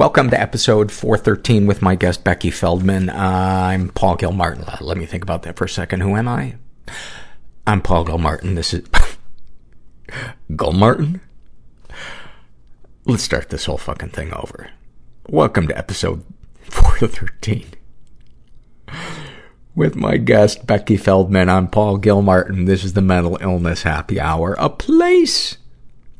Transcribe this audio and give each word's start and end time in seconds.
Welcome 0.00 0.30
to 0.30 0.40
episode 0.40 0.90
413 0.90 1.66
with 1.66 1.82
my 1.82 1.94
guest 1.94 2.24
Becky 2.24 2.50
Feldman. 2.50 3.10
Uh, 3.10 3.16
I'm 3.18 3.90
Paul 3.90 4.16
Gilmartin. 4.16 4.64
Let 4.80 4.96
me 4.96 5.04
think 5.04 5.22
about 5.22 5.42
that 5.42 5.58
for 5.58 5.66
a 5.66 5.68
second. 5.68 6.00
Who 6.00 6.16
am 6.16 6.26
I? 6.26 6.54
I'm 7.66 7.82
Paul 7.82 8.04
Gilmartin. 8.04 8.54
This 8.54 8.72
is 8.72 8.88
Gilmartin? 10.56 11.20
Let's 13.04 13.24
start 13.24 13.50
this 13.50 13.66
whole 13.66 13.76
fucking 13.76 14.08
thing 14.08 14.32
over. 14.32 14.70
Welcome 15.28 15.68
to 15.68 15.76
episode 15.76 16.24
413 16.62 17.66
with 19.74 19.96
my 19.96 20.16
guest 20.16 20.66
Becky 20.66 20.96
Feldman. 20.96 21.50
I'm 21.50 21.68
Paul 21.68 21.98
Gilmartin. 21.98 22.64
This 22.64 22.84
is 22.84 22.94
the 22.94 23.02
Mental 23.02 23.36
Illness 23.42 23.82
Happy 23.82 24.18
Hour, 24.18 24.56
a 24.58 24.70
place 24.70 25.58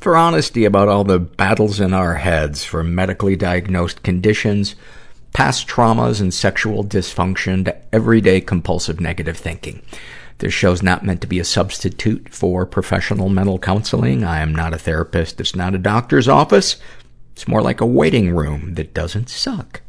for 0.01 0.17
honesty 0.17 0.64
about 0.64 0.89
all 0.89 1.05
the 1.05 1.19
battles 1.19 1.79
in 1.79 1.93
our 1.93 2.14
heads, 2.14 2.64
from 2.64 2.95
medically 2.95 3.37
diagnosed 3.37 4.03
conditions, 4.03 4.75
past 5.33 5.69
traumas 5.69 6.20
and 6.20 6.33
sexual 6.33 6.83
dysfunction 6.84 7.65
to 7.65 7.95
everyday 7.95 8.41
compulsive 8.41 9.01
negative 9.01 9.37
thinking. 9.37 9.83
This 10.38 10.55
show's 10.55 10.83
not 10.83 11.05
meant 11.05 11.21
to 11.21 11.27
be 11.27 11.38
a 11.38 11.45
substitute 11.45 12.33
for 12.33 12.65
professional 12.65 13.29
mental 13.29 13.59
counseling. 13.59 14.24
I 14.24 14.41
am 14.41 14.55
not 14.55 14.73
a 14.73 14.79
therapist. 14.79 15.38
It's 15.38 15.55
not 15.55 15.74
a 15.74 15.79
doctor's 15.79 16.29
office. 16.29 16.77
It's 17.32 17.46
more 17.46 17.60
like 17.60 17.82
a 17.82 17.87
waiting 17.87 18.35
room 18.35 18.74
that 18.74 18.95
doesn't 18.95 19.29
suck. 19.29 19.82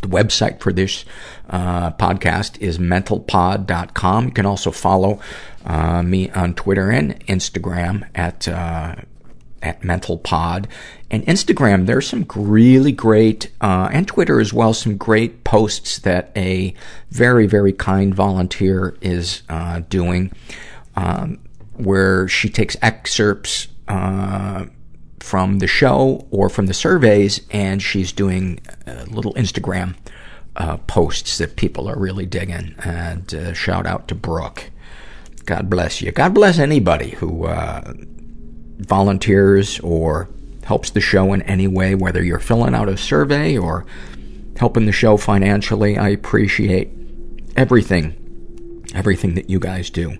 The 0.00 0.08
website 0.08 0.60
for 0.60 0.72
this 0.72 1.04
uh, 1.50 1.90
podcast 1.92 2.58
is 2.60 2.78
mentalpod.com. 2.78 4.24
You 4.26 4.30
can 4.30 4.46
also 4.46 4.70
follow 4.70 5.20
uh, 5.66 6.02
me 6.02 6.30
on 6.30 6.54
Twitter 6.54 6.90
and 6.90 7.18
Instagram 7.26 8.08
at 8.14 8.48
uh, 8.48 8.94
at 9.62 9.84
Mental 9.84 10.18
Pod. 10.18 10.68
And 11.10 11.24
Instagram, 11.26 11.86
there's 11.86 12.08
some 12.08 12.26
really 12.34 12.92
great, 12.92 13.50
uh, 13.60 13.88
and 13.92 14.06
Twitter 14.06 14.40
as 14.40 14.52
well, 14.52 14.74
some 14.74 14.96
great 14.96 15.44
posts 15.44 15.98
that 16.00 16.30
a 16.36 16.74
very, 17.10 17.46
very 17.46 17.72
kind 17.72 18.14
volunteer 18.14 18.96
is, 19.00 19.42
uh, 19.48 19.80
doing, 19.88 20.32
um, 20.96 21.38
where 21.76 22.28
she 22.28 22.48
takes 22.48 22.76
excerpts, 22.82 23.68
uh, 23.88 24.66
from 25.20 25.58
the 25.58 25.66
show 25.66 26.26
or 26.30 26.48
from 26.48 26.66
the 26.66 26.74
surveys 26.74 27.40
and 27.50 27.82
she's 27.82 28.12
doing 28.12 28.60
uh, 28.86 29.04
little 29.08 29.34
Instagram, 29.34 29.94
uh, 30.56 30.76
posts 30.86 31.38
that 31.38 31.56
people 31.56 31.88
are 31.88 31.98
really 31.98 32.26
digging. 32.26 32.74
And, 32.84 33.34
uh, 33.34 33.52
shout 33.52 33.86
out 33.86 34.08
to 34.08 34.14
Brooke. 34.14 34.70
God 35.46 35.70
bless 35.70 36.02
you. 36.02 36.12
God 36.12 36.34
bless 36.34 36.58
anybody 36.58 37.10
who, 37.10 37.46
uh, 37.46 37.94
volunteers 38.78 39.78
or 39.80 40.28
helps 40.64 40.90
the 40.90 41.00
show 41.00 41.32
in 41.32 41.42
any 41.42 41.66
way, 41.66 41.94
whether 41.94 42.22
you're 42.22 42.38
filling 42.38 42.74
out 42.74 42.88
a 42.88 42.96
survey 42.96 43.56
or 43.56 43.86
helping 44.58 44.86
the 44.86 44.92
show 44.92 45.16
financially. 45.16 45.96
I 45.96 46.10
appreciate 46.10 46.90
everything, 47.56 48.84
everything 48.94 49.34
that 49.34 49.48
you 49.48 49.58
guys 49.58 49.90
do. 49.90 50.16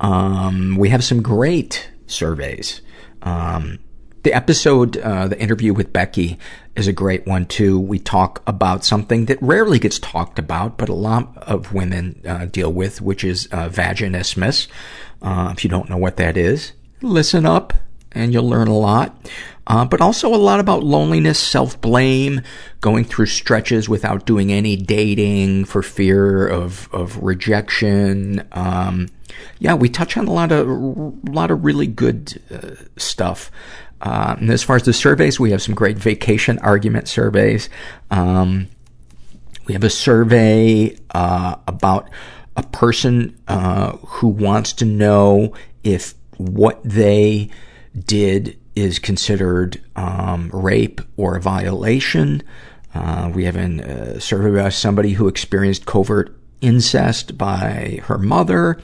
Um, 0.00 0.76
we 0.76 0.90
have 0.90 1.02
some 1.02 1.22
great 1.22 1.88
surveys. 2.06 2.82
Um, 3.22 3.78
the 4.22 4.34
episode, 4.34 4.96
uh, 4.98 5.28
the 5.28 5.40
interview 5.40 5.72
with 5.72 5.92
Becky 5.92 6.38
is 6.74 6.88
a 6.88 6.92
great 6.92 7.26
one 7.26 7.46
too. 7.46 7.78
We 7.78 7.98
talk 7.98 8.42
about 8.46 8.84
something 8.84 9.26
that 9.26 9.40
rarely 9.40 9.78
gets 9.78 9.98
talked 9.98 10.38
about, 10.38 10.76
but 10.76 10.88
a 10.88 10.94
lot 10.94 11.38
of 11.38 11.72
women, 11.72 12.20
uh, 12.26 12.46
deal 12.46 12.72
with, 12.72 13.00
which 13.00 13.24
is, 13.24 13.48
uh, 13.52 13.68
vaginismus. 13.68 14.66
Uh, 15.22 15.54
if 15.56 15.64
you 15.64 15.70
don't 15.70 15.88
know 15.88 15.96
what 15.96 16.16
that 16.16 16.36
is, 16.36 16.72
listen 17.00 17.46
up 17.46 17.72
and 18.16 18.32
you'll 18.32 18.48
learn 18.48 18.68
a 18.68 18.76
lot. 18.76 19.16
Uh, 19.68 19.84
but 19.84 20.00
also 20.00 20.32
a 20.32 20.36
lot 20.36 20.60
about 20.60 20.84
loneliness, 20.84 21.40
self-blame, 21.40 22.40
going 22.80 23.04
through 23.04 23.26
stretches 23.26 23.88
without 23.88 24.24
doing 24.24 24.52
any 24.52 24.76
dating 24.76 25.64
for 25.64 25.82
fear 25.82 26.46
of, 26.46 26.88
of 26.92 27.20
rejection. 27.20 28.46
Um, 28.52 29.08
yeah, 29.58 29.74
we 29.74 29.88
touch 29.88 30.16
on 30.16 30.28
a 30.28 30.32
lot 30.32 30.52
of, 30.52 30.68
a 30.68 31.30
lot 31.30 31.50
of 31.50 31.64
really 31.64 31.88
good 31.88 32.40
uh, 32.48 32.76
stuff. 32.96 33.50
Uh, 34.00 34.36
and 34.38 34.50
as 34.50 34.62
far 34.62 34.76
as 34.76 34.84
the 34.84 34.92
surveys, 34.92 35.40
we 35.40 35.50
have 35.50 35.62
some 35.62 35.74
great 35.74 35.98
vacation 35.98 36.60
argument 36.60 37.08
surveys. 37.08 37.68
Um, 38.12 38.68
we 39.66 39.72
have 39.72 39.82
a 39.82 39.90
survey, 39.90 40.96
uh, 41.10 41.56
about 41.66 42.08
a 42.56 42.62
person, 42.62 43.36
uh, 43.48 43.96
who 43.96 44.28
wants 44.28 44.74
to 44.74 44.84
know 44.84 45.54
if 45.82 46.14
what 46.36 46.80
they 46.84 47.50
did 48.04 48.58
is 48.74 48.98
considered 48.98 49.80
um, 49.96 50.50
rape 50.52 51.00
or 51.16 51.36
a 51.36 51.40
violation. 51.40 52.42
Uh, 52.94 53.30
we 53.34 53.44
have 53.44 53.56
a 53.56 54.16
uh, 54.16 54.18
survey 54.18 54.60
about 54.60 54.72
somebody 54.72 55.12
who 55.12 55.28
experienced 55.28 55.86
covert 55.86 56.34
incest 56.60 57.36
by 57.36 58.00
her 58.04 58.18
mother. 58.18 58.80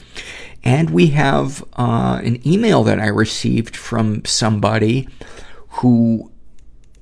And 0.64 0.90
we 0.90 1.08
have 1.08 1.64
uh, 1.74 2.20
an 2.22 2.46
email 2.46 2.84
that 2.84 3.00
I 3.00 3.08
received 3.08 3.76
from 3.76 4.24
somebody 4.24 5.08
who 5.68 6.30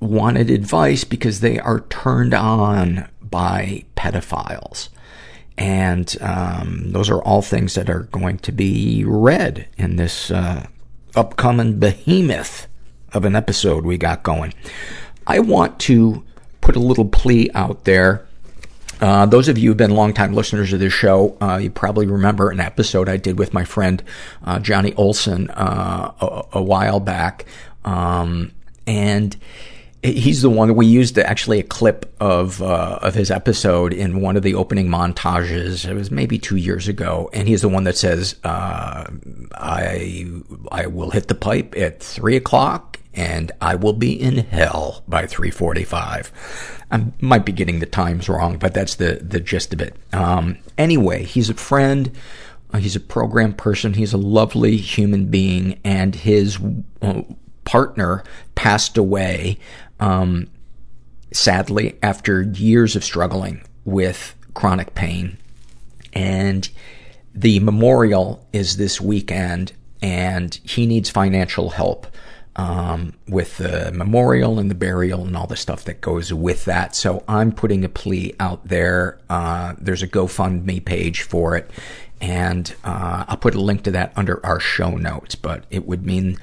wanted 0.01 0.51
advice 0.51 1.05
because 1.05 1.41
they 1.41 1.59
are 1.59 1.81
turned 1.91 2.33
on 2.33 3.09
by 3.21 3.85
pedophiles. 3.97 4.89
And 5.59 6.17
um, 6.23 6.93
those 6.93 7.11
are 7.11 7.23
all 7.23 7.43
things 7.43 7.75
that 7.75 7.91
are 7.91 8.05
going 8.05 8.39
to 8.39 8.53
be 8.53 9.05
read 9.05 9.69
in 9.77 9.97
this 9.97 10.31
uh, 10.31 10.67
upcoming 11.15 11.79
behemoth 11.79 12.67
of 13.13 13.25
an 13.25 13.35
episode 13.35 13.85
we 13.85 13.99
got 13.99 14.23
going. 14.23 14.55
I 15.27 15.41
want 15.41 15.79
to 15.81 16.25
put 16.61 16.77
a 16.77 16.81
little 16.81 17.07
plea 17.07 17.51
out 17.55 17.85
there. 17.85 18.27
Uh, 19.01 19.25
those 19.25 19.49
of 19.49 19.57
you 19.57 19.71
who've 19.71 19.77
been 19.77 19.93
longtime 19.93 20.35
listeners 20.35 20.73
of 20.73 20.81
this 20.81 20.93
show, 20.93 21.37
uh, 21.41 21.57
you 21.57 21.71
probably 21.71 22.07
remember 22.07 22.51
an 22.51 22.61
episode 22.61 23.09
I 23.09 23.17
did 23.17 23.39
with 23.39 23.55
my 23.55 23.65
friend, 23.65 24.03
uh, 24.45 24.59
Johnny 24.59 24.93
Olson, 24.95 25.49
uh, 25.51 26.13
a, 26.21 26.59
a, 26.59 26.63
while 26.63 27.01
back. 27.01 27.47
Um, 27.85 28.53
and 28.87 29.37
he's 30.03 30.43
the 30.43 30.51
one 30.51 30.75
we 30.75 30.87
used 30.87 31.19
actually 31.19 31.61
a 31.61 31.65
clip 31.65 32.13
of 32.21 32.63
uh, 32.63 32.99
of 33.03 33.15
his 33.15 33.31
episode 33.31 33.93
in 33.93 34.21
one 34.21 34.37
of 34.37 34.43
the 34.43 34.55
opening 34.55 34.89
montages. 34.89 35.89
It 35.89 35.95
was 35.95 36.11
maybe 36.11 36.39
two 36.39 36.57
years 36.57 36.89
ago, 36.89 37.29
and 37.33 37.47
he's 37.47 37.63
the 37.63 37.69
one 37.69 37.85
that 37.85 37.97
says, 37.97 38.37
uh, 38.45 39.05
"I 39.55 40.27
I 40.73 40.87
will 40.87 41.11
hit 41.11 41.29
the 41.29 41.35
pipe 41.35 41.75
at 41.77 42.03
three 42.03 42.37
o'clock, 42.37 42.99
and 43.15 43.53
I 43.61 43.75
will 43.75 43.93
be 43.93 44.13
in 44.13 44.39
hell 44.39 45.03
by 45.07 45.27
three 45.27 45.51
forty-five. 45.51 46.33
I 46.91 47.05
might 47.21 47.45
be 47.45 47.53
getting 47.53 47.79
the 47.81 47.87
times 47.87 48.29
wrong, 48.29 48.59
but 48.59 48.75
that's 48.75 48.95
the 48.97 49.21
the 49.23 49.41
gist 49.41 49.73
of 49.75 49.81
it. 49.81 49.95
Um, 50.13 50.59
anyway, 50.79 51.25
he's 51.25 51.51
a 51.51 51.55
friend. 51.55 52.11
Uh, 52.73 52.79
he's 52.79 52.97
a 52.97 53.01
program 53.01 53.53
person. 53.53 53.95
He's 53.95 54.13
a 54.13 54.19
lovely 54.19 54.77
human 54.77 55.27
being, 55.27 55.81
and 55.85 56.15
his 56.15 56.59
uh, 57.03 57.23
partner 57.65 58.25
passed 58.55 58.97
away 58.97 59.59
um, 60.01 60.49
sadly, 61.33 61.99
after 62.03 62.43
years 62.43 62.97
of 62.97 63.05
struggling 63.05 63.63
with 63.85 64.35
chronic 64.55 64.95
pain. 64.95 65.37
And 66.13 66.69
the 67.35 67.61
memorial 67.61 68.45
is 68.53 68.77
this 68.77 69.01
weekend, 69.01 69.73
and 70.03 70.59
he 70.65 70.87
needs 70.87 71.11
financial 71.11 71.71
help 71.71 72.07
um, 72.57 73.15
with 73.29 73.59
the 73.59 73.93
memorial 73.93 74.59
and 74.59 74.71
the 74.71 74.75
burial 74.75 75.25
and 75.25 75.37
all 75.37 75.47
the 75.47 75.57
stuff 75.57 75.85
that 75.85 76.01
goes 76.01 76.33
with 76.33 76.65
that. 76.65 76.97
So 76.97 77.23
I'm 77.29 77.53
putting 77.53 77.85
a 77.85 77.89
plea 77.89 78.35
out 78.41 78.67
there. 78.67 79.19
Uh, 79.29 79.75
there's 79.79 80.03
a 80.03 80.09
GoFundMe 80.09 80.85
page 80.85 81.23
for 81.23 81.57
it, 81.57 81.71
and 82.21 82.75
uh, 82.83 83.25
I'll 83.29 83.37
put 83.37 83.55
a 83.55 83.61
link 83.61 83.85
to 83.85 83.93
that 83.93 84.13
under 84.17 84.45
our 84.45 84.59
show 84.59 84.91
notes. 84.91 85.37
But 85.37 85.65
it 85.71 85.87
would 85.87 86.05
mean 86.05 86.39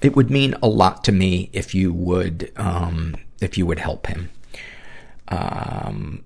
it 0.00 0.16
would 0.16 0.30
mean 0.30 0.54
a 0.62 0.68
lot 0.68 1.04
to 1.04 1.12
me 1.12 1.50
if 1.52 1.74
you 1.74 1.92
would, 1.92 2.52
um, 2.56 3.16
if 3.40 3.58
you 3.58 3.66
would 3.66 3.78
help 3.78 4.06
him. 4.06 4.30
Um, 5.28 6.24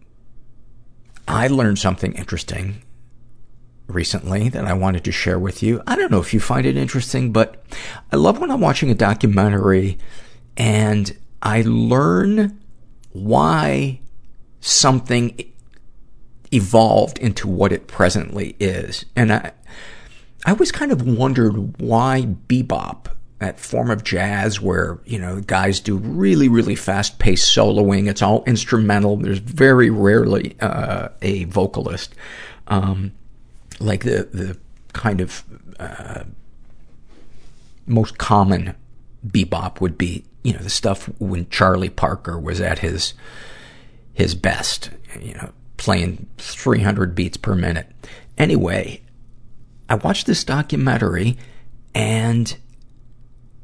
I 1.27 1.49
learned 1.49 1.79
something 1.79 2.13
interesting 2.15 2.83
recently 3.87 4.49
that 4.49 4.65
I 4.65 4.73
wanted 4.73 5.05
to 5.05 5.13
share 5.13 5.39
with 5.39 5.63
you. 5.63 5.83
I 5.87 5.97
don't 5.97 6.11
know 6.11 6.21
if 6.21 6.33
you 6.33 6.41
find 6.41 6.67
it 6.67 6.77
interesting, 6.77 7.33
but 7.33 7.63
I 8.13 8.17
love 8.17 8.39
when 8.39 8.51
I'm 8.51 8.61
watching 8.61 8.91
a 8.91 8.95
documentary 8.95 9.99
and 10.57 11.17
I 11.43 11.63
learn 11.67 12.61
why 13.13 14.01
something 14.61 15.39
evolved 16.53 17.19
into 17.19 17.49
what 17.49 17.73
it 17.73 17.87
presently 17.87 18.57
is. 18.59 19.05
And 19.15 19.33
I, 19.33 19.53
I 20.47 20.53
always 20.53 20.73
kind 20.73 20.93
of 20.93 21.07
wondered 21.07 21.81
why 21.81 22.27
bebop 22.49 23.09
that 23.45 23.61
form 23.61 23.91
of 23.91 24.05
jazz 24.05 24.61
where, 24.61 24.99
you 25.05 25.19
know, 25.19 25.41
guys 25.41 25.81
do 25.81 25.97
really, 25.97 26.49
really 26.49 26.75
fast 26.75 27.19
paced 27.19 27.55
soloing. 27.57 28.09
It's 28.09 28.23
all 28.23 28.45
instrumental. 28.45 29.17
There's 29.17 29.39
very 29.39 29.91
rarely, 29.91 30.57
uh, 30.61 31.09
a 31.23 31.45
vocalist. 31.45 32.15
Um, 32.67 33.13
like 33.81 34.05
the, 34.05 34.29
the 34.33 34.59
kind 34.93 35.21
of, 35.21 35.45
uh, 35.79 36.25
most 37.87 38.19
common 38.19 38.75
bebop 39.27 39.81
would 39.81 39.99
be 39.99 40.25
you 40.45 40.53
know, 40.53 40.61
the 40.61 40.71
stuff 40.71 41.07
when 41.19 41.49
Charlie 41.49 41.89
Parker 41.89 42.39
was 42.39 42.61
at 42.61 42.79
his, 42.79 43.15
his 44.13 44.35
best, 44.35 44.91
you 45.19 45.35
know, 45.35 45.51
playing 45.79 46.29
300 46.39 47.15
beats 47.15 47.39
per 47.39 47.55
minute. 47.55 47.91
Anyway, 48.39 49.01
I 49.89 49.97
watched 49.97 50.27
this 50.27 50.45
documentary 50.45 51.39
and 51.95 52.57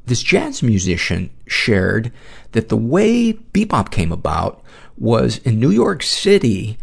this 0.05 0.23
jazz 0.23 0.63
musician 0.63 1.29
shared 1.47 2.11
that 2.51 2.69
the 2.69 2.77
way 2.77 3.33
bebop 3.33 3.91
came 3.91 4.11
about 4.11 4.63
was 4.97 5.37
in 5.39 5.59
New 5.59 5.71
York 5.71 6.03
City, 6.03 6.77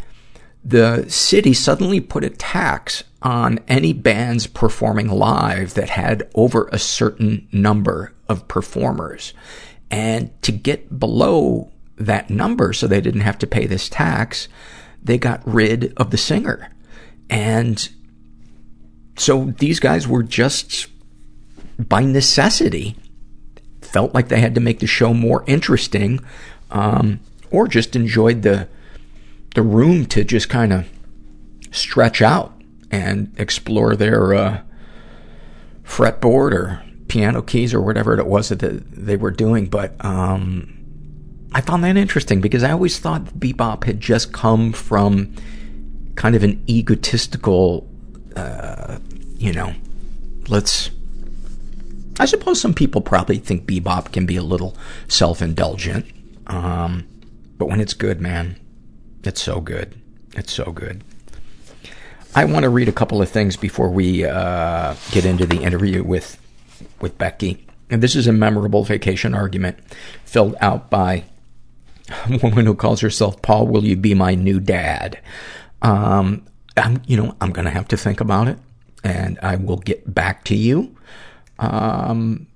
the 0.64 1.08
city 1.08 1.52
suddenly 1.52 2.00
put 2.00 2.24
a 2.24 2.30
tax 2.30 3.04
on 3.22 3.58
any 3.68 3.92
bands 3.92 4.46
performing 4.46 5.08
live 5.08 5.74
that 5.74 5.90
had 5.90 6.28
over 6.34 6.68
a 6.72 6.78
certain 6.78 7.48
number 7.52 8.12
of 8.28 8.46
performers. 8.48 9.32
And 9.90 10.30
to 10.42 10.52
get 10.52 10.98
below 10.98 11.72
that 11.96 12.30
number 12.30 12.72
so 12.72 12.86
they 12.86 13.00
didn't 13.00 13.22
have 13.22 13.38
to 13.38 13.46
pay 13.46 13.66
this 13.66 13.88
tax, 13.88 14.48
they 15.02 15.18
got 15.18 15.42
rid 15.46 15.92
of 15.96 16.10
the 16.10 16.18
singer. 16.18 16.70
And 17.30 17.88
so 19.16 19.54
these 19.58 19.80
guys 19.80 20.06
were 20.06 20.22
just, 20.22 20.88
by 21.78 22.04
necessity, 22.04 22.96
felt 23.92 24.14
like 24.14 24.28
they 24.28 24.40
had 24.40 24.54
to 24.54 24.60
make 24.60 24.78
the 24.80 24.86
show 24.86 25.14
more 25.14 25.44
interesting, 25.46 26.20
um, 26.70 27.20
or 27.50 27.66
just 27.68 27.96
enjoyed 27.96 28.42
the, 28.42 28.68
the 29.54 29.62
room 29.62 30.06
to 30.06 30.24
just 30.24 30.48
kind 30.48 30.72
of 30.72 30.88
stretch 31.70 32.22
out 32.22 32.52
and 32.90 33.32
explore 33.38 33.96
their, 33.96 34.34
uh, 34.34 34.60
fretboard 35.84 36.52
or 36.52 36.82
piano 37.08 37.40
keys 37.42 37.72
or 37.72 37.80
whatever 37.80 38.18
it 38.18 38.26
was 38.26 38.50
that 38.50 38.58
they 38.58 39.16
were 39.16 39.30
doing. 39.30 39.66
But, 39.66 39.94
um, 40.04 40.74
I 41.52 41.62
found 41.62 41.82
that 41.84 41.96
interesting 41.96 42.42
because 42.42 42.62
I 42.62 42.72
always 42.72 42.98
thought 42.98 43.24
bebop 43.38 43.84
had 43.84 44.00
just 44.00 44.32
come 44.32 44.72
from 44.72 45.34
kind 46.14 46.36
of 46.36 46.42
an 46.42 46.62
egotistical, 46.68 47.88
uh, 48.36 48.98
you 49.38 49.52
know, 49.54 49.72
let's, 50.48 50.90
I 52.18 52.26
suppose 52.26 52.60
some 52.60 52.74
people 52.74 53.00
probably 53.00 53.38
think 53.38 53.66
bebop 53.66 54.12
can 54.12 54.26
be 54.26 54.36
a 54.36 54.42
little 54.42 54.76
self-indulgent. 55.08 56.06
Um, 56.46 57.06
but 57.56 57.68
when 57.68 57.80
it's 57.80 57.94
good, 57.94 58.20
man, 58.20 58.58
it's 59.24 59.42
so 59.42 59.60
good. 59.60 59.94
It's 60.34 60.52
so 60.52 60.72
good. 60.72 61.02
I 62.34 62.44
want 62.44 62.64
to 62.64 62.70
read 62.70 62.88
a 62.88 62.92
couple 62.92 63.22
of 63.22 63.28
things 63.28 63.56
before 63.56 63.88
we, 63.88 64.24
uh, 64.24 64.94
get 65.10 65.24
into 65.24 65.46
the 65.46 65.62
interview 65.62 66.02
with, 66.02 66.40
with 67.00 67.18
Becky. 67.18 67.66
And 67.90 68.02
this 68.02 68.14
is 68.14 68.26
a 68.26 68.32
memorable 68.32 68.84
vacation 68.84 69.34
argument 69.34 69.78
filled 70.24 70.54
out 70.60 70.90
by 70.90 71.24
a 72.26 72.38
woman 72.42 72.66
who 72.66 72.74
calls 72.74 73.00
herself 73.00 73.40
Paul, 73.42 73.66
will 73.66 73.84
you 73.84 73.96
be 73.96 74.14
my 74.14 74.34
new 74.34 74.60
dad? 74.60 75.18
Um, 75.82 76.44
I'm, 76.76 77.02
you 77.06 77.16
know, 77.16 77.34
I'm 77.40 77.50
gonna 77.50 77.70
have 77.70 77.88
to 77.88 77.96
think 77.96 78.20
about 78.20 78.48
it 78.48 78.58
and 79.04 79.38
I 79.42 79.56
will 79.56 79.78
get 79.78 80.12
back 80.12 80.44
to 80.44 80.56
you. 80.56 80.94
Um, 81.58 82.46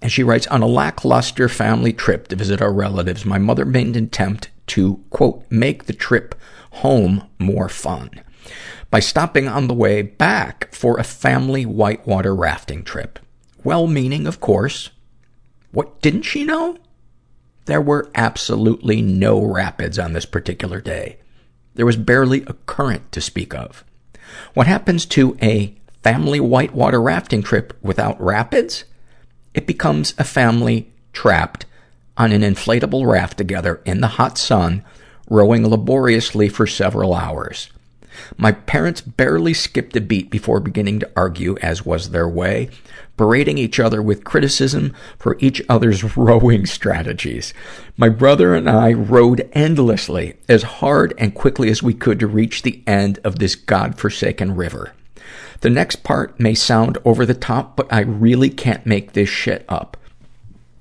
and 0.00 0.12
she 0.12 0.22
writes, 0.22 0.46
on 0.46 0.62
a 0.62 0.66
lackluster 0.66 1.48
family 1.48 1.92
trip 1.92 2.28
to 2.28 2.36
visit 2.36 2.62
our 2.62 2.72
relatives, 2.72 3.24
my 3.24 3.38
mother 3.38 3.64
made 3.64 3.96
an 3.96 4.04
attempt 4.04 4.50
to, 4.68 5.04
quote, 5.10 5.44
make 5.50 5.84
the 5.84 5.92
trip 5.92 6.34
home 6.70 7.28
more 7.38 7.68
fun 7.68 8.10
by 8.90 9.00
stopping 9.00 9.48
on 9.48 9.66
the 9.66 9.74
way 9.74 10.02
back 10.02 10.72
for 10.72 10.98
a 10.98 11.04
family 11.04 11.66
whitewater 11.66 12.34
rafting 12.34 12.84
trip. 12.84 13.18
Well-meaning, 13.64 14.26
of 14.26 14.40
course. 14.40 14.90
What 15.72 16.00
didn't 16.00 16.22
she 16.22 16.44
know? 16.44 16.78
There 17.66 17.82
were 17.82 18.10
absolutely 18.14 19.02
no 19.02 19.44
rapids 19.44 19.98
on 19.98 20.12
this 20.12 20.24
particular 20.24 20.80
day. 20.80 21.18
There 21.74 21.84
was 21.84 21.96
barely 21.96 22.42
a 22.46 22.54
current 22.54 23.12
to 23.12 23.20
speak 23.20 23.54
of. 23.54 23.84
What 24.54 24.66
happens 24.66 25.04
to 25.06 25.36
a 25.42 25.76
family 26.02 26.40
whitewater 26.40 27.00
rafting 27.00 27.42
trip 27.42 27.76
without 27.82 28.20
rapids? 28.20 28.84
It 29.54 29.66
becomes 29.66 30.14
a 30.18 30.24
family 30.24 30.90
trapped 31.12 31.66
on 32.16 32.32
an 32.32 32.42
inflatable 32.42 33.10
raft 33.10 33.38
together 33.38 33.80
in 33.84 34.00
the 34.00 34.08
hot 34.08 34.38
sun, 34.38 34.84
rowing 35.28 35.68
laboriously 35.68 36.48
for 36.48 36.66
several 36.66 37.14
hours. 37.14 37.68
My 38.36 38.52
parents 38.52 39.00
barely 39.00 39.54
skipped 39.54 39.94
a 39.96 40.00
beat 40.00 40.30
before 40.30 40.60
beginning 40.60 41.00
to 41.00 41.10
argue, 41.16 41.56
as 41.62 41.86
was 41.86 42.10
their 42.10 42.28
way, 42.28 42.68
berating 43.16 43.58
each 43.58 43.78
other 43.78 44.02
with 44.02 44.24
criticism 44.24 44.94
for 45.18 45.36
each 45.38 45.62
other's 45.68 46.16
rowing 46.16 46.66
strategies. 46.66 47.54
My 47.96 48.08
brother 48.08 48.54
and 48.54 48.68
I 48.68 48.92
rowed 48.92 49.48
endlessly, 49.52 50.34
as 50.48 50.62
hard 50.64 51.14
and 51.18 51.34
quickly 51.34 51.70
as 51.70 51.82
we 51.82 51.94
could 51.94 52.18
to 52.20 52.26
reach 52.26 52.62
the 52.62 52.82
end 52.86 53.18
of 53.22 53.38
this 53.38 53.54
godforsaken 53.54 54.56
river. 54.56 54.92
The 55.60 55.70
next 55.70 56.04
part 56.04 56.38
may 56.38 56.54
sound 56.54 56.98
over 57.04 57.26
the 57.26 57.34
top, 57.34 57.76
but 57.76 57.92
I 57.92 58.00
really 58.00 58.48
can't 58.48 58.86
make 58.86 59.12
this 59.12 59.28
shit 59.28 59.64
up. 59.68 59.96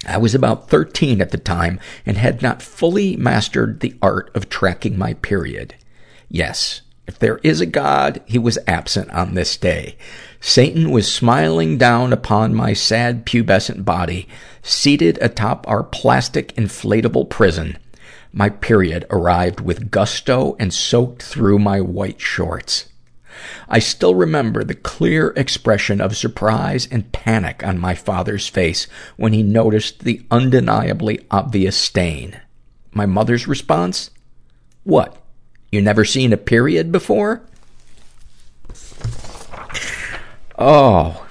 I 0.05 0.17
was 0.17 0.35
about 0.35 0.69
13 0.69 1.19
at 1.19 1.31
the 1.31 1.37
time 1.37 1.79
and 2.05 2.17
had 2.17 2.41
not 2.41 2.61
fully 2.61 3.15
mastered 3.17 3.79
the 3.79 3.95
art 4.01 4.29
of 4.35 4.49
tracking 4.49 4.97
my 4.97 5.15
period. 5.15 5.73
Yes, 6.29 6.81
if 7.07 7.17
there 7.17 7.39
is 7.41 7.59
a 7.61 7.65
God, 7.65 8.21
he 8.25 8.37
was 8.37 8.59
absent 8.67 9.09
on 9.11 9.33
this 9.33 9.57
day. 9.57 9.97
Satan 10.39 10.91
was 10.91 11.11
smiling 11.11 11.77
down 11.77 12.13
upon 12.13 12.53
my 12.53 12.73
sad 12.73 13.25
pubescent 13.25 13.83
body, 13.83 14.27
seated 14.61 15.17
atop 15.21 15.67
our 15.67 15.83
plastic 15.83 16.53
inflatable 16.55 17.29
prison. 17.29 17.77
My 18.31 18.49
period 18.49 19.05
arrived 19.09 19.61
with 19.61 19.89
gusto 19.89 20.55
and 20.59 20.73
soaked 20.73 21.23
through 21.23 21.59
my 21.59 21.81
white 21.81 22.21
shorts. 22.21 22.89
I 23.67 23.79
still 23.79 24.15
remember 24.15 24.63
the 24.63 24.75
clear 24.75 25.33
expression 25.35 26.01
of 26.01 26.17
surprise 26.17 26.87
and 26.89 27.11
panic 27.11 27.65
on 27.65 27.79
my 27.79 27.95
father's 27.95 28.47
face 28.47 28.87
when 29.15 29.33
he 29.33 29.43
noticed 29.43 29.99
the 29.99 30.21
undeniably 30.31 31.25
obvious 31.31 31.77
stain. 31.77 32.39
My 32.91 33.05
mother's 33.05 33.47
response? 33.47 34.11
What? 34.83 35.21
You 35.71 35.81
never 35.81 36.05
seen 36.05 36.33
a 36.33 36.37
period 36.37 36.91
before? 36.91 37.41
Oh, 40.57 41.27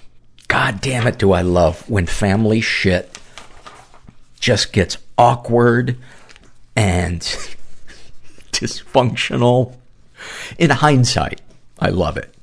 god 0.47 0.81
damn 0.81 1.06
it 1.06 1.19
do 1.19 1.32
I 1.32 1.43
love 1.43 1.88
when 1.91 2.06
family 2.06 2.61
shit 2.61 3.19
just 4.38 4.73
gets 4.73 4.99
awkward 5.19 5.97
and 6.76 7.20
dysfunctional. 8.53 9.75
In 10.58 10.70
hindsight, 10.70 11.41
I 11.78 11.90
love 11.90 12.16
it. 12.16 12.34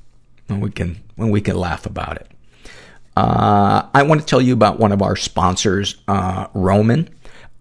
When 0.47 0.59
we 0.59 0.71
can, 0.71 1.01
when 1.15 1.29
we 1.29 1.41
can 1.41 1.55
laugh 1.55 1.85
about 1.85 2.17
it. 2.17 2.27
Uh, 3.15 3.87
I 3.93 4.03
want 4.03 4.21
to 4.21 4.27
tell 4.27 4.41
you 4.41 4.53
about 4.53 4.79
one 4.79 4.91
of 4.91 5.01
our 5.01 5.15
sponsors, 5.15 5.95
uh, 6.07 6.47
Roman. 6.53 7.09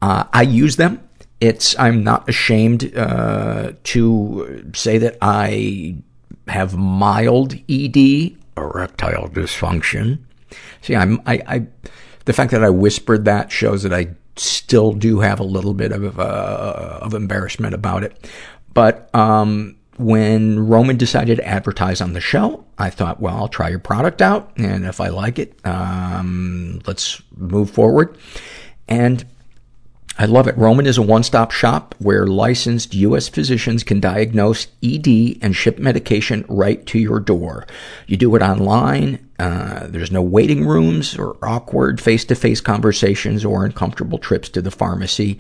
Uh, 0.01 0.25
I 0.33 0.43
use 0.43 0.77
them 0.77 1.09
it's, 1.43 1.77
I'm 1.77 2.05
not 2.05 2.29
ashamed, 2.29 2.97
uh, 2.97 3.73
to 3.83 4.71
say 4.75 4.97
that 4.99 5.19
I 5.21 5.97
have 6.47 6.77
mild 6.77 7.55
ED, 7.69 8.37
erectile 8.57 9.29
dysfunction. 9.29 10.21
See, 10.83 10.95
I'm, 10.95 11.21
I, 11.27 11.43
I, 11.49 11.67
the 12.27 12.33
fact 12.33 12.53
that 12.53 12.63
I 12.63 12.71
whispered 12.71 13.25
that 13.25 13.51
shows 13.51 13.83
that 13.83 13.93
I 13.93 14.11
still 14.37 14.93
do 14.93 15.19
have 15.19 15.41
a 15.41 15.45
little 15.45 15.75
bit 15.75 15.91
of, 15.91 16.21
uh, 16.21 17.01
of 17.03 17.13
embarrassment 17.13 17.75
about 17.75 18.05
it. 18.05 18.31
But, 18.73 19.13
um, 19.13 19.75
when 19.99 20.67
Roman 20.67 20.97
decided 20.97 21.37
to 21.37 21.47
advertise 21.47 22.01
on 22.01 22.13
the 22.13 22.21
show, 22.21 22.65
I 22.79 22.91
thought, 22.91 23.21
well, 23.21 23.37
I'll 23.37 23.49
try 23.49 23.69
your 23.69 23.79
product 23.79 24.23
out, 24.23 24.53
and 24.57 24.85
if 24.85 25.01
I 25.01 25.09
like 25.09 25.39
it, 25.39 25.55
um, 25.65 26.81
let's 26.87 27.21
move 27.37 27.71
forward. 27.71 28.17
And 28.89 29.25
I 30.19 30.27
love 30.27 30.47
it. 30.47 30.57
Roman 30.59 30.87
is 30.87 30.99
a 30.99 31.03
one-stop 31.03 31.53
shop 31.53 31.95
where 31.99 32.27
licensed 32.27 32.95
U.S. 32.95 33.29
physicians 33.29 33.83
can 33.83 33.99
diagnose 33.99 34.67
ED 34.83 35.39
and 35.41 35.57
ship 35.57 35.79
medication 35.79 36.45
right 36.49 36.85
to 36.87 36.99
your 36.99 37.19
door. 37.19 37.67
You 38.07 38.17
do 38.17 38.35
it 38.37 38.43
online. 38.43 39.27
Uh, 39.43 39.89
there's 39.89 40.13
no 40.13 40.23
waiting 40.23 40.65
rooms 40.65 41.19
or 41.19 41.37
awkward 41.43 42.01
face-to-face 42.01 42.61
conversations 42.61 43.45
or 43.45 43.65
uncomfortable 43.65 44.19
trips 44.19 44.49
to 44.49 44.63
the 44.63 44.71
pharmacy. 44.71 45.37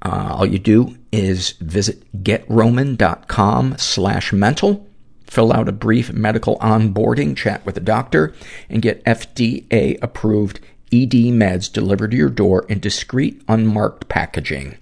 Uh, 0.00 0.36
all 0.38 0.46
you 0.46 0.58
do 0.58 0.96
is 1.12 1.50
visit 1.60 2.02
getroman.com 2.24 3.74
slash 3.76 4.32
mental 4.32 4.88
fill 5.26 5.52
out 5.52 5.68
a 5.68 5.72
brief 5.72 6.10
medical 6.12 6.58
onboarding, 6.60 7.36
chat 7.36 7.64
with 7.66 7.76
a 7.76 7.80
doctor, 7.80 8.34
and 8.70 8.80
get 8.80 9.04
FDA 9.04 9.98
approved 10.02 10.60
ED 10.90 11.12
meds 11.32 11.70
delivered 11.70 12.12
to 12.12 12.16
your 12.16 12.30
door 12.30 12.64
in 12.70 12.80
discreet, 12.80 13.42
unmarked 13.48 14.08
packaging. 14.08 14.78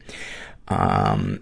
Um, 0.68 1.40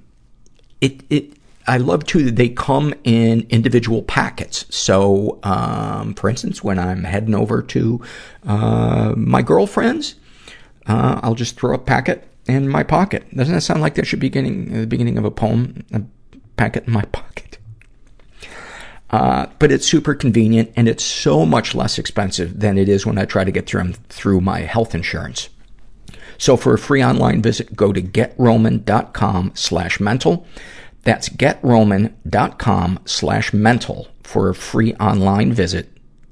it, 0.81 1.03
it, 1.11 1.38
I 1.69 1.77
love 1.77 2.05
too 2.05 2.25
that 2.25 2.37
they 2.37 2.49
come 2.49 2.95
in 3.05 3.47
individual 3.51 4.03
packets. 4.03 4.65
So, 4.75 5.39
um, 5.43 6.15
for 6.15 6.31
instance, 6.31 6.65
when 6.65 6.79
I'm 6.79 7.05
heading 7.05 7.35
over 7.35 7.63
to, 7.63 8.01
uh, 8.47 9.13
my 9.17 9.43
girlfriend's, 9.43 10.15
uh, 10.87 11.21
I'll 11.23 11.35
just 11.35 11.57
throw 11.57 11.75
a 11.75 11.79
packet 11.79 12.27
in 12.47 12.69
my 12.69 12.83
pocket. 12.83 13.25
Doesn't 13.37 13.55
that 13.55 13.61
sound 13.61 13.83
like 13.83 13.95
that 13.97 14.07
should 14.07 14.19
be 14.19 14.29
beginning, 14.29 14.81
the 14.81 14.87
beginning 14.87 15.19
of 15.19 15.27
a 15.27 15.31
poem? 15.31 15.85
A 15.93 16.03
packet 16.57 16.87
in 16.87 16.93
my 16.95 17.05
pocket. 17.13 17.59
Uh, 19.11 19.47
but 19.59 19.71
it's 19.71 19.87
super 19.87 20.15
convenient 20.15 20.73
and 20.75 20.89
it's 20.89 21.05
so 21.05 21.45
much 21.45 21.75
less 21.75 21.99
expensive 21.99 22.61
than 22.61 22.79
it 22.79 22.89
is 22.89 23.07
when 23.07 23.19
I 23.19 23.27
try 23.27 23.45
to 23.45 23.51
get 23.51 23.67
through, 23.67 23.93
through 24.09 24.41
my 24.41 24.61
health 24.61 24.95
insurance. 24.95 25.51
So 26.39 26.57
for 26.57 26.73
a 26.73 26.79
free 26.79 27.05
online 27.05 27.43
visit, 27.43 27.75
go 27.75 27.93
to 27.93 28.01
getroman.com 28.01 29.53
slash 29.55 30.01
mental. 30.01 30.47
That's 31.09 31.31
getroman.com 31.31 33.01
slash 33.07 33.55
mental 33.55 34.09
for 34.23 34.51
a 34.51 34.55
free 34.55 34.93
online 34.97 35.55
visit. 35.55 35.89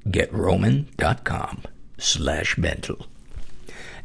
Getroman.com 0.07 1.63
slash 1.97 2.59
mental. 2.59 3.07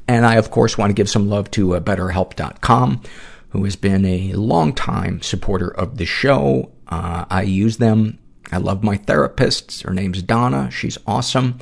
And 0.08 0.24
I, 0.24 0.36
of 0.36 0.50
course, 0.50 0.78
want 0.78 0.88
to 0.88 0.94
give 0.94 1.10
some 1.10 1.28
love 1.28 1.50
to 1.50 1.74
uh, 1.74 1.80
BetterHelp.com, 1.80 3.02
who 3.50 3.64
has 3.64 3.76
been 3.76 4.06
a 4.06 4.32
long-time 4.32 5.20
supporter 5.20 5.68
of 5.68 5.98
the 5.98 6.06
show. 6.06 6.72
Uh, 6.88 7.26
I 7.28 7.42
use 7.42 7.76
them. 7.76 8.18
I 8.50 8.56
love 8.56 8.82
my 8.82 8.96
therapist. 8.96 9.82
Her 9.82 9.92
name's 9.92 10.22
Donna. 10.22 10.70
She's 10.70 10.96
awesome. 11.06 11.58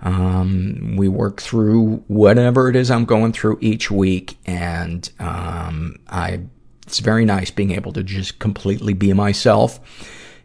Um, 0.00 0.94
we 0.96 1.08
work 1.08 1.42
through 1.42 2.04
whatever 2.06 2.70
it 2.70 2.76
is 2.76 2.90
I'm 2.90 3.04
going 3.04 3.34
through 3.34 3.58
each 3.60 3.90
week, 3.90 4.38
and 4.46 5.10
um, 5.18 5.96
I 6.08 6.40
it's 6.86 7.00
very 7.00 7.24
nice 7.24 7.50
being 7.50 7.72
able 7.72 7.92
to 7.92 8.02
just 8.02 8.38
completely 8.38 8.92
be 8.92 9.12
myself 9.12 9.80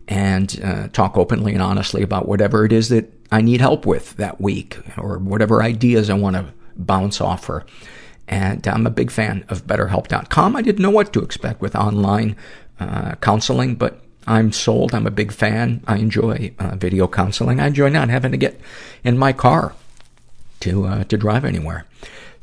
and 0.08 0.60
uh, 0.64 0.88
talk 0.90 1.18
openly 1.18 1.54
and 1.54 1.62
honestly 1.62 2.02
about 2.02 2.28
whatever 2.28 2.66
it 2.66 2.74
is 2.74 2.90
that 2.90 3.12
I 3.32 3.42
need 3.42 3.62
help 3.62 3.86
with 3.86 4.18
that 4.18 4.42
week 4.42 4.78
or 4.98 5.20
whatever 5.20 5.64
ideas 5.64 6.10
I 6.10 6.16
want 6.16 6.36
to 6.36 6.54
bounce 6.76 7.22
off 7.22 7.46
her. 7.46 7.66
And 8.28 8.66
I'm 8.68 8.88
a 8.88 8.92
big 8.92 9.12
fan 9.12 9.46
of 9.50 9.68
BetterHelp.com. 9.68 10.56
I 10.56 10.62
didn't 10.62 10.82
know 10.82 10.90
what 10.90 11.14
to 11.14 11.22
expect 11.22 11.62
with 11.62 11.76
online 11.76 12.36
uh, 12.80 13.16
counseling, 13.16 13.76
but 13.76 14.02
I'm 14.28 14.52
sold. 14.52 14.94
I'm 14.94 15.08
a 15.08 15.12
big 15.12 15.32
fan. 15.32 15.84
I 15.88 15.98
enjoy 15.98 16.54
uh, 16.60 16.76
video 16.76 17.08
counseling. 17.08 17.60
I 17.60 17.68
enjoy 17.68 17.90
not 17.90 18.10
having 18.10 18.32
to 18.32 18.38
get 18.38 18.60
in 19.04 19.18
my 19.18 19.34
car 19.34 19.74
to 20.62 20.86
uh, 20.86 21.04
to 21.06 21.18
drive 21.18 21.44
anywhere. 21.46 21.86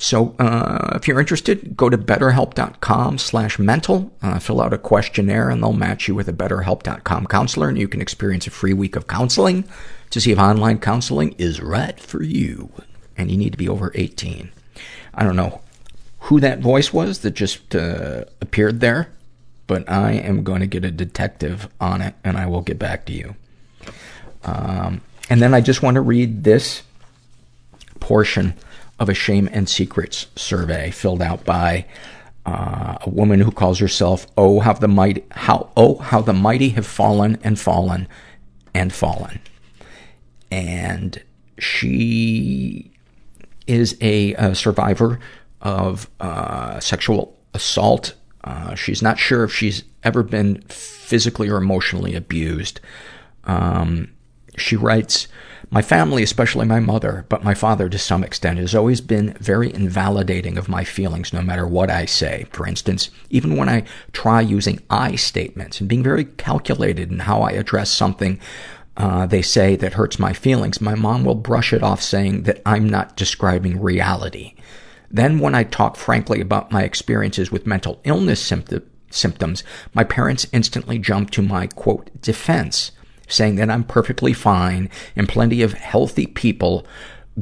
So, 0.00 0.36
uh, 0.38 0.92
if 0.94 1.08
you're 1.08 1.18
interested, 1.18 1.76
go 1.76 1.90
to 1.90 1.98
betterhelp.com 1.98 3.18
slash 3.18 3.58
mental, 3.58 4.12
uh, 4.22 4.38
fill 4.38 4.60
out 4.60 4.72
a 4.72 4.78
questionnaire, 4.78 5.50
and 5.50 5.60
they'll 5.60 5.72
match 5.72 6.06
you 6.06 6.14
with 6.14 6.28
a 6.28 6.32
betterhelp.com 6.32 7.26
counselor, 7.26 7.68
and 7.68 7.76
you 7.76 7.88
can 7.88 8.00
experience 8.00 8.46
a 8.46 8.50
free 8.50 8.72
week 8.72 8.94
of 8.94 9.08
counseling 9.08 9.64
to 10.10 10.20
see 10.20 10.30
if 10.30 10.38
online 10.38 10.78
counseling 10.78 11.34
is 11.36 11.60
right 11.60 11.98
for 11.98 12.22
you. 12.22 12.70
And 13.16 13.28
you 13.28 13.36
need 13.36 13.50
to 13.50 13.58
be 13.58 13.68
over 13.68 13.90
18. 13.96 14.52
I 15.14 15.24
don't 15.24 15.34
know 15.34 15.62
who 16.20 16.38
that 16.40 16.60
voice 16.60 16.92
was 16.92 17.18
that 17.20 17.32
just 17.32 17.74
uh, 17.74 18.24
appeared 18.40 18.78
there, 18.78 19.08
but 19.66 19.88
I 19.90 20.12
am 20.12 20.44
going 20.44 20.60
to 20.60 20.66
get 20.68 20.84
a 20.84 20.92
detective 20.92 21.68
on 21.80 22.02
it, 22.02 22.14
and 22.22 22.36
I 22.36 22.46
will 22.46 22.62
get 22.62 22.78
back 22.78 23.04
to 23.06 23.12
you. 23.12 23.34
Um, 24.44 25.00
and 25.28 25.42
then 25.42 25.54
I 25.54 25.60
just 25.60 25.82
want 25.82 25.96
to 25.96 26.00
read 26.00 26.44
this 26.44 26.82
portion 27.98 28.54
of 28.98 29.08
a 29.08 29.14
shame 29.14 29.48
and 29.52 29.68
secrets 29.68 30.26
survey 30.36 30.90
filled 30.90 31.22
out 31.22 31.44
by 31.44 31.86
uh, 32.46 32.96
a 33.02 33.10
woman 33.10 33.40
who 33.40 33.50
calls 33.50 33.78
herself 33.78 34.26
"Oh 34.36 34.60
how 34.60 34.72
the 34.72 34.88
mighty 34.88 35.24
how 35.30 35.70
oh 35.76 35.96
how 35.96 36.20
the 36.20 36.32
mighty 36.32 36.70
have 36.70 36.86
fallen 36.86 37.38
and 37.42 37.58
fallen 37.58 38.08
and 38.74 38.92
fallen," 38.92 39.40
and 40.50 41.22
she 41.58 42.90
is 43.66 43.96
a, 44.00 44.34
a 44.34 44.54
survivor 44.54 45.20
of 45.60 46.10
uh, 46.20 46.80
sexual 46.80 47.36
assault. 47.54 48.14
Uh, 48.44 48.74
she's 48.74 49.02
not 49.02 49.18
sure 49.18 49.44
if 49.44 49.52
she's 49.52 49.84
ever 50.02 50.22
been 50.22 50.62
physically 50.68 51.50
or 51.50 51.58
emotionally 51.58 52.14
abused. 52.14 52.80
Um, 53.44 54.12
she 54.56 54.76
writes, 54.76 55.28
my 55.70 55.82
family, 55.82 56.22
especially 56.22 56.66
my 56.66 56.80
mother, 56.80 57.26
but 57.28 57.44
my 57.44 57.54
father 57.54 57.88
to 57.88 57.98
some 57.98 58.24
extent, 58.24 58.58
has 58.58 58.74
always 58.74 59.00
been 59.00 59.34
very 59.34 59.72
invalidating 59.72 60.56
of 60.56 60.68
my 60.68 60.84
feelings 60.84 61.32
no 61.32 61.42
matter 61.42 61.66
what 61.66 61.90
I 61.90 62.06
say. 62.06 62.46
For 62.52 62.66
instance, 62.66 63.10
even 63.28 63.56
when 63.56 63.68
I 63.68 63.84
try 64.12 64.40
using 64.40 64.80
I 64.88 65.16
statements 65.16 65.80
and 65.80 65.88
being 65.88 66.02
very 66.02 66.24
calculated 66.24 67.10
in 67.10 67.20
how 67.20 67.42
I 67.42 67.52
address 67.52 67.90
something 67.90 68.40
uh, 68.96 69.26
they 69.26 69.42
say 69.42 69.76
that 69.76 69.92
hurts 69.92 70.18
my 70.18 70.32
feelings, 70.32 70.80
my 70.80 70.96
mom 70.96 71.24
will 71.24 71.36
brush 71.36 71.72
it 71.72 71.84
off 71.84 72.02
saying 72.02 72.42
that 72.42 72.60
I'm 72.66 72.88
not 72.88 73.16
describing 73.16 73.80
reality. 73.80 74.54
Then 75.08 75.38
when 75.38 75.54
I 75.54 75.62
talk 75.62 75.96
frankly 75.96 76.40
about 76.40 76.72
my 76.72 76.82
experiences 76.82 77.52
with 77.52 77.66
mental 77.66 78.00
illness 78.04 78.40
symptom, 78.40 78.82
symptoms, 79.10 79.62
my 79.94 80.02
parents 80.02 80.46
instantly 80.52 80.98
jump 80.98 81.30
to 81.30 81.42
my, 81.42 81.68
quote, 81.68 82.10
defense 82.20 82.90
saying 83.28 83.56
that 83.56 83.70
I'm 83.70 83.84
perfectly 83.84 84.32
fine 84.32 84.90
and 85.14 85.28
plenty 85.28 85.62
of 85.62 85.74
healthy 85.74 86.26
people 86.26 86.86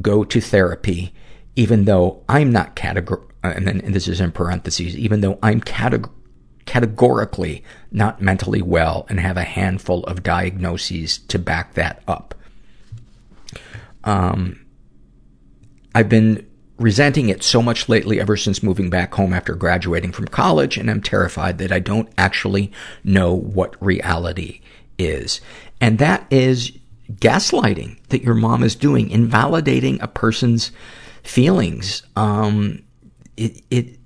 go 0.01 0.23
to 0.23 0.41
therapy, 0.41 1.13
even 1.55 1.85
though 1.85 2.23
I'm 2.29 2.51
not 2.51 2.75
categor- 2.75 3.23
uh, 3.43 3.53
and 3.55 3.67
then 3.67 3.81
and 3.81 3.93
this 3.93 4.07
is 4.07 4.21
in 4.21 4.31
parentheses, 4.31 4.95
even 4.95 5.21
though 5.21 5.39
I'm 5.41 5.61
categ- 5.61 6.09
categorically 6.65 7.63
not 7.91 8.21
mentally 8.21 8.61
well 8.61 9.05
and 9.09 9.19
have 9.19 9.37
a 9.37 9.43
handful 9.43 10.03
of 10.03 10.23
diagnoses 10.23 11.17
to 11.17 11.39
back 11.39 11.73
that 11.73 12.03
up. 12.07 12.35
Um, 14.03 14.65
I've 15.95 16.09
been 16.09 16.45
resenting 16.77 17.29
it 17.29 17.41
so 17.41 17.61
much 17.61 17.89
lately 17.89 18.19
ever 18.19 18.37
since 18.37 18.61
moving 18.61 18.89
back 18.89 19.13
home 19.15 19.33
after 19.33 19.55
graduating 19.55 20.11
from 20.11 20.27
college 20.27 20.77
and 20.77 20.91
I'm 20.91 21.01
terrified 21.01 21.57
that 21.57 21.71
I 21.71 21.79
don't 21.79 22.09
actually 22.17 22.71
know 23.03 23.33
what 23.33 23.75
reality 23.83 24.61
is. 24.97 25.41
And 25.79 25.99
that 25.99 26.25
is 26.31 26.71
gaslighting 27.11 27.99
that 28.09 28.23
your 28.23 28.35
mom 28.35 28.63
is 28.63 28.75
doing, 28.75 29.09
invalidating 29.09 30.01
a 30.01 30.07
person's 30.07 30.71
feelings. 31.23 32.03
Um, 32.15 32.83
it, 33.35 33.63
it, 33.69 33.99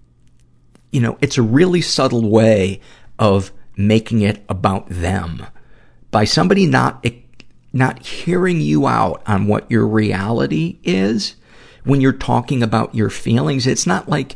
you 0.91 1.01
know, 1.01 1.17
it's 1.21 1.37
a 1.37 1.41
really 1.41 1.81
subtle 1.81 2.29
way 2.29 2.81
of 3.17 3.51
making 3.77 4.21
it 4.21 4.43
about 4.49 4.87
them. 4.89 5.45
By 6.11 6.25
somebody 6.25 6.65
not, 6.65 7.05
not 7.73 8.05
hearing 8.05 8.59
you 8.59 8.87
out 8.87 9.23
on 9.25 9.47
what 9.47 9.69
your 9.71 9.87
reality 9.87 10.79
is 10.83 11.35
when 11.83 12.01
you're 12.01 12.11
talking 12.11 12.61
about 12.61 12.93
your 12.93 13.09
feelings. 13.09 13.65
It's 13.65 13.87
not 13.87 14.09
like 14.09 14.35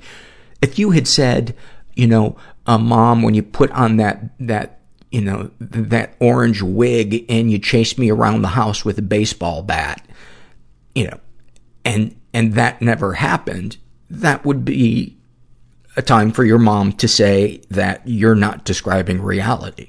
if 0.62 0.80
you 0.80 0.92
had 0.92 1.08
said, 1.08 1.56
you 1.94 2.08
know, 2.08 2.38
a 2.66 2.80
mom, 2.80 3.22
when 3.22 3.34
you 3.34 3.44
put 3.44 3.72
on 3.72 3.98
that, 3.98 4.38
that 4.40 4.75
you 5.16 5.22
know, 5.22 5.50
that 5.62 6.14
orange 6.20 6.62
wig 6.62 7.24
and 7.30 7.50
you 7.50 7.58
chased 7.58 7.98
me 7.98 8.12
around 8.12 8.42
the 8.42 8.50
house 8.50 8.84
with 8.84 9.00
a 9.00 9.02
baseball 9.02 9.64
bat, 9.64 10.06
you 10.94 11.08
know, 11.08 11.18
and, 11.86 12.14
and 12.34 12.52
that 12.56 12.82
never 12.82 13.14
happened, 13.14 13.78
that 14.10 14.44
would 14.44 14.66
be 14.66 15.18
a 15.96 16.02
time 16.02 16.34
for 16.34 16.44
your 16.44 16.60
mom 16.60 16.92
to 16.92 17.08
say 17.08 17.62
that 17.70 18.02
you're 18.04 18.36
not 18.36 18.66
describing 18.66 19.22
reality. 19.22 19.88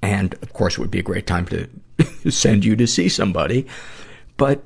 And 0.00 0.32
of 0.40 0.54
course 0.54 0.78
it 0.78 0.80
would 0.80 0.90
be 0.90 1.00
a 1.00 1.02
great 1.02 1.26
time 1.26 1.44
to 1.48 1.68
send 2.30 2.64
you 2.64 2.76
to 2.76 2.86
see 2.86 3.10
somebody. 3.10 3.66
But, 4.38 4.64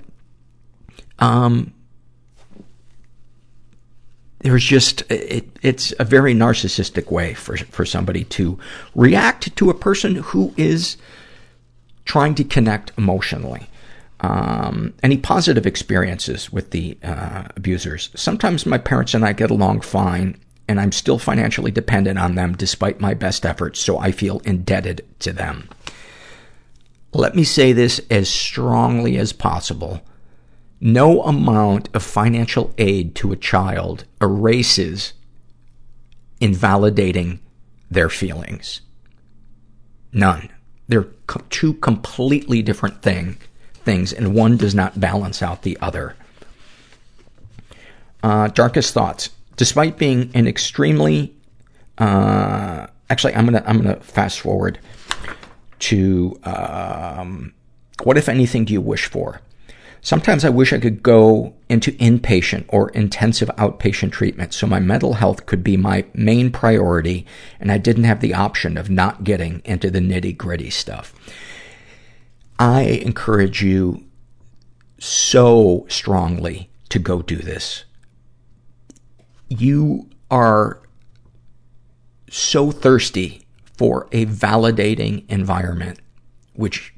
um, 1.18 1.74
there's 4.40 4.64
just 4.64 5.02
it, 5.10 5.46
it's 5.62 5.92
a 5.98 6.04
very 6.04 6.34
narcissistic 6.34 7.10
way 7.10 7.34
for 7.34 7.56
for 7.56 7.84
somebody 7.84 8.24
to 8.24 8.58
react 8.94 9.54
to 9.56 9.70
a 9.70 9.74
person 9.74 10.16
who 10.16 10.52
is 10.56 10.96
trying 12.04 12.34
to 12.34 12.44
connect 12.44 12.92
emotionally. 12.98 13.68
Um, 14.20 14.92
any 15.02 15.16
positive 15.16 15.66
experiences 15.66 16.52
with 16.52 16.70
the 16.70 16.98
uh, 17.02 17.44
abusers? 17.56 18.10
Sometimes 18.14 18.66
my 18.66 18.78
parents 18.78 19.14
and 19.14 19.24
I 19.24 19.32
get 19.32 19.50
along 19.50 19.80
fine, 19.80 20.38
and 20.68 20.78
I'm 20.80 20.92
still 20.92 21.18
financially 21.18 21.70
dependent 21.70 22.18
on 22.18 22.34
them 22.34 22.54
despite 22.54 23.00
my 23.00 23.14
best 23.14 23.46
efforts, 23.46 23.80
so 23.80 23.98
I 23.98 24.12
feel 24.12 24.40
indebted 24.40 25.06
to 25.20 25.32
them. 25.32 25.68
Let 27.12 27.34
me 27.34 27.44
say 27.44 27.72
this 27.72 28.00
as 28.10 28.28
strongly 28.28 29.16
as 29.16 29.32
possible 29.32 30.02
no 30.80 31.22
amount 31.22 31.88
of 31.94 32.02
financial 32.02 32.72
aid 32.78 33.14
to 33.16 33.32
a 33.32 33.36
child 33.36 34.04
erases 34.20 35.12
invalidating 36.40 37.38
their 37.90 38.08
feelings. 38.08 38.80
None. 40.12 40.48
They're 40.88 41.08
co- 41.26 41.44
two 41.50 41.74
completely 41.74 42.62
different 42.62 43.02
thing, 43.02 43.36
things, 43.84 44.12
and 44.12 44.34
one 44.34 44.56
does 44.56 44.74
not 44.74 44.98
balance 44.98 45.42
out 45.42 45.62
the 45.62 45.76
other. 45.80 46.16
Uh, 48.22 48.48
darkest 48.48 48.94
thoughts. 48.94 49.30
Despite 49.56 49.98
being 49.98 50.30
an 50.34 50.46
extremely, 50.46 51.34
uh, 51.98 52.86
actually, 53.10 53.34
I'm 53.34 53.44
gonna, 53.44 53.62
I'm 53.66 53.76
gonna 53.76 54.00
fast 54.00 54.40
forward 54.40 54.78
to, 55.80 56.40
um, 56.44 57.52
what 58.02 58.16
if 58.16 58.28
anything 58.28 58.64
do 58.64 58.72
you 58.72 58.80
wish 58.80 59.06
for? 59.06 59.42
Sometimes 60.02 60.44
I 60.44 60.48
wish 60.48 60.72
I 60.72 60.78
could 60.78 61.02
go 61.02 61.54
into 61.68 61.92
inpatient 61.92 62.64
or 62.68 62.90
intensive 62.90 63.50
outpatient 63.58 64.12
treatment 64.12 64.54
so 64.54 64.66
my 64.66 64.80
mental 64.80 65.14
health 65.14 65.46
could 65.46 65.62
be 65.62 65.76
my 65.76 66.04
main 66.14 66.50
priority 66.50 67.26
and 67.58 67.70
I 67.70 67.78
didn't 67.78 68.04
have 68.04 68.20
the 68.20 68.34
option 68.34 68.78
of 68.78 68.88
not 68.88 69.24
getting 69.24 69.60
into 69.64 69.90
the 69.90 70.00
nitty 70.00 70.36
gritty 70.36 70.70
stuff. 70.70 71.14
I 72.58 72.82
encourage 72.82 73.62
you 73.62 74.04
so 74.98 75.86
strongly 75.88 76.70
to 76.90 76.98
go 76.98 77.22
do 77.22 77.36
this. 77.36 77.84
You 79.48 80.08
are 80.30 80.80
so 82.30 82.70
thirsty 82.70 83.46
for 83.76 84.08
a 84.12 84.26
validating 84.26 85.28
environment, 85.30 85.98
which, 86.52 86.94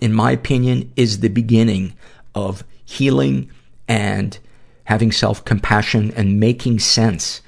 in 0.00 0.12
my 0.12 0.30
opinion, 0.30 0.92
is 0.96 1.20
the 1.20 1.28
beginning 1.28 1.94
of 2.34 2.64
healing 2.84 3.50
and 3.88 4.38
having 4.84 5.12
self-compassion 5.12 6.12
and 6.12 6.40
making 6.40 6.78
sense. 6.78 7.40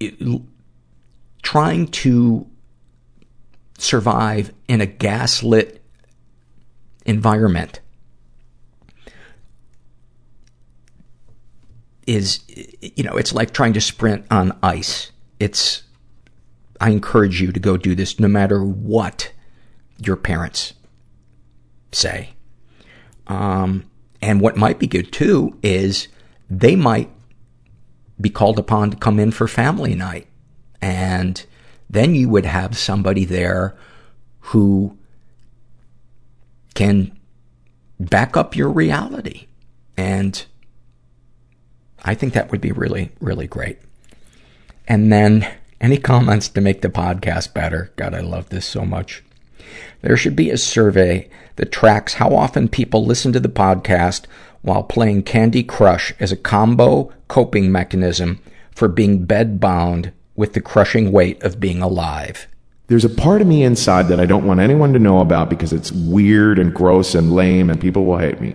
It, 0.00 0.42
trying 1.42 1.88
to 1.88 2.46
survive 3.78 4.52
in 4.68 4.80
a 4.80 4.86
gaslit 4.86 5.82
environment 7.04 7.80
is, 12.06 12.40
you 12.80 13.02
know, 13.04 13.16
it's 13.16 13.32
like 13.32 13.52
trying 13.52 13.72
to 13.72 13.80
sprint 13.80 14.24
on 14.30 14.56
ice. 14.62 15.10
It's, 15.40 15.82
I 16.80 16.90
encourage 16.90 17.40
you 17.40 17.52
to 17.52 17.60
go 17.60 17.76
do 17.76 17.94
this 17.94 18.18
no 18.20 18.28
matter 18.28 18.64
what 18.64 19.32
your 19.98 20.16
parents 20.16 20.74
say. 21.92 22.34
Um, 23.26 23.84
and 24.22 24.40
what 24.40 24.56
might 24.56 24.78
be 24.78 24.86
good 24.86 25.12
too 25.12 25.58
is 25.62 26.08
they 26.48 26.76
might 26.76 27.10
be 28.20 28.30
called 28.30 28.58
upon 28.58 28.90
to 28.90 28.96
come 28.96 29.18
in 29.18 29.32
for 29.32 29.48
family 29.48 29.94
night. 29.94 30.28
And 30.80 31.44
then 31.90 32.14
you 32.14 32.28
would 32.28 32.46
have 32.46 32.78
somebody 32.78 33.24
there 33.24 33.76
who 34.40 34.96
can 36.74 37.18
back 37.98 38.36
up 38.36 38.56
your 38.56 38.70
reality. 38.70 39.46
And 39.96 40.44
I 42.04 42.14
think 42.14 42.32
that 42.32 42.50
would 42.50 42.60
be 42.60 42.72
really, 42.72 43.10
really 43.20 43.46
great. 43.46 43.78
And 44.86 45.12
then 45.12 45.48
any 45.80 45.98
comments 45.98 46.48
to 46.50 46.60
make 46.60 46.80
the 46.80 46.88
podcast 46.88 47.52
better? 47.54 47.92
God, 47.96 48.14
I 48.14 48.20
love 48.20 48.48
this 48.50 48.66
so 48.66 48.84
much. 48.84 49.22
There 50.02 50.16
should 50.16 50.36
be 50.36 50.50
a 50.50 50.58
survey 50.58 51.28
that 51.56 51.72
tracks 51.72 52.14
how 52.14 52.34
often 52.34 52.68
people 52.68 53.04
listen 53.04 53.32
to 53.32 53.40
the 53.40 53.48
podcast 53.48 54.24
while 54.62 54.82
playing 54.82 55.22
Candy 55.22 55.62
Crush 55.62 56.12
as 56.20 56.32
a 56.32 56.36
combo 56.36 57.12
coping 57.28 57.72
mechanism 57.72 58.40
for 58.74 58.88
being 58.88 59.26
bedbound 59.26 60.12
with 60.34 60.54
the 60.54 60.60
crushing 60.60 61.12
weight 61.12 61.42
of 61.42 61.60
being 61.60 61.82
alive. 61.82 62.46
There's 62.88 63.04
a 63.04 63.08
part 63.08 63.40
of 63.40 63.46
me 63.46 63.62
inside 63.62 64.08
that 64.08 64.20
I 64.20 64.26
don't 64.26 64.46
want 64.46 64.60
anyone 64.60 64.92
to 64.92 64.98
know 64.98 65.20
about 65.20 65.48
because 65.48 65.72
it's 65.72 65.92
weird 65.92 66.58
and 66.58 66.74
gross 66.74 67.14
and 67.14 67.32
lame 67.32 67.70
and 67.70 67.80
people 67.80 68.04
will 68.04 68.18
hate 68.18 68.40
me. 68.40 68.54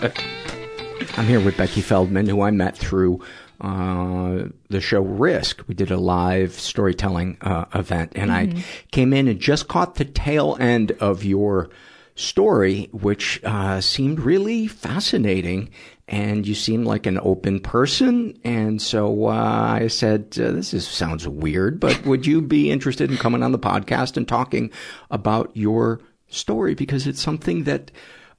I'm 1.16 1.26
here 1.26 1.40
with 1.40 1.58
Becky 1.58 1.82
Feldman, 1.82 2.26
who 2.26 2.40
I 2.40 2.50
met 2.50 2.76
through 2.76 3.20
uh, 3.60 4.44
the 4.70 4.80
show 4.80 5.02
Risk. 5.02 5.62
We 5.68 5.74
did 5.74 5.90
a 5.90 5.98
live 5.98 6.52
storytelling 6.54 7.36
uh, 7.42 7.66
event, 7.74 8.12
and 8.14 8.30
mm-hmm. 8.30 8.58
I 8.58 8.64
came 8.92 9.12
in 9.12 9.28
and 9.28 9.38
just 9.38 9.68
caught 9.68 9.96
the 9.96 10.06
tail 10.06 10.56
end 10.58 10.92
of 11.00 11.22
your 11.22 11.68
story, 12.14 12.88
which 12.92 13.42
uh, 13.44 13.82
seemed 13.82 14.20
really 14.20 14.66
fascinating. 14.66 15.68
And 16.08 16.46
you 16.46 16.54
seem 16.54 16.84
like 16.84 17.06
an 17.06 17.20
open 17.22 17.60
person, 17.60 18.38
and 18.42 18.80
so 18.80 19.26
uh, 19.26 19.76
I 19.80 19.88
said, 19.88 20.36
uh, 20.40 20.50
"This 20.50 20.72
is, 20.72 20.88
sounds 20.88 21.28
weird, 21.28 21.78
but 21.78 22.04
would 22.06 22.26
you 22.26 22.40
be 22.40 22.70
interested 22.70 23.10
in 23.10 23.18
coming 23.18 23.42
on 23.42 23.52
the 23.52 23.58
podcast 23.58 24.16
and 24.16 24.26
talking 24.26 24.72
about 25.10 25.50
your 25.54 26.00
story 26.28 26.74
because 26.74 27.06
it's 27.06 27.20
something 27.20 27.64
that." 27.64 27.90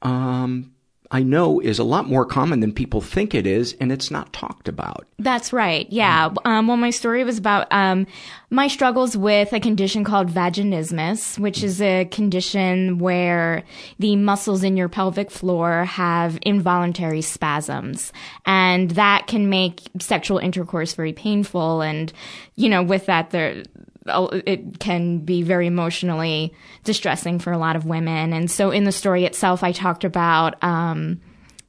Um, 0.01 0.71
I 1.11 1.23
know 1.23 1.59
is 1.59 1.77
a 1.77 1.83
lot 1.83 2.07
more 2.07 2.25
common 2.25 2.61
than 2.61 2.71
people 2.71 3.01
think 3.01 3.35
it 3.35 3.45
is, 3.45 3.75
and 3.81 3.91
it's 3.91 4.09
not 4.09 4.31
talked 4.31 4.69
about. 4.69 5.05
That's 5.19 5.51
right. 5.51 5.85
Yeah. 5.91 6.33
Um, 6.45 6.67
well, 6.67 6.77
my 6.77 6.89
story 6.89 7.25
was 7.25 7.37
about 7.37 7.67
um, 7.71 8.07
my 8.49 8.69
struggles 8.69 9.17
with 9.17 9.51
a 9.51 9.59
condition 9.59 10.05
called 10.05 10.29
vaginismus, 10.29 11.37
which 11.37 11.63
is 11.63 11.81
a 11.81 12.05
condition 12.05 12.97
where 12.97 13.63
the 13.99 14.15
muscles 14.15 14.63
in 14.63 14.77
your 14.77 14.87
pelvic 14.87 15.29
floor 15.29 15.83
have 15.83 16.39
involuntary 16.43 17.21
spasms, 17.21 18.13
and 18.45 18.91
that 18.91 19.27
can 19.27 19.49
make 19.49 19.81
sexual 19.99 20.37
intercourse 20.37 20.93
very 20.93 21.13
painful. 21.13 21.81
And 21.81 22.13
you 22.55 22.69
know, 22.69 22.81
with 22.81 23.05
that, 23.07 23.31
there 23.31 23.63
it 24.05 24.79
can 24.79 25.19
be 25.19 25.43
very 25.43 25.67
emotionally 25.67 26.53
distressing 26.83 27.39
for 27.39 27.51
a 27.51 27.57
lot 27.57 27.75
of 27.75 27.85
women. 27.85 28.33
And 28.33 28.49
so 28.49 28.71
in 28.71 28.83
the 28.83 28.91
story 28.91 29.25
itself, 29.25 29.63
I 29.63 29.71
talked 29.71 30.03
about, 30.03 30.61
um, 30.63 31.21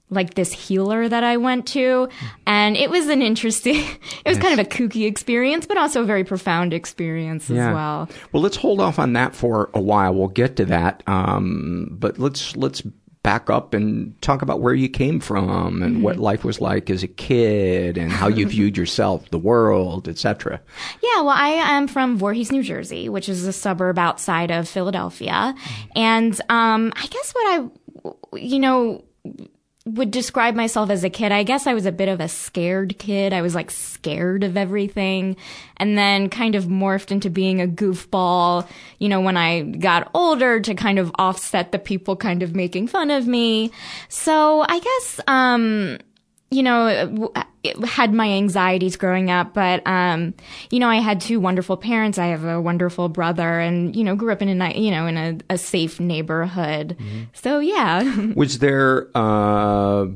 like 0.09 0.35
this 0.35 0.53
healer 0.53 1.09
that 1.09 1.25
I 1.25 1.39
went 1.39 1.67
to. 1.69 2.09
And 2.47 2.77
it 2.77 2.91
was 2.91 3.09
an 3.09 3.23
interesting, 3.23 3.77
it 4.25 4.29
was 4.29 4.39
kind 4.39 4.59
of 4.59 4.65
a 4.65 4.69
kooky 4.69 5.07
experience, 5.07 5.67
but 5.67 5.77
also 5.77 6.03
a 6.03 6.05
very 6.05 6.25
profound 6.25 6.73
experience 6.75 7.49
yeah. 7.49 7.69
as 7.69 7.75
well. 7.75 8.09
Well, 8.33 8.43
let's 8.43 8.57
hold 8.57 8.81
off 8.81 8.99
on 8.99 9.15
that 9.15 9.35
for 9.35 9.71
a 9.75 9.81
while. 9.81 10.15
We'll 10.15 10.29
get 10.29 10.57
to 10.57 10.67
that. 10.67 11.03
Um, 11.07 11.89
but 11.93 12.19
let's, 12.19 12.57
let's 12.57 12.83
back 13.23 13.49
up 13.49 13.73
and 13.73 14.21
talk 14.21 14.43
about 14.43 14.61
where 14.61 14.75
you 14.75 14.89
came 14.89 15.21
from 15.21 15.83
and 15.83 15.95
mm-hmm. 15.95 16.03
what 16.03 16.19
life 16.19 16.45
was 16.45 16.61
like 16.61 16.91
as 16.91 17.03
a 17.03 17.09
kid 17.09 17.97
and 17.97 18.11
how 18.11 18.27
you 18.27 18.47
viewed 18.49 18.77
yourself, 18.77 19.31
the 19.31 19.39
world, 19.39 20.09
etc. 20.09 20.61
Yeah, 21.03 21.21
well, 21.21 21.29
I 21.31 21.49
am 21.51 21.87
from 21.87 22.19
Voorhees, 22.19 22.51
New 22.51 22.65
Jersey, 22.65 23.09
which 23.09 23.29
is 23.29 23.47
a 23.47 23.53
suburb 23.53 23.99
outside 23.99 24.51
of 24.51 24.69
Philadelphia. 24.69 25.55
Mm-hmm. 25.57 25.91
And 25.95 26.41
um, 26.49 26.93
I 26.97 27.07
guess 27.07 27.33
what 27.33 27.47
I, 27.47 28.39
you 28.39 28.59
know, 28.59 29.05
would 29.85 30.11
describe 30.13 30.55
myself 30.55 30.91
as 30.91 31.03
a 31.03 31.11
kid, 31.11 31.33
I 31.33 31.43
guess 31.43 31.67
I 31.67 31.75
was 31.75 31.87
a 31.87 31.93
bit 31.93 32.09
of 32.09 32.21
a 32.21 32.29
scared 32.29 32.99
kid. 32.99 33.33
I 33.33 33.43
was 33.43 33.55
like 33.55 33.71
scared 33.71 34.45
of 34.45 34.57
everything 34.57 35.37
and 35.77 35.99
then 35.99 36.29
kind 36.29 36.55
of 36.55 36.67
morphed 36.67 37.11
into 37.11 37.31
being 37.31 37.61
a 37.61 37.67
goofball, 37.67 38.69
you 38.99 39.09
know, 39.09 39.21
when 39.21 39.37
I 39.37 39.63
got 39.63 40.09
older 40.15 40.61
to 40.61 40.75
kind 40.75 40.99
of 40.99 41.11
offset 41.19 41.73
the 41.73 41.79
people 41.81 42.15
kind 42.15 42.43
of 42.43 42.55
making 42.55 42.89
fun 42.89 43.11
of 43.11 43.27
me. 43.27 43.73
So 44.09 44.65
I 44.69 44.79
guess, 44.79 45.21
um, 45.27 45.99
you 46.53 46.63
know, 46.63 47.33
had 47.85 48.13
my 48.13 48.29
anxieties 48.29 48.97
growing 48.97 49.31
up, 49.31 49.55
but, 49.55 49.87
um, 49.87 50.35
you 50.71 50.79
know, 50.79 50.89
I 50.89 50.97
had 50.97 51.21
two 51.21 51.39
wonderful 51.41 51.77
parents. 51.77 52.19
I 52.19 52.27
have 52.27 52.45
a 52.45 52.61
wonderful 52.61 53.09
brother 53.09 53.61
and, 53.61 53.95
you 53.95 54.05
know, 54.05 54.17
grew 54.17 54.33
up 54.33 54.43
in 54.43 54.61
a, 54.61 54.79
you 54.79 54.91
know, 54.91 55.07
in 55.07 55.17
a, 55.17 55.39
a 55.51 55.59
safe 55.59 56.01
neighborhood. 56.01 56.97
Mm-hmm. 56.99 57.23
So 57.35 57.61
yeah. 57.61 58.03
Was 58.37 58.59
there, 58.59 59.09
uh, 59.15 60.07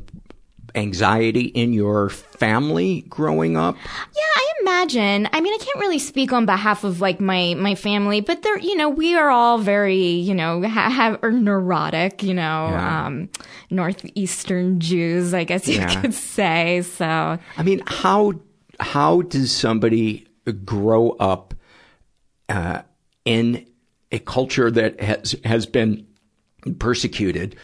anxiety 0.76 1.46
in 1.46 1.72
your 1.72 2.10
family 2.10 3.02
growing 3.08 3.56
up? 3.56 3.76
Yeah, 4.14 4.22
I 4.36 4.52
imagine. 4.60 5.28
I 5.32 5.40
mean, 5.40 5.54
I 5.54 5.58
can't 5.58 5.78
really 5.78 5.98
speak 5.98 6.32
on 6.32 6.46
behalf 6.46 6.84
of 6.84 7.00
like 7.00 7.20
my 7.20 7.54
my 7.54 7.74
family, 7.74 8.20
but 8.20 8.42
they're 8.42 8.58
you 8.58 8.76
know 8.76 8.88
we 8.88 9.16
are 9.16 9.30
all 9.30 9.58
very 9.58 9.96
you 9.96 10.34
know 10.34 10.62
ha- 10.68 10.90
have 10.90 11.18
are 11.22 11.32
neurotic, 11.32 12.22
you 12.22 12.34
know, 12.34 12.68
yeah. 12.70 13.06
um, 13.06 13.28
northeastern 13.70 14.80
Jews, 14.80 15.34
I 15.34 15.44
guess 15.44 15.66
you 15.68 15.76
yeah. 15.76 16.00
could 16.00 16.14
say. 16.14 16.82
So 16.82 17.38
I 17.56 17.62
mean, 17.62 17.82
how 17.86 18.34
how 18.80 19.22
does 19.22 19.52
somebody 19.52 20.26
grow 20.64 21.10
up 21.10 21.54
uh, 22.48 22.82
in 23.24 23.66
a 24.12 24.18
culture 24.18 24.70
that 24.70 25.00
has 25.00 25.34
has 25.44 25.66
been 25.66 26.06
persecuted 26.78 27.56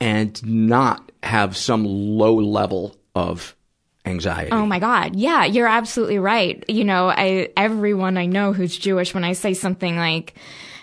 and 0.00 0.44
not 0.44 1.12
have 1.22 1.56
some 1.56 1.84
low 1.84 2.34
level 2.34 2.96
of 3.14 3.56
anxiety? 4.04 4.52
Oh 4.52 4.66
my 4.66 4.78
God. 4.78 5.16
Yeah, 5.16 5.44
you're 5.44 5.68
absolutely 5.68 6.18
right. 6.18 6.62
You 6.68 6.84
know, 6.84 7.08
I, 7.08 7.48
everyone 7.56 8.16
I 8.16 8.26
know 8.26 8.52
who's 8.52 8.76
Jewish, 8.76 9.14
when 9.14 9.24
I 9.24 9.32
say 9.32 9.54
something 9.54 9.96
like, 9.96 10.34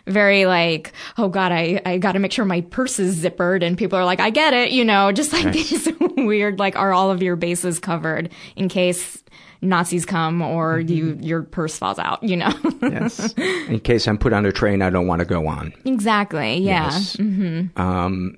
very 0.08 0.46
like, 0.46 0.94
oh 1.18 1.30
God, 1.30 1.52
I, 1.52 1.82
I 1.86 1.98
gotta 1.98 2.20
make 2.20 2.32
sure 2.32 2.46
my 2.46 2.62
purse 2.62 3.00
is 3.00 3.24
zippered 3.24 3.64
and 3.64 3.78
people 3.78 3.98
are 4.00 4.06
like, 4.06 4.20
I 4.20 4.30
get 4.30 4.54
it, 4.54 4.72
you 4.72 4.84
know, 4.86 5.12
just 5.12 5.34
like 5.34 5.46
Right. 5.46 5.54
these 5.54 5.88
weird, 6.18 6.60
like, 6.60 6.76
are 6.76 6.94
all 6.94 7.12
of 7.12 7.22
your 7.22 7.36
bases 7.36 7.80
covered 7.80 8.30
in 8.56 8.68
case 8.70 9.24
Nazis 9.62 10.06
come 10.06 10.42
or 10.42 10.80
you, 10.80 11.18
your 11.22 11.44
purse 11.44 11.78
falls 11.78 12.00
out, 12.00 12.24
you 12.24 12.36
know? 12.36 12.52
yes. 12.82 13.32
In 13.38 13.80
case 13.80 14.08
I'm 14.08 14.18
put 14.18 14.34
on 14.34 14.44
a 14.48 14.52
train 14.52 14.82
I 14.82 14.90
don't 14.90 15.06
want 15.06 15.20
to 15.20 15.26
go 15.26 15.48
on. 15.48 15.72
exactly. 15.86 16.58
Yeah. 16.58 16.86
Yes. 16.86 17.16
hmm 17.18 17.66
Um, 17.76 18.38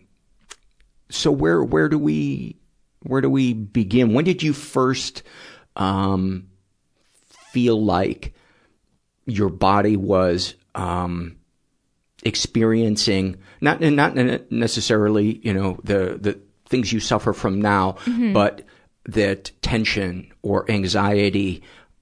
so 1.10 1.32
where 1.32 1.64
where 1.64 1.88
do 1.90 1.98
we 1.98 2.58
where 3.04 3.22
do 3.22 3.30
we 3.30 3.54
begin? 3.54 4.14
When 4.14 4.26
did 4.26 4.44
you 4.44 4.52
first 4.52 5.24
um, 5.78 6.48
feel 7.30 7.82
like 7.84 8.34
your 9.26 9.50
body 9.50 9.96
was 9.96 10.56
um, 10.76 11.38
experiencing 12.24 13.38
not 13.62 13.82
not 13.82 14.16
necessarily 14.52 15.40
you 15.44 15.54
know 15.54 15.78
the 15.84 16.18
the 16.20 16.40
things 16.70 16.92
you 16.92 17.00
suffer 17.00 17.34
from 17.34 17.62
now, 17.62 17.98
Mhm. 18.06 18.34
but 18.34 18.64
that 19.06 19.52
tension 19.62 20.32
or 20.42 20.70
anxiety 20.72 21.62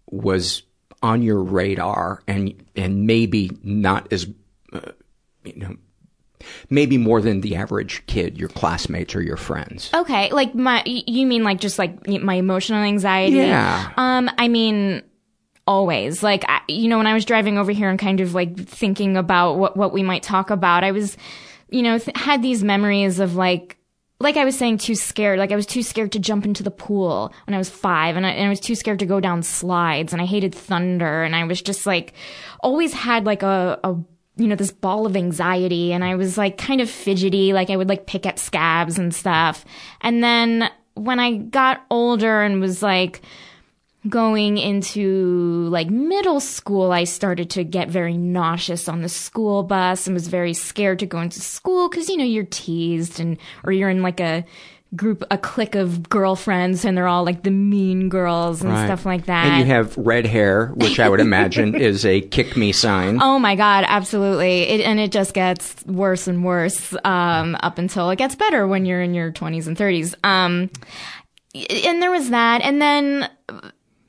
was 0.09 0.63
on 1.01 1.21
your 1.21 1.41
radar 1.43 2.21
and 2.27 2.53
and 2.75 3.05
maybe 3.07 3.51
not 3.63 4.11
as 4.13 4.27
uh, 4.73 4.91
you 5.43 5.55
know 5.57 5.75
maybe 6.69 6.97
more 6.97 7.21
than 7.21 7.41
the 7.41 7.55
average 7.55 8.03
kid, 8.07 8.37
your 8.37 8.49
classmates 8.49 9.15
or 9.15 9.21
your 9.21 9.37
friends. 9.37 9.91
Okay, 9.93 10.31
like 10.31 10.55
my, 10.55 10.81
you 10.85 11.27
mean 11.27 11.43
like 11.43 11.59
just 11.59 11.77
like 11.77 12.07
my 12.07 12.33
emotional 12.35 12.79
anxiety? 12.83 13.35
Yeah. 13.37 13.91
Um, 13.95 14.27
I 14.39 14.47
mean, 14.47 15.03
always. 15.67 16.23
Like, 16.23 16.43
I, 16.47 16.61
you 16.67 16.87
know, 16.87 16.97
when 16.97 17.07
I 17.07 17.13
was 17.13 17.25
driving 17.25 17.57
over 17.57 17.71
here 17.71 17.89
and 17.89 17.99
kind 17.99 18.19
of 18.19 18.33
like 18.33 18.57
thinking 18.57 19.17
about 19.17 19.57
what 19.57 19.77
what 19.77 19.93
we 19.93 20.03
might 20.03 20.23
talk 20.23 20.49
about, 20.49 20.83
I 20.83 20.91
was, 20.91 21.17
you 21.69 21.81
know, 21.81 21.97
th- 21.97 22.17
had 22.17 22.41
these 22.41 22.63
memories 22.63 23.19
of 23.19 23.35
like. 23.35 23.77
Like 24.19 24.37
I 24.37 24.45
was 24.45 24.55
saying, 24.55 24.77
too 24.77 24.93
scared. 24.93 25.39
Like 25.39 25.51
I 25.51 25.55
was 25.55 25.65
too 25.65 25.81
scared 25.81 26.11
to 26.11 26.19
jump 26.19 26.45
into 26.45 26.61
the 26.61 26.69
pool 26.69 27.33
when 27.47 27.55
I 27.55 27.57
was 27.57 27.71
five, 27.71 28.15
and 28.15 28.23
I, 28.23 28.29
and 28.29 28.45
I 28.45 28.49
was 28.49 28.59
too 28.59 28.75
scared 28.75 28.99
to 28.99 29.07
go 29.07 29.19
down 29.19 29.41
slides, 29.41 30.13
and 30.13 30.21
I 30.21 30.25
hated 30.25 30.53
thunder, 30.53 31.23
and 31.23 31.35
I 31.35 31.43
was 31.45 31.59
just 31.59 31.87
like, 31.87 32.13
always 32.59 32.93
had 32.93 33.25
like 33.25 33.41
a, 33.41 33.79
a 33.83 33.95
you 34.37 34.47
know, 34.47 34.55
this 34.55 34.71
ball 34.71 35.05
of 35.05 35.15
anxiety 35.15 35.93
and 35.93 36.03
I 36.03 36.15
was 36.15 36.37
like 36.37 36.57
kind 36.57 36.81
of 36.81 36.89
fidgety, 36.89 37.53
like 37.53 37.69
I 37.69 37.75
would 37.75 37.89
like 37.89 38.07
pick 38.07 38.25
at 38.25 38.39
scabs 38.39 38.97
and 38.97 39.13
stuff. 39.13 39.65
And 40.01 40.23
then 40.23 40.69
when 40.95 41.19
I 41.19 41.37
got 41.37 41.85
older 41.89 42.41
and 42.41 42.61
was 42.61 42.81
like 42.81 43.21
going 44.09 44.57
into 44.57 45.67
like 45.69 45.89
middle 45.89 46.39
school, 46.39 46.91
I 46.91 47.03
started 47.03 47.49
to 47.51 47.63
get 47.63 47.89
very 47.89 48.17
nauseous 48.17 48.89
on 48.89 49.01
the 49.01 49.09
school 49.09 49.63
bus 49.63 50.07
and 50.07 50.13
was 50.13 50.27
very 50.27 50.53
scared 50.53 50.99
to 50.99 51.05
go 51.05 51.19
into 51.21 51.39
school 51.41 51.89
because, 51.89 52.09
you 52.09 52.17
know, 52.17 52.23
you're 52.23 52.43
teased 52.45 53.19
and, 53.19 53.37
or 53.63 53.71
you're 53.71 53.89
in 53.89 54.01
like 54.01 54.19
a, 54.19 54.43
group 54.93 55.23
a 55.31 55.37
clique 55.37 55.75
of 55.75 56.09
girlfriends 56.09 56.83
and 56.83 56.97
they're 56.97 57.07
all 57.07 57.23
like 57.23 57.43
the 57.43 57.49
mean 57.51 58.09
girls 58.09 58.61
and 58.61 58.71
Right. 58.71 58.85
stuff 58.87 59.05
like 59.05 59.27
that. 59.27 59.45
And 59.45 59.59
you 59.59 59.65
have 59.73 59.95
red 59.97 60.25
hair, 60.25 60.67
which 60.75 60.99
I 60.99 61.07
would 61.07 61.21
imagine 61.21 61.75
is 61.79 62.05
a 62.05 62.19
kick 62.19 62.57
me 62.57 62.73
sign. 62.73 63.21
Oh 63.21 63.39
my 63.39 63.55
god, 63.55 63.85
absolutely. 63.87 64.63
It, 64.63 64.81
and 64.81 64.99
it 64.99 65.13
just 65.13 65.33
gets 65.33 65.85
worse 65.85 66.27
and 66.27 66.43
worse 66.43 66.93
um, 67.05 67.55
up 67.63 67.77
until 67.77 68.09
it 68.09 68.17
gets 68.17 68.35
better 68.35 68.67
when 68.67 68.83
you're 68.83 69.01
in 69.01 69.13
your 69.13 69.31
20s 69.31 69.65
and 69.67 69.77
30s. 69.77 70.13
Um, 70.25 70.69
and 71.55 72.01
there 72.01 72.11
was 72.11 72.29
that, 72.31 72.61
and 72.61 72.81
then 72.81 73.29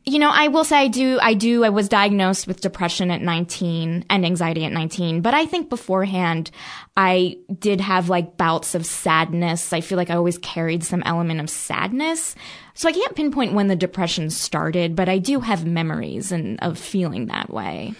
you 0.05 0.19
know, 0.19 0.31
I 0.31 0.49
will 0.49 0.65
say 0.65 0.77
I 0.79 0.89
do, 0.89 1.19
I 1.23 1.35
do, 1.35 1.65
I 1.65 1.69
was 1.69 1.89
diagnosed 1.89 2.47
with 2.47 2.61
depression 2.61 3.11
at 3.11 3.21
19 3.21 4.05
and 4.11 4.27
anxiety 4.27 4.65
at 4.65 4.73
19, 4.73 5.21
but 5.21 5.33
I 5.33 5.47
think 5.47 5.69
beforehand 5.69 6.51
I 6.97 7.37
did 7.59 7.81
have 7.81 8.09
like 8.09 8.37
bouts 8.37 8.75
of 8.75 8.85
sadness. 8.85 9.73
I 9.73 9.81
feel 9.81 9.97
like 9.97 10.11
I 10.11 10.17
always 10.17 10.39
carried 10.39 10.83
some 10.83 11.03
element 11.05 11.41
of 11.41 11.49
sadness. 11.49 12.35
So 12.75 12.89
I 12.89 12.93
can't 12.93 13.15
pinpoint 13.15 13.53
when 13.53 13.69
the 13.69 13.77
depression 13.77 14.31
started, 14.31 14.97
but 14.97 15.09
I 15.09 15.19
do 15.19 15.41
have 15.41 15.67
memories 15.67 16.33
and 16.33 16.59
of 16.63 16.79
feeling 16.79 17.27
that 17.27 17.51
way. 17.51 17.95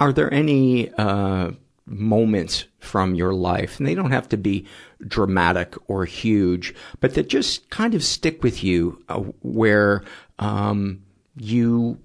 Are 0.00 0.12
there 0.12 0.32
any 0.32 0.90
uh, 0.92 1.52
moments 1.86 2.66
from 2.78 3.14
your 3.14 3.32
life, 3.32 3.78
and 3.78 3.88
they 3.88 3.94
don't 3.94 4.12
have 4.12 4.28
to 4.28 4.36
be 4.36 4.66
dramatic 5.06 5.74
or 5.88 6.04
huge, 6.04 6.74
but 7.00 7.14
that 7.14 7.28
just 7.28 7.68
kind 7.70 7.94
of 7.94 8.04
stick 8.04 8.42
with 8.42 8.62
you, 8.62 9.02
uh, 9.08 9.20
where 9.42 10.04
um, 10.38 11.02
you 11.38 11.98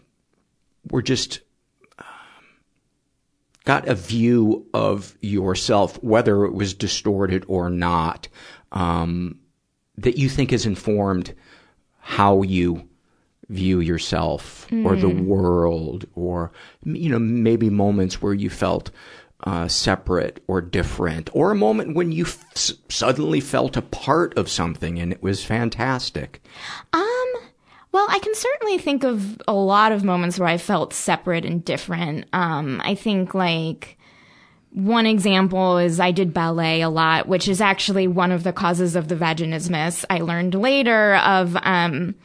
were 0.91 1.01
just 1.01 1.39
um, 1.99 2.05
got 3.65 3.87
a 3.87 3.95
view 3.95 4.65
of 4.73 5.15
yourself, 5.21 6.01
whether 6.03 6.45
it 6.45 6.53
was 6.53 6.73
distorted 6.73 7.45
or 7.47 7.69
not, 7.69 8.27
um, 8.71 9.39
that 9.97 10.17
you 10.17 10.27
think 10.29 10.51
has 10.51 10.65
informed 10.65 11.33
how 11.99 12.41
you 12.41 12.87
view 13.49 13.79
yourself 13.79 14.67
or 14.85 14.95
the 14.95 15.07
Mm. 15.07 15.25
world 15.25 16.05
or 16.15 16.51
you 16.83 17.09
know 17.09 17.19
maybe 17.19 17.69
moments 17.69 18.21
where 18.21 18.33
you 18.33 18.49
felt 18.49 18.89
uh, 19.43 19.67
separate 19.67 20.41
or 20.47 20.61
different 20.61 21.29
or 21.33 21.51
a 21.51 21.55
moment 21.55 21.93
when 21.95 22.11
you 22.11 22.23
f- 22.25 22.43
suddenly 22.89 23.39
felt 23.41 23.75
a 23.77 23.81
part 23.81 24.35
of 24.37 24.49
something 24.49 24.97
and 24.97 25.11
it 25.11 25.21
was 25.21 25.43
fantastic 25.43 26.41
Um, 26.93 27.33
well, 27.93 28.07
I 28.09 28.17
can 28.19 28.33
certainly 28.33 28.79
think 28.79 29.03
of 29.03 29.39
a 29.47 29.53
lot 29.53 29.91
of 29.91 30.03
moments 30.03 30.39
where 30.39 30.49
I 30.49 30.57
felt 30.57 30.93
separate 30.93 31.45
and 31.45 31.63
different. 31.63 32.25
Um, 32.33 32.81
I 32.83 32.95
think 32.95 33.35
like 33.35 33.99
one 34.71 35.05
example 35.05 35.77
is 35.77 35.99
I 35.99 36.11
did 36.11 36.33
ballet 36.33 36.81
a 36.81 36.89
lot, 36.89 37.27
which 37.27 37.47
is 37.47 37.61
actually 37.61 38.07
one 38.07 38.31
of 38.31 38.43
the 38.43 38.51
causes 38.51 38.95
of 38.95 39.07
the 39.07 39.15
vaginismus. 39.15 40.03
I 40.09 40.19
learned 40.19 40.55
later 40.55 41.15
of, 41.17 41.55
um, 41.61 42.15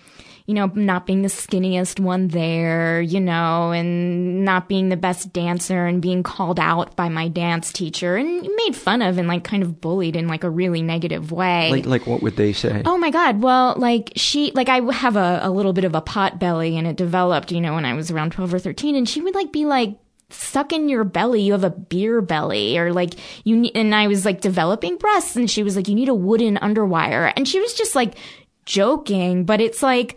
you 0.48 0.54
know, 0.54 0.64
not 0.74 1.04
being 1.04 1.20
the 1.20 1.28
skinniest 1.28 2.00
one 2.00 2.28
there, 2.28 3.02
you 3.02 3.20
know, 3.20 3.70
and 3.70 4.46
not 4.46 4.66
being 4.66 4.88
the 4.88 4.96
best 4.96 5.30
dancer 5.30 5.84
and 5.84 6.00
being 6.00 6.22
called 6.22 6.58
out 6.58 6.96
by 6.96 7.11
my 7.11 7.28
dance 7.28 7.70
teacher 7.70 8.16
and 8.16 8.40
made 8.40 8.74
fun 8.74 9.02
of 9.02 9.18
and 9.18 9.28
like 9.28 9.44
kind 9.44 9.62
of 9.62 9.78
bullied 9.78 10.16
in 10.16 10.26
like 10.26 10.44
a 10.44 10.50
really 10.50 10.80
negative 10.80 11.30
way. 11.32 11.70
like 11.70 11.84
like 11.84 12.06
what 12.06 12.22
would 12.22 12.37
they 12.37 12.54
say 12.54 12.80
Oh 12.87 12.96
my 12.96 13.11
God. 13.11 13.42
Well, 13.42 13.74
like 13.76 14.12
she, 14.16 14.50
like 14.52 14.70
I 14.70 14.80
have 14.90 15.16
a, 15.16 15.40
a 15.42 15.50
little 15.50 15.74
bit 15.74 15.84
of 15.84 15.94
a 15.94 16.00
pot 16.00 16.40
belly 16.40 16.78
and 16.78 16.87
it 16.87 16.96
developed, 16.96 17.52
you 17.52 17.61
know, 17.61 17.74
when 17.74 17.84
I 17.84 17.92
was 17.92 18.11
around 18.11 18.32
12 18.32 18.54
or 18.54 18.58
13 18.58 18.96
and 18.96 19.06
she 19.06 19.20
would 19.20 19.34
like 19.34 19.52
be 19.52 19.66
like, 19.66 19.98
suck 20.30 20.72
in 20.72 20.88
your 20.88 21.04
belly. 21.04 21.42
You 21.42 21.52
have 21.52 21.64
a 21.64 21.68
beer 21.68 22.22
belly 22.22 22.78
or 22.78 22.94
like 22.94 23.16
you 23.44 23.54
need, 23.54 23.72
and 23.76 23.94
I 23.94 24.06
was 24.06 24.24
like 24.24 24.40
developing 24.40 24.96
breasts 24.96 25.37
and 25.37 25.50
she 25.50 25.62
was 25.62 25.76
like, 25.76 25.88
you 25.88 25.94
need 25.94 26.08
a 26.08 26.14
wooden 26.14 26.56
underwire. 26.56 27.30
And 27.37 27.46
she 27.46 27.61
was 27.61 27.74
just 27.74 27.94
like 27.94 28.14
joking, 28.64 29.44
but 29.44 29.61
it's 29.61 29.82
like, 29.82 30.16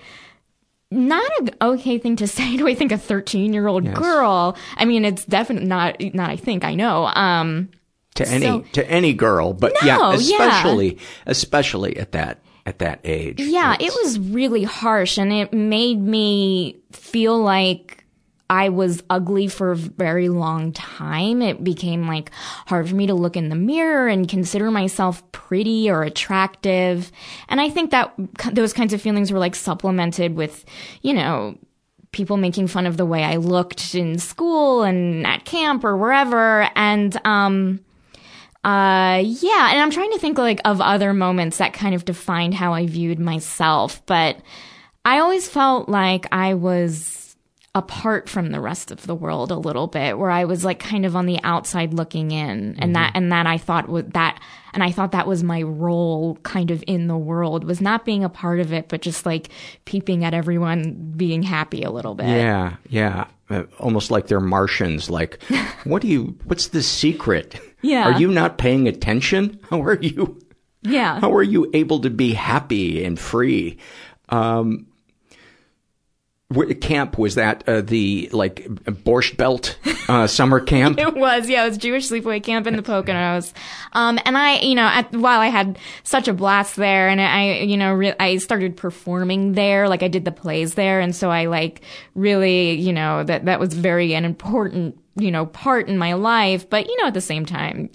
not 0.91 1.31
an 1.39 1.49
okay 1.61 1.97
thing 1.97 2.15
to 2.17 2.27
say 2.37 2.57
to 2.57 2.67
I 2.67 2.75
think 2.75 2.91
a 2.91 2.97
13 2.97 3.53
year 3.53 3.67
old 3.67 3.85
Yes. 3.85 3.97
girl. 3.97 4.55
I 4.77 4.85
mean, 4.85 5.05
it's 5.05 5.25
definitely 5.25 5.67
not, 5.67 5.95
not 6.13 6.29
I 6.29 6.35
think, 6.35 6.63
I 6.63 6.75
know. 6.75 7.05
Um, 7.07 7.69
to 8.15 8.27
any 8.27 8.45
so- 8.45 8.65
to 8.73 8.89
any 8.91 9.13
girl 9.13 9.53
but 9.53 9.71
No, 9.81 9.87
yeah 9.87 10.11
yeah. 10.11 10.15
especially 10.15 10.97
especially 11.25 11.95
at 11.97 12.11
that 12.11 12.39
at 12.65 12.79
that 12.79 12.99
age 13.05 13.39
Yeah, 13.39 13.75
it 13.79 13.91
was 14.03 14.19
really 14.19 14.63
harsh 14.65 15.17
and 15.17 15.31
it 15.31 15.53
made 15.53 15.99
me 16.01 16.77
feel 16.91 17.41
like 17.41 18.00
I 18.51 18.67
was 18.67 19.01
ugly 19.09 19.47
for 19.47 19.71
a 19.71 19.77
very 19.77 20.27
long 20.27 20.73
time. 20.73 21.41
It 21.41 21.63
became 21.63 22.05
like 22.05 22.31
hard 22.67 22.89
for 22.89 22.95
me 22.95 23.07
to 23.07 23.13
look 23.13 23.37
in 23.37 23.47
the 23.47 23.55
mirror 23.55 24.09
and 24.09 24.27
consider 24.27 24.69
myself 24.69 25.31
pretty 25.31 25.89
or 25.89 26.03
attractive. 26.03 27.13
And 27.47 27.61
I 27.61 27.69
think 27.69 27.91
that 27.91 28.13
those 28.51 28.73
kinds 28.73 28.91
of 28.91 29.01
feelings 29.01 29.31
were 29.31 29.39
like 29.39 29.55
supplemented 29.55 30.35
with, 30.35 30.65
you 31.01 31.13
know, 31.13 31.57
people 32.11 32.35
making 32.35 32.67
fun 32.67 32.85
of 32.85 32.97
the 32.97 33.05
way 33.05 33.23
I 33.23 33.37
looked 33.37 33.95
in 33.95 34.19
school 34.19 34.83
and 34.83 35.25
at 35.25 35.45
camp 35.45 35.85
or 35.85 35.95
wherever. 35.95 36.69
And, 36.75 37.17
um, 37.25 37.79
uh, 38.65 39.23
yeah, 39.23 39.71
and 39.71 39.79
I'm 39.79 39.91
trying 39.91 40.11
to 40.11 40.19
think 40.19 40.37
like 40.37 40.59
of 40.65 40.81
other 40.81 41.13
moments 41.13 41.59
that 41.59 41.71
kind 41.71 41.95
of 41.95 42.03
defined 42.03 42.55
how 42.55 42.73
I 42.73 42.85
viewed 42.85 43.17
myself, 43.17 44.05
but 44.05 44.41
I 45.05 45.19
always 45.19 45.47
felt 45.47 45.87
like 45.87 46.27
I 46.33 46.55
was 46.55 47.20
apart 47.73 48.27
from 48.27 48.51
the 48.51 48.59
rest 48.59 48.91
of 48.91 49.07
the 49.07 49.15
world 49.15 49.49
a 49.49 49.55
little 49.55 49.87
bit 49.87 50.17
where 50.17 50.29
I 50.29 50.43
was 50.43 50.65
like 50.65 50.79
kind 50.79 51.05
of 51.05 51.15
on 51.15 51.25
the 51.25 51.39
outside 51.43 51.93
looking 51.93 52.31
in 52.31 52.75
and 52.79 52.95
that 52.97 53.13
and 53.15 53.31
that 53.31 53.47
I 53.47 53.57
thought 53.57 53.87
was 53.87 54.03
that 54.07 54.41
and 54.73 54.83
I 54.83 54.91
thought 54.91 55.13
that 55.13 55.25
was 55.25 55.41
my 55.41 55.61
role 55.61 56.35
kind 56.43 56.69
of 56.69 56.83
in 56.85 57.07
the 57.07 57.17
world 57.17 57.63
was 57.63 57.79
not 57.79 58.03
being 58.03 58.25
a 58.25 58.29
part 58.29 58.59
of 58.59 58.73
it 58.73 58.89
but 58.89 59.01
just 59.01 59.25
like 59.25 59.49
peeping 59.85 60.25
at 60.25 60.33
everyone 60.33 61.13
being 61.15 61.43
happy 61.43 61.83
a 61.83 61.91
little 61.91 62.13
bit. 62.13 62.27
Yeah, 62.27 62.75
yeah. 62.89 63.27
Uh, 63.49 63.63
almost 63.79 64.11
like 64.11 64.27
they're 64.27 64.39
Martians. 64.41 65.09
Like, 65.09 65.41
what 65.85 66.01
do 66.01 66.09
you, 66.09 66.37
what's 66.45 66.67
the 66.69 66.83
secret? 66.83 67.57
Yeah. 67.81 68.03
Are 68.13 68.19
you 68.19 68.27
not 68.29 68.57
paying 68.57 68.87
attention? 68.89 69.59
How 69.69 69.81
are 69.81 69.97
you, 70.01 70.39
Yeah. 70.83 71.19
how 71.21 71.33
are 71.33 71.43
you 71.43 71.69
able 71.73 71.99
to 72.01 72.09
be 72.09 72.33
happy 72.33 73.03
and 73.03 73.17
free? 73.19 73.77
Um, 74.29 74.87
camp, 76.81 77.17
was 77.17 77.35
that 77.35 77.67
uh, 77.67 77.81
the, 77.81 78.29
like, 78.31 78.65
Borscht 78.85 79.37
Belt 79.37 79.77
uh, 80.07 80.27
summer 80.27 80.59
camp? 80.59 80.99
It 80.99 81.15
was, 81.15 81.49
yeah, 81.49 81.65
it 81.65 81.69
was 81.69 81.77
Jewish 81.77 82.09
sleepaway 82.09 82.43
camp 82.43 82.67
in 82.67 82.75
the 82.75 82.81
Poconos. 82.81 83.53
Um, 83.93 84.19
and 84.25 84.37
I, 84.37 84.59
you 84.59 84.75
know, 84.75 84.85
at, 84.85 85.11
while 85.11 85.39
I 85.39 85.47
had 85.47 85.77
such 86.03 86.27
a 86.27 86.33
blast 86.33 86.75
there 86.75 87.09
and 87.09 87.21
I, 87.21 87.59
you 87.59 87.77
know, 87.77 87.93
re- 87.93 88.15
I 88.19 88.37
started 88.37 88.77
performing 88.77 89.53
there, 89.53 89.87
like 89.87 90.03
I 90.03 90.07
did 90.07 90.25
the 90.25 90.31
plays 90.31 90.75
there. 90.75 90.99
And 90.99 91.15
so 91.15 91.29
I 91.29 91.45
like 91.45 91.81
really, 92.15 92.73
you 92.73 92.93
know, 92.93 93.23
that, 93.23 93.45
that 93.45 93.59
was 93.59 93.73
very 93.73 94.13
an 94.13 94.25
important, 94.25 94.97
you 95.15 95.31
know, 95.31 95.45
part 95.45 95.87
in 95.87 95.97
my 95.97 96.13
life. 96.13 96.69
But, 96.69 96.87
you 96.87 96.97
know, 97.01 97.07
at 97.07 97.13
the 97.13 97.21
same 97.21 97.45
time, 97.45 97.89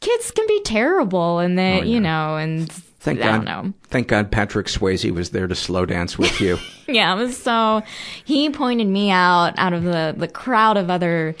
kids 0.00 0.30
can 0.30 0.46
be 0.46 0.60
terrible 0.62 1.38
and 1.38 1.58
that, 1.58 1.86
you 1.86 2.00
know, 2.00 2.36
and 2.36 2.70
Thank 3.04 3.20
I 3.20 3.24
God. 3.24 3.32
don't 3.36 3.44
know. 3.44 3.74
Thank 3.84 4.08
God 4.08 4.30
Patrick 4.32 4.66
Swayze 4.66 5.10
was 5.10 5.30
there 5.30 5.46
to 5.46 5.54
slow 5.54 5.86
dance 5.86 6.18
with 6.18 6.40
you. 6.40 6.58
Yeah, 6.86 7.14
it 7.14 7.16
was 7.16 7.36
so 7.42 7.82
he 8.26 8.50
pointed 8.50 8.86
me 8.88 9.10
out 9.10 9.54
out 9.58 9.72
of 9.72 9.84
the, 9.84 10.14
the 10.14 10.28
crowd 10.28 10.76
of 10.76 10.90
other 10.90 11.34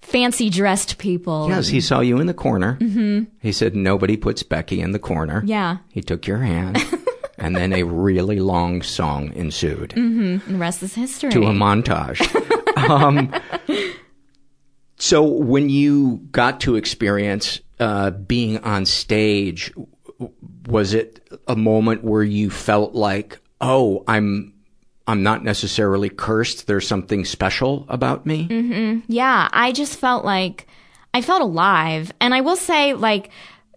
fancy 0.00 0.48
dressed 0.48 0.96
people. 0.96 1.48
yes, 1.50 1.68
he 1.68 1.82
saw 1.82 2.00
you 2.00 2.18
in 2.18 2.26
the 2.26 2.32
corner. 2.34 2.74
hmm 2.80 3.24
He 3.42 3.52
said, 3.52 3.76
nobody 3.76 4.16
puts 4.16 4.42
Becky 4.42 4.80
in 4.80 4.92
the 4.92 4.98
corner. 4.98 5.42
Yeah. 5.44 5.78
He 5.90 6.00
took 6.00 6.26
your 6.26 6.38
hand. 6.38 6.78
and 7.38 7.54
then 7.56 7.74
a 7.74 7.82
really 7.82 8.40
long 8.40 8.80
song 8.80 9.32
ensued 9.34 9.92
hmm 9.92 10.38
And 10.46 10.54
the 10.54 10.58
rest 10.58 10.82
is 10.82 10.94
history. 10.94 11.30
to 11.32 11.42
a 11.42 11.52
montage. 11.52 12.22
um, 12.88 13.30
so 14.98 15.22
when 15.24 15.68
you 15.68 16.20
got 16.30 16.60
to 16.62 16.76
experience 16.76 17.60
uh, 17.78 18.10
being 18.12 18.58
on 18.64 18.86
stage, 18.86 19.72
was 20.66 20.94
it 20.94 21.28
a 21.46 21.56
moment 21.56 22.04
where 22.04 22.22
you 22.22 22.50
felt 22.50 22.94
like, 22.94 23.38
oh, 23.60 24.04
I'm 24.08 24.54
I'm 25.06 25.22
not 25.22 25.44
necessarily 25.44 26.08
cursed. 26.08 26.66
There's 26.66 26.86
something 26.86 27.24
special 27.24 27.86
about 27.88 28.26
me. 28.26 28.44
hmm 28.46 29.00
Yeah, 29.08 29.48
I 29.52 29.72
just 29.72 29.98
felt 29.98 30.24
like 30.24 30.66
I 31.14 31.22
felt 31.22 31.42
alive. 31.42 32.12
And 32.20 32.34
I 32.34 32.40
will 32.40 32.56
say, 32.56 32.92
like, 32.92 33.30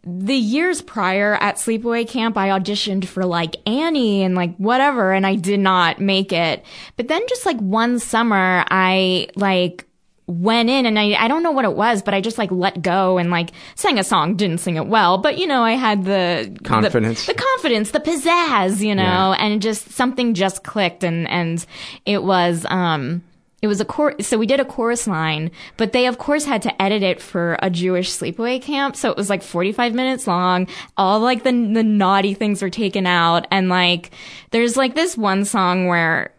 the 0.03 0.35
years 0.35 0.81
prior 0.81 1.35
at 1.35 1.57
sleepaway 1.57 2.07
camp, 2.07 2.37
I 2.37 2.49
auditioned 2.49 3.05
for 3.05 3.25
like 3.25 3.55
Annie 3.67 4.23
and 4.23 4.33
like 4.33 4.55
whatever, 4.55 5.11
and 5.11 5.27
I 5.27 5.35
did 5.35 5.59
not 5.59 5.99
make 5.99 6.31
it. 6.31 6.63
But 6.95 7.09
then 7.09 7.21
just 7.27 7.45
like 7.45 7.59
one 7.59 7.99
summer, 7.99 8.63
I 8.71 9.27
like 9.35 9.85
went 10.29 10.69
in 10.69 10.85
and 10.85 10.99
I, 10.99 11.13
I 11.13 11.27
don't 11.27 11.41
know 11.43 11.51
what 11.51 11.65
it 11.65 11.73
was, 11.73 12.01
but 12.03 12.13
I 12.13 12.21
just 12.21 12.37
like 12.37 12.51
let 12.51 12.81
go 12.81 13.17
and 13.17 13.31
like 13.31 13.49
sang 13.75 13.97
a 13.97 14.03
song, 14.03 14.35
didn't 14.35 14.59
sing 14.59 14.75
it 14.75 14.85
well, 14.87 15.17
but 15.17 15.37
you 15.37 15.47
know, 15.47 15.63
I 15.63 15.71
had 15.71 16.05
the 16.05 16.49
the- 16.53 16.63
Confidence. 16.63 17.25
the, 17.25 17.33
confidence, 17.33 17.91
the 17.91 17.99
pizzazz, 17.99 18.79
you 18.81 18.93
know, 18.95 19.03
Yeah. 19.03 19.35
and 19.39 19.61
just 19.61 19.89
something 19.91 20.33
just 20.35 20.63
clicked 20.63 21.03
and, 21.03 21.27
and 21.29 21.65
it 22.05 22.23
was, 22.23 22.65
um, 22.69 23.23
it 23.61 23.67
was 23.67 23.81
a 23.81 23.85
chor- 23.85 24.15
so 24.21 24.37
we 24.37 24.45
did 24.45 24.59
a 24.61 24.65
chorus 24.65 25.05
line, 25.07 25.51
but 25.75 25.91
they 25.91 26.05
of 26.05 26.17
course 26.17 26.45
had 26.45 26.61
to 26.61 26.81
edit 26.81 27.03
it 27.03 27.21
for 27.21 27.57
a 27.61 27.69
Jewish 27.69 28.09
sleepaway 28.09 28.61
camp. 28.61 28.95
So 28.95 29.09
it 29.11 29.17
was 29.17 29.29
like 29.29 29.41
45 29.43 29.93
minutes 29.93 30.27
long. 30.27 30.67
All 30.95 31.19
like 31.19 31.43
the, 31.43 31.51
the 31.51 31.83
naughty 31.83 32.33
things 32.33 32.61
were 32.61 32.69
taken 32.69 33.05
out. 33.05 33.47
And 33.51 33.67
like, 33.67 34.11
there's 34.51 34.77
like 34.77 34.95
this 34.95 35.17
one 35.17 35.43
song 35.43 35.87
where 35.87 36.31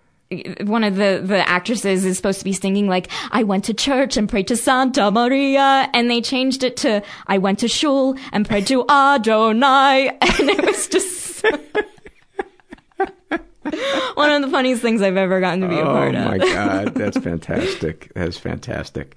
one 0.64 0.84
of 0.84 0.96
the, 0.96 1.20
the 1.24 1.48
actresses 1.48 2.04
is 2.04 2.16
supposed 2.16 2.38
to 2.38 2.44
be 2.44 2.52
singing 2.52 2.86
like, 2.86 3.10
I 3.32 3.42
went 3.42 3.64
to 3.64 3.74
church 3.74 4.16
and 4.16 4.28
prayed 4.28 4.46
to 4.48 4.56
Santa 4.56 5.10
Maria. 5.10 5.90
And 5.92 6.10
they 6.10 6.20
changed 6.20 6.62
it 6.62 6.76
to, 6.78 7.02
I 7.26 7.38
went 7.38 7.58
to 7.60 7.68
shul 7.68 8.16
and 8.32 8.46
prayed 8.46 8.66
to 8.68 8.84
Adonai. 8.88 10.16
And 10.40 10.48
it 10.48 10.64
was 10.64 10.88
just 10.88 11.42
one 14.14 14.30
of 14.30 14.42
the 14.42 14.48
funniest 14.50 14.82
things 14.82 15.02
I've 15.02 15.16
ever 15.16 15.40
gotten 15.40 15.60
to 15.60 15.68
be 15.68 15.76
a 15.76 15.82
oh 15.82 15.84
part 15.84 16.14
of. 16.14 16.26
Oh 16.26 16.30
my 16.30 16.38
god, 16.38 16.94
that's 16.94 17.18
fantastic. 17.22 18.10
That's 18.14 18.38
fantastic. 18.38 19.16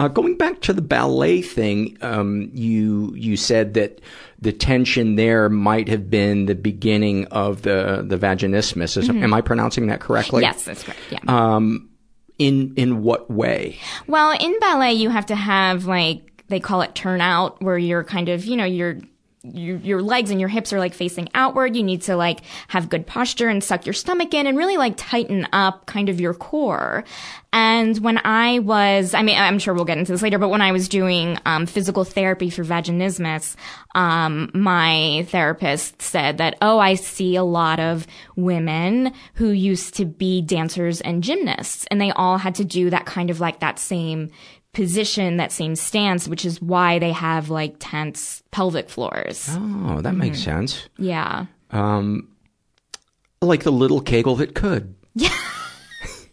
Uh, 0.00 0.08
going 0.08 0.36
back 0.36 0.60
to 0.62 0.72
the 0.72 0.82
ballet 0.82 1.40
thing, 1.40 1.96
um, 2.02 2.50
you 2.52 3.14
you 3.14 3.36
said 3.36 3.74
that 3.74 4.00
the 4.44 4.52
tension 4.52 5.16
there 5.16 5.48
might 5.48 5.88
have 5.88 6.08
been 6.08 6.46
the 6.46 6.54
beginning 6.54 7.26
of 7.26 7.62
the 7.62 8.04
the 8.06 8.16
vaginismus. 8.16 8.96
Is- 8.96 9.08
Mhm. 9.08 9.22
Am 9.24 9.34
I 9.34 9.40
pronouncing 9.40 9.88
that 9.88 10.00
correctly? 10.00 10.42
Yes, 10.42 10.64
that's 10.64 10.84
correct. 10.84 11.00
Yeah. 11.10 11.18
Um, 11.26 11.88
in 12.38 12.74
in 12.76 13.02
what 13.02 13.30
way? 13.30 13.78
Well, 14.06 14.36
in 14.38 14.58
ballet, 14.60 14.92
you 14.94 15.10
have 15.10 15.26
to 15.26 15.34
have 15.34 15.86
like 15.86 16.30
they 16.48 16.60
call 16.60 16.82
it 16.82 16.94
turnout, 16.94 17.60
where 17.62 17.78
you're 17.78 18.04
kind 18.04 18.28
of 18.28 18.44
you 18.44 18.56
know 18.56 18.64
your 18.64 18.98
your 19.44 19.76
your 19.78 20.02
legs 20.02 20.30
and 20.30 20.40
your 20.40 20.48
hips 20.48 20.72
are 20.72 20.78
like 20.78 20.94
facing 20.94 21.28
outward. 21.34 21.76
You 21.76 21.82
need 21.82 22.02
to 22.02 22.16
like 22.16 22.40
have 22.68 22.88
good 22.88 23.06
posture 23.06 23.48
and 23.48 23.62
suck 23.62 23.86
your 23.86 23.92
stomach 23.92 24.32
in 24.32 24.46
and 24.46 24.56
really 24.56 24.76
like 24.76 24.94
tighten 24.96 25.46
up 25.52 25.86
kind 25.86 26.08
of 26.08 26.20
your 26.20 26.34
core. 26.34 27.04
And 27.52 27.96
when 27.98 28.18
I 28.24 28.58
was, 28.58 29.14
I 29.14 29.22
mean, 29.22 29.38
I'm 29.38 29.60
sure 29.60 29.74
we'll 29.74 29.84
get 29.84 29.98
into 29.98 30.10
this 30.10 30.22
later, 30.22 30.38
but 30.38 30.48
when 30.48 30.60
I 30.60 30.72
was 30.72 30.88
doing 30.88 31.38
um, 31.46 31.66
physical 31.66 32.02
therapy 32.02 32.50
for 32.50 32.64
vaginismus, 32.64 33.54
um, 33.94 34.50
my 34.54 35.24
therapist 35.28 36.02
said 36.02 36.38
that, 36.38 36.56
oh, 36.60 36.80
I 36.80 36.94
see 36.94 37.36
a 37.36 37.44
lot 37.44 37.78
of 37.78 38.08
women 38.34 39.12
who 39.34 39.50
used 39.50 39.94
to 39.94 40.04
be 40.04 40.42
dancers 40.42 41.00
and 41.00 41.22
gymnasts, 41.22 41.86
and 41.92 42.00
they 42.00 42.10
all 42.10 42.38
had 42.38 42.56
to 42.56 42.64
do 42.64 42.90
that 42.90 43.06
kind 43.06 43.30
of 43.30 43.38
like 43.38 43.60
that 43.60 43.78
same 43.78 44.32
position, 44.74 45.38
that 45.38 45.52
same 45.52 45.76
stance, 45.76 46.28
which 46.28 46.44
is 46.44 46.60
why 46.60 46.98
they 46.98 47.12
have 47.12 47.48
like 47.50 47.76
tense 47.78 48.42
pelvic 48.50 48.90
floors. 48.90 49.48
Oh, 49.52 50.00
that 50.02 50.14
makes 50.14 50.40
Mhm. 50.40 50.44
sense. 50.44 50.88
Yeah. 50.98 51.46
Um, 51.70 52.28
like 53.40 53.62
the 53.62 53.72
little 53.72 54.00
kegel 54.00 54.36
that 54.36 54.54
could. 54.54 54.94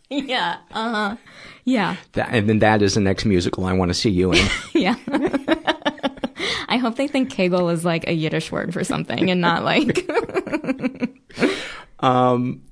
yeah. 0.10 0.58
Uh 0.72 0.90
huh. 1.12 1.16
Yeah. 1.64 1.96
That, 2.14 2.30
and 2.32 2.50
then 2.50 2.60
that 2.60 2.82
is 2.82 2.96
the 2.96 3.02
next 3.02 3.24
musical 3.26 3.66
I 3.66 3.74
want 3.74 3.90
to 3.90 3.94
see 3.94 4.10
you 4.10 4.32
in. 4.34 4.46
Yeah. 4.74 4.96
I 6.68 6.78
hope 6.78 6.96
they 6.96 7.08
think 7.10 7.30
Kegel 7.30 7.68
is 7.70 7.84
like 7.84 8.08
a 8.08 8.14
Yiddish 8.14 8.50
word 8.52 8.74
for 8.74 8.84
something 8.86 9.30
and 9.30 9.42
not 9.42 9.64
like. 9.66 10.10
Um, 12.00 12.64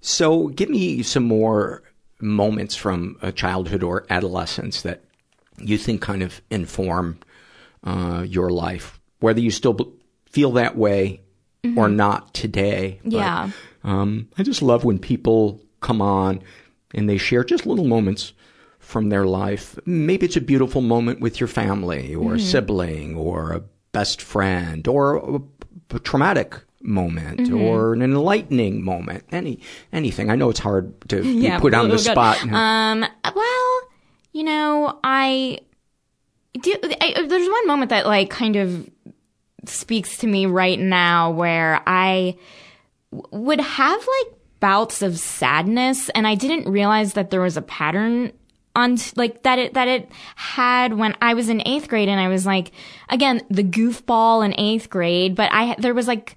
so 0.00 0.48
give 0.48 0.70
me 0.70 1.02
some 1.02 1.24
more 1.24 1.82
moments 2.20 2.74
from 2.74 3.16
childhood 3.34 3.82
or 3.82 4.06
adolescence 4.10 4.82
that 4.82 5.04
you 5.58 5.78
think 5.78 6.00
kind 6.02 6.22
of 6.22 6.40
inform 6.50 7.18
uh, 7.84 8.24
your 8.28 8.50
life, 8.50 8.98
whether 9.20 9.40
you 9.40 9.50
still 9.50 9.72
b- 9.72 9.84
feel 10.26 10.52
that 10.52 10.76
way 10.76 11.20
or 11.76 11.88
Mhm. 11.88 11.94
not 11.96 12.34
today. 12.34 13.00
But, 13.04 13.12
Yeah. 13.12 13.50
um, 13.84 14.28
I 14.36 14.42
just 14.42 14.62
love 14.62 14.84
when 14.84 14.98
people 14.98 15.60
come 15.80 16.00
on 16.02 16.40
and 16.94 17.08
they 17.08 17.18
share 17.18 17.44
just 17.44 17.66
little 17.66 17.84
moments 17.86 18.32
from 18.78 19.08
their 19.10 19.26
life. 19.26 19.78
Maybe 19.86 20.26
it's 20.26 20.36
a 20.36 20.40
beautiful 20.40 20.80
moment 20.82 21.20
with 21.20 21.40
your 21.40 21.46
family 21.48 22.14
or 22.14 22.34
a 22.34 22.38
Mhm. 22.38 22.40
sibling 22.40 23.16
or 23.16 23.52
a 23.52 23.62
best 23.92 24.20
friend 24.22 24.86
or 24.88 25.16
a, 25.16 25.40
a 25.94 25.98
traumatic 25.98 26.56
moment 26.82 27.40
Mhm. 27.40 27.60
or 27.60 27.92
an 27.94 28.02
enlightening 28.02 28.84
moment. 28.84 29.24
Any 29.32 29.60
anything. 29.92 30.30
I 30.30 30.36
know 30.36 30.50
it's 30.50 30.60
hard 30.60 30.92
to 31.08 31.22
be 31.22 31.28
yeah. 31.32 31.58
put 31.58 31.74
on 31.74 31.88
the 31.88 31.98
spot. 31.98 32.42
Um. 32.50 33.04
Well, 33.34 33.80
you 34.32 34.44
know, 34.44 34.98
I 35.02 35.58
do. 36.60 36.74
I, 37.00 37.24
there's 37.26 37.48
one 37.48 37.66
moment 37.66 37.90
that 37.90 38.06
like 38.06 38.30
kind 38.30 38.56
of 38.56 38.88
speaks 39.64 40.18
to 40.18 40.26
me 40.26 40.46
right 40.46 40.78
now 40.78 41.30
where 41.30 41.82
I 41.86 42.36
w- 43.12 43.44
would 43.44 43.60
have 43.60 43.98
like 44.00 44.34
bouts 44.60 45.02
of 45.02 45.18
sadness 45.18 46.08
and 46.10 46.26
I 46.26 46.34
didn't 46.36 46.70
realize 46.70 47.14
that 47.14 47.30
there 47.30 47.40
was 47.40 47.56
a 47.56 47.62
pattern 47.62 48.32
on 48.74 48.96
like 49.16 49.42
that 49.42 49.58
it 49.58 49.74
that 49.74 49.88
it 49.88 50.08
had 50.36 50.94
when 50.94 51.16
I 51.20 51.34
was 51.34 51.48
in 51.48 51.58
8th 51.60 51.88
grade 51.88 52.08
and 52.08 52.20
I 52.20 52.28
was 52.28 52.46
like 52.46 52.70
again 53.08 53.40
the 53.50 53.64
goofball 53.64 54.44
in 54.44 54.52
8th 54.52 54.88
grade 54.88 55.34
but 55.34 55.50
I 55.52 55.74
there 55.78 55.94
was 55.94 56.06
like 56.06 56.36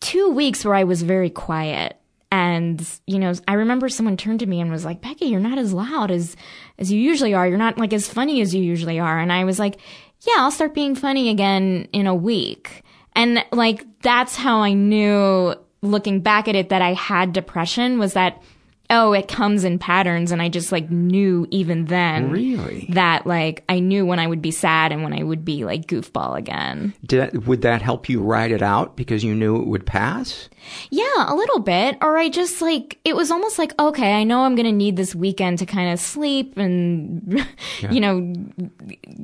2 0.00 0.30
weeks 0.30 0.64
where 0.64 0.74
I 0.74 0.84
was 0.84 1.02
very 1.02 1.30
quiet. 1.30 1.96
And 2.32 2.86
you 3.06 3.18
know 3.18 3.32
I 3.46 3.54
remember 3.54 3.88
someone 3.88 4.16
turned 4.16 4.40
to 4.40 4.46
me 4.46 4.60
and 4.60 4.70
was 4.70 4.84
like 4.84 5.00
Becky 5.00 5.26
you're 5.26 5.40
not 5.40 5.58
as 5.58 5.72
loud 5.72 6.10
as 6.10 6.36
as 6.78 6.90
you 6.90 7.00
usually 7.00 7.34
are. 7.34 7.46
You're 7.46 7.56
not 7.56 7.78
like 7.78 7.92
as 7.92 8.08
funny 8.08 8.40
as 8.40 8.54
you 8.54 8.62
usually 8.62 8.98
are. 8.98 9.18
And 9.18 9.32
I 9.32 9.44
was 9.44 9.58
like 9.58 9.78
yeah 10.26 10.34
I'll 10.38 10.50
start 10.50 10.74
being 10.74 10.96
funny 10.96 11.30
again 11.30 11.88
in 11.92 12.06
a 12.06 12.14
week. 12.14 12.82
And 13.14 13.44
like 13.52 13.86
that's 14.02 14.34
how 14.34 14.60
I 14.60 14.72
knew 14.72 15.54
looking 15.82 16.20
back 16.20 16.48
at 16.48 16.56
it 16.56 16.68
that 16.70 16.82
I 16.82 16.94
had 16.94 17.32
depression 17.32 17.98
was 17.98 18.14
that 18.14 18.42
Oh, 18.90 19.12
it 19.12 19.28
comes 19.28 19.64
in 19.64 19.78
patterns, 19.78 20.32
and 20.32 20.40
I 20.40 20.48
just 20.48 20.72
like 20.72 20.90
knew 20.90 21.46
even 21.50 21.86
then 21.86 22.30
Really? 22.30 22.86
that 22.90 23.26
like 23.26 23.64
I 23.68 23.80
knew 23.80 24.06
when 24.06 24.18
I 24.18 24.26
would 24.26 24.42
be 24.42 24.50
sad 24.50 24.92
and 24.92 25.02
when 25.02 25.12
I 25.12 25.22
would 25.22 25.44
be 25.44 25.64
like 25.64 25.86
goofball 25.86 26.36
again. 26.36 26.94
Did 27.04 27.20
that, 27.20 27.46
would 27.46 27.62
that 27.62 27.82
help 27.82 28.08
you 28.08 28.22
ride 28.22 28.52
it 28.52 28.62
out 28.62 28.96
because 28.96 29.24
you 29.24 29.34
knew 29.34 29.56
it 29.56 29.66
would 29.66 29.86
pass? 29.86 30.48
Yeah, 30.90 31.32
a 31.32 31.34
little 31.34 31.60
bit. 31.60 31.96
Or 32.02 32.18
I 32.18 32.28
just 32.28 32.60
like, 32.60 32.98
it 33.04 33.14
was 33.14 33.30
almost 33.30 33.56
like, 33.58 33.72
okay, 33.78 34.14
I 34.14 34.24
know 34.24 34.42
I'm 34.42 34.56
going 34.56 34.66
to 34.66 34.72
need 34.72 34.96
this 34.96 35.14
weekend 35.14 35.60
to 35.60 35.66
kind 35.66 35.92
of 35.92 36.00
sleep 36.00 36.56
and, 36.58 37.46
you 37.90 38.00
know, 38.00 38.34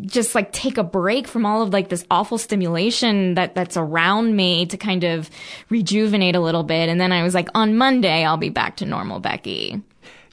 just 0.02 0.36
like 0.36 0.52
take 0.52 0.78
a 0.78 0.84
break 0.84 1.26
from 1.26 1.44
all 1.44 1.62
of 1.62 1.72
like 1.72 1.88
this 1.88 2.04
awful 2.12 2.38
stimulation 2.38 3.34
that, 3.34 3.56
that's 3.56 3.76
around 3.76 4.36
me 4.36 4.66
to 4.66 4.76
kind 4.76 5.02
of 5.02 5.30
rejuvenate 5.68 6.36
a 6.36 6.40
little 6.40 6.62
bit. 6.62 6.88
And 6.88 7.00
then 7.00 7.10
I 7.10 7.24
was 7.24 7.34
like, 7.34 7.48
on 7.56 7.76
Monday, 7.76 8.24
I'll 8.24 8.36
be 8.36 8.50
back 8.50 8.76
to 8.76 8.86
normal 8.86 9.18
Becky. 9.18 9.51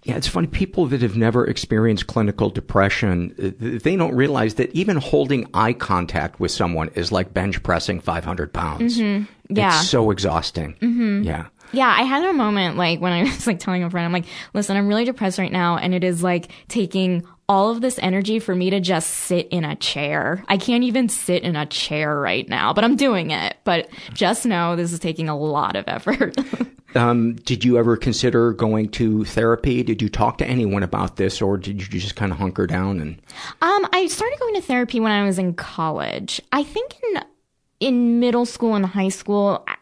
Yeah, 0.03 0.15
it's 0.15 0.27
funny. 0.27 0.47
People 0.47 0.85
that 0.87 1.01
have 1.01 1.17
never 1.17 1.45
experienced 1.45 2.07
clinical 2.07 2.49
depression, 2.49 3.33
they 3.37 3.95
don't 3.95 4.15
realize 4.15 4.55
that 4.55 4.71
even 4.71 4.97
holding 4.97 5.47
eye 5.53 5.73
contact 5.73 6.39
with 6.39 6.51
someone 6.51 6.89
is 6.95 7.11
like 7.11 7.33
bench 7.33 7.61
pressing 7.63 7.99
500 7.99 8.53
pounds. 8.53 8.97
Yeah. 8.97 9.25
It's 9.49 9.89
so 9.89 10.11
exhausting. 10.11 10.75
Mm-hmm. 10.75 11.23
Yeah. 11.23 11.47
Yeah, 11.71 11.93
I 11.95 12.01
had 12.03 12.23
a 12.23 12.33
moment 12.33 12.77
like 12.77 12.99
when 12.99 13.11
I 13.11 13.23
was 13.23 13.45
like 13.45 13.59
telling 13.59 13.83
a 13.83 13.89
friend, 13.89 14.05
I'm 14.05 14.13
like, 14.13 14.25
listen, 14.53 14.77
I'm 14.77 14.87
really 14.87 15.05
depressed 15.05 15.37
right 15.37 15.51
now. 15.51 15.77
And 15.77 15.93
it 15.93 16.03
is 16.03 16.23
like 16.23 16.49
taking 16.67 17.25
all 17.47 17.71
of 17.71 17.81
this 17.81 17.99
energy 17.99 18.39
for 18.39 18.55
me 18.55 18.69
to 18.69 18.79
just 18.79 19.09
sit 19.09 19.47
in 19.49 19.65
a 19.65 19.75
chair. 19.75 20.43
I 20.47 20.57
can't 20.57 20.83
even 20.83 21.09
sit 21.09 21.43
in 21.43 21.55
a 21.55 21.65
chair 21.65 22.19
right 22.19 22.47
now, 22.47 22.73
but 22.73 22.83
I'm 22.83 22.95
doing 22.95 23.31
it. 23.31 23.57
But 23.63 23.89
just 24.13 24.45
know 24.45 24.75
this 24.75 24.93
is 24.93 24.99
taking 24.99 25.29
a 25.29 25.37
lot 25.37 25.75
of 25.75 25.85
effort. 25.87 26.37
Um, 26.95 27.35
did 27.35 27.63
you 27.63 27.77
ever 27.77 27.97
consider 27.97 28.53
going 28.53 28.89
to 28.91 29.23
therapy? 29.25 29.83
Did 29.83 30.01
you 30.01 30.09
talk 30.09 30.37
to 30.39 30.47
anyone 30.47 30.83
about 30.83 31.17
this 31.17 31.41
or 31.41 31.57
did 31.57 31.81
you 31.81 31.99
just 31.99 32.15
kind 32.15 32.31
of 32.31 32.37
hunker 32.37 32.65
down 32.65 32.99
and? 32.99 33.21
Um, 33.61 33.87
I 33.93 34.07
started 34.07 34.39
going 34.39 34.55
to 34.55 34.61
therapy 34.61 34.99
when 34.99 35.11
I 35.11 35.23
was 35.23 35.37
in 35.37 35.53
college. 35.53 36.41
I 36.51 36.63
think 36.63 36.95
in 37.03 37.23
in 37.79 38.19
middle 38.19 38.45
school 38.45 38.75
and 38.75 38.85
high 38.85 39.09
school. 39.09 39.63
I, 39.67 39.75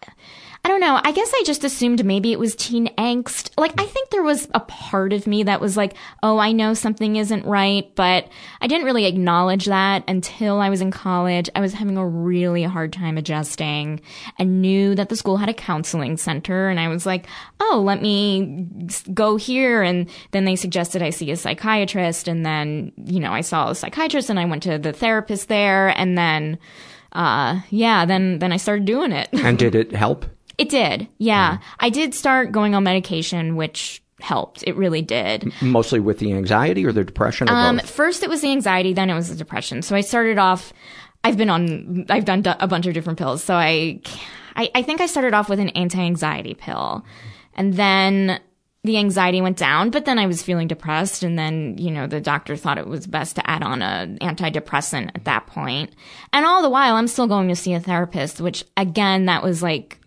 I 0.67 0.69
don't 0.69 0.82
know. 0.82 0.99
I 1.01 1.13
guess 1.13 1.32
I 1.34 1.43
just 1.45 1.63
assumed 1.63 2.03
maybe 2.03 2.34
it 2.34 2.39
was 2.39 2.53
teen 2.53 2.88
angst. 2.97 3.51
Like, 3.58 3.80
I 3.80 3.86
think 3.86 4.10
there 4.10 4.21
was 4.21 4.49
a 4.53 4.60
part 4.60 5.13
of 5.13 5.25
me 5.25 5.43
that 5.43 5.62
was 5.62 5.77
like, 5.77 5.93
oh, 6.21 6.39
I 6.39 6.51
know 6.51 6.73
something 6.73 7.15
isn't 7.15 7.45
right, 7.45 7.89
but 7.95 8.27
I 8.60 8.67
didn't 8.67 8.86
really 8.86 9.06
acknowledge 9.06 9.63
that 9.67 10.03
until 10.10 10.60
I 10.60 10.69
was 10.69 10.82
in 10.82 10.91
college. 10.91 11.49
I 11.56 11.62
was 11.62 11.71
having 11.71 11.95
a 11.95 12.06
really 12.06 12.63
hard 12.63 12.91
time 12.91 13.17
adjusting 13.17 14.01
and 14.38 14.62
knew 14.62 14.93
that 14.95 15.08
the 15.08 15.15
school 15.15 15.38
had 15.38 15.47
a 15.47 15.53
counseling 15.53 16.17
center. 16.17 16.67
And 16.67 16.82
I 16.82 16.89
was 16.89 17.06
like, 17.06 17.27
oh, 17.62 17.82
let 17.86 18.01
me 18.01 18.89
go 19.13 19.38
here. 19.38 19.84
And 19.84 20.10
then 20.32 20.43
they 20.43 20.58
suggested 20.58 21.01
I 21.01 21.12
see 21.12 21.32
a 21.32 21.38
psychiatrist. 21.38 22.27
And 22.27 22.45
then, 22.45 22.91
you 23.06 23.21
know, 23.21 23.32
I 23.32 23.39
saw 23.39 23.69
a 23.69 23.75
psychiatrist 23.75 24.30
and 24.30 24.38
I 24.38 24.43
went 24.43 24.63
to 24.63 24.77
the 24.77 24.91
therapist 24.91 25.47
there. 25.47 25.97
And 25.97 26.17
then, 26.17 26.60
uh, 27.13 27.62
yeah, 27.69 28.06
then, 28.06 28.39
then 28.39 28.51
I 28.51 28.58
started 28.58 28.84
doing 28.84 29.13
it. 29.13 29.30
And 29.32 29.58
did 29.58 29.73
it 29.73 29.93
help? 29.93 30.25
It 30.58 30.70
did. 30.70 31.08
Yeah. 31.17 31.60
I 31.80 31.89
did 31.89 32.15
start 32.15 32.52
going 32.52 32.74
on 32.74 32.84
medication, 32.84 33.56
which 33.56 34.02
helped. 34.20 34.63
It 34.65 34.76
really 34.76 35.04
did. 35.04 35.52
Mostly 35.62 36.00
with 36.00 36.17
the 36.20 36.34
anxiety 36.34 36.86
or 36.86 36.91
the 36.91 37.04
depression 37.04 37.50
or 37.50 37.54
Um, 37.54 37.80
first 37.80 38.24
it 38.24 38.30
was 38.30 38.41
the 38.41 38.52
anxiety, 38.52 38.93
then 38.93 39.10
it 39.10 39.13
was 39.13 39.30
the 39.30 39.36
depression. 39.36 39.84
So 39.84 39.96
I 39.96 40.02
started 40.02 40.39
off, 40.39 40.74
I've 41.24 41.38
been 41.38 41.52
on, 41.52 42.06
I've 42.10 42.26
done 42.26 42.43
a 42.46 42.67
bunch 42.67 42.88
of 42.88 42.96
different 42.96 43.20
pills. 43.20 43.43
So 43.43 43.54
I, 43.54 44.02
I, 44.56 44.72
I 44.74 44.82
think 44.82 45.02
I 45.02 45.06
started 45.06 45.36
off 45.36 45.50
with 45.50 45.60
an 45.60 45.70
anti-anxiety 45.70 46.56
pill 46.56 47.06
and 47.54 47.76
then 47.76 48.39
the 48.84 48.98
anxiety 48.98 49.41
went 49.41 49.58
down, 49.58 49.91
but 49.91 50.06
then 50.06 50.17
I 50.17 50.26
was 50.26 50.41
feeling 50.41 50.67
depressed. 50.67 51.22
And 51.22 51.38
then, 51.38 51.78
you 51.78 51.91
know, 51.91 52.08
the 52.08 52.22
doctor 52.22 52.56
thought 52.56 52.78
it 52.78 52.88
was 52.88 53.06
best 53.06 53.36
to 53.36 53.48
add 53.48 53.62
on 53.62 53.82
a 53.82 54.08
antidepressant 54.22 55.12
at 55.13 55.26
that 55.26 55.46
point. 55.46 55.93
And 56.34 56.46
all 56.46 56.62
the 56.62 56.70
while 56.70 56.96
I'm 56.96 57.08
still 57.08 57.28
going 57.28 57.50
to 57.50 57.56
see 57.56 57.74
a 57.74 57.80
therapist, 57.80 58.39
which 58.41 58.63
again, 58.78 59.26
that 59.26 59.43
was 59.43 59.62
like, 59.62 60.00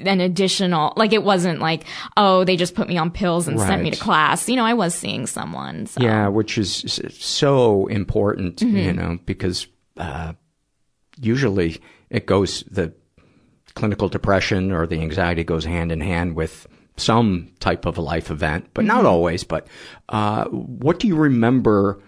an 0.00 0.20
additional 0.20 0.92
like 0.96 1.12
it 1.12 1.22
wasn't 1.22 1.60
like 1.60 1.84
oh 2.16 2.44
they 2.44 2.56
just 2.56 2.74
put 2.74 2.88
me 2.88 2.96
on 2.98 3.10
pills 3.10 3.46
and 3.48 3.58
sent 3.60 3.82
me 3.82 3.90
to 3.90 3.96
class 3.98 4.48
you 4.48 4.56
know 4.56 4.64
i 4.64 4.74
was 4.74 4.94
seeing 4.94 5.26
someone 5.26 5.86
so 5.86 6.00
Yeah, 6.02 6.28
which 6.28 6.58
is 6.58 7.00
so 7.18 7.86
important, 7.86 8.56
Mm-hmm. 8.56 8.76
you 8.76 8.92
know, 8.92 9.18
because 9.26 9.66
uh, 9.96 10.32
usually 11.20 11.80
it 12.10 12.26
goes 12.26 12.62
the 12.70 12.92
clinical 13.74 14.08
depression 14.08 14.72
or 14.72 14.86
the 14.86 15.00
anxiety 15.00 15.44
goes 15.44 15.64
hand 15.64 15.92
in 15.92 16.00
hand 16.00 16.36
with 16.36 16.66
some 16.96 17.50
type 17.60 17.86
of 17.86 17.96
a 17.98 18.02
life 18.02 18.30
event, 18.30 18.66
but 18.74 18.84
Mm-hmm. 18.84 18.96
not 18.96 19.06
always. 19.06 19.44
But 19.44 19.66
uh, 20.08 20.44
what 20.46 20.98
do 20.98 21.06
you 21.08 21.16
remember 21.16 22.02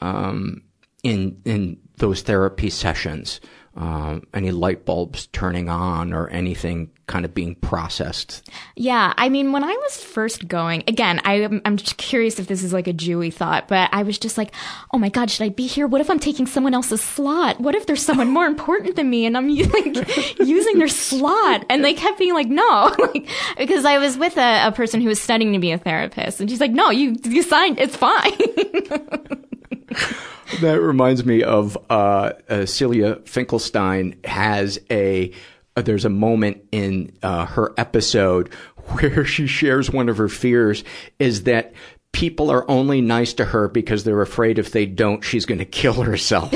um, 0.00 0.62
in 1.02 1.40
in 1.44 1.78
those 1.98 2.22
therapy 2.22 2.70
sessions? 2.70 3.40
Um, 3.76 4.26
any 4.34 4.50
light 4.50 4.84
bulbs 4.84 5.28
turning 5.28 5.68
on 5.68 6.12
or 6.12 6.28
anything 6.28 6.90
kind 7.06 7.24
of 7.24 7.32
being 7.32 7.54
processed? 7.54 8.50
Yeah, 8.74 9.14
I 9.16 9.28
mean, 9.28 9.52
when 9.52 9.62
I 9.62 9.72
was 9.72 10.02
first 10.02 10.48
going, 10.48 10.82
again, 10.88 11.20
I, 11.24 11.34
am- 11.42 11.62
I'm 11.64 11.76
just 11.76 11.96
curious 11.96 12.40
if 12.40 12.48
this 12.48 12.64
is 12.64 12.72
like 12.72 12.88
a 12.88 12.92
Jewy 12.92 13.32
thought, 13.32 13.68
but 13.68 13.88
I 13.92 14.02
was 14.02 14.18
just 14.18 14.36
like, 14.36 14.52
oh 14.92 14.98
my 14.98 15.08
God, 15.08 15.30
should 15.30 15.44
I 15.44 15.50
be 15.50 15.68
here? 15.68 15.86
What 15.86 16.00
if 16.00 16.10
I'm 16.10 16.18
taking 16.18 16.46
someone 16.46 16.74
else's 16.74 17.00
slot? 17.00 17.60
What 17.60 17.76
if 17.76 17.86
there's 17.86 18.02
someone 18.02 18.30
more 18.30 18.46
important 18.46 18.96
than 18.96 19.08
me 19.08 19.24
and 19.24 19.36
I'm 19.36 19.48
like 19.56 20.38
using 20.40 20.78
their 20.78 20.88
slot? 20.88 21.64
And 21.70 21.84
they 21.84 21.94
kept 21.94 22.18
being 22.18 22.34
like, 22.34 22.48
no, 22.48 22.92
like, 22.98 23.28
because 23.56 23.84
I 23.84 23.98
was 23.98 24.18
with 24.18 24.36
a, 24.36 24.66
a 24.66 24.72
person 24.72 25.00
who 25.00 25.08
was 25.08 25.22
studying 25.22 25.52
to 25.52 25.60
be 25.60 25.70
a 25.70 25.78
therapist 25.78 26.40
and 26.40 26.50
she's 26.50 26.60
like, 26.60 26.72
no, 26.72 26.90
you, 26.90 27.16
you 27.22 27.42
signed, 27.44 27.78
it's 27.78 27.96
fine. 27.96 28.32
That 30.60 30.80
reminds 30.80 31.24
me 31.24 31.42
of 31.44 31.78
uh, 31.88 32.32
uh, 32.48 32.66
Celia 32.66 33.20
Finkelstein 33.24 34.16
has 34.24 34.80
a. 34.90 35.32
Uh, 35.76 35.82
there's 35.82 36.04
a 36.04 36.10
moment 36.10 36.64
in 36.72 37.16
uh, 37.22 37.46
her 37.46 37.72
episode 37.78 38.52
where 38.88 39.24
she 39.24 39.46
shares 39.46 39.92
one 39.92 40.08
of 40.08 40.16
her 40.18 40.28
fears 40.28 40.82
is 41.20 41.44
that 41.44 41.72
people 42.12 42.50
are 42.50 42.68
only 42.68 43.00
nice 43.00 43.32
to 43.34 43.44
her 43.44 43.68
because 43.68 44.02
they're 44.02 44.20
afraid 44.20 44.58
if 44.58 44.72
they 44.72 44.86
don't, 44.86 45.22
she's 45.22 45.46
going 45.46 45.58
to 45.58 45.64
kill 45.64 46.02
herself. 46.02 46.52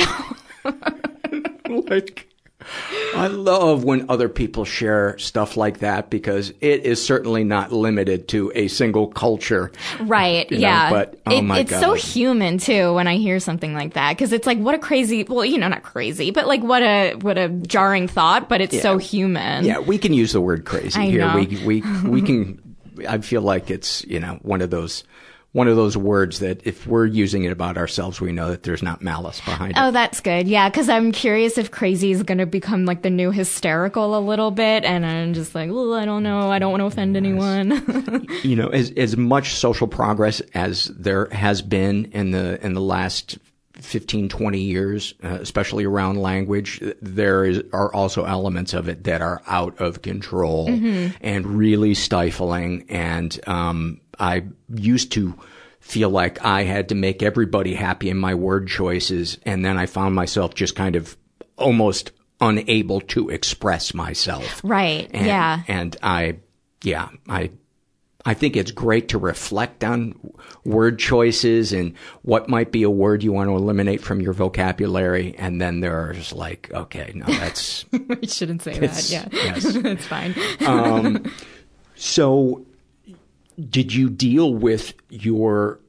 like, 1.68 2.28
I 3.14 3.26
love 3.28 3.84
when 3.84 4.08
other 4.10 4.28
people 4.28 4.64
share 4.64 5.16
stuff 5.18 5.56
like 5.56 5.78
that 5.80 6.10
because 6.10 6.50
it 6.60 6.84
is 6.84 7.04
certainly 7.04 7.44
not 7.44 7.72
limited 7.72 8.28
to 8.28 8.50
a 8.54 8.68
single 8.68 9.06
culture. 9.08 9.70
Right. 10.00 10.50
You 10.50 10.58
know, 10.58 10.62
yeah. 10.62 10.90
but, 10.90 11.20
oh 11.26 11.38
It- 11.38 11.42
my 11.42 11.58
it's 11.60 11.70
so 11.78 11.94
human 11.94 12.58
too 12.58 12.94
when 12.94 13.06
I 13.06 13.16
hear 13.16 13.38
something 13.40 13.74
like 13.74 13.94
that 13.94 14.10
because 14.16 14.32
it's 14.32 14.46
like 14.46 14.58
what 14.58 14.74
a 14.74 14.78
crazy. 14.78 15.24
Well, 15.24 15.44
you 15.44 15.58
know, 15.58 15.68
not 15.68 15.82
crazy, 15.82 16.30
but 16.30 16.46
like 16.46 16.62
what 16.62 16.82
a 16.82 17.14
what 17.20 17.38
a 17.38 17.48
jarring 17.48 18.08
thought. 18.08 18.48
But 18.48 18.60
it's 18.60 18.80
so 18.82 18.98
human. 18.98 19.64
Yeah, 19.64 19.78
we 19.78 19.98
can 19.98 20.12
use 20.12 20.32
the 20.32 20.40
word 20.40 20.64
crazy 20.64 21.00
I 21.00 21.06
here. 21.06 21.20
know. 21.20 21.34
We 21.36 21.46
we 21.64 22.08
we 22.08 22.22
can. 22.26 22.60
I 23.08 23.18
feel 23.18 23.42
like 23.42 23.70
it's 23.70 24.04
you 24.06 24.20
know 24.20 24.38
one 24.42 24.60
of 24.62 24.70
those 24.70 25.04
one 25.54 25.68
of 25.68 25.76
those 25.76 25.96
words 25.96 26.40
that 26.40 26.60
if 26.66 26.84
we're 26.84 27.06
using 27.06 27.44
it 27.44 27.52
about 27.52 27.76
ourselves, 27.78 28.20
we 28.20 28.32
know 28.32 28.50
that 28.50 28.64
there's 28.64 28.82
not 28.82 29.02
malice 29.02 29.40
behind 29.40 29.70
it. 29.70 29.76
Oh, 29.80 29.92
that's 29.92 30.20
good. 30.20 30.48
Yeah, 30.48 30.68
because 30.68 30.88
I'm 30.88 31.12
curious 31.12 31.58
if 31.58 31.70
crazy 31.70 32.10
is 32.10 32.24
going 32.24 32.38
to 32.38 32.46
become 32.46 32.86
like 32.86 33.02
the 33.02 33.10
new 33.10 33.30
hysterical 33.30 34.18
a 34.18 34.20
little 34.20 34.50
bit, 34.50 34.84
and 34.84 35.06
I'm 35.06 35.32
just 35.32 35.54
like, 35.54 35.70
well, 35.70 35.94
I 35.94 36.06
don't 36.06 36.24
know. 36.24 36.50
I 36.50 36.58
don't 36.58 36.72
want 36.72 36.80
to 36.80 36.86
offend 36.86 37.16
anyone. 37.16 38.26
you 38.42 38.56
know, 38.56 38.66
as 38.66 38.90
as 38.96 39.16
much 39.16 39.54
social 39.54 39.86
progress 39.86 40.40
as 40.54 40.86
there 40.86 41.26
has 41.26 41.62
been 41.62 42.06
in 42.06 42.32
the 42.32 42.58
in 42.66 42.74
the 42.74 42.80
last 42.80 43.38
15, 43.74 44.28
20 44.28 44.60
years, 44.60 45.14
uh, 45.22 45.38
especially 45.40 45.84
around 45.84 46.20
language, 46.20 46.80
there 47.00 47.44
is, 47.44 47.62
are 47.72 47.92
also 47.92 48.24
elements 48.24 48.72
of 48.72 48.88
it 48.88 49.04
that 49.04 49.20
are 49.20 49.42
out 49.46 49.80
of 49.80 50.02
control 50.02 50.68
and 51.20 51.46
really 51.46 51.94
stifling. 51.94 52.86
And 52.88 53.38
um, 53.48 54.00
I 54.18 54.44
used 54.74 55.12
to 55.12 55.38
feel 55.80 56.08
like 56.08 56.44
I 56.44 56.62
had 56.62 56.88
to 56.88 56.94
make 56.94 57.22
everybody 57.22 57.74
happy 57.74 58.08
in 58.08 58.16
my 58.16 58.34
word 58.34 58.68
choices, 58.68 59.38
and 59.44 59.64
then 59.64 59.76
I 59.76 59.86
found 59.86 60.14
myself 60.14 60.54
just 60.54 60.74
kind 60.74 60.96
of 60.96 61.16
almost 61.56 62.12
unable 62.40 63.00
to 63.00 63.28
express 63.28 63.94
myself. 63.94 64.60
right. 64.64 65.08
And, 65.12 65.26
yeah. 65.26 65.62
And 65.68 65.96
I, 66.02 66.36
yeah, 66.82 67.08
I, 67.28 67.50
I 68.26 68.34
think 68.34 68.56
it's 68.56 68.70
great 68.70 69.08
to 69.08 69.18
reflect 69.18 69.84
on 69.84 70.18
word 70.64 70.98
choices 70.98 71.72
and 71.72 71.94
what 72.22 72.48
might 72.48 72.72
be 72.72 72.82
a 72.82 72.90
word 72.90 73.22
you 73.22 73.32
want 73.32 73.50
to 73.50 73.56
eliminate 73.56 74.00
from 74.00 74.20
your 74.20 74.32
vocabulary. 74.32 75.34
And 75.38 75.60
then 75.60 75.80
there's 75.80 76.32
like, 76.32 76.70
okay, 76.72 77.12
no, 77.14 77.26
that's, 77.26 77.84
I 77.92 78.26
shouldn't 78.26 78.62
say 78.62 78.78
that. 78.78 79.10
Yeah. 79.10 79.28
yes. 79.30 79.64
it's 79.76 80.06
fine. 80.06 80.34
um, 80.66 81.30
so 81.94 82.64
did 83.68 83.94
you 83.94 84.10
deal 84.10 84.52
with 84.54 84.94
your 85.10 85.80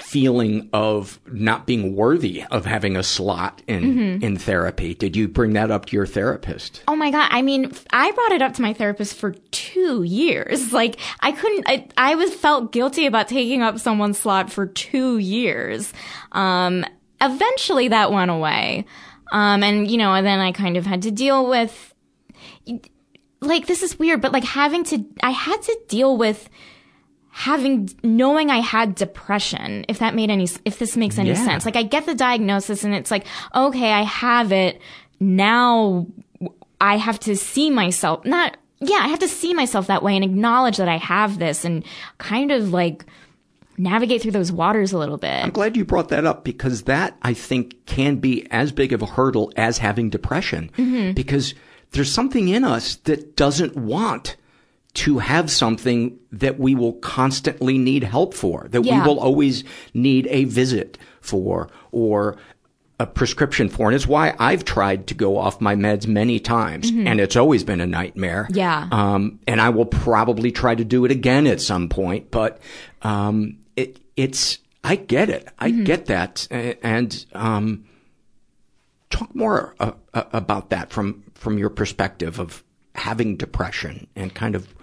feeling 0.00 0.68
of 0.72 1.20
not 1.32 1.66
being 1.66 1.94
worthy 1.94 2.42
of 2.50 2.66
having 2.66 2.96
a 2.96 3.02
slot 3.02 3.62
in 3.68 3.94
Mhm. 3.94 4.22
in 4.24 4.36
therapy. 4.36 4.92
Did 4.92 5.16
you 5.16 5.28
bring 5.28 5.52
that 5.52 5.70
up 5.70 5.86
to 5.86 5.96
your 5.96 6.04
therapist? 6.04 6.82
Oh 6.88 6.96
my 6.96 7.10
god! 7.12 7.28
I 7.30 7.42
mean, 7.42 7.72
I 7.92 8.10
brought 8.10 8.32
it 8.32 8.42
up 8.42 8.54
to 8.54 8.62
my 8.62 8.72
therapist 8.72 9.14
for 9.14 9.32
two 9.52 10.02
years. 10.02 10.72
Like, 10.72 10.96
I 11.20 11.30
couldn't. 11.32 11.64
I, 11.68 11.86
I 11.96 12.16
was 12.16 12.34
felt 12.34 12.72
guilty 12.72 13.06
about 13.06 13.28
taking 13.28 13.62
up 13.62 13.78
someone's 13.78 14.18
slot 14.18 14.50
for 14.52 14.66
two 14.66 15.18
years. 15.18 15.92
Um, 16.32 16.84
eventually, 17.20 17.88
that 17.88 18.10
went 18.12 18.32
away. 18.32 18.86
Um, 19.32 19.62
and 19.62 19.88
you 19.88 19.96
know, 19.96 20.12
and 20.12 20.26
then 20.26 20.40
I 20.40 20.50
kind 20.52 20.76
of 20.76 20.84
had 20.86 21.02
to 21.02 21.12
deal 21.12 21.48
with, 21.48 21.94
like, 23.46 23.66
this 23.66 23.82
is 23.82 23.98
weird, 23.98 24.20
but 24.20 24.32
like 24.32 24.44
having 24.44 24.84
to, 24.84 25.04
I 25.22 25.30
had 25.30 25.60
to 25.62 25.78
deal 25.88 26.16
with 26.16 26.48
having 27.30 27.88
knowing 28.02 28.50
I 28.50 28.58
had 28.60 28.94
depression, 28.94 29.84
if 29.88 29.98
that 29.98 30.14
made 30.14 30.30
any 30.30 30.46
if 30.64 30.78
this 30.78 30.96
makes 30.96 31.18
any 31.18 31.30
Yeah. 31.30 31.44
sense. 31.44 31.64
Like 31.66 31.74
I 31.76 31.82
get 31.82 32.06
the 32.06 32.14
diagnosis 32.14 32.84
and 32.84 32.94
it's 32.94 33.10
like, 33.10 33.26
okay, 33.54 33.92
I 33.92 34.02
have 34.02 34.52
it. 34.52 34.80
Now 35.18 36.06
I 36.80 36.96
have 36.96 37.18
to 37.20 37.36
see 37.36 37.70
myself 37.70 38.24
not 38.24 38.56
yeah, 38.80 38.98
I 39.00 39.08
have 39.08 39.20
to 39.20 39.28
see 39.28 39.54
myself 39.54 39.86
that 39.86 40.02
way 40.02 40.14
and 40.14 40.24
acknowledge 40.24 40.76
that 40.76 40.88
I 40.88 40.98
have 40.98 41.38
this 41.38 41.64
and 41.64 41.84
kind 42.18 42.50
of 42.52 42.70
like 42.72 43.04
navigate 43.78 44.20
through 44.22 44.32
those 44.32 44.52
waters 44.52 44.92
a 44.92 44.98
little 44.98 45.16
bit. 45.16 45.42
I'm 45.42 45.50
glad 45.50 45.76
you 45.76 45.84
brought 45.84 46.10
that 46.10 46.24
up 46.26 46.44
because 46.44 46.82
that 46.82 47.16
I 47.22 47.32
think 47.34 47.86
can 47.86 48.16
be 48.16 48.46
as 48.50 48.70
big 48.72 48.92
of 48.92 49.00
a 49.02 49.06
hurdle 49.06 49.52
as 49.56 49.78
having 49.78 50.10
depression 50.10 50.70
Mhm. 50.76 51.14
because 51.14 51.54
there's 51.94 52.12
something 52.12 52.48
in 52.48 52.64
us 52.64 52.96
that 53.04 53.36
doesn't 53.36 53.76
want 53.76 54.36
to 54.94 55.18
have 55.18 55.50
something 55.50 56.16
that 56.30 56.58
we 56.60 56.74
will 56.74 56.92
constantly 56.94 57.78
need 57.78 58.04
help 58.04 58.32
for, 58.34 58.68
that 58.70 58.84
Yeah. 58.84 59.02
we 59.02 59.08
will 59.08 59.18
always 59.18 59.64
need 59.92 60.28
a 60.30 60.44
visit 60.44 60.98
for 61.20 61.68
or 61.90 62.36
a 63.00 63.06
prescription 63.06 63.68
for. 63.68 63.88
And 63.88 63.96
it's 63.96 64.06
why 64.06 64.36
I've 64.38 64.64
tried 64.64 65.08
to 65.08 65.14
go 65.14 65.36
off 65.36 65.60
my 65.60 65.74
meds 65.74 66.06
many 66.06 66.38
times 66.38 66.92
Mhm. 66.92 67.06
and 67.08 67.18
it's 67.20 67.34
always 67.34 67.64
been 67.64 67.80
a 67.80 67.86
nightmare. 67.88 68.46
Yeah. 68.52 68.86
Um, 68.92 69.40
and 69.48 69.60
I 69.60 69.70
will 69.70 69.84
probably 69.86 70.52
try 70.52 70.76
to 70.76 70.84
do 70.84 71.04
it 71.04 71.10
again 71.10 71.48
at 71.48 71.60
some 71.60 71.88
point, 71.88 72.30
but, 72.30 72.60
um, 73.02 73.56
it, 73.74 73.98
it's, 74.16 74.58
I 74.84 74.94
get 74.94 75.28
it. 75.28 75.48
I 75.58 75.72
Mhm. 75.72 75.84
get 75.86 76.06
that. 76.06 76.46
And, 76.52 77.24
um, 77.34 77.84
talk 79.10 79.34
more 79.34 79.74
uh, 79.80 79.92
uh, 80.12 80.22
about 80.32 80.70
that 80.70 80.90
from, 80.90 81.23
from 81.34 81.58
your 81.58 81.70
perspective 81.70 82.38
of 82.38 82.64
having 82.94 83.36
depression 83.36 84.06
and 84.14 84.34
kind 84.34 84.54
of 84.54 84.74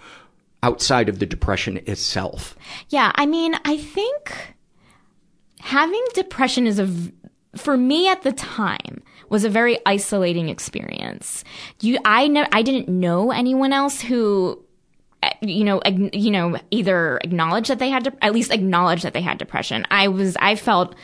outside 0.62 1.08
of 1.08 1.18
the 1.18 1.26
depression 1.26 1.80
itself. 1.86 2.56
Yeah, 2.88 3.10
I 3.14 3.26
mean, 3.26 3.54
I 3.64 3.76
think 3.76 4.54
having 5.60 6.04
depression 6.14 6.66
is 6.66 6.78
a, 6.78 6.88
for 7.56 7.76
me 7.76 8.08
at 8.08 8.22
the 8.22 8.32
time, 8.32 9.02
was 9.28 9.44
a 9.44 9.48
very 9.48 9.78
isolating 9.86 10.50
experience. 10.50 11.42
You, 11.80 11.98
I 12.04 12.28
know, 12.28 12.46
I 12.52 12.60
didn't 12.62 12.88
know 12.88 13.30
anyone 13.30 13.72
else 13.72 14.00
who, 14.00 14.62
uh, 15.22 15.30
you 15.40 15.64
know, 15.64 15.80
you 16.12 16.30
know, 16.30 16.58
either 16.70 17.18
acknowledged 17.24 17.70
that 17.70 17.78
they 17.78 17.88
had, 17.88 18.04
de- 18.04 18.24
at 18.24 18.34
least 18.34 18.52
acknowledged 18.52 19.04
that 19.04 19.14
they 19.14 19.22
had 19.22 19.38
depression. 19.38 19.86
I 19.90 20.08
was, 20.08 20.36
I 20.36 20.54
felt 20.54 20.94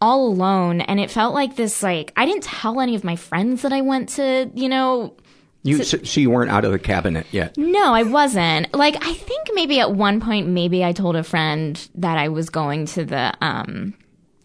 all 0.00 0.28
alone 0.28 0.80
and 0.80 1.00
it 1.00 1.10
felt 1.10 1.34
like 1.34 1.56
this, 1.56 1.82
like, 1.82 2.12
I 2.16 2.26
didn't 2.26 2.44
tell 2.44 2.80
any 2.80 2.94
of 2.94 3.04
my 3.04 3.16
friends 3.16 3.62
that 3.62 3.72
I 3.72 3.80
went 3.80 4.10
to, 4.10 4.50
you 4.54 4.68
know, 4.68 5.14
You, 5.62 5.82
so, 5.82 5.98
so 6.02 6.20
you 6.20 6.30
weren't 6.30 6.50
out 6.50 6.64
of 6.64 6.72
the 6.72 6.78
cabinet 6.78 7.26
yet. 7.30 7.56
no, 7.56 7.94
I 7.94 8.02
wasn't. 8.02 8.74
Like, 8.74 8.96
I 9.06 9.14
think 9.14 9.48
maybe 9.54 9.80
at 9.80 9.92
one 9.92 10.20
point, 10.20 10.48
maybe 10.48 10.84
I 10.84 10.92
told 10.92 11.16
a 11.16 11.24
friend 11.24 11.88
that 11.94 12.18
I 12.18 12.28
was 12.28 12.50
going 12.50 12.86
to 12.86 13.04
the, 13.04 13.32
um, 13.40 13.94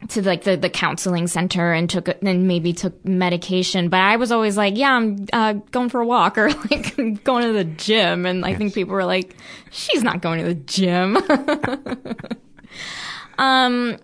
to 0.07 0.21
like 0.21 0.45
the, 0.45 0.55
the 0.55 0.69
counseling 0.69 1.27
center 1.27 1.73
and 1.73 1.89
took, 1.89 2.07
and 2.07 2.47
maybe 2.47 2.71
took 2.71 3.03
medication. 3.03 3.89
But 3.89 3.99
I 3.99 4.15
was 4.15 4.31
always 4.31 4.55
like, 4.55 4.77
yeah, 4.77 4.93
I'm, 4.93 5.25
uh, 5.33 5.53
going 5.71 5.89
for 5.89 5.99
a 5.99 6.05
walk 6.05 6.37
or 6.37 6.49
like 6.49 6.95
going 7.25 7.43
to 7.43 7.51
the 7.51 7.65
gym. 7.65 8.25
And 8.25 8.45
I 8.45 8.55
think 8.55 8.73
people 8.73 8.93
were 8.93 9.03
like, 9.03 9.35
she's 9.71 10.01
not 10.01 10.21
going 10.21 10.39
to 10.39 10.45
the 10.45 10.55
gym. 10.55 11.17
um, 13.37 13.97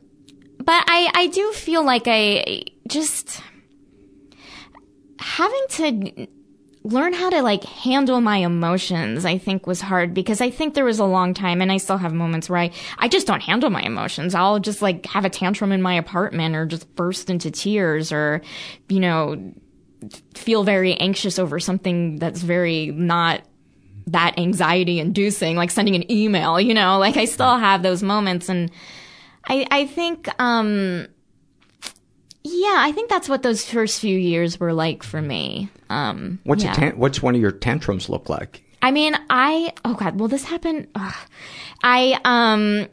but 0.66 0.84
I, 0.88 1.12
I 1.14 1.28
do 1.28 1.52
feel 1.54 1.84
like 1.84 2.04
I 2.08 2.64
just 2.88 3.42
having 5.20 5.66
to 5.70 6.28
learn 6.86 7.14
how 7.14 7.32
to 7.32 7.42
like 7.42 7.64
handle 7.64 8.22
my 8.22 8.38
emotions 8.38 9.26
i 9.26 9.40
think 9.40 9.66
was 9.66 9.82
hard 9.82 10.14
because 10.14 10.40
i 10.40 10.52
think 10.52 10.76
there 10.76 10.86
was 10.86 11.00
a 11.00 11.06
long 11.06 11.34
time 11.34 11.60
and 11.60 11.72
i 11.72 11.78
still 11.78 11.98
have 11.98 12.14
moments 12.14 12.48
where 12.48 12.60
i 12.60 12.72
i 13.00 13.08
just 13.08 13.26
don't 13.26 13.42
handle 13.42 13.72
my 13.72 13.82
emotions. 13.82 14.36
I'll 14.36 14.60
just 14.60 14.84
like 14.84 15.06
have 15.08 15.26
a 15.26 15.30
tantrum 15.30 15.72
in 15.72 15.82
my 15.82 15.96
apartment 15.96 16.56
or 16.56 16.68
just 16.68 16.94
burst 16.96 17.32
into 17.32 17.50
tears 17.50 18.12
or 18.12 18.42
you 18.88 19.00
know 19.00 19.52
feel 20.36 20.64
very 20.64 20.94
anxious 20.94 21.40
over 21.40 21.60
something 21.60 22.20
that's 22.20 22.42
very 22.42 22.92
not 22.92 23.42
that 24.08 24.38
anxiety 24.38 25.00
inducing 25.00 25.56
like 25.56 25.72
sending 25.72 25.96
an 25.96 26.12
email 26.12 26.62
you 26.62 26.76
know? 26.76 27.00
Like 27.00 27.18
i 27.18 27.26
still 27.26 27.58
have 27.58 27.82
those 27.82 28.04
moments 28.04 28.48
and 28.48 28.70
i 29.48 29.66
i 29.72 29.86
think 29.88 30.28
um 30.40 31.08
yeah, 32.48 32.76
I 32.78 32.92
think 32.92 33.10
that's 33.10 33.28
what 33.28 33.42
those 33.42 33.66
first 33.66 34.00
few 34.00 34.16
years 34.16 34.60
were 34.60 34.72
like 34.72 35.02
for 35.02 35.20
me. 35.20 35.68
Um, 35.90 36.38
What's 36.44 36.64
yeah. 36.64 36.74
a 36.74 36.76
tan- 36.76 36.98
what's 37.00 37.20
one 37.20 37.34
of 37.34 37.42
your 37.42 37.52
tantrums 37.52 38.08
look 38.08 38.30
like? 38.30 38.64
I 38.84 38.92
mean, 38.92 39.18
I 39.32 39.74
oh 39.84 39.96
god, 39.96 40.20
well 40.20 40.28
this 40.30 40.44
happened. 40.44 40.88
ugh. 40.94 41.16
I 41.84 42.20
um 42.24 42.88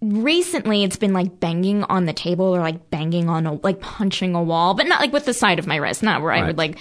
recently 0.00 0.82
it's 0.82 0.96
been 0.96 1.12
like 1.12 1.38
banging 1.38 1.84
on 1.84 2.06
the 2.06 2.12
table 2.12 2.46
or 2.46 2.58
like 2.58 2.90
banging 2.90 3.28
on 3.28 3.46
a 3.46 3.52
like 3.52 3.80
punching 3.80 4.34
a 4.34 4.42
wall, 4.42 4.74
but 4.74 4.88
not 4.88 5.00
like 5.00 5.12
with 5.12 5.24
the 5.24 5.34
side 5.34 5.60
of 5.60 5.68
my 5.68 5.76
wrist, 5.76 6.02
not 6.02 6.20
where 6.20 6.32
I 6.32 6.44
would 6.44 6.58
like 6.58 6.76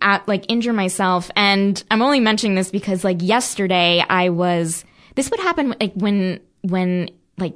at 0.00 0.26
like 0.26 0.46
injure 0.48 0.72
myself. 0.72 1.30
And 1.36 1.82
I'm 1.90 2.00
only 2.00 2.20
mentioning 2.20 2.54
this 2.54 2.70
because 2.70 3.04
like 3.04 3.18
yesterday 3.20 4.02
I 4.08 4.30
was 4.30 4.82
this 5.14 5.30
would 5.30 5.40
happen 5.40 5.74
like 5.78 5.92
when 5.92 6.40
when 6.62 7.10
like 7.36 7.54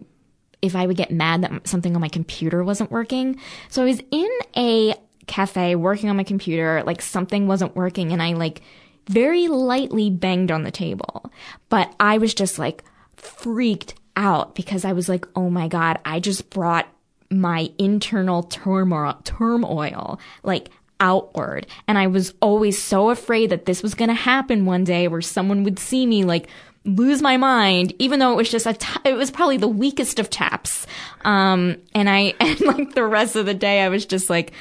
if 0.62 0.74
I 0.74 0.86
would 0.86 0.96
get 0.96 1.10
mad 1.10 1.42
that 1.42 1.68
something 1.68 1.94
on 1.94 2.00
my 2.00 2.08
computer 2.08 2.64
wasn't 2.64 2.90
working. 2.90 3.38
So 3.68 3.82
I 3.82 3.86
was 3.86 4.00
in 4.10 4.30
a 4.56 4.94
cafe 5.26 5.76
working 5.76 6.10
on 6.10 6.16
my 6.16 6.24
computer, 6.24 6.82
like 6.84 7.02
something 7.02 7.46
wasn't 7.46 7.76
working 7.76 8.12
and 8.12 8.22
I 8.22 8.32
like 8.32 8.62
very 9.06 9.48
lightly 9.48 10.10
banged 10.10 10.50
on 10.50 10.64
the 10.64 10.70
table. 10.70 11.32
But 11.68 11.94
I 12.00 12.18
was 12.18 12.34
just 12.34 12.58
like 12.58 12.84
freaked 13.16 13.94
out 14.16 14.54
because 14.54 14.84
I 14.84 14.92
was 14.92 15.08
like, 15.08 15.26
oh 15.36 15.48
my 15.48 15.68
God, 15.68 15.98
I 16.04 16.20
just 16.20 16.50
brought 16.50 16.88
my 17.30 17.70
internal 17.78 18.42
turmoil, 18.42 19.18
turmoil, 19.24 20.18
like 20.42 20.70
outward. 21.00 21.66
And 21.86 21.96
I 21.96 22.08
was 22.08 22.34
always 22.40 22.80
so 22.80 23.10
afraid 23.10 23.50
that 23.50 23.66
this 23.66 23.82
was 23.82 23.94
going 23.94 24.08
to 24.08 24.14
happen 24.14 24.66
one 24.66 24.84
day 24.84 25.08
where 25.08 25.22
someone 25.22 25.62
would 25.64 25.78
see 25.78 26.06
me 26.06 26.24
like 26.24 26.48
lose 26.88 27.20
my 27.22 27.36
mind, 27.36 27.92
even 27.98 28.18
though 28.18 28.32
it 28.32 28.36
was 28.36 28.50
just 28.50 28.66
a, 28.66 28.72
t- 28.72 29.00
it 29.04 29.14
was 29.14 29.30
probably 29.30 29.56
the 29.58 29.68
weakest 29.68 30.18
of 30.18 30.30
taps. 30.30 30.86
Um, 31.24 31.76
and 31.94 32.08
I, 32.08 32.34
and 32.40 32.60
like 32.62 32.94
the 32.94 33.04
rest 33.04 33.36
of 33.36 33.46
the 33.46 33.54
day, 33.54 33.82
I 33.82 33.88
was 33.88 34.06
just 34.06 34.30
like, 34.30 34.52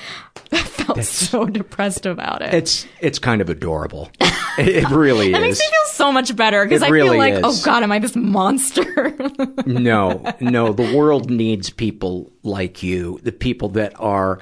I 0.51 0.57
felt 0.63 1.03
so 1.03 1.45
depressed 1.45 2.05
about 2.05 2.41
it. 2.41 2.53
It's 2.53 2.85
it's 3.01 3.19
kind 3.19 3.41
of 3.41 3.49
adorable. 3.49 4.09
it, 4.57 4.67
it 4.67 4.89
really 4.89 5.31
That 5.33 5.41
is. 5.43 5.57
makes 5.57 5.59
me 5.59 5.65
feel 5.65 5.93
so 5.93 6.11
much 6.11 6.35
better 6.35 6.63
because 6.65 6.83
I 6.83 6.89
really 6.89 7.09
feel 7.09 7.17
like, 7.17 7.33
is. 7.33 7.41
oh 7.43 7.65
God, 7.65 7.83
am 7.83 7.91
I 7.91 7.99
this 7.99 8.15
monster? 8.15 9.15
no, 9.65 10.23
no. 10.39 10.73
The 10.73 10.95
world 10.95 11.29
needs 11.29 11.69
people 11.69 12.31
like 12.43 12.83
you, 12.83 13.19
the 13.23 13.31
people 13.31 13.69
that 13.69 13.93
are 13.99 14.39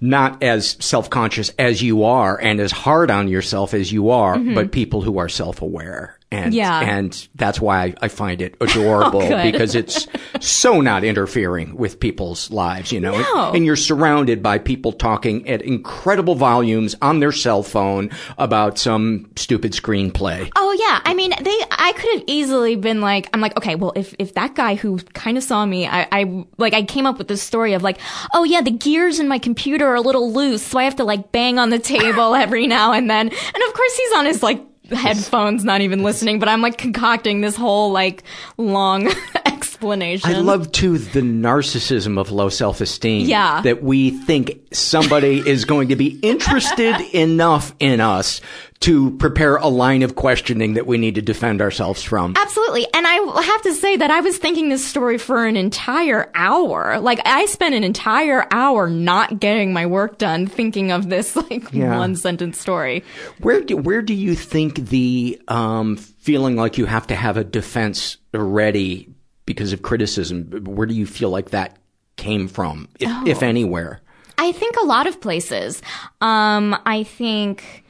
not 0.00 0.42
as 0.42 0.76
self-conscious 0.80 1.52
as 1.58 1.82
you 1.82 2.04
are 2.04 2.40
and 2.40 2.60
as 2.60 2.72
hard 2.72 3.10
on 3.10 3.28
yourself 3.28 3.74
as 3.74 3.92
you 3.92 4.08
are, 4.10 4.36
Mhm. 4.36 4.54
but 4.54 4.72
people 4.72 5.02
who 5.02 5.18
are 5.18 5.28
self-aware. 5.28 6.16
And, 6.32 6.54
Yeah. 6.54 6.80
and 6.80 7.28
that's 7.34 7.60
why 7.60 7.82
I, 7.86 7.94
I 8.02 8.08
find 8.08 8.40
it 8.40 8.54
oh, 8.60 8.64
adorable 8.66 9.22
Oh, 9.22 9.42
because 9.50 9.74
it's 9.74 10.06
so 10.40 10.80
not 10.80 11.02
interfering 11.02 11.74
with 11.76 11.98
people's 11.98 12.50
lives, 12.52 12.92
you 12.92 13.00
know, 13.00 13.18
No. 13.20 13.46
and, 13.48 13.56
and 13.56 13.66
you're 13.66 13.74
surrounded 13.76 14.40
by 14.42 14.58
people 14.58 14.92
talking 14.92 15.48
at 15.48 15.60
incredible 15.62 16.36
volumes 16.36 16.94
on 17.02 17.18
their 17.18 17.32
cell 17.32 17.62
phone 17.64 18.10
about 18.38 18.78
some 18.78 19.28
stupid 19.34 19.72
screenplay. 19.72 20.48
Oh 20.54 20.72
yeah, 20.78 21.00
I 21.04 21.14
mean, 21.14 21.30
they. 21.40 21.58
I 21.72 21.92
could 21.96 22.12
have 22.14 22.24
easily 22.28 22.76
been 22.76 23.00
like, 23.00 23.28
I'm 23.34 23.40
like, 23.40 23.56
okay, 23.56 23.74
well, 23.74 23.92
if 23.96 24.14
if 24.18 24.34
that 24.34 24.54
guy 24.54 24.76
who 24.76 24.98
kind 25.14 25.36
of 25.36 25.42
saw 25.42 25.66
me, 25.66 25.86
I, 25.88 26.06
I 26.12 26.44
like, 26.58 26.74
I 26.74 26.82
came 26.84 27.06
up 27.06 27.18
with 27.18 27.26
this 27.28 27.42
story 27.42 27.72
of 27.72 27.82
like, 27.82 27.98
oh 28.34 28.44
yeah, 28.44 28.60
the 28.60 28.70
gears 28.70 29.18
in 29.18 29.26
my 29.28 29.38
computer 29.38 29.86
are 29.88 29.96
a 29.96 30.00
little 30.00 30.32
loose, 30.32 30.62
so 30.62 30.78
I 30.78 30.84
have 30.84 30.96
to 30.96 31.04
like 31.04 31.32
bang 31.32 31.58
on 31.58 31.70
the 31.70 31.78
table 31.80 32.34
every 32.36 32.66
now 32.68 32.92
and 32.92 33.10
then, 33.10 33.26
and 33.28 33.62
of 33.68 33.74
course 33.74 33.96
he's 33.96 34.12
on 34.12 34.26
his 34.26 34.42
like 34.42 34.62
headphones, 34.96 35.64
not 35.64 35.80
even 35.80 36.02
listening, 36.02 36.38
but 36.38 36.48
I'm 36.48 36.62
like 36.62 36.78
concocting 36.78 37.40
this 37.40 37.56
whole 37.56 37.92
like 37.92 38.22
long 38.56 39.12
explanation. 39.46 40.30
I 40.30 40.38
love 40.38 40.72
too 40.72 40.98
the 40.98 41.20
narcissism 41.20 42.18
of 42.18 42.30
low 42.30 42.48
self-esteem. 42.48 43.26
Yeah. 43.26 43.62
That 43.62 43.82
we 43.82 44.10
think 44.10 44.60
somebody 44.72 45.38
is 45.38 45.64
going 45.64 45.88
to 45.88 45.96
be 45.96 46.18
interested 46.20 47.00
enough 47.14 47.74
in 47.78 48.00
us 48.00 48.40
to 48.80 49.10
prepare 49.18 49.56
a 49.56 49.68
line 49.68 50.02
of 50.02 50.14
questioning 50.14 50.72
that 50.72 50.86
we 50.86 50.96
need 50.96 51.14
to 51.14 51.20
defend 51.20 51.60
ourselves 51.60 52.02
from. 52.02 52.32
Absolutely. 52.38 52.86
And 52.94 53.06
I 53.06 53.42
have 53.42 53.62
to 53.62 53.74
say 53.74 53.96
that 53.98 54.10
I 54.10 54.20
was 54.20 54.38
thinking 54.38 54.70
this 54.70 54.82
story 54.86 55.18
for 55.18 55.44
an 55.44 55.54
entire 55.54 56.30
hour. 56.34 56.98
Like 56.98 57.20
I 57.26 57.44
spent 57.44 57.74
an 57.74 57.84
entire 57.84 58.46
hour 58.50 58.88
not 58.88 59.38
getting 59.38 59.74
my 59.74 59.84
work 59.84 60.16
done 60.16 60.46
thinking 60.46 60.92
of 60.92 61.10
this 61.10 61.36
like 61.50 61.70
Yeah. 61.74 61.98
one 61.98 62.16
sentence 62.16 62.58
story. 62.58 63.04
Where 63.40 63.60
do, 63.60 63.76
where 63.76 64.00
do 64.00 64.14
you 64.14 64.34
think 64.34 64.76
the 64.88 65.38
um, 65.48 65.96
feeling 65.96 66.56
like 66.56 66.78
you 66.78 66.86
have 66.86 67.06
to 67.08 67.14
have 67.14 67.36
a 67.36 67.44
defense 67.44 68.16
ready 68.32 69.12
because 69.44 69.74
of 69.74 69.82
criticism? 69.82 70.44
Where 70.64 70.86
do 70.86 70.94
you 70.94 71.04
feel 71.06 71.28
like 71.28 71.50
that 71.50 71.76
came 72.16 72.48
from, 72.48 72.88
if, 72.98 73.10
Oh. 73.10 73.24
if 73.26 73.42
anywhere? 73.42 74.00
I 74.38 74.52
think 74.52 74.76
a 74.76 74.84
lot 74.86 75.06
of 75.06 75.20
places. 75.20 75.82
Um, 76.22 76.74
I 76.86 77.02
think, 77.02 77.84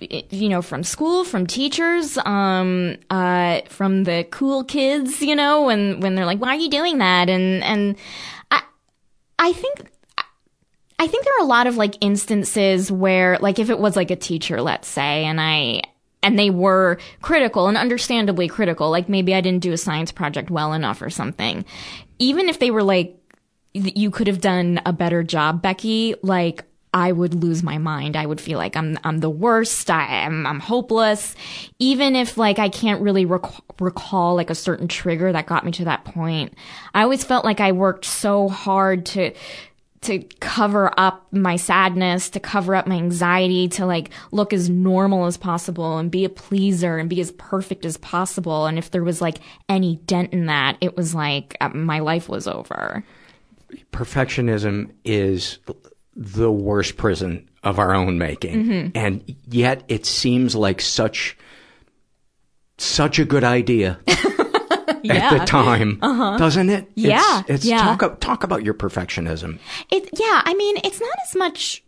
you 0.00 0.48
know, 0.48 0.62
from 0.62 0.82
school, 0.84 1.24
from 1.24 1.46
teachers, 1.46 2.18
um, 2.18 2.96
uh, 3.10 3.60
from 3.68 4.04
the 4.04 4.26
cool 4.30 4.64
kids, 4.64 5.20
you 5.20 5.34
know, 5.34 5.64
when, 5.64 6.00
when 6.00 6.14
they're 6.14 6.26
like, 6.26 6.40
why 6.40 6.50
are 6.50 6.60
you 6.60 6.70
doing 6.70 6.98
that? 6.98 7.28
And, 7.28 7.62
and 7.64 7.96
I, 8.50 8.62
I 9.38 9.52
think, 9.52 9.90
I 10.98 11.06
think 11.06 11.24
there 11.24 11.34
are 11.38 11.44
a 11.44 11.48
lot 11.48 11.66
of 11.66 11.76
like 11.76 11.96
instances 12.00 12.90
where, 12.90 13.38
like, 13.38 13.58
if 13.58 13.70
it 13.70 13.78
was 13.78 13.96
like 13.96 14.10
a 14.10 14.16
teacher, 14.16 14.60
let's 14.60 14.88
say, 14.88 15.24
and 15.24 15.40
I, 15.40 15.82
and 16.22 16.38
they 16.38 16.50
were 16.50 16.98
critical 17.22 17.68
and 17.68 17.76
understandably 17.76 18.48
critical, 18.48 18.90
like 18.90 19.08
maybe 19.08 19.34
I 19.34 19.40
didn't 19.40 19.62
do 19.62 19.72
a 19.72 19.76
science 19.78 20.10
project 20.12 20.50
well 20.50 20.72
enough 20.72 21.00
or 21.02 21.10
something. 21.10 21.64
Even 22.18 22.48
if 22.48 22.58
they 22.58 22.70
were 22.70 22.82
like, 22.82 23.14
you 23.74 24.10
could 24.10 24.26
have 24.26 24.40
done 24.40 24.80
a 24.84 24.92
better 24.92 25.22
job, 25.22 25.62
Becky, 25.62 26.16
like, 26.22 26.64
I 26.92 27.12
would 27.12 27.34
lose 27.34 27.62
my 27.62 27.78
mind. 27.78 28.16
I 28.16 28.26
would 28.26 28.40
feel 28.40 28.58
like 28.58 28.76
I'm 28.76 28.98
I'm 29.04 29.18
the 29.18 29.30
worst. 29.30 29.90
I 29.90 30.06
am 30.24 30.46
I'm 30.46 30.60
hopeless. 30.60 31.34
Even 31.78 32.16
if 32.16 32.38
like 32.38 32.58
I 32.58 32.68
can't 32.68 33.02
really 33.02 33.24
rec- 33.24 33.80
recall 33.80 34.34
like 34.34 34.50
a 34.50 34.54
certain 34.54 34.88
trigger 34.88 35.32
that 35.32 35.46
got 35.46 35.64
me 35.64 35.72
to 35.72 35.84
that 35.84 36.04
point. 36.04 36.54
I 36.94 37.02
always 37.02 37.24
felt 37.24 37.44
like 37.44 37.60
I 37.60 37.72
worked 37.72 38.04
so 38.04 38.48
hard 38.48 39.06
to 39.06 39.32
to 40.00 40.20
cover 40.40 40.92
up 40.96 41.26
my 41.32 41.56
sadness, 41.56 42.30
to 42.30 42.40
cover 42.40 42.74
up 42.74 42.86
my 42.86 42.94
anxiety, 42.96 43.68
to 43.68 43.84
like 43.84 44.10
look 44.30 44.52
as 44.52 44.70
normal 44.70 45.26
as 45.26 45.36
possible 45.36 45.98
and 45.98 46.10
be 46.10 46.24
a 46.24 46.28
pleaser 46.28 46.98
and 46.98 47.10
be 47.10 47.20
as 47.20 47.32
perfect 47.32 47.84
as 47.84 47.96
possible. 47.96 48.66
And 48.66 48.78
if 48.78 48.90
there 48.90 49.02
was 49.02 49.20
like 49.20 49.38
any 49.68 49.96
dent 50.06 50.32
in 50.32 50.46
that, 50.46 50.78
it 50.80 50.96
was 50.96 51.14
like 51.14 51.56
uh, 51.60 51.70
my 51.70 51.98
life 51.98 52.28
was 52.28 52.46
over. 52.46 53.04
Perfectionism 53.92 54.92
is 55.04 55.58
the 56.20 56.50
worst 56.50 56.96
prison 56.96 57.48
of 57.62 57.78
our 57.78 57.94
own 57.94 58.18
making. 58.18 58.64
Mhm. 58.66 58.92
And 58.96 59.36
yet 59.48 59.84
it 59.88 60.04
seems 60.04 60.56
like 60.56 60.80
such, 60.80 61.36
such 62.76 63.18
a 63.18 63.24
good 63.24 63.44
idea 63.44 63.98
at 64.06 65.04
Yeah. 65.04 65.38
the 65.38 65.44
time, 65.44 65.98
Uh-huh. 66.02 66.36
doesn't 66.38 66.70
it? 66.70 66.90
Yeah, 66.94 67.40
It's, 67.42 67.50
it's 67.50 67.64
yeah. 67.64 67.96
talk, 67.96 68.20
talk 68.20 68.42
about 68.44 68.64
your 68.64 68.74
perfectionism. 68.74 69.58
It 69.92 70.08
yeah, 70.18 70.42
I 70.44 70.54
mean, 70.54 70.76
it's 70.84 71.00
not 71.00 71.14
as 71.28 71.36
much 71.36 71.84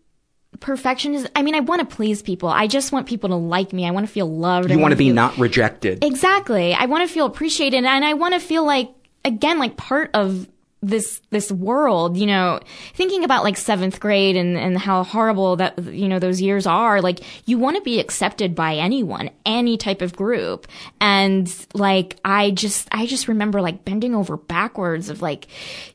perfectionism. 0.58 1.28
I 1.34 1.42
mean, 1.42 1.54
I 1.54 1.60
want 1.60 1.88
to 1.88 1.96
please 1.96 2.22
people. 2.22 2.48
I 2.48 2.66
just 2.66 2.92
want 2.92 3.06
people 3.06 3.30
to 3.30 3.36
like 3.36 3.72
me. 3.72 3.86
I 3.86 3.90
want 3.92 4.06
to 4.06 4.12
feel 4.12 4.30
loved. 4.30 4.70
You 4.70 4.78
want 4.78 4.92
to 4.92 4.96
be 4.96 5.06
feel- 5.06 5.14
not 5.14 5.38
rejected. 5.38 6.04
Exactly. 6.04 6.74
I 6.74 6.86
want 6.86 7.06
to 7.08 7.12
feel 7.12 7.26
appreciated 7.26 7.84
and 7.84 8.04
I 8.04 8.14
want 8.14 8.34
to 8.34 8.40
feel 8.40 8.64
like 8.64 8.90
again 9.24 9.58
like 9.58 9.76
part 9.76 10.10
of 10.14 10.48
this 10.82 11.20
this 11.30 11.52
world, 11.52 12.16
you 12.16 12.26
know, 12.26 12.60
thinking 12.94 13.22
about 13.24 13.44
like 13.44 13.56
7th 13.56 14.00
grade 14.00 14.36
and 14.36 14.56
and 14.56 14.78
how 14.78 15.04
horrible 15.04 15.56
that 15.56 15.78
you 15.84 16.08
know 16.08 16.18
those 16.18 16.40
years 16.40 16.66
are, 16.66 17.00
like 17.02 17.20
you 17.46 17.58
want 17.58 17.76
to 17.76 17.82
be 17.82 18.00
accepted 18.00 18.54
by 18.54 18.76
anyone, 18.76 19.30
any 19.44 19.76
type 19.76 20.00
of 20.00 20.16
group. 20.16 20.66
And 21.00 21.54
like 21.74 22.16
I 22.24 22.50
just 22.50 22.88
I 22.92 23.06
just 23.06 23.28
remember 23.28 23.60
like 23.60 23.84
bending 23.84 24.14
over 24.14 24.36
backwards 24.36 25.10
of 25.10 25.20
like 25.20 25.48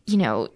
you 0.06 0.18
know 0.18 0.50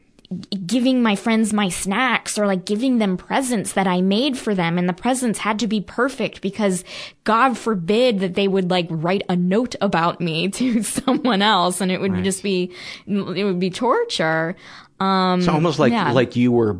giving 0.67 1.01
my 1.01 1.15
friends 1.15 1.53
my 1.53 1.69
snacks 1.69 2.37
or 2.37 2.45
like 2.45 2.63
giving 2.63 2.99
them 2.99 3.17
presents 3.17 3.73
that 3.73 3.87
I 3.87 4.01
made 4.01 4.37
for 4.37 4.53
them 4.53 4.77
and 4.77 4.87
the 4.87 4.93
presents 4.93 5.39
had 5.39 5.57
to 5.59 5.67
be 5.67 5.81
perfect 5.81 6.41
because 6.41 6.83
God 7.23 7.57
forbid 7.57 8.19
that 8.19 8.35
they 8.35 8.47
would 8.47 8.69
like 8.69 8.85
write 8.91 9.23
a 9.27 9.35
note 9.35 9.75
about 9.81 10.21
me 10.21 10.47
to 10.59 10.83
someone 10.83 11.41
else 11.41 11.81
and 11.81 11.91
it 11.91 11.99
would 11.99 12.23
just 12.23 12.43
be 12.43 12.71
it 13.07 13.43
would 13.43 13.59
be 13.59 13.71
torture. 13.71 14.55
Um 14.99 15.39
It's 15.39 15.47
almost 15.47 15.79
like 15.79 15.91
yeah. 15.91 16.11
like 16.11 16.35
you 16.35 16.51
were 16.51 16.79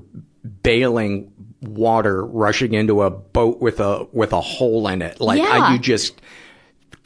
bailing 0.62 1.32
water 1.62 2.24
rushing 2.24 2.74
into 2.74 3.02
a 3.02 3.10
boat 3.10 3.60
with 3.60 3.80
a 3.80 4.08
with 4.12 4.32
a 4.32 4.42
hole 4.42 4.88
in 4.88 5.02
it. 5.02 5.20
Like 5.20 5.40
Yeah. 5.40 5.50
I, 5.50 5.74
you 5.74 5.80
just 5.80 6.22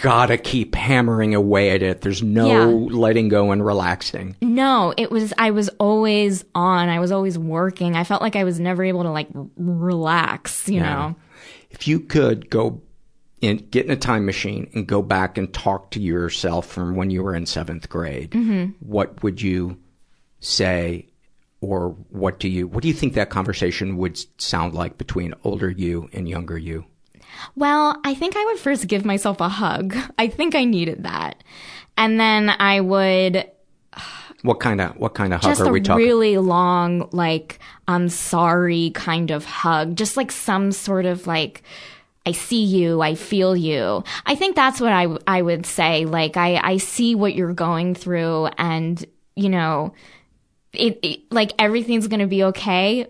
gotta 0.04 0.38
keep 0.38 0.76
hammering 0.76 1.34
away 1.34 1.70
at 1.72 1.82
it. 1.82 2.02
There's 2.02 2.22
no 2.22 2.48
Yeah. 2.48 2.66
letting 2.98 3.30
go 3.30 3.52
and 3.52 3.66
relaxing. 3.66 4.36
No, 4.42 4.94
it 4.98 5.10
was, 5.10 5.34
I 5.38 5.52
was 5.52 5.70
always 5.80 6.44
on. 6.54 6.90
I 6.90 7.00
was 7.00 7.12
always 7.14 7.38
working. 7.40 7.96
I 7.96 8.04
felt 8.04 8.22
like 8.22 8.36
I 8.36 8.44
was 8.44 8.60
never 8.60 8.84
able 8.84 9.04
to 9.04 9.10
like 9.12 9.30
r- 9.34 9.46
relax, 9.58 10.68
you 10.68 10.82
Yeah. 10.82 10.94
know? 10.94 11.16
If 11.72 11.88
you 11.88 12.02
could 12.02 12.50
go 12.50 12.82
in, 13.40 13.66
get 13.72 13.86
in 13.86 13.92
a 13.92 13.96
time 13.96 14.26
machine 14.26 14.70
and 14.74 14.86
go 14.86 15.02
back 15.02 15.38
and 15.38 15.52
talk 15.54 15.92
to 15.92 16.02
yourself 16.02 16.68
from 16.68 16.96
when 16.98 17.10
you 17.10 17.24
were 17.24 17.34
in 17.34 17.46
seventh 17.46 17.88
grade, 17.88 18.32
Mhm. 18.32 18.74
what 18.82 19.24
would 19.24 19.42
you 19.42 19.78
say, 20.42 21.08
or 21.62 21.96
what 22.10 22.40
do 22.40 22.50
you, 22.50 22.68
what 22.68 22.82
do 22.82 22.90
you 22.90 22.94
think 22.94 23.14
that 23.14 23.30
conversation 23.30 23.96
would 23.98 24.20
sound 24.38 24.74
like 24.74 24.98
between 24.98 25.34
older 25.46 25.70
you 25.70 26.10
and 26.12 26.28
younger 26.28 26.58
you? 26.58 26.84
Well, 27.56 28.00
I 28.04 28.14
think 28.14 28.36
I 28.36 28.46
would 28.46 28.60
first 28.60 28.88
give 28.88 29.06
myself 29.06 29.42
a 29.42 29.50
hug. 29.50 29.96
I 30.18 30.28
think 30.28 30.56
I 30.56 30.66
needed 30.66 31.04
that. 31.04 31.44
And 31.98 32.20
then 32.20 32.50
I 32.50 32.82
would 32.82 33.50
What 34.42 34.60
kind 34.60 34.82
of, 34.82 34.98
what 34.98 35.14
kind 35.14 35.34
of 35.34 35.42
hug 35.42 35.52
just 35.52 35.62
are 35.62 35.70
a 35.70 35.72
we 35.72 35.80
talking? 35.82 36.06
really 36.06 36.38
long, 36.38 37.08
like, 37.12 37.60
I'm 37.88 38.10
sorry 38.10 38.92
kind 38.94 39.32
of 39.32 39.46
hug. 39.46 39.96
Just 39.96 40.18
like 40.18 40.32
some 40.32 40.72
sort 40.72 41.06
of 41.06 41.28
like, 41.28 41.64
I 42.26 42.34
see 42.34 42.64
you, 42.64 43.02
I 43.02 43.16
feel 43.16 43.56
you. 43.56 44.04
I 44.26 44.36
think 44.36 44.56
that's 44.56 44.82
what 44.82 44.92
I, 44.92 45.08
I 45.28 45.42
would 45.42 45.66
say. 45.66 46.06
Like, 46.06 46.36
I, 46.38 46.56
I 46.56 46.78
see 46.78 47.16
what 47.16 47.36
you're 47.36 47.54
going 47.54 47.96
through 47.96 48.48
and, 48.58 49.04
you 49.36 49.50
know, 49.50 49.94
it, 50.74 51.00
it 51.04 51.32
like 51.32 51.54
everything's 51.60 52.08
gonna 52.08 52.28
be 52.28 52.44
okay. 52.46 53.08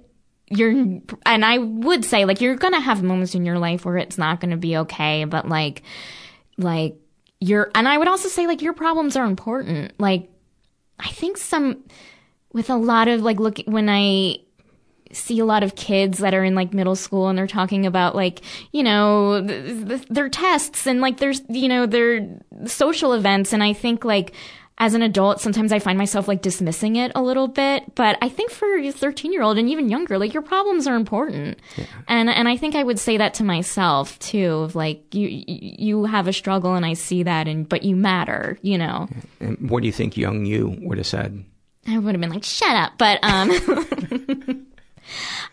You're, 0.55 1.01
and 1.25 1.45
I 1.45 1.57
would 1.57 2.05
say 2.05 2.25
like 2.25 2.41
you're 2.41 2.55
gonna 2.55 2.79
have 2.79 3.03
moments 3.03 3.35
in 3.35 3.45
your 3.45 3.59
life 3.59 3.85
where 3.85 3.97
it's 3.97 4.17
not 4.17 4.39
gonna 4.39 4.57
be 4.57 4.77
okay, 4.77 5.25
but 5.25 5.47
like, 5.47 5.83
like 6.57 6.95
your, 7.39 7.71
and 7.75 7.87
I 7.87 7.97
would 7.97 8.07
also 8.07 8.29
say 8.29 8.47
like 8.47 8.61
your 8.61 8.73
problems 8.73 9.15
are 9.15 9.25
important. 9.25 9.93
Like, 9.99 10.29
I 10.99 11.09
think 11.09 11.37
some, 11.37 11.83
with 12.53 12.69
a 12.69 12.75
lot 12.75 13.07
of 13.07 13.21
like 13.21 13.39
look 13.39 13.57
when 13.65 13.89
I 13.89 14.37
see 15.11 15.39
a 15.39 15.45
lot 15.45 15.63
of 15.63 15.75
kids 15.75 16.19
that 16.19 16.33
are 16.33 16.43
in 16.43 16.55
like 16.55 16.73
middle 16.73 16.95
school 16.95 17.27
and 17.27 17.37
they're 17.37 17.47
talking 17.47 17.85
about 17.85 18.15
like 18.15 18.41
you 18.71 18.83
know 18.83 19.45
th- 19.45 19.87
th- 19.87 20.07
their 20.09 20.29
tests 20.29 20.87
and 20.87 21.01
like 21.01 21.17
there's 21.17 21.41
you 21.49 21.67
know 21.67 21.85
their 21.85 22.39
social 22.65 23.13
events 23.13 23.53
and 23.53 23.63
I 23.63 23.73
think 23.73 24.03
like 24.03 24.33
as 24.77 24.93
an 24.93 25.01
adult 25.01 25.39
sometimes 25.39 25.71
I 25.71 25.79
find 25.79 25.97
myself 25.97 26.27
like 26.27 26.41
dismissing 26.41 26.95
it 26.95 27.11
a 27.15 27.21
little 27.21 27.47
bit 27.47 27.95
but 27.95 28.17
I 28.21 28.29
think 28.29 28.51
for 28.51 28.77
a 28.77 28.91
13 28.91 29.31
year 29.31 29.41
old 29.43 29.57
and 29.57 29.69
even 29.69 29.89
younger 29.89 30.17
like 30.17 30.33
your 30.33 30.43
problems 30.43 30.87
are 30.87 30.95
important 30.95 31.59
and 32.07 32.29
and 32.29 32.47
I 32.47 32.57
think 32.57 32.75
I 32.75 32.83
would 32.83 32.99
say 32.99 33.17
that 33.17 33.35
to 33.35 33.43
myself 33.43 34.17
too 34.19 34.51
of 34.55 34.75
like 34.75 35.13
you 35.13 35.43
you 35.47 36.05
have 36.05 36.27
a 36.27 36.33
struggle 36.33 36.73
and 36.75 36.85
I 36.85 36.93
see 36.93 37.23
that 37.23 37.47
and 37.47 37.67
but 37.69 37.83
you 37.83 37.95
matter 37.95 38.57
you 38.61 38.77
know 38.77 39.07
And 39.39 39.69
what 39.69 39.81
do 39.81 39.87
you 39.87 39.93
think 39.93 40.17
young 40.17 40.45
you 40.45 40.77
would 40.81 40.97
have 40.97 41.07
said? 41.07 41.43
I 41.87 41.97
would 41.97 42.15
have 42.15 42.21
been 42.21 42.29
like, 42.29 42.45
shut 42.45 42.75
up. 42.75 42.93
But, 42.97 43.21
um, 43.23 43.51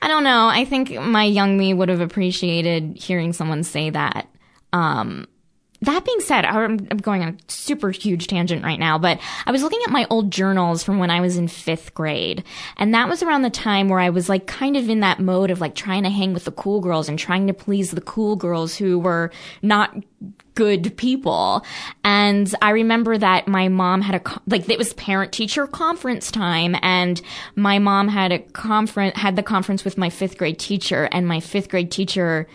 I 0.01 0.07
don't 0.07 0.23
know. 0.23 0.47
I 0.47 0.65
think 0.65 0.93
my 0.93 1.25
young 1.25 1.59
me 1.59 1.75
would 1.75 1.89
have 1.89 2.01
appreciated 2.01 2.97
hearing 2.97 3.33
someone 3.33 3.65
say 3.65 3.91
that. 3.91 4.29
Um, 4.73 5.27
that 5.83 6.05
being 6.05 6.21
said, 6.21 6.45
I'm 6.45 6.77
going 6.77 7.23
on 7.23 7.29
a 7.29 7.37
super 7.51 7.91
huge 7.91 8.27
tangent 8.27 8.63
right 8.63 8.79
now, 8.79 8.99
but 8.99 9.19
I 9.47 9.53
was 9.53 9.63
looking 9.63 9.81
at 9.85 9.91
my 9.93 10.07
old 10.11 10.31
journals 10.31 10.85
from 10.85 10.99
when 10.99 11.11
I 11.11 11.21
was 11.21 11.37
in 11.37 11.49
fifth 11.49 11.95
grade. 11.95 12.45
And 12.77 12.93
that 12.95 13.09
was 13.09 13.23
around 13.23 13.43
the 13.43 13.51
time 13.51 13.89
where 13.89 14.01
I 14.01 14.11
was 14.11 14.29
like 14.29 14.47
kind 14.47 14.77
of 14.77 14.91
in 14.91 15.01
that 15.01 15.21
mode 15.21 15.51
of 15.51 15.61
like 15.61 15.75
trying 15.75 16.03
to 16.03 16.11
hang 16.11 16.35
with 16.35 16.45
the 16.45 16.53
cool 16.53 16.81
girls 16.81 17.09
and 17.09 17.19
trying 17.19 17.47
to 17.47 17.55
please 17.55 17.91
the 17.93 18.03
cool 18.03 18.37
girls 18.37 18.77
who 18.77 18.99
were 18.99 19.31
not 19.63 19.97
good 20.55 20.95
people. 20.99 21.65
And 22.05 22.55
I 22.61 22.71
remember 22.71 23.17
that 23.17 23.49
my 23.49 23.69
mom 23.69 24.03
had 24.03 24.17
a, 24.17 24.41
like, 24.47 24.69
it 24.69 24.77
was 24.77 24.93
parent 24.93 25.33
teacher 25.33 25.67
conference 25.67 26.31
time 26.31 26.77
and 26.83 27.23
my 27.57 27.79
mom 27.79 28.09
had 28.09 28.33
a 28.33 28.41
conference, 28.41 29.17
had 29.17 29.37
the 29.37 29.43
conference 29.43 29.83
with 29.85 29.97
my 29.97 30.11
fifth 30.11 30.37
grade 30.37 30.59
teacher 30.59 31.09
and 31.13 31.27
my 31.27 31.41
fifth 31.41 31.71
grade 31.71 31.91
teacher 31.91 32.47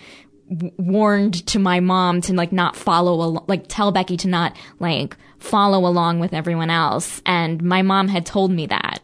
warned 0.49 1.45
to 1.47 1.59
my 1.59 1.79
mom 1.79 2.21
to 2.21 2.33
like 2.33 2.51
not 2.51 2.75
follow, 2.75 3.21
al- 3.21 3.45
like 3.47 3.65
tell 3.67 3.91
Becky 3.91 4.17
to 4.17 4.27
not 4.27 4.55
like 4.79 5.17
follow 5.39 5.87
along 5.87 6.19
with 6.19 6.33
everyone 6.33 6.69
else. 6.69 7.21
And 7.25 7.61
my 7.63 7.81
mom 7.81 8.07
had 8.07 8.25
told 8.25 8.51
me 8.51 8.65
that. 8.67 8.99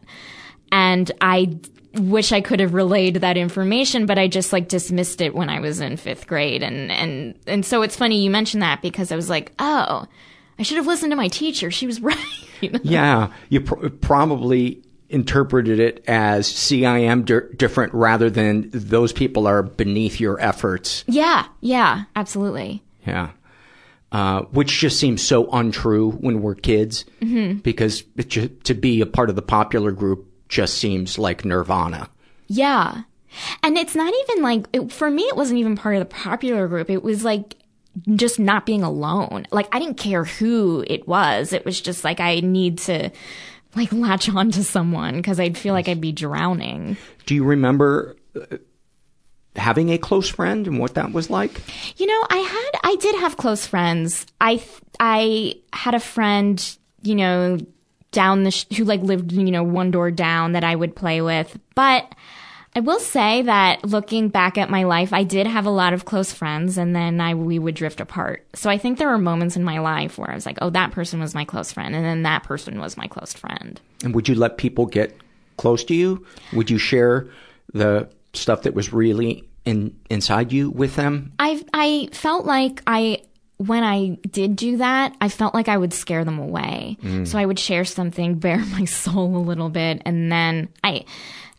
And 0.71 1.11
I 1.21 1.57
wish 1.95 2.31
I 2.31 2.41
could 2.41 2.59
have 2.59 2.73
relayed 2.73 3.15
that 3.15 3.37
information, 3.37 4.05
but 4.05 4.17
I 4.17 4.27
just 4.27 4.53
like 4.53 4.67
dismissed 4.67 5.19
it 5.21 5.35
when 5.35 5.49
I 5.49 5.59
was 5.59 5.81
in 5.81 5.97
fifth 5.97 6.27
grade. 6.27 6.63
And, 6.63 6.91
and, 6.91 7.35
and 7.47 7.65
so 7.65 7.81
it's 7.81 7.95
funny 7.95 8.23
you 8.23 8.29
mentioned 8.29 8.63
that 8.63 8.81
because 8.81 9.11
I 9.11 9.15
was 9.15 9.29
like, 9.29 9.51
oh, 9.59 10.05
I 10.57 10.63
should 10.63 10.77
have 10.77 10.87
listened 10.87 11.11
to 11.11 11.17
my 11.17 11.27
teacher. 11.27 11.71
She 11.71 11.87
was 11.87 11.99
right. 12.01 12.17
Yeah, 12.61 13.31
you 13.49 13.61
pr- 13.61 13.89
probably 13.89 14.83
interpreted 15.11 15.79
it 15.79 16.03
as 16.07 16.47
see 16.47 16.85
I 16.85 16.99
am 16.99 17.23
di- 17.23 17.39
different 17.55 17.93
rather 17.93 18.29
than 18.29 18.69
those 18.73 19.13
people 19.13 19.47
are 19.47 19.61
beneath 19.63 20.19
your 20.19 20.39
efforts. 20.39 21.03
Yeah, 21.07 21.45
yeah, 21.61 22.03
absolutely. 22.15 22.81
Yeah. 23.05 23.31
Uh, 24.11 24.41
which 24.51 24.77
just 24.79 24.99
seems 24.99 25.21
so 25.21 25.49
untrue 25.51 26.11
when 26.11 26.41
we're 26.41 26.55
kids 26.55 27.05
Mm-hmm. 27.21 27.59
because 27.59 28.03
to 28.29 28.73
be 28.73 28.99
a 29.01 29.05
part 29.05 29.29
of 29.29 29.35
the 29.37 29.41
popular 29.41 29.91
group 29.91 30.27
just 30.49 30.77
seems 30.79 31.17
like 31.17 31.45
nirvana. 31.45 32.09
Yeah. 32.47 33.03
And 33.63 33.77
it's 33.77 33.95
not 33.95 34.13
even 34.29 34.43
like, 34.43 34.65
it, 34.73 34.91
for 34.91 35.09
me, 35.09 35.23
it 35.23 35.37
wasn't 35.37 35.59
even 35.59 35.77
part 35.77 35.95
of 35.95 35.99
the 35.99 36.13
popular 36.13 36.67
group. 36.67 36.89
It 36.89 37.01
was 37.03 37.23
like 37.23 37.55
just 38.15 38.37
not 38.39 38.65
being 38.65 38.83
alone. 38.83 39.47
Like, 39.51 39.73
I 39.73 39.79
didn't 39.79 39.95
care 39.97 40.25
who 40.25 40.83
it 40.87 41.07
was. 41.07 41.53
It 41.53 41.63
was 41.63 41.79
just 41.79 42.03
like, 42.03 42.19
I 42.19 42.41
need 42.41 42.79
to 42.79 43.11
like 43.75 43.91
latch 43.93 44.29
on 44.29 44.51
to 44.51 44.63
someone 44.63 45.15
because 45.17 45.39
I'd 45.39 45.57
feel 45.57 45.73
like 45.73 45.87
I'd 45.87 46.01
be 46.01 46.11
drowning. 46.11 46.97
Do 47.25 47.35
you 47.35 47.43
remember 47.43 48.15
uh, 48.35 48.57
having 49.55 49.89
a 49.89 49.97
close 49.97 50.29
friend 50.29 50.67
and 50.67 50.79
what 50.79 50.95
that 50.95 51.11
was 51.11 51.29
like? 51.29 51.61
You 51.97 52.05
know, 52.05 52.23
I 52.29 52.37
had, 52.37 52.79
I 52.91 52.95
did 52.97 53.15
have 53.15 53.37
close 53.37 53.65
friends. 53.65 54.25
I, 54.39 54.63
I 54.99 55.55
had 55.73 55.93
a 55.95 55.99
friend, 55.99 56.77
you 57.03 57.15
know, 57.15 57.57
down 58.11 58.43
the, 58.43 58.51
sh- 58.51 58.65
who 58.77 58.83
like 58.83 59.01
lived, 59.01 59.31
you 59.31 59.51
know, 59.51 59.63
one 59.63 59.91
door 59.91 60.11
down 60.11 60.51
that 60.53 60.63
I 60.63 60.75
would 60.75 60.95
play 60.95 61.21
with. 61.21 61.57
But 61.75 62.13
I 62.73 62.79
will 62.79 62.99
say 62.99 63.41
that 63.41 63.83
looking 63.83 64.29
back 64.29 64.57
at 64.57 64.69
my 64.69 64.83
life, 64.83 65.11
I 65.11 65.23
did 65.23 65.45
have 65.45 65.65
a 65.65 65.71
lot 65.71 65.93
of 65.93 66.05
close 66.05 66.31
friends 66.31 66.77
and 66.77 66.95
then 66.95 67.19
I, 67.19 67.33
we 67.33 67.59
would 67.59 67.75
drift 67.75 67.99
apart. 67.99 68.47
So 68.53 68.69
I 68.69 68.77
think 68.77 68.97
there 68.97 69.09
were 69.09 69.17
moments 69.17 69.57
in 69.57 69.63
my 69.63 69.79
life 69.79 70.17
where 70.17 70.31
I 70.31 70.35
was 70.35 70.45
like, 70.45 70.57
oh, 70.61 70.69
that 70.69 70.91
person 70.91 71.19
was 71.19 71.35
my 71.35 71.43
close 71.43 71.71
friend. 71.71 71.93
And 71.95 72.05
then 72.05 72.23
that 72.23 72.43
person 72.43 72.79
was 72.79 72.95
my 72.95 73.07
close 73.07 73.33
friend. 73.33 73.79
And 74.03 74.15
would 74.15 74.29
you 74.29 74.35
let 74.35 74.57
people 74.57 74.85
get 74.85 75.17
close 75.57 75.83
to 75.85 75.93
you? 75.93 76.25
Would 76.53 76.69
you 76.69 76.77
share 76.77 77.27
the 77.73 78.09
stuff 78.33 78.63
that 78.63 78.73
was 78.73 78.93
really 78.93 79.43
in 79.65 79.95
inside 80.09 80.51
you 80.51 80.69
with 80.69 80.95
them? 80.95 81.33
I 81.39 81.63
I 81.73 82.09
felt 82.13 82.45
like 82.45 82.81
I 82.87 83.21
when 83.57 83.83
I 83.83 84.17
did 84.29 84.55
do 84.55 84.77
that, 84.77 85.15
I 85.21 85.29
felt 85.29 85.53
like 85.53 85.67
I 85.67 85.77
would 85.77 85.93
scare 85.93 86.25
them 86.25 86.39
away. 86.39 86.97
Mm. 87.03 87.27
So 87.27 87.37
I 87.37 87.45
would 87.45 87.59
share 87.59 87.85
something, 87.85 88.35
bare 88.39 88.57
my 88.57 88.85
soul 88.85 89.37
a 89.37 89.43
little 89.43 89.69
bit, 89.69 90.01
and 90.05 90.31
then 90.31 90.69
I 90.83 91.05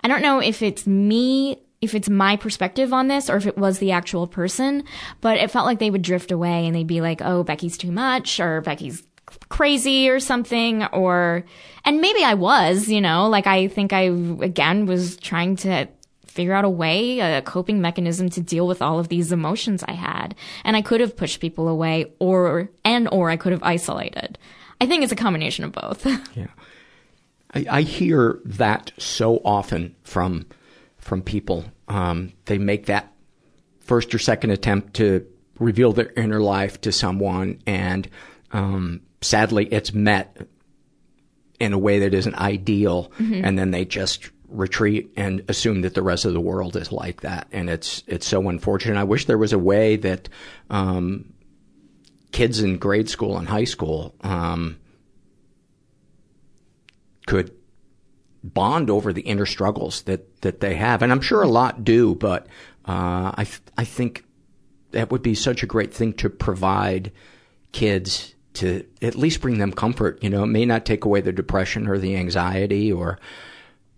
I 0.02 0.08
don't 0.08 0.22
know 0.22 0.40
if 0.40 0.62
it's 0.62 0.86
me 0.86 1.58
if 1.80 1.96
it's 1.96 2.08
my 2.08 2.36
perspective 2.36 2.92
on 2.92 3.08
this 3.08 3.28
or 3.28 3.36
if 3.36 3.46
it 3.46 3.58
was 3.58 3.78
the 3.78 3.90
actual 3.90 4.28
person, 4.28 4.84
but 5.20 5.36
it 5.38 5.50
felt 5.50 5.66
like 5.66 5.80
they 5.80 5.90
would 5.90 6.02
drift 6.02 6.30
away 6.30 6.64
and 6.66 6.76
they'd 6.76 6.86
be 6.86 7.00
like, 7.00 7.20
"Oh, 7.20 7.42
Becky's 7.42 7.76
too 7.76 7.90
much," 7.90 8.38
or 8.38 8.60
"Becky's 8.60 9.02
crazy" 9.48 10.08
or 10.08 10.20
something, 10.20 10.84
or 10.86 11.44
and 11.84 12.00
maybe 12.00 12.22
I 12.22 12.34
was, 12.34 12.88
you 12.88 13.00
know, 13.00 13.28
like 13.28 13.46
I 13.46 13.66
think 13.68 13.92
I 13.92 14.02
again 14.02 14.86
was 14.86 15.16
trying 15.16 15.56
to 15.56 15.88
figure 16.32 16.54
out 16.54 16.64
a 16.64 16.70
way, 16.70 17.20
a 17.20 17.42
coping 17.42 17.80
mechanism 17.80 18.30
to 18.30 18.40
deal 18.40 18.66
with 18.66 18.80
all 18.80 18.98
of 18.98 19.08
these 19.08 19.32
emotions 19.32 19.84
I 19.86 19.92
had. 19.92 20.34
And 20.64 20.76
I 20.76 20.82
could 20.82 21.00
have 21.00 21.16
pushed 21.16 21.40
people 21.40 21.68
away 21.68 22.12
or, 22.18 22.70
and 22.84 23.06
or 23.12 23.28
I 23.28 23.36
could 23.36 23.52
have 23.52 23.62
isolated. 23.62 24.38
I 24.80 24.86
think 24.86 25.02
it's 25.02 25.12
a 25.12 25.16
combination 25.16 25.64
of 25.64 25.72
both. 25.72 26.06
Yeah. 26.34 26.46
I, 27.54 27.66
I 27.70 27.82
hear 27.82 28.40
that 28.44 28.92
so 28.98 29.40
often 29.44 29.94
from, 30.02 30.46
from 30.98 31.22
people. 31.22 31.64
Um, 31.88 32.32
they 32.46 32.58
make 32.58 32.86
that 32.86 33.12
first 33.80 34.14
or 34.14 34.18
second 34.18 34.50
attempt 34.50 34.94
to 34.94 35.26
reveal 35.58 35.92
their 35.92 36.10
inner 36.16 36.40
life 36.40 36.80
to 36.82 36.92
someone 36.92 37.60
and, 37.66 38.08
um, 38.52 39.00
sadly 39.20 39.66
it's 39.66 39.94
met 39.94 40.36
in 41.60 41.72
a 41.72 41.78
way 41.78 42.00
that 42.00 42.12
isn't 42.12 42.34
ideal 42.34 43.12
Mhm. 43.20 43.42
and 43.44 43.56
then 43.58 43.70
they 43.70 43.84
just 43.84 44.30
retreat 44.48 45.12
and 45.16 45.44
assume 45.48 45.82
that 45.82 45.94
the 45.94 46.02
rest 46.02 46.24
of 46.24 46.32
the 46.32 46.40
world 46.40 46.76
is 46.76 46.90
like 46.90 47.20
that 47.20 47.46
and 47.52 47.70
it's 47.70 48.02
it's 48.08 48.26
so 48.26 48.48
unfortunate 48.48 48.98
i 48.98 49.04
wish 49.04 49.26
there 49.26 49.38
was 49.38 49.52
a 49.52 49.58
way 49.58 49.94
that 49.96 50.28
um 50.70 51.32
kids 52.32 52.60
in 52.60 52.78
grade 52.78 53.08
school 53.08 53.38
and 53.38 53.46
high 53.48 53.64
school 53.64 54.12
um 54.22 54.76
could 57.26 57.52
bond 58.44 58.90
over 58.90 59.12
the 59.12 59.22
inner 59.22 59.46
struggles 59.46 60.02
that 60.02 60.40
that 60.42 60.60
they 60.60 60.74
have. 60.74 61.02
And 61.02 61.12
i'm 61.12 61.20
sure 61.20 61.42
a 61.42 61.48
lot 61.48 61.84
do 61.84 62.14
but 62.14 62.46
uh 62.86 63.32
i 63.36 63.46
i 63.76 63.84
think 63.84 64.24
that 64.90 65.10
would 65.10 65.22
be 65.22 65.34
such 65.34 65.62
a 65.62 65.66
great 65.66 65.94
thing 65.94 66.12
to 66.14 66.28
provide 66.28 67.12
kids 67.72 68.34
to 68.54 68.84
at 69.00 69.14
least 69.14 69.40
bring 69.40 69.56
them 69.58 69.72
comfort. 69.72 70.22
You 70.22 70.28
know 70.30 70.42
it 70.44 70.48
may 70.48 70.66
not 70.66 70.84
take 70.84 71.04
away 71.04 71.20
the 71.20 71.32
depression 71.32 71.88
or 71.88 71.98
the 71.98 72.16
anxiety 72.16 72.92
or 72.92 73.18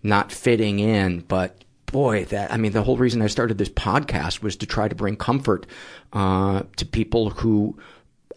not 0.03 0.31
fitting 0.31 0.79
in 0.79 1.21
but 1.21 1.65
boy 1.87 2.25
that 2.27 2.53
i 2.53 2.57
mean 2.57 2.73
the 2.73 2.83
whole 2.83 2.97
reason 2.97 3.23
i 3.23 3.27
started 3.27 3.57
this 3.57 3.69
podcast 3.69 4.43
was 4.43 4.57
to 4.57 4.67
try 4.67 4.89
to 4.89 4.95
bring 4.95 5.17
comfort 5.17 5.67
uh 6.13 6.63
to 6.77 6.85
people 6.85 7.31
who 7.31 7.79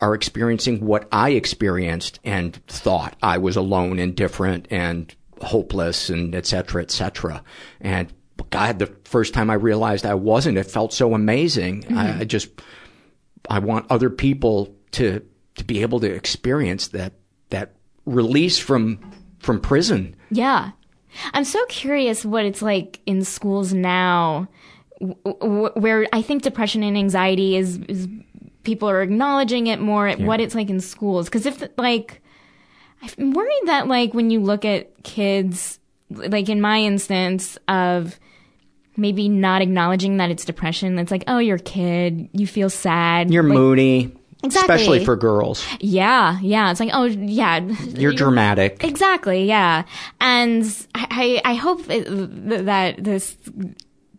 are 0.01 0.13
experiencing 0.13 0.85
what 0.85 1.07
I 1.11 1.31
experienced 1.31 2.19
and 2.23 2.55
thought 2.67 3.15
I 3.21 3.37
was 3.37 3.55
alone 3.55 3.99
and 3.99 4.15
different 4.15 4.67
and 4.69 5.13
hopeless 5.41 6.09
and 6.09 6.33
et 6.35 6.45
cetera, 6.45 6.81
et 6.81 6.91
cetera. 6.91 7.43
And 7.81 8.11
God, 8.49 8.79
the 8.79 8.93
first 9.05 9.33
time 9.33 9.49
I 9.49 9.55
realized 9.55 10.05
I 10.05 10.13
wasn't, 10.13 10.57
it 10.57 10.65
felt 10.65 10.93
so 10.93 11.13
amazing. 11.13 11.83
Mhm. 11.83 11.97
I, 11.97 12.19
I 12.19 12.23
just, 12.23 12.49
I 13.49 13.59
want 13.59 13.87
other 13.89 14.09
people 14.09 14.75
to, 14.91 15.23
to 15.55 15.63
be 15.63 15.81
able 15.81 15.99
to 16.01 16.11
experience 16.13 16.89
that, 16.89 17.13
that 17.49 17.73
release 18.05 18.57
from, 18.59 18.99
from 19.39 19.59
prison. 19.59 20.15
yeah. 20.29 20.71
I'm 21.33 21.45
so 21.45 21.65
curious 21.65 22.23
what 22.23 22.45
it's 22.45 22.61
like 22.61 22.99
in 23.07 23.23
schools 23.23 23.73
now 23.73 24.47
where 24.99 26.05
I 26.13 26.21
think 26.21 26.43
depression 26.43 26.83
and 26.83 26.95
anxiety 26.97 27.55
is, 27.55 27.77
is 27.87 28.07
people 28.67 28.87
are 28.89 29.01
acknowledging 29.01 29.65
it 29.67 29.79
more 29.79 30.07
at 30.07 30.19
Yeah. 30.19 30.25
what 30.27 30.39
it's 30.39 30.53
like 30.53 30.69
in 30.69 30.79
schools. 30.79 31.27
Cause 31.29 31.45
if 31.47 31.63
like, 31.77 32.21
I'm 33.17 33.31
worried 33.33 33.63
that 33.65 33.87
like 33.87 34.13
when 34.13 34.29
you 34.29 34.39
look 34.41 34.63
at 34.65 35.03
kids, 35.03 35.79
like 36.11 36.49
in 36.49 36.61
my 36.61 36.79
instance 36.81 37.57
of 37.67 38.19
maybe 38.95 39.29
not 39.29 39.61
acknowledging 39.61 40.17
that 40.17 40.29
it's 40.31 40.45
depression, 40.45 40.99
it's 40.99 41.11
like, 41.11 41.23
oh, 41.27 41.37
you're 41.39 41.55
a 41.55 41.59
kid, 41.59 42.29
you 42.33 42.45
feel 42.45 42.69
sad. 42.69 43.31
You're 43.31 43.43
Like- 43.43 43.53
moody. 43.57 44.11
Exactly. 44.43 44.75
Especially 44.75 45.03
for 45.05 45.15
girls. 45.15 45.65
Yeah, 45.79 46.37
yeah. 46.43 46.69
It's 46.69 46.79
like, 46.79 46.91
oh, 46.93 47.05
yeah. 47.05 47.57
You're 47.95 48.13
dramatic. 48.13 48.83
Exactly, 48.83 49.45
yeah. 49.45 49.83
And 50.21 50.63
I, 50.93 51.41
I 51.43 51.51
I 51.51 51.55
hope 51.55 51.89
it, 51.89 52.05
that 52.65 53.03
this 53.03 53.35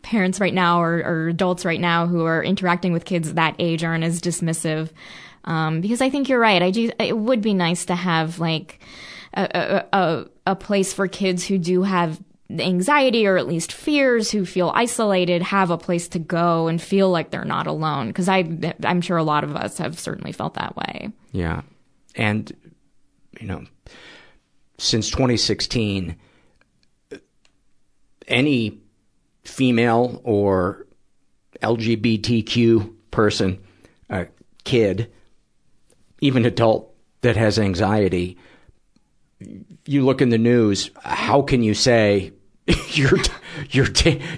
parents 0.03 0.41
right 0.41 0.55
now 0.55 0.81
or, 0.81 0.97
or 1.05 1.29
adults 1.29 1.65
right 1.65 1.81
now 1.81 2.07
who 2.07 2.25
are 2.25 2.43
interacting 2.43 2.93
with 2.93 3.05
kids 3.05 3.35
that 3.35 3.57
age 3.59 3.85
aren't 3.85 4.05
as 4.05 4.21
dismissive. 4.21 4.91
Um, 5.45 5.81
because 5.81 6.01
I 6.01 6.11
think 6.11 6.29
you're 6.29 6.41
right. 6.41 6.63
I 6.63 6.71
do, 6.71 6.91
it 6.99 7.17
would 7.17 7.41
be 7.41 7.55
nice 7.55 7.87
to 7.87 7.95
have 7.95 8.39
like 8.39 8.81
a, 9.35 9.85
a, 9.93 10.27
a, 10.47 10.57
place 10.57 10.93
for 10.93 11.09
kids 11.09 11.45
who 11.45 11.59
do 11.59 11.83
have 11.83 12.21
anxiety 12.51 13.27
or 13.27 13.37
at 13.37 13.47
least 13.47 13.73
fears 13.73 14.31
who 14.31 14.45
feel 14.45 14.73
isolated 14.75 15.43
have 15.43 15.71
a 15.71 15.79
place 15.79 16.09
to 16.09 16.19
go 16.19 16.67
and 16.67 16.81
feel 16.81 17.11
like 17.11 17.31
they're 17.31 17.45
not 17.45 17.67
alone 17.67 18.07
because 18.07 18.27
i 18.27 18.39
i'm 18.85 19.03
sure 19.03 19.19
a 19.19 19.23
lot 19.23 19.45
of 19.45 19.55
us 19.55 19.77
have 19.77 19.99
certainly 19.99 20.33
felt 20.33 20.55
that 20.55 20.75
way 20.75 21.13
Yeah. 21.33 21.61
And, 22.19 22.53
you 23.41 23.47
know, 23.47 23.65
since 24.79 25.09
2016, 25.11 26.17
any 28.27 28.81
female 29.45 30.21
or 30.25 30.87
LGBTQ 31.63 32.95
person, 33.11 33.59
a 34.11 34.27
kid, 34.65 35.11
even 36.21 36.45
adult 36.45 36.95
that 37.23 37.37
has 37.37 37.59
anxiety, 37.59 38.37
you 39.87 40.05
look 40.05 40.21
in 40.21 40.29
the 40.29 40.39
news, 40.39 40.91
how 41.03 41.43
can 41.43 41.63
you 41.63 41.75
say 41.75 42.33
you're, 42.91 43.19
you're, 43.71 43.89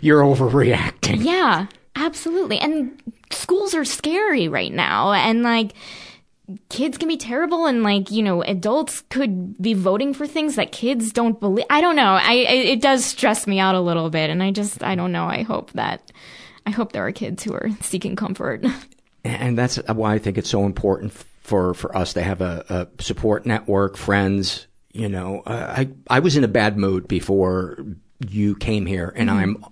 you're 0.00 0.22
overreacting? 0.22 1.24
yeah 1.24 1.66
absolutely 1.96 2.58
and 2.58 3.02
schools 3.32 3.74
are 3.74 3.84
scary 3.84 4.48
right 4.48 4.72
now 4.72 5.12
and 5.12 5.42
like 5.42 5.72
kids 6.68 6.98
can 6.98 7.08
be 7.08 7.16
terrible 7.16 7.66
and 7.66 7.82
like 7.82 8.10
you 8.10 8.22
know 8.22 8.42
adults 8.42 9.02
could 9.10 9.60
be 9.60 9.74
voting 9.74 10.14
for 10.14 10.26
things 10.26 10.56
that 10.56 10.72
kids 10.72 11.12
don't 11.12 11.40
believe 11.40 11.66
i 11.70 11.80
don't 11.80 11.96
know 11.96 12.18
i 12.20 12.32
it 12.32 12.66
it 12.66 12.80
does 12.80 13.04
stress 13.04 13.46
me 13.46 13.58
out 13.58 13.74
a 13.74 13.80
little 13.80 14.10
bit 14.10 14.30
and 14.30 14.42
i 14.42 14.50
just 14.50 14.82
i 14.82 14.94
don't 14.94 15.12
know 15.12 15.26
i 15.26 15.42
hope 15.42 15.70
that 15.72 16.12
i 16.66 16.70
hope 16.70 16.92
there 16.92 17.06
are 17.06 17.12
kids 17.12 17.42
who 17.42 17.52
are 17.52 17.70
seeking 17.80 18.16
comfort 18.16 18.64
and 19.24 19.58
that's 19.58 19.76
why 19.76 20.14
I 20.14 20.18
think 20.18 20.38
it's 20.38 20.48
so 20.48 20.64
important 20.64 21.12
for 21.12 21.74
for 21.74 21.96
us 21.96 22.14
to 22.14 22.22
have 22.22 22.40
a, 22.40 22.64
a 22.68 23.02
support 23.02 23.46
network, 23.46 23.96
friends. 23.96 24.66
You 24.92 25.08
know, 25.08 25.42
uh, 25.46 25.74
I 25.76 25.90
I 26.08 26.20
was 26.20 26.36
in 26.36 26.44
a 26.44 26.48
bad 26.48 26.76
mood 26.76 27.06
before 27.06 27.78
you 28.28 28.54
came 28.54 28.84
here 28.84 29.14
and 29.16 29.30
I'm, 29.30 29.64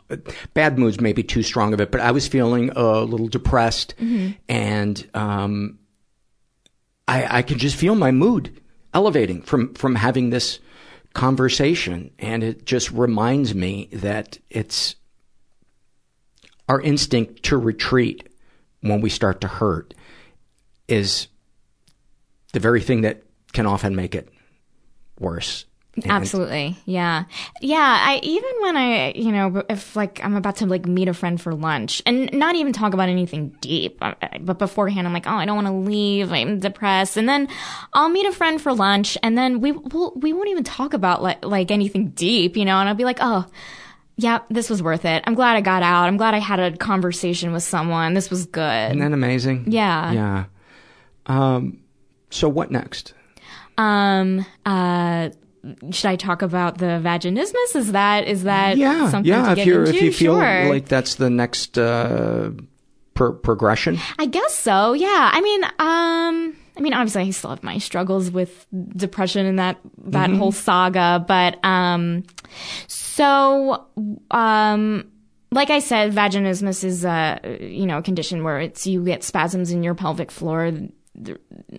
bad 0.55 0.79
moods 0.79 1.03
may 1.03 1.13
be 1.13 1.23
too 1.23 1.43
strong 1.43 1.75
of 1.75 1.83
it, 1.83 1.91
but 1.91 2.01
I 2.01 2.13
was 2.13 2.27
feeling 2.27 2.71
a 2.71 3.01
little 3.03 3.29
depressed 3.29 3.95
and, 4.49 5.11
um, 5.13 5.79
I, 7.09 7.39
I 7.39 7.43
just 7.43 7.77
feel 7.77 7.95
my 7.95 8.13
mood 8.13 8.61
elevating 8.95 9.43
from, 9.43 9.75
from 9.75 9.97
having 9.97 10.31
this 10.31 10.61
conversation. 11.15 12.11
And 12.19 12.45
it 12.45 12.67
just 12.67 12.91
reminds 12.91 13.55
me 13.55 13.89
that 13.93 14.39
it's 14.51 14.95
our 16.69 16.81
instinct 16.81 17.43
to 17.45 17.57
retreat 17.57 18.29
when 18.83 19.01
we 19.01 19.09
start 19.09 19.41
to 19.41 19.49
hurt 19.49 19.95
is 20.87 21.29
the 22.53 22.61
very 22.61 22.81
thing 22.81 23.01
that 23.01 23.23
can 23.53 23.67
often 23.67 23.97
make 23.97 24.15
it 24.15 24.29
worse. 25.19 25.65
And- 26.05 26.13
Absolutely. 26.13 26.77
Yeah. 26.85 27.25
Yeah. 27.61 27.99
I, 28.01 28.21
even 28.23 28.51
when 28.61 28.77
I, 28.77 29.13
you 29.13 29.33
know, 29.33 29.63
if 29.69 29.97
like 29.97 30.25
I'm 30.25 30.37
about 30.37 30.57
to 30.57 30.67
like 30.67 30.87
meet 30.87 31.09
a 31.09 31.15
friend 31.15 31.41
for 31.41 31.55
lunch 31.55 32.03
and 32.07 32.33
not 32.33 32.55
even 32.57 32.73
talk 32.73 32.95
about 32.95 33.09
anything 33.09 33.51
deep, 33.61 33.99
uh, 34.03 34.15
but 34.41 34.59
beforehand 34.59 35.07
I'm 35.07 35.13
like, 35.13 35.27
oh, 35.27 35.35
I 35.37 35.45
don't 35.47 35.57
want 35.57 35.67
to 35.69 35.73
leave. 35.91 36.33
I'm 36.33 36.61
depressed. 36.61 37.17
And 37.17 37.29
then 37.29 37.49
I'll 37.93 38.09
meet 38.09 38.27
a 38.27 38.33
friend 38.33 38.61
for 38.61 38.73
lunch 38.73 39.19
and 39.23 39.37
then 39.37 39.61
we, 39.61 39.73
we'll, 39.73 40.13
we 40.17 40.33
won't 40.33 40.49
even 40.49 40.65
talk 40.65 40.95
about 40.95 41.23
like, 41.23 41.45
like 41.45 41.71
anything 41.71 42.09
deep, 42.11 42.57
you 42.57 42.65
know, 42.65 42.79
and 42.79 42.89
I'll 42.89 42.95
be 42.95 43.05
like, 43.05 43.19
oh, 43.21 43.47
yeah, 44.21 44.41
this 44.51 44.69
was 44.69 44.83
worth 44.83 45.05
it. 45.05 45.23
I'm 45.29 45.35
glad 45.35 45.55
I 45.57 45.61
got 45.61 45.85
out. 45.85 46.09
I'm 46.09 46.17
glad 46.17 46.35
I 46.35 46.39
had 46.41 46.59
a 46.59 46.77
conversation 46.77 47.53
with 47.53 47.63
someone. 47.63 48.15
This 48.15 48.31
was 48.31 48.47
good. 48.47 48.87
Isn't 48.91 48.99
that 48.99 49.13
amazing? 49.13 49.67
Yeah. 49.71 50.11
Yeah. 50.13 50.45
Um, 51.27 51.79
so 52.31 52.49
what 52.49 52.71
next? 52.73 53.15
Um, 53.77 54.45
uh, 54.67 55.31
should 55.91 56.09
I 56.09 56.17
talk 56.17 56.43
about 56.43 56.79
the 56.79 57.01
vaginismus? 57.03 57.77
Is 57.77 57.93
that 57.93 58.27
is 58.27 58.43
that 58.45 58.77
yeah, 58.77 59.11
something 59.11 59.31
yeah. 59.31 59.55
to 59.55 59.61
If 59.61 59.67
you 59.67 59.79
into? 59.81 59.95
if 59.97 60.03
you 60.03 60.13
feel 60.13 60.35
sure. 60.41 60.69
like 60.69 60.87
that's 60.89 61.17
the 61.17 61.31
next 61.31 61.79
uh, 61.79 62.51
pro- 63.15 63.33
progression, 63.35 63.99
I 64.19 64.27
guess 64.27 64.55
so. 64.57 64.93
Yeah. 64.93 65.31
I 65.33 65.41
mean, 65.41 65.65
um, 65.65 66.57
I 66.77 66.81
mean, 66.81 66.95
obviously, 66.95 67.23
I 67.23 67.31
still 67.31 67.51
have 67.51 67.63
my 67.63 67.79
struggles 67.79 68.31
with 68.31 68.67
depression 68.97 69.47
and 69.47 69.59
that 69.59 69.79
that 70.05 70.31
Mm-hmm. 70.31 70.39
whole 70.39 70.53
saga, 70.53 71.25
but 71.27 71.59
um, 71.65 72.25
so 72.87 73.87
um. 74.31 75.11
Like 75.51 75.71
I 75.71 75.79
said, 75.79 76.13
vaginismus 76.13 76.85
is 76.85 77.07
a 77.07 77.41
you 77.59 77.87
know 77.87 77.97
a 77.97 78.03
condition 78.03 78.45
where 78.45 78.61
it's 78.61 78.87
you 78.87 79.03
get 79.03 79.25
spasms 79.25 79.71
in 79.71 79.83
your 79.83 79.95
pelvic 79.95 80.31
floor. 80.31 80.71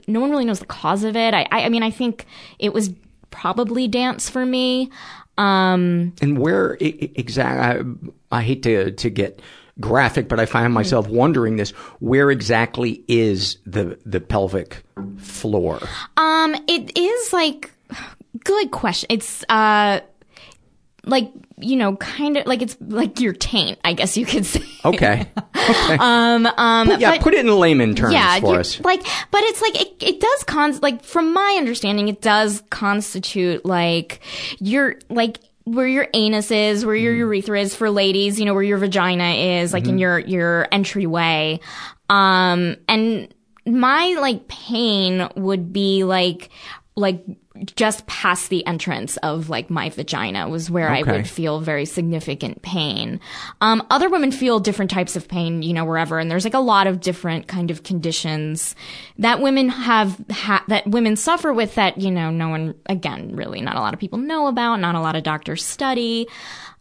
No 0.08 0.20
one 0.20 0.32
really 0.32 0.44
knows 0.44 0.60
the 0.60 0.66
cause 0.66 1.04
of 1.04 1.16
it. 1.16 1.36
I 1.36 1.46
I, 1.52 1.66
I 1.66 1.70
mean 1.70 1.84
I 1.84 1.92
think 1.92 2.26
it 2.58 2.74
was 2.74 2.90
probably 3.32 3.88
dance 3.88 4.30
for 4.30 4.46
me. 4.46 4.90
Um, 5.38 6.14
and 6.22 6.38
where 6.38 6.78
exactly? 6.80 7.94
I, 8.32 8.38
I 8.40 8.42
hate 8.44 8.64
to 8.64 8.92
to 8.92 9.10
get 9.10 9.42
graphic, 9.80 10.28
but 10.28 10.40
I 10.40 10.46
find 10.46 10.74
myself 10.74 11.08
wondering 11.08 11.56
this: 11.56 11.72
where 12.00 12.30
exactly 12.30 13.04
is 13.08 13.58
the 13.66 13.98
the 14.06 14.20
pelvic 14.20 14.84
floor? 15.18 15.80
Um, 16.18 16.56
it 16.68 16.98
is 16.98 17.34
like 17.34 17.72
good 18.44 18.72
question. 18.72 19.08
It's 19.10 19.44
uh 19.50 20.02
like 21.06 21.32
you 21.62 21.76
know, 21.76 21.96
kind 21.98 22.38
of 22.38 22.46
like 22.46 22.62
it's 22.62 22.78
like 22.80 23.20
your 23.20 23.34
taint, 23.34 23.80
I 23.84 23.94
guess 23.94 24.16
you 24.18 24.26
could 24.26 24.46
say. 24.54 24.64
Okay, 24.86 25.28
okay. 25.60 25.98
Um, 26.00 26.46
um, 26.46 26.88
Put- 26.88 27.00
yeah, 27.00 27.12
but- 27.12 27.22
put 27.22 27.34
it 27.34 27.46
in 27.46 27.60
layman 27.60 27.96
terms 27.96 28.14
yeah, 28.14 28.40
for 28.40 28.60
us. 28.60 28.80
like, 28.82 29.02
but 29.32 29.44
it's 29.44 29.62
like 29.62 29.80
it, 29.82 30.04
it 30.04 30.20
does 30.20 30.44
con 30.46 30.80
like 30.82 31.04
from 31.04 31.34
my 31.34 31.56
understanding, 31.60 32.08
it 32.08 32.22
does 32.22 32.64
constitute 32.70 33.66
like 33.66 34.20
your 34.60 34.96
like 35.10 35.40
where 35.66 35.88
your 35.88 36.08
anus 36.14 36.50
is, 36.50 36.86
where 36.86 36.96
Mm. 36.96 37.04
your 37.04 37.14
urethra 37.16 37.60
is 37.62 37.76
for 37.76 37.90
ladies, 37.92 38.40
you 38.40 38.46
know, 38.46 38.54
where 38.56 38.64
your 38.64 38.78
vagina 38.80 39.60
is, 39.62 39.72
like 39.74 39.84
in 39.84 39.92
Mm-hmm. 39.92 39.98
your 40.00 40.20
your 40.20 40.68
entryway. 40.72 41.60
Um, 42.10 42.78
and 42.88 43.34
my 43.68 44.16
like 44.20 44.48
pain 44.48 45.28
would 45.36 45.72
be 45.72 46.04
like 46.04 46.50
like 46.96 47.24
just 47.76 48.06
past 48.08 48.50
the 48.50 48.66
entrance 48.66 49.18
of 49.18 49.50
like 49.50 49.70
my 49.70 49.90
vagina 49.90 50.48
was 50.48 50.70
where 50.70 50.90
I 50.90 51.04
would 51.04 51.28
feel 51.28 51.60
very 51.60 51.86
significant 51.86 52.62
pain. 52.62 53.20
Um, 53.62 53.86
other 53.90 54.10
women 54.10 54.32
feel 54.32 54.60
different 54.60 54.92
types 54.92 55.16
of 55.16 55.28
pain, 55.28 55.62
you 55.62 55.74
know, 55.74 55.86
wherever, 55.86 56.20
and 56.20 56.30
there's 56.30 56.46
like 56.46 56.54
a 56.54 56.60
lot 56.60 56.88
of 56.88 57.00
different 57.00 57.48
kind 57.48 57.72
of 57.72 57.84
conditions 57.84 58.76
that 59.18 59.42
women 59.42 59.70
have 59.70 60.20
ha- 60.32 60.64
that 60.68 60.88
women 60.88 61.16
suffer 61.16 61.54
with 61.54 61.76
that 61.76 61.98
you 62.00 62.12
know 62.12 62.30
no 62.30 62.50
one 62.50 62.76
again 62.86 63.36
really 63.36 63.62
not 63.62 63.76
a 63.76 63.80
lot 63.80 63.94
of 63.94 64.00
people 64.00 64.20
know 64.20 64.48
about, 64.48 64.80
not 64.80 64.96
a 64.96 65.02
lot 65.02 65.16
of 65.16 65.24
doctors 65.24 65.64
study. 65.64 66.28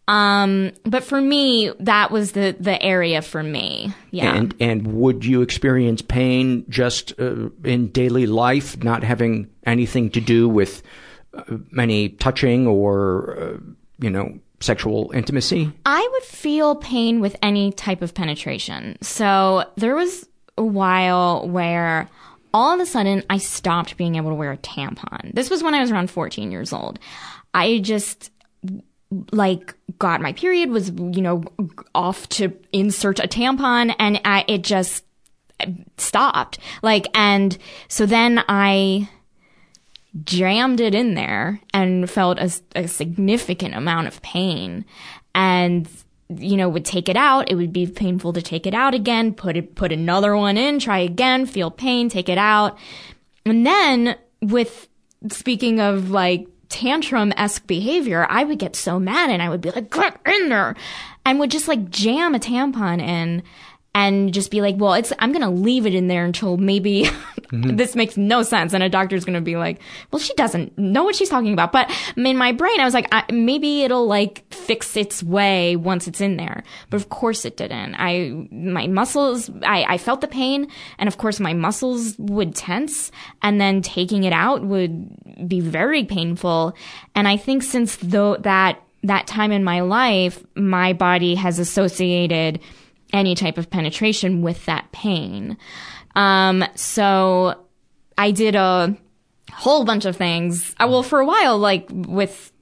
Um, 0.09 0.73
but 0.85 1.05
for 1.05 1.21
me, 1.21 1.71
that 1.81 2.11
was 2.11 2.33
the 2.33 2.57
the 2.59 2.83
area 2.83 3.21
for 3.21 3.43
me. 3.43 3.93
Yeah. 4.11 4.35
And 4.35 4.55
and 4.59 4.87
would 4.95 5.25
you 5.25 5.43
experience 5.43 6.01
pain 6.01 6.65
just 6.69 7.13
uh, 7.21 7.51
in 7.63 7.89
daily 7.89 8.27
life, 8.27 8.83
not 8.83 9.05
having 9.05 9.51
anything 9.67 10.11
to 10.11 10.21
do 10.21 10.49
with 10.49 10.83
uh, 11.35 11.59
any 11.79 12.09
touching 12.09 12.67
or 12.67 13.39
uh, 13.39 13.59
you 13.99 14.09
know 14.09 14.39
sexual 14.61 15.11
intimacy? 15.13 15.71
I 15.85 16.09
would 16.13 16.25
feel 16.25 16.77
pain 16.77 17.21
with 17.21 17.37
any 17.43 17.71
type 17.73 18.01
of 18.01 18.15
penetration. 18.15 18.97
So 19.03 19.71
there 19.77 19.95
was 19.95 20.27
a 20.57 20.65
while 20.65 21.47
where 21.47 22.09
all 22.55 22.73
of 22.73 22.81
a 22.81 22.87
sudden 22.87 23.25
I 23.29 23.37
stopped 23.37 23.99
being 23.99 24.17
able 24.17 24.31
to 24.31 24.35
wear 24.35 24.53
a 24.53 24.57
tampon. 24.57 25.35
This 25.35 25.51
was 25.51 25.63
when 25.63 25.75
I 25.75 25.81
was 25.81 25.91
around 25.91 26.11
14 26.11 26.51
years 26.51 26.73
old. 26.73 26.99
I 27.53 27.81
just 27.81 28.31
like 29.33 29.75
got 29.99 30.21
my 30.21 30.33
period 30.33 30.71
was 30.71 30.91
you 30.91 31.23
know 31.23 31.43
off 31.95 32.29
to 32.29 32.53
insert 32.73 33.19
a 33.19 33.29
tampon 33.29 33.95
and 33.99 34.21
I, 34.25 34.45
it 34.49 34.63
just 34.63 35.05
stopped. 35.97 36.59
Like 36.83 37.09
and 37.15 37.57
so 37.89 38.07
then 38.07 38.45
I 38.49 39.09
jammed 40.25 40.81
it 40.81 40.95
in 40.95 41.15
there 41.15 41.61
and 41.73 42.11
felt 42.11 42.39
a, 42.39 42.53
a 42.75 42.89
significant 42.89 43.75
amount 43.75 44.09
of 44.09 44.21
pain. 44.23 44.85
And 45.35 45.89
you 46.29 46.57
know 46.59 46.69
would 46.69 46.85
take 46.85 47.09
it 47.09 47.17
out. 47.17 47.51
It 47.51 47.55
would 47.55 47.73
be 47.73 47.87
painful 47.87 48.35
to 48.35 48.43
take 48.43 48.67
it 48.67 48.75
out 48.75 48.95
again 48.95 49.33
put 49.33 49.57
it 49.57 49.75
put 49.75 49.93
another 49.93 50.37
one 50.37 50.59
in 50.59 50.79
try 50.79 50.99
again 50.99 51.47
feel 51.47 51.71
pain 51.71 52.11
take 52.11 52.29
it 52.29 52.37
out. 52.37 52.77
And 53.47 53.65
then 53.67 54.17
with 54.43 54.89
speaking 55.31 55.81
of 55.81 56.11
like 56.11 56.47
tantrum 56.69 57.33
esque 57.37 57.67
behavior 57.67 58.27
i 58.29 58.45
would 58.45 58.59
get 58.59 58.77
so 58.77 58.99
mad 58.99 59.31
and 59.31 59.43
i 59.43 59.49
would 59.49 59.61
be 59.61 59.71
like 59.71 59.91
get 59.91 60.21
in 60.27 60.49
there 60.49 60.77
and 61.25 61.39
would 61.39 61.51
just 61.51 61.69
like 61.69 61.91
jam 61.91 62.35
a 62.35 62.39
tampon 62.39 63.01
in 63.01 63.43
and 63.99 64.33
just 64.33 64.53
be 64.53 64.61
like, 64.61 64.77
well, 64.79 64.95
it's, 64.95 65.13
I'm 65.19 65.33
going 65.33 65.43
to 65.43 65.51
leave 65.51 65.85
it 65.85 65.93
in 65.93 66.07
there 66.07 66.25
until 66.25 66.57
maybe 66.57 67.03
mm-hmm. 67.03 67.75
this 67.75 67.97
makes 67.97 68.17
no 68.17 68.45
sense. 68.45 68.73
And 68.73 68.81
a 68.81 68.89
doctor's 68.89 69.25
going 69.25 69.35
to 69.35 69.41
be 69.41 69.57
like, 69.57 69.81
well, 70.13 70.21
she 70.21 70.33
doesn't 70.35 70.79
know 70.79 71.03
what 71.03 71.17
she's 71.17 71.29
talking 71.29 71.53
about. 71.53 71.73
But 71.73 71.91
in 72.17 72.37
my 72.37 72.53
brain, 72.53 72.79
I 72.79 72.85
was 72.85 72.95
like, 72.95 73.09
I, 73.11 73.25
maybe 73.33 73.83
it'll 73.83 74.07
like 74.07 74.45
fix 74.55 74.97
its 74.97 75.21
way 75.21 75.75
once 75.75 76.07
it's 76.07 76.21
in 76.21 76.37
there. 76.37 76.63
But 76.91 76.99
of 76.99 77.09
course 77.09 77.45
it 77.45 77.57
didn't. 77.57 77.97
I, 77.97 78.47
my 78.53 78.87
muscles, 78.87 79.51
I, 79.65 79.85
I 79.89 79.99
felt 79.99 80.21
the 80.21 80.29
pain. 80.29 80.71
And 81.01 81.09
of 81.09 81.19
course 81.19 81.41
my 81.41 81.53
muscles 81.53 82.17
would 82.19 82.55
tense 82.55 83.11
and 83.43 83.61
then 83.61 83.83
taking 83.83 84.23
it 84.23 84.33
out 84.33 84.63
would 84.63 85.49
be 85.49 85.59
very 85.59 86.05
painful. 86.05 86.77
And 87.17 87.27
I 87.27 87.37
think 87.37 87.65
since 87.65 87.97
though 87.97 88.37
that, 88.37 88.81
that 89.03 89.27
time 89.27 89.51
in 89.51 89.65
my 89.65 89.81
life, 89.81 90.41
my 90.55 90.93
body 90.93 91.35
has 91.35 91.59
associated 91.59 92.61
any 93.13 93.35
type 93.35 93.59
of 93.59 93.71
penetration 93.71 94.43
with 94.43 94.65
that 94.67 94.91
pain. 94.93 95.57
Um, 96.15 96.65
so 96.75 97.65
I 98.17 98.31
did 98.31 98.55
a 98.55 98.97
whole 99.53 99.85
bunch 99.85 100.05
of 100.05 100.17
things. 100.17 100.75
I, 100.79 100.87
well, 100.87 101.03
for 101.03 101.21
a 101.21 101.27
while, 101.27 101.59
like 101.59 101.87
with 101.91 102.53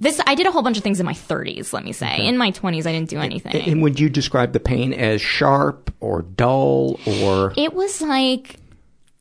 this, 0.00 0.20
I 0.26 0.34
did 0.34 0.46
a 0.46 0.50
whole 0.50 0.62
bunch 0.62 0.76
of 0.76 0.82
things 0.82 0.98
in 0.98 1.06
my 1.06 1.12
30s, 1.12 1.72
let 1.72 1.84
me 1.84 1.92
say. 1.92 2.26
In 2.26 2.36
my 2.36 2.50
20s, 2.50 2.86
I 2.86 2.92
didn't 2.92 3.08
do 3.08 3.18
anything. 3.18 3.54
And 3.54 3.82
would 3.82 4.00
you 4.00 4.08
describe 4.08 4.52
the 4.52 4.60
pain 4.60 4.92
as 4.92 5.20
sharp 5.20 5.94
or 6.00 6.22
dull 6.22 6.98
or? 7.06 7.52
It 7.56 7.72
was 7.72 8.02
like, 8.02 8.56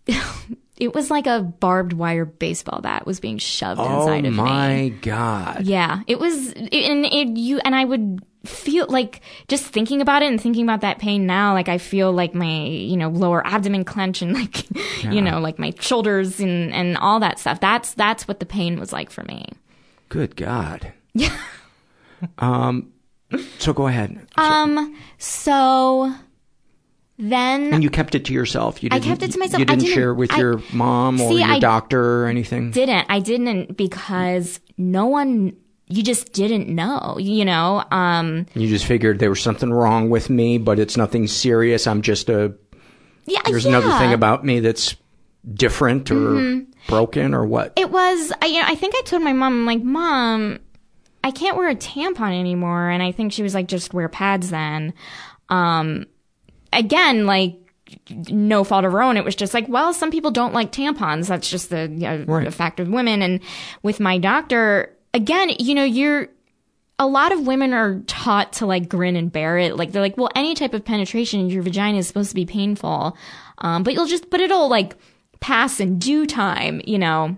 it 0.78 0.96
was 0.96 1.12
like 1.12 1.28
a 1.28 1.42
barbed 1.42 1.94
wire 1.94 2.26
baseball 2.26 2.82
bat 2.82 3.06
was 3.06 3.20
being 3.20 3.38
shoved 3.38 3.80
Oh 3.80 4.02
inside 4.02 4.26
of 4.26 4.34
me. 4.34 4.40
Oh 4.40 4.44
my 4.44 4.90
god! 5.02 5.66
Yeah, 5.66 6.02
it 6.08 6.20
was, 6.20 6.52
and 6.54 7.06
it, 7.06 7.38
you 7.38 7.60
and 7.60 7.76
I 7.76 7.86
would 7.86 8.26
feel 8.46 8.88
like 8.90 9.22
just 9.48 9.66
thinking 9.66 10.02
about 10.02 10.24
it 10.24 10.28
and 10.28 10.42
thinking 10.42 10.64
about 10.64 10.82
that 10.82 10.98
pain 11.00 11.26
now. 11.28 11.54
Like 11.54 11.70
I 11.70 11.78
feel 11.78 12.12
like 12.12 12.34
my 12.34 12.64
you 12.66 12.98
know 12.98 13.10
lower 13.10 13.46
abdomen 13.46 13.86
clench 13.86 14.22
and 14.22 14.34
like 14.40 14.66
you 15.04 15.22
know 15.22 15.40
like 15.40 15.60
my 15.60 15.74
shoulders 15.80 16.40
and 16.40 16.74
and 16.74 16.98
all 16.98 17.20
that 17.20 17.40
stuff. 17.40 17.60
That's 17.60 17.94
that's 17.94 18.28
what 18.28 18.40
the 18.40 18.46
pain 18.46 18.80
was 18.80 18.92
like 18.92 19.10
for 19.12 19.24
me. 19.24 19.46
Good 20.10 20.36
God. 20.36 20.92
Yeah. 21.14 21.38
um. 22.40 22.92
So 23.60 23.74
go 23.74 23.88
ahead. 23.88 24.28
Um. 24.38 24.96
So 25.18 26.14
then 27.18 27.72
And 27.74 27.84
you 27.84 27.90
kept 27.92 28.16
it 28.16 28.26
to 28.26 28.34
yourself. 28.34 28.82
You 28.82 28.90
didn't, 28.90 29.04
I 29.04 29.08
kept 29.08 29.22
it 29.22 29.32
to 29.34 29.40
myself. 29.40 29.60
You 29.60 29.64
I 29.64 29.66
didn't, 29.68 29.82
didn't- 29.84 29.94
share 29.94 30.14
with 30.14 30.32
I- 30.34 30.38
your 30.40 30.62
mom 30.74 31.22
or 31.22 31.30
See, 31.30 31.40
your 31.40 31.48
I 31.48 31.60
doctor 31.60 32.24
or 32.24 32.28
anything. 32.28 32.72
didn't. 32.72 33.06
I 33.10 33.20
didn't 33.20 33.78
because 33.78 34.60
no 34.78 35.06
one 35.06 35.56
you 35.92 36.04
just 36.04 36.34
didn't 36.34 36.70
know, 36.70 37.18
you 37.20 37.44
know? 37.46 37.84
Um, 37.92 38.46
You 38.56 38.68
just 38.68 38.86
figured 38.86 39.20
there 39.20 39.30
was 39.30 39.42
something 39.42 39.72
wrong 39.72 40.10
with 40.10 40.30
me, 40.30 40.58
but 40.58 40.80
it's 40.80 40.98
nothing 40.98 41.28
serious. 41.28 41.86
I'm 41.88 42.02
just 42.02 42.30
a. 42.30 42.54
yeah, 43.26 43.42
There's 43.46 43.66
yeah. 43.66 43.70
another 43.78 43.92
thing 44.00 44.14
about 44.14 44.46
me 44.46 44.60
that's 44.62 44.96
different 45.56 46.10
or 46.12 46.16
Mhm. 46.16 46.66
broken 46.88 47.34
or 47.34 47.46
what. 47.46 47.74
It 47.76 47.90
was, 47.92 48.32
I, 48.42 48.46
you 48.48 48.60
know, 48.62 48.66
I 48.68 48.76
think 48.76 48.94
I 48.96 49.02
told 49.06 49.24
my 49.24 49.34
mom, 49.34 49.54
I'm 49.54 49.66
like, 49.66 49.84
Mom, 49.84 50.60
I 51.24 51.32
can't 51.32 51.58
wear 51.58 51.70
a 51.70 51.76
tampon 51.76 52.40
anymore. 52.40 52.90
And 52.90 53.02
I 53.04 53.12
think 53.12 53.32
she 53.34 53.44
was 53.44 53.54
like, 53.54 53.68
just 53.68 53.94
wear 53.94 54.08
pads 54.10 54.50
then. 54.50 54.94
Um, 55.50 56.06
again, 56.74 57.26
like, 57.26 57.58
no 58.30 58.64
fault 58.64 58.86
of 58.86 58.92
her 58.94 59.02
own. 59.04 59.18
It 59.18 59.26
was 59.26 59.36
just 59.36 59.54
like, 59.54 59.68
well, 59.68 59.94
some 59.94 60.12
people 60.12 60.32
don't 60.32 60.54
like 60.54 60.72
tampons. 60.72 61.28
That's 61.28 61.50
just 61.50 61.70
the, 61.70 61.90
you 61.92 62.00
know, 62.08 62.24
Right. 62.28 62.46
the 62.46 62.52
fact 62.52 62.80
of 62.80 62.88
women. 62.88 63.22
And 63.22 63.42
with 63.84 64.00
my 64.00 64.18
doctor, 64.18 64.96
again, 65.14 65.52
you 65.60 65.76
know, 65.76 65.84
you're, 65.84 66.28
a 67.00 67.08
lot 67.08 67.32
of 67.32 67.48
women 67.48 67.74
are 67.74 68.00
taught 68.02 68.54
to 68.54 68.66
like 68.66 68.88
grin 68.88 69.16
and 69.16 69.32
bear 69.32 69.58
it. 69.58 69.76
Like 69.76 69.92
they're 69.92 70.02
like, 70.02 70.18
well, 70.18 70.30
any 70.36 70.54
type 70.54 70.74
of 70.74 70.86
penetration 70.86 71.50
your 71.50 71.64
vagina 71.64 71.98
is 71.98 72.08
supposed 72.08 72.30
to 72.30 72.36
be 72.36 72.46
painful. 72.46 73.18
Um, 73.58 73.84
but 73.84 73.94
you'll 73.94 74.06
just, 74.06 74.30
but 74.30 74.40
it'll 74.40 74.70
like 74.70 74.96
pass 75.40 75.80
in 75.80 75.98
due 75.98 76.28
time, 76.28 76.82
you 76.86 77.00
know? 77.00 77.38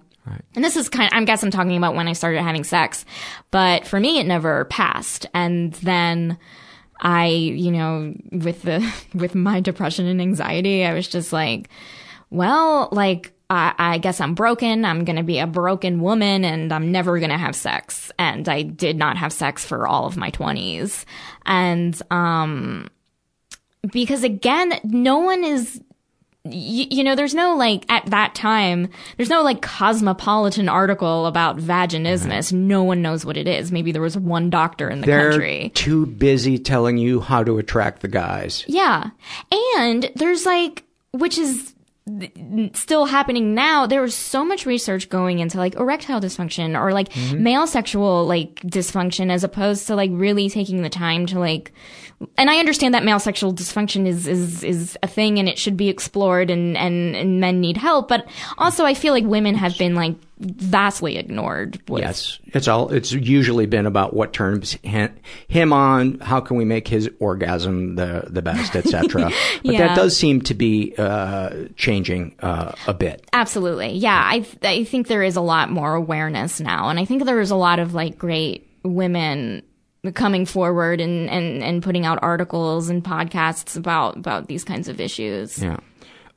And 0.55 0.63
this 0.63 0.75
is 0.75 0.89
kind 0.89 1.11
of, 1.11 1.17
I 1.17 1.23
guess 1.23 1.43
I'm 1.43 1.51
talking 1.51 1.77
about 1.77 1.95
when 1.95 2.07
I 2.07 2.13
started 2.13 2.41
having 2.41 2.63
sex, 2.63 3.05
but 3.51 3.87
for 3.87 3.99
me, 3.99 4.19
it 4.19 4.25
never 4.25 4.65
passed. 4.65 5.25
And 5.33 5.73
then 5.75 6.37
I, 6.99 7.27
you 7.27 7.71
know, 7.71 8.13
with 8.31 8.63
the, 8.63 8.93
with 9.13 9.35
my 9.35 9.59
depression 9.59 10.05
and 10.05 10.21
anxiety, 10.21 10.85
I 10.85 10.93
was 10.93 11.07
just 11.07 11.33
like, 11.33 11.69
well, 12.29 12.89
like, 12.91 13.33
I, 13.53 13.73
I 13.77 13.97
guess 13.97 14.19
I'm 14.19 14.33
broken. 14.33 14.85
I'm 14.85 15.05
going 15.05 15.15
to 15.15 15.23
be 15.23 15.39
a 15.39 15.47
broken 15.47 16.01
woman 16.01 16.43
and 16.43 16.71
I'm 16.73 16.91
never 16.91 17.19
going 17.19 17.31
to 17.31 17.37
have 17.37 17.55
sex. 17.55 18.11
And 18.19 18.47
I 18.49 18.63
did 18.63 18.97
not 18.97 19.17
have 19.17 19.31
sex 19.31 19.65
for 19.65 19.87
all 19.87 20.05
of 20.05 20.17
my 20.17 20.31
20s. 20.31 21.05
And, 21.45 21.99
um, 22.11 22.89
because 23.91 24.23
again, 24.23 24.79
no 24.83 25.19
one 25.19 25.43
is 25.43 25.81
you, 26.45 26.85
you 26.91 27.03
know, 27.03 27.15
there's 27.15 27.33
no 27.33 27.55
like 27.55 27.85
at 27.89 28.05
that 28.07 28.35
time, 28.35 28.89
there's 29.17 29.29
no 29.29 29.43
like 29.43 29.61
cosmopolitan 29.61 30.67
article 30.67 31.25
about 31.25 31.57
vaginismus. 31.57 32.51
No 32.51 32.83
one 32.83 33.01
knows 33.01 33.25
what 33.25 33.37
it 33.37 33.47
is. 33.47 33.71
Maybe 33.71 33.91
there 33.91 34.01
was 34.01 34.17
one 34.17 34.49
doctor 34.49 34.89
in 34.89 35.01
the 35.01 35.07
They're 35.07 35.31
country. 35.31 35.71
too 35.73 36.05
busy 36.05 36.57
telling 36.59 36.97
you 36.97 37.21
how 37.21 37.43
to 37.43 37.57
attract 37.59 38.01
the 38.01 38.09
guys. 38.09 38.65
Yeah. 38.67 39.11
And 39.77 40.11
there's 40.15 40.45
like, 40.45 40.83
which 41.11 41.37
is 41.37 41.72
still 42.73 43.05
happening 43.05 43.55
now. 43.55 43.85
There 43.85 44.01
was 44.01 44.13
so 44.13 44.43
much 44.43 44.65
research 44.65 45.09
going 45.09 45.39
into 45.39 45.57
like 45.57 45.75
erectile 45.75 46.19
dysfunction 46.19 46.79
or 46.79 46.91
like 46.91 47.09
mm-hmm. 47.09 47.41
male 47.41 47.65
sexual 47.65 48.25
like 48.25 48.55
dysfunction 48.61 49.31
as 49.31 49.43
opposed 49.43 49.87
to 49.87 49.95
like 49.95 50.11
really 50.13 50.49
taking 50.49 50.81
the 50.81 50.89
time 50.89 51.25
to 51.27 51.39
like, 51.39 51.71
and 52.37 52.49
I 52.49 52.57
understand 52.57 52.93
that 52.93 53.05
male 53.05 53.19
sexual 53.19 53.53
dysfunction 53.53 54.05
is, 54.05 54.27
is, 54.27 54.63
is 54.63 54.97
a 55.01 55.07
thing 55.07 55.39
and 55.39 55.47
it 55.47 55.57
should 55.57 55.77
be 55.77 55.87
explored 55.87 56.49
and, 56.49 56.75
and, 56.75 57.15
and 57.15 57.39
men 57.39 57.61
need 57.61 57.77
help. 57.77 58.09
But 58.09 58.27
also 58.57 58.83
I 58.83 58.95
feel 58.95 59.13
like 59.13 59.25
women 59.25 59.55
have 59.55 59.77
been 59.77 59.95
like 59.95 60.15
vastly 60.39 61.17
ignored. 61.17 61.79
Yes, 61.89 62.39
it's 62.47 62.67
all. 62.67 62.91
It's 62.91 63.11
usually 63.11 63.65
been 63.65 63.85
about 63.85 64.13
what 64.13 64.33
turns 64.33 64.77
him 64.83 65.73
on. 65.73 66.19
How 66.19 66.39
can 66.39 66.57
we 66.57 66.65
make 66.65 66.87
his 66.87 67.09
orgasm 67.19 67.95
the 67.95 68.25
the 68.29 68.41
best, 68.41 68.75
etc. 68.75 69.31
But 69.63 69.73
Yeah. 69.73 69.87
that 69.87 69.95
does 69.95 70.17
seem 70.17 70.41
to 70.41 70.53
be 70.53 70.93
uh, 70.97 71.65
changing 71.75 72.35
uh, 72.41 72.73
a 72.87 72.93
bit. 72.93 73.27
Absolutely. 73.33 73.93
Yeah. 73.93 74.21
I, 74.25 74.45
I 74.63 74.83
think 74.83 75.07
there 75.07 75.23
is 75.23 75.35
a 75.35 75.41
lot 75.41 75.69
more 75.69 75.93
awareness 75.95 76.59
now. 76.59 76.89
And 76.89 76.99
I 76.99 77.05
think 77.05 77.23
there 77.25 77.39
is 77.39 77.51
a 77.51 77.55
lot 77.55 77.79
of 77.79 77.93
like 77.93 78.17
great 78.17 78.67
women 78.83 79.63
coming 80.15 80.45
forward 80.45 80.99
and, 80.99 81.29
and, 81.29 81.63
and 81.63 81.81
putting 81.81 82.05
out 82.05 82.19
articles 82.21 82.89
and 82.89 83.01
podcasts 83.03 83.77
about, 83.77 84.17
about 84.17 84.47
these 84.47 84.65
kinds 84.65 84.89
of 84.89 84.99
issues. 84.99 85.57
Yeah, 85.63 85.77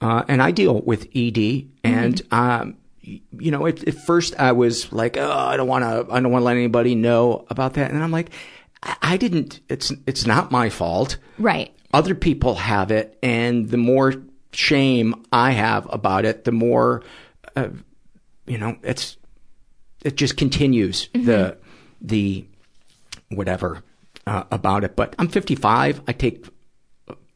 uh, 0.01 0.22
and 0.28 0.40
I 0.40 0.53
deal 0.53 0.82
with 0.82 1.09
ED, 1.16 1.66
and 1.82 2.22
um, 2.30 2.68
y- 2.70 2.74
you 3.07 3.50
know, 3.50 3.66
at, 3.66 3.86
at 3.86 3.94
first 3.94 4.34
I 4.38 4.52
was 4.52 4.92
like, 4.92 5.16
oh, 5.16 5.30
I 5.30 5.57
don't 5.57 5.68
want 5.68 5.84
to, 5.84 6.12
I 6.12 6.20
don't 6.20 6.32
want 6.32 6.42
to 6.42 6.46
let 6.46 6.57
anybody 6.57 6.94
know 6.94 7.46
about 7.48 7.74
that, 7.74 7.90
and 7.90 8.02
I'm 8.02 8.11
like, 8.11 8.30
I, 8.82 8.96
I 9.02 9.16
didn't. 9.16 9.61
It's 9.68 9.92
it's 10.07 10.26
not 10.26 10.50
my 10.50 10.70
fault. 10.70 11.18
Right. 11.38 11.72
Other 11.92 12.14
people 12.14 12.57
have 12.57 12.90
it, 12.90 13.18
and 13.22 13.68
the 13.68 13.76
more 13.76 14.14
shame 14.52 15.24
I 15.32 15.52
have 15.52 15.86
about 15.92 16.24
it, 16.24 16.44
the 16.44 16.52
more, 16.52 17.02
uh, 17.54 17.68
you 18.46 18.59
know, 18.59 18.76
it's 18.82 19.16
it 20.04 20.16
just 20.16 20.36
continues 20.36 21.09
the 21.12 21.59
the 22.00 22.46
whatever 23.30 23.82
uh, 24.26 24.44
about 24.50 24.84
it. 24.84 24.96
But 24.96 25.14
I'm 25.18 25.28
55. 25.28 26.02
I 26.07 26.12
take 26.12 26.46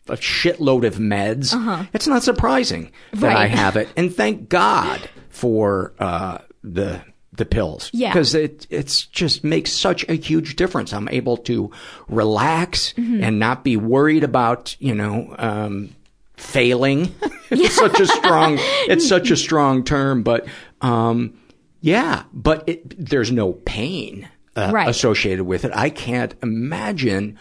a 0.09 0.17
shitload 0.17 0.85
of 0.87 0.97
meds. 0.97 1.55
Uh-huh. 1.55 1.85
It's 1.93 2.09
not 2.09 2.23
surprising 2.23 2.91
that 3.13 3.37
I 3.37 3.47
have 3.47 3.77
it, 3.77 3.89
and 3.97 4.15
thank 4.15 4.49
God 4.49 5.09
for 5.41 5.93
uh, 5.99 6.39
the 6.63 7.01
the 7.33 7.45
pills. 7.47 7.91
Yeah. 7.95 8.11
because 8.13 8.35
it 8.35 8.67
it's 8.71 9.07
just 9.07 9.43
makes 9.45 9.73
such 9.73 10.07
a 10.09 10.15
huge 10.15 10.57
difference. 10.57 10.93
I'm 10.93 11.09
able 11.09 11.37
to 11.49 11.71
relax 12.09 12.93
Mhm. 12.99 13.23
and 13.23 13.39
not 13.39 13.65
be 13.65 13.77
worried 13.77 14.25
about 14.25 14.77
you 14.79 14.95
know. 14.95 15.35
Um, 15.39 15.91
failing 16.37 17.15
it's 17.51 17.75
such 17.77 18.01
a 18.01 18.07
strong 18.07 18.57
it's 18.89 19.07
such 19.07 19.31
a 19.31 19.37
strong 19.37 19.85
term 19.85 20.23
but 20.23 20.47
um 20.81 21.35
yeah 21.83 22.23
but 22.33 22.65
it, 22.67 22.81
there's 23.11 23.31
no 23.31 23.53
pain 23.53 24.27
uh, 24.57 24.71
Right. 24.73 24.89
associated 24.89 25.45
with 25.45 25.67
it 25.67 25.73
i 25.75 25.91
can't 25.91 26.35
imagine 26.43 27.37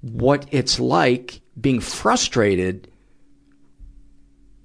what 0.00 0.46
it's 0.50 0.80
like 0.80 1.42
being 1.60 1.78
frustrated 1.80 2.87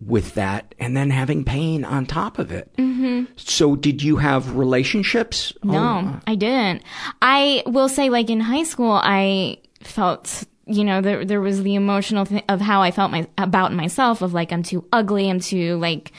with 0.08 0.34
that 0.36 0.76
and 0.80 0.96
then 0.96 1.10
having 1.10 1.44
pain 1.44 1.86
on 1.86 2.06
top 2.06 2.40
of 2.40 2.52
it. 2.52 2.74
Mm-hmm. 2.78 3.26
So 3.36 3.76
did 3.76 4.02
you 4.02 4.18
have 4.18 4.56
relationships? 4.56 5.54
No, 5.64 6.14
Oh, 6.16 6.20
I 6.28 6.36
didn't. 6.36 6.84
I 7.22 7.64
will 7.66 7.90
say, 7.90 8.10
like 8.10 8.30
in 8.30 8.40
high 8.40 8.64
school, 8.64 9.00
I 9.04 9.60
felt, 9.82 10.44
you 10.66 10.84
know, 10.84 11.02
there 11.02 11.26
there 11.26 11.42
was 11.42 11.62
the 11.64 11.76
emotional 11.76 12.26
thing 12.26 12.44
of 12.50 12.62
how 12.62 12.82
I 12.82 12.92
felt 12.92 13.12
my 13.12 13.28
about 13.38 13.74
myself 13.74 14.22
of 14.22 14.34
like 14.34 14.52
I'm 14.52 14.64
too 14.64 14.86
ugly, 14.92 15.30
I'm 15.30 15.40
too 15.40 15.78
like 15.78 16.12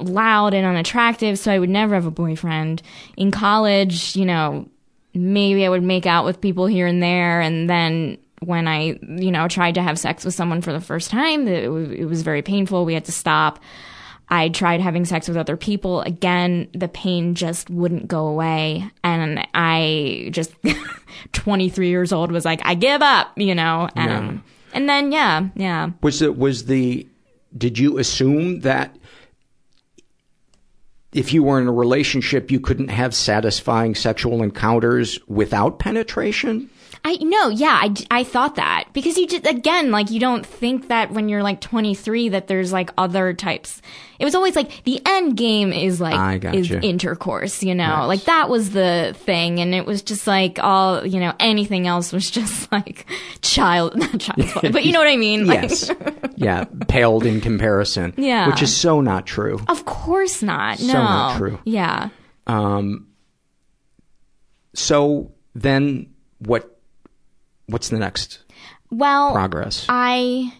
loud 0.00 0.52
and 0.54 0.66
unattractive, 0.66 1.38
so 1.38 1.50
I 1.52 1.58
would 1.58 1.70
never 1.70 1.94
have 1.94 2.06
a 2.06 2.10
boyfriend. 2.10 2.82
In 3.16 3.30
college, 3.30 4.14
you 4.16 4.24
know, 4.26 4.68
maybe 5.14 5.64
I 5.64 5.68
would 5.68 5.82
make 5.82 6.06
out 6.06 6.24
with 6.24 6.40
people 6.40 6.66
here 6.66 6.86
and 6.86 7.02
there, 7.02 7.40
and 7.40 7.68
then 7.70 8.18
when 8.40 8.68
I, 8.68 8.98
you 9.02 9.30
know, 9.30 9.48
tried 9.48 9.74
to 9.74 9.82
have 9.82 9.98
sex 9.98 10.24
with 10.24 10.34
someone 10.34 10.60
for 10.60 10.72
the 10.72 10.80
first 10.80 11.10
time, 11.10 11.48
it, 11.48 11.64
it 11.64 12.04
was 12.04 12.22
very 12.22 12.42
painful. 12.42 12.84
We 12.84 12.94
had 12.94 13.04
to 13.06 13.12
stop. 13.12 13.60
I 14.28 14.48
tried 14.48 14.80
having 14.80 15.04
sex 15.04 15.28
with 15.28 15.36
other 15.36 15.56
people. 15.56 16.00
Again, 16.02 16.68
the 16.72 16.88
pain 16.88 17.34
just 17.34 17.70
wouldn't 17.70 18.08
go 18.08 18.26
away. 18.26 18.90
And 19.04 19.46
I 19.54 20.30
just, 20.32 20.52
23 21.32 21.88
years 21.88 22.12
old, 22.12 22.32
was 22.32 22.44
like, 22.44 22.60
I 22.64 22.74
give 22.74 23.02
up, 23.02 23.32
you 23.36 23.54
know? 23.54 23.88
Um, 23.94 24.08
Yeah. 24.08 24.38
And 24.74 24.88
then, 24.88 25.12
yeah, 25.12 25.48
yeah. 25.54 25.90
Was 26.02 26.20
it 26.20 26.36
was 26.36 26.66
the 26.66 27.06
did 27.56 27.78
you 27.78 27.96
assume 27.96 28.60
that 28.60 28.94
if 31.12 31.32
you 31.32 31.42
were 31.42 31.58
in 31.58 31.66
a 31.66 31.72
relationship 31.72 32.50
you 32.50 32.60
couldn't 32.60 32.88
have 32.88 33.14
satisfying 33.14 33.94
sexual 33.94 34.42
encounters 34.42 35.18
without 35.26 35.78
penetration? 35.78 36.68
I 37.08 37.14
know, 37.20 37.50
yeah, 37.50 37.78
I, 37.80 37.94
I 38.10 38.24
thought 38.24 38.56
that 38.56 38.88
because 38.92 39.16
you 39.16 39.28
just 39.28 39.46
again 39.46 39.92
like 39.92 40.10
you 40.10 40.18
don't 40.18 40.44
think 40.44 40.88
that 40.88 41.12
when 41.12 41.28
you're 41.28 41.42
like 41.44 41.60
23 41.60 42.30
that 42.30 42.48
there's 42.48 42.72
like 42.72 42.90
other 42.98 43.32
types. 43.32 43.80
It 44.18 44.24
was 44.24 44.34
always 44.34 44.56
like 44.56 44.82
the 44.82 45.00
end 45.06 45.36
game 45.36 45.72
is 45.72 46.00
like 46.00 46.16
I 46.16 46.34
is 46.52 46.68
gotcha. 46.68 46.84
intercourse, 46.84 47.62
you 47.62 47.76
know, 47.76 47.84
Yes. 48.00 48.08
like 48.08 48.24
that 48.24 48.48
was 48.48 48.70
the 48.70 49.14
thing, 49.18 49.60
and 49.60 49.72
it 49.72 49.86
was 49.86 50.02
just 50.02 50.26
like 50.26 50.58
all 50.60 51.06
you 51.06 51.20
know 51.20 51.32
anything 51.38 51.86
else 51.86 52.12
was 52.12 52.28
just 52.28 52.72
like 52.76 53.06
child, 53.40 53.94
not 53.94 54.18
child's 54.18 54.52
play, 54.54 54.70
but 54.70 54.84
you 54.84 54.92
know 54.92 54.98
what 54.98 55.06
I 55.08 55.16
mean? 55.16 55.46
Like, 55.46 55.62
Yes. 55.62 55.90
yeah, 56.36 56.64
paled 56.88 57.24
in 57.24 57.40
comparison. 57.40 58.14
Yeah. 58.16 58.48
Which 58.48 58.62
is 58.62 58.76
so 58.76 59.00
not 59.00 59.26
true. 59.26 59.60
Of 59.68 59.84
course 59.84 60.42
not. 60.42 60.80
No. 60.80 60.86
So 60.88 60.92
not 60.94 61.36
true. 61.38 61.60
Yeah. 61.64 62.08
Um 62.48 63.06
so 64.74 65.30
then 65.54 66.12
what 66.38 66.72
what's 67.66 67.88
the 67.88 67.98
next 67.98 68.40
Well, 68.90 69.32
progress? 69.32 69.86
I 69.88 70.52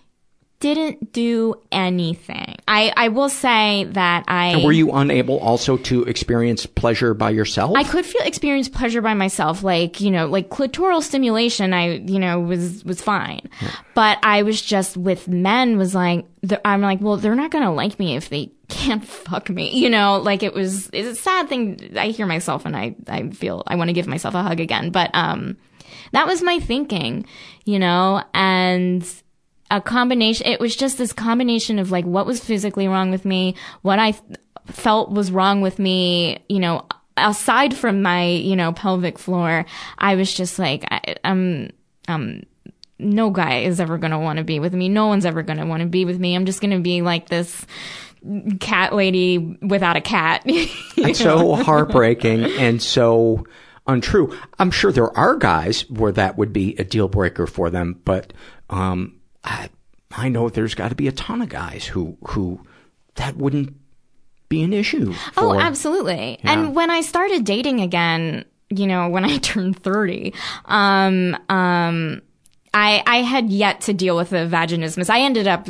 didn't 0.58 1.12
do 1.12 1.54
anything. 1.70 2.56
I 2.66 2.92
I 2.96 3.08
will 3.08 3.28
say 3.28 3.84
that 3.90 4.24
I 4.26 4.46
And 4.48 4.64
were 4.64 4.72
you 4.72 4.90
unable 4.92 5.38
also 5.38 5.76
to 5.76 6.04
experience 6.04 6.64
pleasure 6.64 7.12
by 7.14 7.30
yourself? 7.30 7.76
I 7.76 7.84
could 7.84 8.06
feel 8.06 8.22
experience 8.22 8.68
pleasure 8.68 9.02
by 9.02 9.14
myself, 9.14 9.62
like 9.62 10.00
you 10.00 10.10
know, 10.10 10.26
like 10.26 10.48
clitoral 10.48 11.02
stimulation. 11.02 11.74
I 11.74 11.96
you 11.98 12.18
know 12.18 12.40
was 12.40 12.84
was 12.84 13.02
fine, 13.02 13.48
but 13.94 14.18
I 14.22 14.42
was 14.42 14.60
just 14.62 14.96
with 14.96 15.28
men 15.28 15.76
was 15.76 15.94
like 15.94 16.24
I'm 16.64 16.80
like, 16.80 17.00
well, 17.00 17.16
they're 17.18 17.34
not 17.34 17.50
gonna 17.50 17.72
like 17.72 17.98
me 17.98 18.16
if 18.16 18.30
they 18.30 18.50
can't 18.68 19.04
fuck 19.28 19.50
me. 19.50 19.76
You 19.76 19.90
know, 19.90 20.18
like 20.18 20.42
it 20.42 20.54
was, 20.54 20.88
it's 20.92 21.18
a 21.18 21.22
sad 21.22 21.48
thing. 21.48 21.92
I 21.96 22.08
hear 22.08 22.26
myself 22.26 22.64
and 22.66 22.76
I, 22.76 22.96
I 23.08 23.30
feel 23.30 23.62
I 23.66 23.76
want 23.76 23.88
to 23.88 23.94
give 23.94 24.06
myself 24.06 24.34
a 24.34 24.42
hug 24.42 24.60
again. 24.60 24.90
But, 24.90 25.10
um, 25.14 25.56
that 26.12 26.26
was 26.26 26.42
my 26.42 26.58
thinking, 26.58 27.26
you 27.64 27.78
know, 27.78 28.22
and 28.34 29.06
a 29.70 29.80
combination, 29.80 30.46
it 30.46 30.60
was 30.60 30.76
just 30.76 30.98
this 30.98 31.12
combination 31.12 31.78
of 31.78 31.90
like 31.90 32.04
what 32.04 32.26
was 32.26 32.40
physically 32.40 32.88
wrong 32.88 33.10
with 33.10 33.24
me, 33.24 33.54
what 33.82 33.98
I 33.98 34.12
th- 34.12 34.38
felt 34.66 35.10
was 35.10 35.30
wrong 35.30 35.60
with 35.60 35.78
me, 35.78 36.38
you 36.48 36.60
know, 36.60 36.86
aside 37.16 37.74
from 37.74 38.02
my, 38.02 38.26
you 38.26 38.56
know, 38.56 38.72
pelvic 38.72 39.18
floor, 39.18 39.66
I 39.98 40.16
was 40.16 40.32
just 40.32 40.58
like, 40.58 40.84
I, 40.90 41.16
I'm, 41.24 41.70
um, 42.08 42.42
no 42.98 43.30
guy 43.30 43.58
is 43.60 43.80
ever 43.80 43.98
going 43.98 44.12
to 44.12 44.18
want 44.18 44.38
to 44.38 44.44
be 44.44 44.58
with 44.58 44.72
me. 44.72 44.88
No 44.88 45.06
one's 45.06 45.26
ever 45.26 45.42
going 45.42 45.58
to 45.58 45.66
want 45.66 45.82
to 45.82 45.88
be 45.88 46.04
with 46.04 46.18
me. 46.18 46.34
I'm 46.34 46.46
just 46.46 46.60
going 46.60 46.70
to 46.70 46.80
be 46.80 47.02
like 47.02 47.28
this 47.28 47.66
cat 48.60 48.94
lady 48.94 49.38
without 49.38 49.96
a 49.96 50.00
cat. 50.00 50.42
It's 50.98 51.20
know? 51.20 51.56
so 51.56 51.62
heartbreaking 51.62 52.44
and 52.44 52.82
so 52.82 53.46
untrue. 53.86 54.36
I'm 54.58 54.70
sure 54.70 54.92
there 54.92 55.16
are 55.16 55.36
guys 55.36 55.88
where 55.90 56.12
that 56.12 56.36
would 56.36 56.52
be 56.52 56.74
a 56.76 56.84
deal 56.84 57.08
breaker 57.08 57.46
for 57.46 57.70
them, 57.70 58.00
but 58.04 58.32
um, 58.70 59.20
I, 59.44 59.70
I 60.12 60.28
know 60.28 60.48
there's 60.48 60.74
got 60.74 60.88
to 60.88 60.94
be 60.94 61.08
a 61.08 61.12
ton 61.12 61.42
of 61.42 61.48
guys 61.48 61.86
who 61.86 62.16
who 62.28 62.60
that 63.14 63.36
wouldn't 63.36 63.74
be 64.48 64.62
an 64.62 64.72
issue. 64.72 65.14
Oh, 65.36 65.58
absolutely. 65.58 66.38
Yeah. 66.42 66.52
And 66.52 66.74
when 66.74 66.90
I 66.90 67.00
started 67.00 67.44
dating 67.44 67.80
again, 67.80 68.44
you 68.70 68.86
know, 68.86 69.08
when 69.08 69.24
I 69.24 69.38
turned 69.38 69.82
30, 69.82 70.32
um, 70.66 71.36
um, 71.48 72.22
I, 72.76 73.02
I 73.06 73.16
had 73.22 73.48
yet 73.48 73.80
to 73.82 73.94
deal 73.94 74.16
with 74.16 74.28
the 74.28 74.46
vaginismus. 74.46 75.08
I 75.08 75.20
ended 75.20 75.48
up 75.48 75.66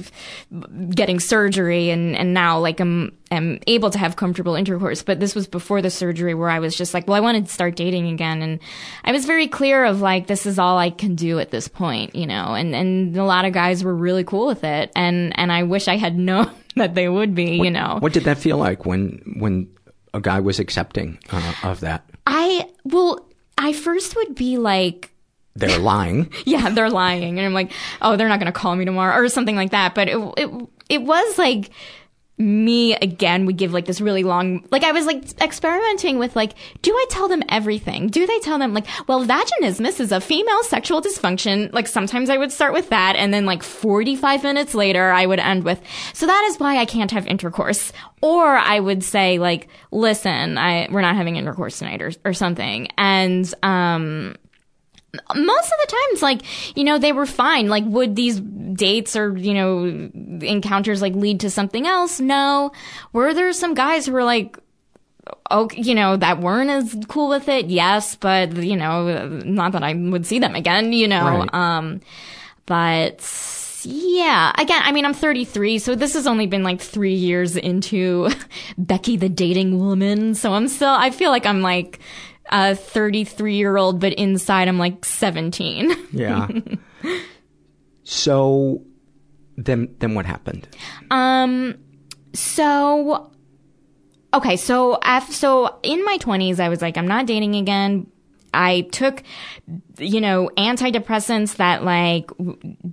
getting 0.90 1.20
surgery 1.20 1.90
and, 1.90 2.16
and 2.16 2.34
now 2.34 2.58
like 2.58 2.80
I'm, 2.80 3.16
am 3.30 3.60
able 3.68 3.90
to 3.90 3.98
have 3.98 4.16
comfortable 4.16 4.56
intercourse. 4.56 5.04
But 5.04 5.20
this 5.20 5.32
was 5.32 5.46
before 5.46 5.80
the 5.80 5.88
surgery 5.88 6.34
where 6.34 6.50
I 6.50 6.58
was 6.58 6.74
just 6.74 6.94
like, 6.94 7.06
well, 7.06 7.16
I 7.16 7.20
wanted 7.20 7.46
to 7.46 7.52
start 7.52 7.76
dating 7.76 8.08
again. 8.08 8.42
And 8.42 8.58
I 9.04 9.12
was 9.12 9.24
very 9.24 9.46
clear 9.46 9.84
of 9.84 10.00
like, 10.00 10.26
this 10.26 10.46
is 10.46 10.58
all 10.58 10.78
I 10.78 10.90
can 10.90 11.14
do 11.14 11.38
at 11.38 11.52
this 11.52 11.68
point, 11.68 12.16
you 12.16 12.26
know, 12.26 12.54
and, 12.54 12.74
and 12.74 13.16
a 13.16 13.22
lot 13.22 13.44
of 13.44 13.52
guys 13.52 13.84
were 13.84 13.94
really 13.94 14.24
cool 14.24 14.48
with 14.48 14.64
it. 14.64 14.90
And, 14.96 15.32
and 15.38 15.52
I 15.52 15.62
wish 15.62 15.86
I 15.86 15.98
had 15.98 16.18
known 16.18 16.50
that 16.74 16.96
they 16.96 17.08
would 17.08 17.36
be, 17.36 17.52
you 17.52 17.70
know. 17.70 17.98
What 18.00 18.14
did 18.14 18.24
that 18.24 18.38
feel 18.38 18.56
like 18.56 18.84
when 18.84 19.36
when 19.38 19.68
a 20.12 20.20
guy 20.20 20.40
was 20.40 20.58
accepting 20.58 21.20
uh, 21.30 21.54
of 21.62 21.78
that? 21.80 22.04
I 22.26 22.68
well, 22.82 23.28
I 23.58 23.72
first 23.72 24.16
would 24.16 24.34
be 24.34 24.58
like, 24.58 25.12
They're 25.56 25.78
lying. 25.78 26.30
yeah, 26.44 26.70
they're 26.70 26.90
lying, 26.90 27.38
and 27.38 27.46
I'm 27.46 27.54
like, 27.54 27.72
oh, 28.02 28.16
they're 28.16 28.28
not 28.28 28.38
gonna 28.38 28.52
call 28.52 28.76
me 28.76 28.84
tomorrow 28.84 29.16
or 29.16 29.28
something 29.28 29.56
like 29.56 29.70
that. 29.70 29.94
But 29.94 30.08
it 30.08 30.18
it 30.36 30.50
it 30.88 31.02
was 31.02 31.38
like 31.38 31.70
me 32.38 32.94
again 32.96 33.46
would 33.46 33.56
give 33.56 33.72
like 33.72 33.86
this 33.86 33.98
really 33.98 34.22
long 34.22 34.62
like 34.70 34.84
I 34.84 34.92
was 34.92 35.06
like 35.06 35.24
experimenting 35.40 36.18
with 36.18 36.36
like 36.36 36.52
do 36.82 36.92
I 36.92 37.06
tell 37.08 37.28
them 37.28 37.42
everything? 37.48 38.08
Do 38.08 38.26
they 38.26 38.38
tell 38.40 38.58
them 38.58 38.74
like 38.74 38.86
well 39.06 39.24
vaginismus 39.24 40.00
is 40.00 40.12
a 40.12 40.20
female 40.20 40.62
sexual 40.64 41.00
dysfunction 41.00 41.72
like 41.72 41.86
sometimes 41.86 42.28
I 42.28 42.36
would 42.36 42.52
start 42.52 42.74
with 42.74 42.90
that 42.90 43.16
and 43.16 43.32
then 43.32 43.46
like 43.46 43.62
45 43.62 44.42
minutes 44.42 44.74
later 44.74 45.10
I 45.10 45.24
would 45.24 45.38
end 45.38 45.64
with 45.64 45.80
so 46.12 46.26
that 46.26 46.46
is 46.50 46.60
why 46.60 46.76
I 46.76 46.84
can't 46.84 47.10
have 47.10 47.26
intercourse 47.26 47.90
or 48.20 48.44
I 48.44 48.80
would 48.80 49.02
say 49.02 49.38
like 49.38 49.68
listen 49.90 50.58
I 50.58 50.88
we're 50.90 51.00
not 51.00 51.16
having 51.16 51.36
intercourse 51.36 51.78
tonight 51.78 52.02
or 52.02 52.12
or 52.26 52.34
something 52.34 52.88
and 52.98 53.52
um 53.62 54.36
most 55.34 55.66
of 55.66 55.78
the 55.80 55.96
times 56.10 56.22
like 56.22 56.42
you 56.76 56.84
know 56.84 56.98
they 56.98 57.12
were 57.12 57.26
fine. 57.26 57.68
Like 57.68 57.84
would 57.86 58.16
these 58.16 58.40
dates 58.40 59.16
or 59.16 59.36
you 59.36 59.54
know 59.54 59.84
encounters 60.46 61.00
like 61.02 61.14
lead 61.14 61.40
to 61.40 61.50
something 61.50 61.86
else? 61.86 62.20
No. 62.20 62.72
Were 63.12 63.34
there 63.34 63.52
some 63.52 63.74
guys 63.74 64.06
who 64.06 64.12
were 64.12 64.24
like 64.24 64.58
okay 65.50 65.80
you 65.80 65.94
know 65.94 66.16
that 66.16 66.40
weren't 66.40 66.70
as 66.70 66.96
cool 67.08 67.28
with 67.28 67.48
it? 67.48 67.66
Yes 67.66 68.14
but 68.16 68.54
you 68.56 68.76
know 68.76 69.26
not 69.44 69.72
that 69.72 69.82
i 69.82 69.92
would 69.92 70.24
see 70.24 70.38
them 70.38 70.54
again 70.54 70.92
you 70.92 71.08
know 71.08 71.24
Right. 71.40 71.54
um 71.54 72.00
but 72.66 73.18
yeah. 73.82 74.52
Again 74.58 74.80
i 74.84 74.92
mean 74.92 75.04
i'm 75.04 75.14
33 75.14 75.78
so 75.78 75.94
this 75.94 76.14
has 76.14 76.26
only 76.26 76.46
been 76.46 76.62
like 76.62 76.80
three 76.80 77.14
years 77.14 77.56
into 77.56 78.28
becky 78.78 79.16
the 79.16 79.28
dating 79.28 79.78
woman 79.78 80.34
so 80.34 80.52
i'm 80.52 80.68
still 80.68 80.90
i 80.90 81.10
feel 81.10 81.30
like 81.30 81.46
i'm 81.46 81.60
like 81.62 81.98
a 82.50 82.74
33 82.74 83.56
year 83.56 83.76
old 83.76 84.00
but 84.00 84.12
inside 84.14 84.68
i'm 84.68 84.78
like 84.78 85.04
17 85.04 85.90
Yeah. 86.12 86.48
so 88.04 88.82
then 89.56 89.94
then 89.98 90.14
what 90.14 90.26
happened? 90.26 90.68
Um, 91.10 91.76
so, 92.34 93.30
okay, 94.34 94.56
so 94.56 94.98
af 95.02 95.32
so 95.32 95.78
in 95.82 96.04
my 96.04 96.18
twenties, 96.18 96.60
I 96.60 96.68
was 96.68 96.82
like, 96.82 96.96
I'm 96.96 97.08
not 97.08 97.26
dating 97.26 97.56
again. 97.56 98.06
I 98.52 98.82
took, 98.92 99.22
you 99.98 100.20
know, 100.20 100.50
antidepressants 100.56 101.56
that 101.56 101.84
like 101.84 102.30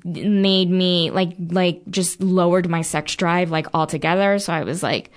made 0.04 0.70
me 0.70 1.12
like, 1.12 1.36
like 1.40 1.82
just 1.90 2.22
lowered 2.22 2.70
my 2.70 2.82
sex 2.82 3.16
drive 3.16 3.50
like 3.52 3.68
altogether. 3.74 4.40
So 4.40 4.52
I 4.52 4.64
was 4.64 4.84
like, 4.84 5.12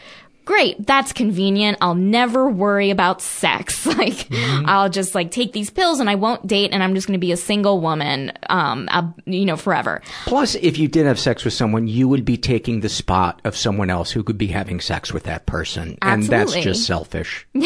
great, 0.47 0.87
that's 0.87 1.13
convenient. 1.13 1.77
I'll 1.83 1.95
never 1.95 2.49
worry 2.49 2.89
about 2.91 3.21
sex. 3.21 3.85
Like, 3.97 4.29
I'll 4.31 4.91
just 4.91 5.15
like 5.15 5.31
take 5.31 5.55
these 5.55 5.71
pills 5.71 6.01
and 6.01 6.11
I 6.11 6.17
won't 6.17 6.47
date 6.47 6.73
and 6.73 6.83
I'm 6.83 6.95
just 6.95 7.07
going 7.07 7.19
to 7.19 7.27
be 7.27 7.33
a 7.33 7.37
single 7.37 7.81
woman, 7.81 8.31
um, 8.51 8.89
uh, 8.93 9.09
you 9.25 9.47
know, 9.47 9.57
forever. 9.57 10.03
Plus, 10.27 10.55
if 10.57 10.77
you 10.77 10.87
did 10.87 11.07
have 11.07 11.19
sex 11.19 11.45
with 11.45 11.55
someone, 11.55 11.89
you 11.89 12.07
would 12.07 12.25
be 12.25 12.37
taking 12.37 12.81
the 12.81 12.91
spot 12.91 13.41
of 13.45 13.57
someone 13.57 13.89
else 13.89 14.11
who 14.11 14.23
could 14.23 14.37
be 14.37 14.49
having 14.49 14.81
sex 14.81 15.15
with 15.15 15.23
that 15.25 15.47
person, 15.47 15.97
and 16.03 16.25
that's 16.25 16.55
just 16.55 16.85
selfish. 16.85 17.47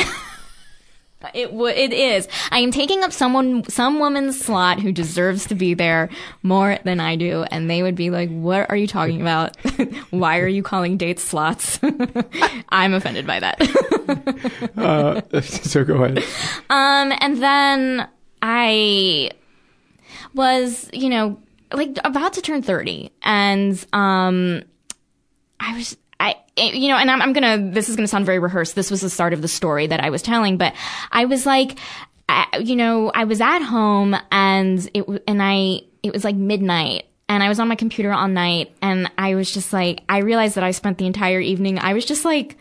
It 1.34 1.46
w- 1.46 1.66
it 1.74 1.92
is. 1.92 2.28
I 2.50 2.60
am 2.60 2.70
taking 2.70 3.02
up 3.02 3.12
someone 3.12 3.64
some 3.68 3.98
woman's 3.98 4.40
slot 4.40 4.80
who 4.80 4.90
deserves 4.90 5.46
to 5.48 5.54
be 5.54 5.74
there 5.74 6.08
more 6.42 6.78
than 6.84 6.98
I 6.98 7.16
do, 7.16 7.44
and 7.50 7.68
they 7.68 7.82
would 7.82 7.94
be 7.94 8.10
like, 8.10 8.30
"What 8.30 8.70
are 8.70 8.76
you 8.76 8.86
talking 8.86 9.20
about? 9.20 9.56
Why 10.10 10.38
are 10.38 10.48
you 10.48 10.62
calling 10.62 10.96
dates 10.96 11.22
slots?" 11.22 11.78
I'm 12.70 12.94
offended 12.94 13.26
by 13.26 13.40
that. 13.40 14.72
uh, 14.78 15.40
so 15.42 15.84
go 15.84 16.04
ahead. 16.04 16.18
Um, 16.70 17.12
and 17.20 17.42
then 17.42 18.08
I 18.40 19.30
was, 20.34 20.88
you 20.92 21.10
know, 21.10 21.38
like 21.72 21.98
about 22.04 22.32
to 22.34 22.42
turn 22.42 22.62
30 22.62 23.12
and, 23.22 23.86
um, 23.92 24.62
I 25.60 25.76
was, 25.76 25.96
you 26.60 26.88
know, 26.88 26.96
and 26.96 27.10
I'm, 27.10 27.22
I'm 27.22 27.32
gonna, 27.32 27.70
this 27.70 27.88
is 27.88 27.96
gonna 27.96 28.08
sound 28.08 28.26
very 28.26 28.38
rehearsed. 28.38 28.74
This 28.74 28.90
was 28.90 29.00
the 29.00 29.10
start 29.10 29.32
of 29.32 29.42
the 29.42 29.48
story 29.48 29.86
that 29.86 30.02
I 30.02 30.10
was 30.10 30.22
telling, 30.22 30.56
but 30.56 30.74
I 31.10 31.24
was 31.24 31.46
like, 31.46 31.78
I, 32.28 32.58
you 32.62 32.76
know, 32.76 33.10
I 33.14 33.24
was 33.24 33.40
at 33.40 33.60
home 33.60 34.16
and 34.30 34.88
it, 34.94 35.04
and 35.26 35.42
I, 35.42 35.80
it 36.02 36.12
was 36.12 36.24
like 36.24 36.36
midnight 36.36 37.06
and 37.28 37.42
I 37.42 37.48
was 37.48 37.58
on 37.58 37.68
my 37.68 37.76
computer 37.76 38.12
all 38.12 38.28
night 38.28 38.74
and 38.82 39.10
I 39.18 39.34
was 39.34 39.50
just 39.50 39.72
like, 39.72 40.02
I 40.08 40.18
realized 40.18 40.54
that 40.54 40.64
I 40.64 40.70
spent 40.70 40.98
the 40.98 41.06
entire 41.06 41.40
evening, 41.40 41.78
I 41.78 41.92
was 41.94 42.04
just 42.04 42.24
like, 42.24 42.56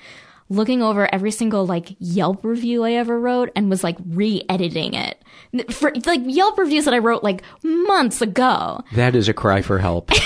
looking 0.49 0.81
over 0.81 1.07
every 1.13 1.31
single 1.31 1.65
like 1.65 1.95
Yelp 1.99 2.43
review 2.43 2.83
I 2.83 2.93
ever 2.93 3.19
wrote 3.19 3.51
and 3.55 3.69
was 3.69 3.83
like 3.83 3.97
re-editing 4.03 4.95
it 4.95 5.23
for 5.71 5.91
like 6.05 6.21
Yelp 6.25 6.57
reviews 6.57 6.85
that 6.85 6.93
I 6.93 6.97
wrote 6.97 7.23
like 7.23 7.43
months 7.63 8.21
ago. 8.21 8.83
That 8.93 9.15
is 9.15 9.29
a 9.29 9.33
cry 9.33 9.61
for 9.61 9.77
help. 9.77 10.11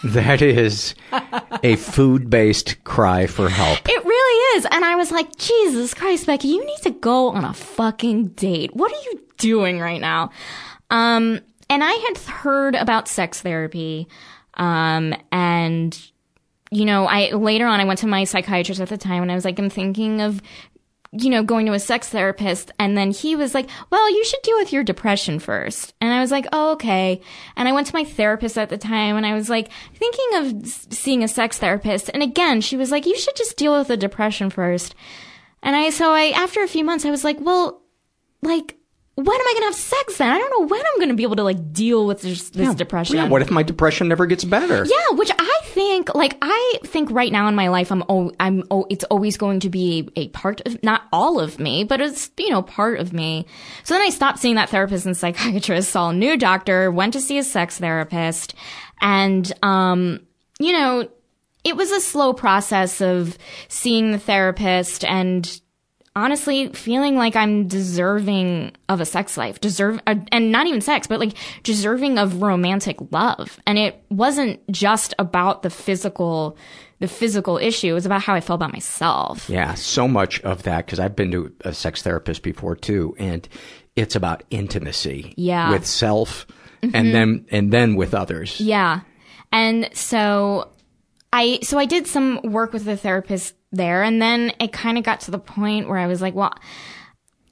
that 0.04 0.42
is 0.42 0.94
a 1.62 1.76
food-based 1.76 2.82
cry 2.84 3.26
for 3.26 3.48
help. 3.48 3.78
It 3.88 4.04
really 4.04 4.58
is. 4.58 4.66
And 4.70 4.84
I 4.84 4.96
was 4.96 5.10
like, 5.10 5.36
Jesus 5.36 5.94
Christ, 5.94 6.26
Becky, 6.26 6.48
you 6.48 6.64
need 6.64 6.82
to 6.82 6.90
go 6.90 7.30
on 7.30 7.44
a 7.44 7.52
fucking 7.52 8.28
date. 8.28 8.74
What 8.74 8.92
are 8.92 9.02
you 9.10 9.20
doing 9.36 9.78
right 9.78 10.00
now? 10.00 10.30
Um, 10.90 11.40
and 11.68 11.84
I 11.84 11.92
had 11.92 12.18
heard 12.18 12.74
about 12.74 13.08
sex 13.08 13.42
therapy. 13.42 14.08
Um, 14.54 15.14
and, 15.30 15.98
you 16.70 16.84
know, 16.84 17.06
I, 17.06 17.30
later 17.32 17.66
on, 17.66 17.80
I 17.80 17.84
went 17.84 18.00
to 18.00 18.06
my 18.06 18.24
psychiatrist 18.24 18.80
at 18.80 18.88
the 18.88 18.98
time 18.98 19.22
and 19.22 19.30
I 19.30 19.34
was 19.34 19.44
like, 19.44 19.58
I'm 19.58 19.70
thinking 19.70 20.20
of, 20.20 20.42
you 21.12 21.28
know, 21.28 21.42
going 21.42 21.66
to 21.66 21.72
a 21.72 21.80
sex 21.80 22.08
therapist. 22.08 22.70
And 22.78 22.96
then 22.96 23.10
he 23.10 23.34
was 23.34 23.52
like, 23.52 23.68
well, 23.90 24.10
you 24.10 24.24
should 24.24 24.42
deal 24.42 24.56
with 24.58 24.72
your 24.72 24.84
depression 24.84 25.40
first. 25.40 25.92
And 26.00 26.12
I 26.12 26.20
was 26.20 26.30
like, 26.30 26.46
oh, 26.52 26.72
okay. 26.72 27.20
And 27.56 27.68
I 27.68 27.72
went 27.72 27.88
to 27.88 27.94
my 27.94 28.04
therapist 28.04 28.56
at 28.56 28.68
the 28.68 28.78
time 28.78 29.16
and 29.16 29.26
I 29.26 29.34
was 29.34 29.50
like, 29.50 29.70
thinking 29.94 30.26
of 30.34 30.66
seeing 30.66 31.24
a 31.24 31.28
sex 31.28 31.58
therapist. 31.58 32.10
And 32.14 32.22
again, 32.22 32.60
she 32.60 32.76
was 32.76 32.92
like, 32.92 33.06
you 33.06 33.16
should 33.18 33.34
just 33.34 33.56
deal 33.56 33.76
with 33.76 33.88
the 33.88 33.96
depression 33.96 34.50
first. 34.50 34.94
And 35.62 35.74
I, 35.74 35.90
so 35.90 36.12
I, 36.12 36.26
after 36.26 36.62
a 36.62 36.68
few 36.68 36.84
months, 36.84 37.04
I 37.04 37.10
was 37.10 37.24
like, 37.24 37.40
well, 37.40 37.82
like, 38.42 38.76
when 39.16 39.26
am 39.26 39.46
I 39.46 39.52
going 39.52 39.62
to 39.62 39.66
have 39.66 39.74
sex 39.74 40.16
then? 40.16 40.30
I 40.30 40.38
don't 40.38 40.60
know 40.60 40.66
when 40.66 40.80
I'm 40.80 40.96
going 40.96 41.08
to 41.10 41.14
be 41.14 41.24
able 41.24 41.36
to 41.36 41.42
like 41.42 41.72
deal 41.72 42.06
with 42.06 42.22
this, 42.22 42.50
this 42.50 42.74
depression. 42.74 43.16
Yeah, 43.16 43.28
what 43.28 43.42
if 43.42 43.50
my 43.50 43.62
depression 43.62 44.08
never 44.08 44.26
gets 44.26 44.44
better? 44.44 44.86
Yeah, 44.86 45.16
which 45.16 45.30
I 45.36 45.49
think, 45.70 46.14
like, 46.14 46.36
I 46.42 46.78
think 46.84 47.10
right 47.10 47.32
now 47.32 47.48
in 47.48 47.54
my 47.54 47.68
life, 47.68 47.90
I'm, 47.90 48.04
oh, 48.08 48.32
I'm, 48.38 48.64
oh, 48.70 48.86
it's 48.90 49.04
always 49.04 49.36
going 49.36 49.60
to 49.60 49.70
be 49.70 50.10
a, 50.16 50.20
a 50.20 50.28
part 50.28 50.60
of, 50.66 50.82
not 50.82 51.02
all 51.12 51.40
of 51.40 51.58
me, 51.58 51.84
but 51.84 52.00
it's, 52.00 52.30
you 52.38 52.50
know, 52.50 52.62
part 52.62 53.00
of 53.00 53.12
me. 53.12 53.46
So 53.84 53.94
then 53.94 54.02
I 54.02 54.10
stopped 54.10 54.38
seeing 54.38 54.56
that 54.56 54.70
therapist 54.70 55.06
and 55.06 55.16
psychiatrist, 55.16 55.90
saw 55.90 56.10
a 56.10 56.12
new 56.12 56.36
doctor, 56.36 56.90
went 56.90 57.12
to 57.14 57.20
see 57.20 57.38
a 57.38 57.44
sex 57.44 57.78
therapist, 57.78 58.54
and, 59.00 59.50
um, 59.62 60.26
you 60.58 60.72
know, 60.72 61.08
it 61.64 61.76
was 61.76 61.90
a 61.90 62.00
slow 62.00 62.32
process 62.32 63.00
of 63.00 63.36
seeing 63.68 64.12
the 64.12 64.18
therapist 64.18 65.04
and 65.04 65.60
honestly 66.16 66.68
feeling 66.68 67.16
like 67.16 67.36
I'm 67.36 67.68
deserving 67.68 68.72
of 68.88 69.00
a 69.00 69.04
sex 69.04 69.36
life, 69.36 69.60
deserve, 69.60 70.00
uh, 70.06 70.16
and 70.32 70.50
not 70.50 70.66
even 70.66 70.80
sex, 70.80 71.06
but 71.06 71.20
like 71.20 71.34
deserving 71.62 72.18
of 72.18 72.42
romantic 72.42 72.96
love. 73.12 73.58
And 73.66 73.78
it 73.78 74.02
wasn't 74.10 74.60
just 74.70 75.14
about 75.18 75.62
the 75.62 75.70
physical, 75.70 76.56
the 76.98 77.08
physical 77.08 77.58
issue. 77.58 77.88
It 77.88 77.92
was 77.92 78.06
about 78.06 78.22
how 78.22 78.34
I 78.34 78.40
felt 78.40 78.58
about 78.58 78.72
myself. 78.72 79.48
Yeah, 79.48 79.74
so 79.74 80.08
much 80.08 80.40
of 80.42 80.64
that 80.64 80.86
because 80.86 80.98
I've 80.98 81.14
been 81.16 81.30
to 81.30 81.52
a 81.64 81.72
sex 81.72 82.02
therapist 82.02 82.42
before 82.42 82.74
too, 82.76 83.14
and 83.18 83.48
it's 83.96 84.16
about 84.16 84.42
intimacy. 84.50 85.34
Yeah. 85.36 85.70
with 85.70 85.86
self, 85.86 86.46
Mhm. 86.82 86.90
and 86.94 87.14
then 87.14 87.46
and 87.50 87.72
then 87.72 87.94
with 87.94 88.14
others. 88.14 88.58
Yeah. 88.60 89.00
And 89.52 89.88
so 89.92 90.68
I 91.32 91.58
so 91.62 91.78
I 91.78 91.84
did 91.84 92.06
some 92.06 92.40
work 92.42 92.72
with 92.72 92.84
the 92.84 92.96
therapist 92.96 93.54
there 93.72 94.02
and 94.02 94.20
then 94.20 94.52
it 94.60 94.72
kind 94.72 94.98
of 94.98 95.04
got 95.04 95.20
to 95.20 95.30
the 95.30 95.38
point 95.38 95.88
where 95.88 95.98
I 95.98 96.06
was 96.06 96.20
like, 96.20 96.34
well, 96.34 96.54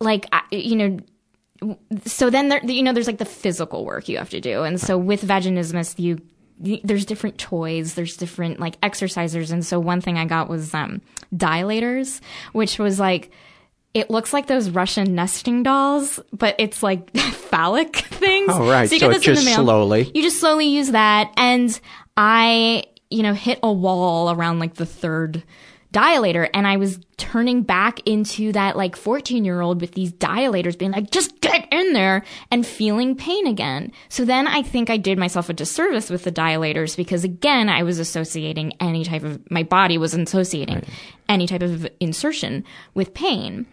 like 0.01 0.27
I, 0.33 0.43
you 0.51 0.77
know 0.77 0.99
so 2.07 2.31
then 2.31 2.49
there 2.49 2.65
you 2.65 2.83
know 2.85 2.93
there's 2.93 3.09
like 3.09 3.19
the 3.19 3.25
physical 3.25 3.85
work 3.85 4.09
you 4.09 4.19
have 4.19 4.31
to 4.31 4.41
do. 4.41 4.63
And 4.63 4.81
so 4.81 4.97
with 4.97 5.23
vaginismus 5.23 5.99
you 5.99 6.21
there's 6.85 7.05
different 7.05 7.39
toys, 7.39 7.95
there's 7.95 8.17
different 8.17 8.59
like 8.61 8.81
exercisers 8.81 9.53
and 9.53 9.65
so 9.65 9.79
one 9.81 10.01
thing 10.01 10.19
I 10.19 10.25
got 10.25 10.49
was 10.49 10.73
um 10.75 11.01
dilators, 11.35 12.21
which 12.53 12.79
was 12.79 12.99
like 13.01 13.31
it 13.95 14.11
looks 14.11 14.33
like 14.33 14.47
those 14.47 14.71
Russian 14.71 15.15
nesting 15.15 15.63
dolls, 15.63 16.21
but 16.33 16.55
it's 16.59 16.83
like 16.83 17.17
phallic 17.17 17.97
things. 17.97 18.51
Oh, 18.53 18.69
right. 18.71 18.91
you 18.91 18.99
So 18.99 19.09
get 19.09 19.17
it's 19.17 19.27
this 19.27 19.29
in 19.29 19.35
just 19.35 19.45
the 19.47 19.51
mail. 19.51 19.65
slowly. 19.65 20.11
You 20.15 20.23
just 20.23 20.39
slowly 20.39 20.67
use 20.67 20.91
that. 20.91 21.33
And 21.37 21.81
I, 22.17 22.85
you 23.11 23.23
know, 23.23 23.33
hit 23.33 23.59
a 23.63 23.73
wall 23.73 24.31
around 24.31 24.59
like 24.59 24.75
the 24.75 24.87
third 24.87 25.43
dilator 25.93 26.49
and 26.53 26.67
I 26.67 26.77
was 26.77 27.01
turning 27.17 27.63
back 27.63 28.01
into 28.07 28.53
that 28.53 28.77
like 28.77 28.97
14 28.97 29.45
year 29.45 29.61
old 29.61 29.81
with 29.81 29.93
these 29.93 30.13
dilators 30.13 30.79
being 30.79 30.93
like, 30.93 31.11
just 31.11 31.41
get 31.41 31.67
in 31.73 31.93
there 31.93 32.25
and 32.51 32.67
feeling 32.67 33.17
pain 33.17 33.47
again. 33.47 33.93
So 34.09 34.25
then 34.25 34.47
I 34.47 34.63
think 34.63 34.91
I 34.91 34.97
did 34.97 35.19
myself 35.19 35.49
a 35.49 35.53
disservice 35.53 36.11
with 36.11 36.25
the 36.25 36.33
dilators 36.33 36.97
because 36.97 37.25
again, 37.25 37.69
I 37.69 37.83
was 37.83 37.99
associating 37.99 38.75
any 38.81 39.05
type 39.05 39.23
of, 39.23 39.51
my 39.51 39.63
body 39.63 39.99
was 39.99 40.15
associating 40.15 40.85
any 41.29 41.47
type 41.47 41.63
of 41.63 41.89
insertion 42.01 42.65
with 42.95 43.15
pain. 43.15 43.67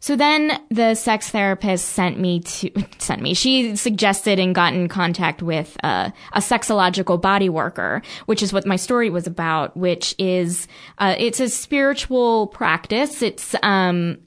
So 0.00 0.16
then 0.16 0.60
the 0.70 0.94
sex 0.94 1.28
therapist 1.30 1.90
sent 1.90 2.18
me 2.18 2.40
to, 2.40 2.84
sent 2.98 3.22
me, 3.22 3.34
she 3.34 3.76
suggested 3.76 4.38
and 4.38 4.54
got 4.54 4.74
in 4.74 4.88
contact 4.88 5.42
with 5.42 5.76
uh, 5.82 6.10
a 6.32 6.40
sexological 6.40 7.20
body 7.20 7.48
worker, 7.48 8.02
which 8.26 8.42
is 8.42 8.52
what 8.52 8.66
my 8.66 8.76
story 8.76 9.10
was 9.10 9.26
about, 9.26 9.76
which 9.76 10.14
is, 10.18 10.68
uh, 10.98 11.14
it's 11.18 11.40
a 11.40 11.48
spiritual 11.48 12.48
practice. 12.48 13.22
It's, 13.22 13.54
um, 13.62 14.18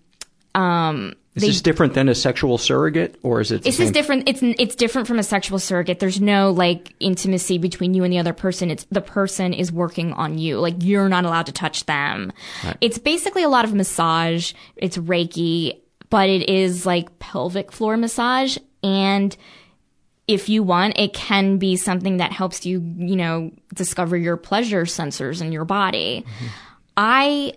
um, 0.55 1.15
Is 1.35 1.41
they- 1.41 1.47
this 1.47 1.61
different 1.61 1.93
than 1.93 2.09
a 2.09 2.15
sexual 2.15 2.57
surrogate, 2.57 3.15
or 3.23 3.39
is 3.39 3.51
it? 3.51 3.63
this 3.63 3.79
is 3.79 3.91
different. 3.91 4.27
It's 4.27 4.41
it's 4.41 4.75
different 4.75 5.07
from 5.07 5.17
a 5.17 5.23
sexual 5.23 5.59
surrogate. 5.59 5.99
There's 5.99 6.19
no 6.19 6.51
like 6.51 6.93
intimacy 6.99 7.57
between 7.57 7.93
you 7.93 8.03
and 8.03 8.11
the 8.11 8.19
other 8.19 8.33
person. 8.33 8.69
It's 8.69 8.85
the 8.91 9.01
person 9.01 9.53
is 9.53 9.71
working 9.71 10.11
on 10.13 10.37
you. 10.37 10.59
Like 10.59 10.75
you're 10.79 11.07
not 11.07 11.23
allowed 11.23 11.45
to 11.45 11.53
touch 11.53 11.85
them. 11.85 12.33
Right. 12.65 12.77
It's 12.81 12.97
basically 12.97 13.43
a 13.43 13.49
lot 13.49 13.63
of 13.63 13.73
massage. 13.73 14.53
It's 14.75 14.97
Reiki, 14.97 15.79
but 16.09 16.29
it 16.29 16.49
is 16.49 16.85
like 16.85 17.19
pelvic 17.19 17.71
floor 17.71 17.95
massage 17.95 18.57
and 18.83 19.35
if 20.27 20.49
you 20.49 20.63
want, 20.63 20.97
it 20.97 21.13
can 21.13 21.57
be 21.57 21.75
something 21.75 22.17
that 22.17 22.31
helps 22.31 22.65
you, 22.65 22.81
you 22.97 23.15
know, 23.15 23.51
discover 23.73 24.15
your 24.15 24.37
pleasure 24.37 24.83
sensors 24.83 25.41
in 25.41 25.51
your 25.51 25.65
body. 25.65 26.25
Mm-hmm. 26.25 26.47
I 26.95 27.53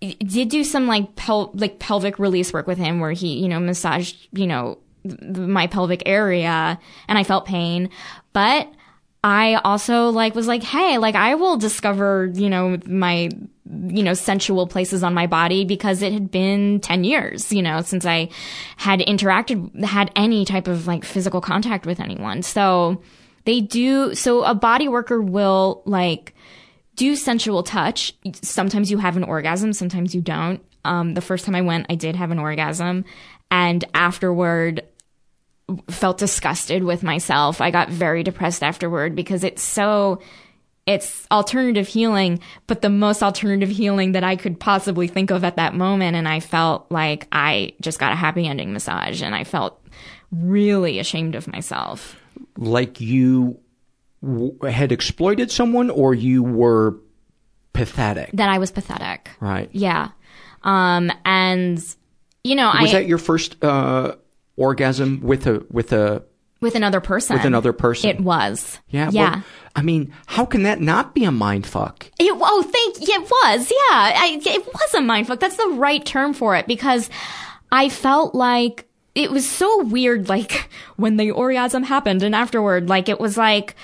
did 0.00 0.48
do 0.48 0.64
some 0.64 0.86
like 0.86 1.16
pel- 1.16 1.50
like 1.54 1.78
pelvic 1.78 2.18
release 2.18 2.52
work 2.52 2.66
with 2.66 2.78
him 2.78 3.00
where 3.00 3.12
he, 3.12 3.38
you 3.38 3.48
know, 3.48 3.60
massaged, 3.60 4.28
you 4.32 4.46
know, 4.46 4.78
th- 5.04 5.18
my 5.20 5.66
pelvic 5.66 6.02
area 6.06 6.78
and 7.08 7.18
I 7.18 7.24
felt 7.24 7.46
pain, 7.46 7.90
but 8.32 8.68
I 9.24 9.54
also 9.54 10.10
like 10.10 10.34
was 10.34 10.46
like, 10.46 10.62
hey, 10.62 10.98
like 10.98 11.14
I 11.14 11.34
will 11.34 11.56
discover, 11.56 12.30
you 12.34 12.48
know, 12.48 12.78
my 12.86 13.30
you 13.68 14.02
know, 14.02 14.14
sensual 14.14 14.66
places 14.66 15.02
on 15.02 15.12
my 15.14 15.26
body 15.26 15.64
because 15.64 16.02
it 16.02 16.12
had 16.12 16.30
been 16.30 16.78
10 16.80 17.04
years, 17.04 17.52
you 17.52 17.62
know, 17.62 17.80
since 17.80 18.06
I 18.06 18.28
had 18.76 19.00
interacted, 19.00 19.84
had 19.84 20.10
any 20.14 20.44
type 20.44 20.68
of 20.68 20.86
like 20.86 21.04
physical 21.04 21.40
contact 21.40 21.84
with 21.84 21.98
anyone. 21.98 22.42
So 22.42 23.02
they 23.44 23.60
do, 23.60 24.14
so 24.14 24.44
a 24.44 24.54
body 24.54 24.86
worker 24.86 25.20
will 25.20 25.82
like 25.84 26.32
do 26.96 27.14
sensual 27.16 27.62
touch. 27.62 28.14
Sometimes 28.42 28.90
you 28.90 28.98
have 28.98 29.16
an 29.16 29.24
orgasm, 29.24 29.72
sometimes 29.72 30.14
you 30.14 30.20
don't. 30.20 30.60
Um, 30.84 31.14
the 31.14 31.20
first 31.20 31.44
time 31.44 31.54
I 31.54 31.62
went, 31.62 31.86
I 31.90 31.94
did 31.94 32.16
have 32.16 32.30
an 32.30 32.38
orgasm 32.38 33.04
and 33.50 33.84
afterward, 33.94 34.82
felt 35.90 36.18
disgusted 36.18 36.84
with 36.84 37.02
myself. 37.02 37.60
I 37.60 37.70
got 37.70 37.88
very 37.88 38.22
depressed 38.22 38.62
afterward 38.62 39.16
because 39.16 39.42
it's 39.44 39.62
so 39.62 40.20
it's 40.86 41.26
alternative 41.32 41.88
healing, 41.88 42.38
but 42.68 42.80
the 42.80 42.88
most 42.88 43.20
alternative 43.20 43.68
healing 43.68 44.12
that 44.12 44.22
I 44.22 44.36
could 44.36 44.60
possibly 44.60 45.08
think 45.08 45.30
of 45.32 45.42
at 45.42 45.56
that 45.56 45.74
moment 45.74 46.14
and 46.14 46.28
I 46.28 46.38
felt 46.38 46.86
like 46.90 47.26
I 47.32 47.72
just 47.80 47.98
got 47.98 48.12
a 48.12 48.16
happy 48.16 48.46
ending 48.46 48.72
massage 48.72 49.20
and 49.20 49.34
I 49.34 49.42
felt 49.42 49.84
really 50.30 51.00
ashamed 51.00 51.34
of 51.34 51.48
myself. 51.48 52.16
like 52.56 53.00
you 53.00 53.58
w- 54.22 54.58
had 54.62 54.92
exploited 54.92 55.50
someone, 55.50 55.90
or 55.90 56.14
you 56.14 56.42
were 56.42 56.96
pathetic. 57.72 58.30
That 58.32 58.48
I 58.48 58.58
was 58.58 58.70
pathetic. 58.70 59.30
Right. 59.40 59.68
Yeah. 59.72 60.10
Um 60.62 61.12
and 61.24 61.78
you 62.42 62.54
know, 62.54 62.72
Was 62.80 62.90
I 62.94 63.00
that 63.00 63.06
your 63.06 63.18
first 63.18 63.62
uh, 63.62 64.14
orgasm 64.56 65.20
with 65.20 65.46
a 65.46 65.64
with 65.70 65.92
a 65.92 66.22
with 66.60 66.74
another 66.74 67.00
person. 67.00 67.36
with 67.36 67.44
another 67.44 67.72
person? 67.72 68.08
It 68.10 68.20
was. 68.20 68.78
Yeah. 68.88 69.10
Yeah. 69.12 69.30
well, 69.30 69.44
I 69.74 69.82
mean, 69.82 70.12
how 70.26 70.46
can 70.46 70.62
that 70.62 70.80
not 70.80 71.14
be 71.14 71.24
a 71.24 71.30
mind 71.30 71.66
fuck? 71.66 72.06
It, 72.18 72.32
oh, 72.34 72.62
thank. 72.62 73.08
It 73.08 73.20
was. 73.20 73.70
Yeah, 73.70 73.76
I, 73.92 74.40
it 74.44 74.64
was 74.66 74.94
a 74.94 75.02
mind 75.02 75.26
fuck. 75.26 75.38
That's 75.38 75.56
the 75.56 75.68
right 75.74 76.04
term 76.04 76.32
for 76.32 76.56
it 76.56 76.66
because 76.66 77.10
I 77.70 77.90
felt 77.90 78.34
like 78.34 78.86
it 79.14 79.30
was 79.30 79.46
so 79.48 79.84
weird. 79.84 80.28
Like 80.30 80.70
when 80.96 81.18
the 81.18 81.30
orgasm 81.32 81.82
happened 81.82 82.22
and 82.22 82.34
afterward, 82.34 82.88
like 82.88 83.08
it 83.10 83.20
was 83.20 83.36
like 83.36 83.76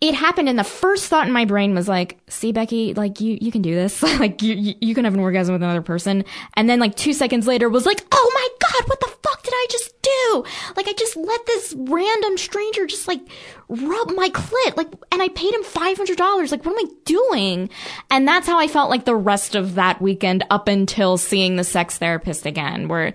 it 0.00 0.14
happened, 0.14 0.48
and 0.48 0.56
the 0.56 0.64
first 0.64 1.06
thought 1.06 1.26
in 1.26 1.32
my 1.32 1.44
brain 1.44 1.74
was 1.74 1.88
like, 1.88 2.18
"See, 2.28 2.52
Becky, 2.52 2.94
like 2.94 3.20
you, 3.20 3.36
you 3.40 3.50
can 3.50 3.62
do 3.62 3.74
this. 3.74 4.00
like 4.20 4.42
you, 4.42 4.74
you, 4.80 4.94
can 4.94 5.04
have 5.04 5.14
an 5.14 5.20
orgasm 5.20 5.54
with 5.54 5.62
another 5.62 5.82
person." 5.82 6.24
And 6.54 6.70
then 6.70 6.78
like 6.78 6.94
two 6.94 7.12
seconds 7.12 7.48
later 7.48 7.68
was 7.68 7.84
like, 7.84 8.04
"Oh 8.12 8.30
my 8.34 8.48
god, 8.60 8.88
what 8.88 9.00
the 9.00 9.08
fuck 9.22 9.42
did 9.42 9.52
I 9.54 9.66
just 9.70 10.00
do? 10.00 10.44
Like 10.76 10.86
I 10.86 10.92
just 10.92 11.16
let 11.16 11.46
this 11.46 11.74
random 11.76 12.38
stranger 12.38 12.86
just 12.86 13.08
like 13.08 13.20
rub 13.68 14.12
my 14.12 14.30
clit, 14.30 14.76
like, 14.76 14.88
and 15.10 15.20
I 15.20 15.28
paid 15.28 15.52
him 15.52 15.64
five 15.64 15.96
hundred 15.96 16.16
dollars. 16.16 16.52
Like, 16.52 16.64
what 16.64 16.78
am 16.78 16.86
I 16.86 16.90
doing?" 17.04 17.70
And 18.08 18.26
that's 18.26 18.46
how 18.46 18.58
I 18.58 18.68
felt 18.68 18.90
like 18.90 19.04
the 19.04 19.16
rest 19.16 19.56
of 19.56 19.74
that 19.74 20.00
weekend 20.00 20.44
up 20.48 20.68
until 20.68 21.16
seeing 21.16 21.56
the 21.56 21.64
sex 21.64 21.98
therapist 21.98 22.46
again, 22.46 22.86
where 22.86 23.14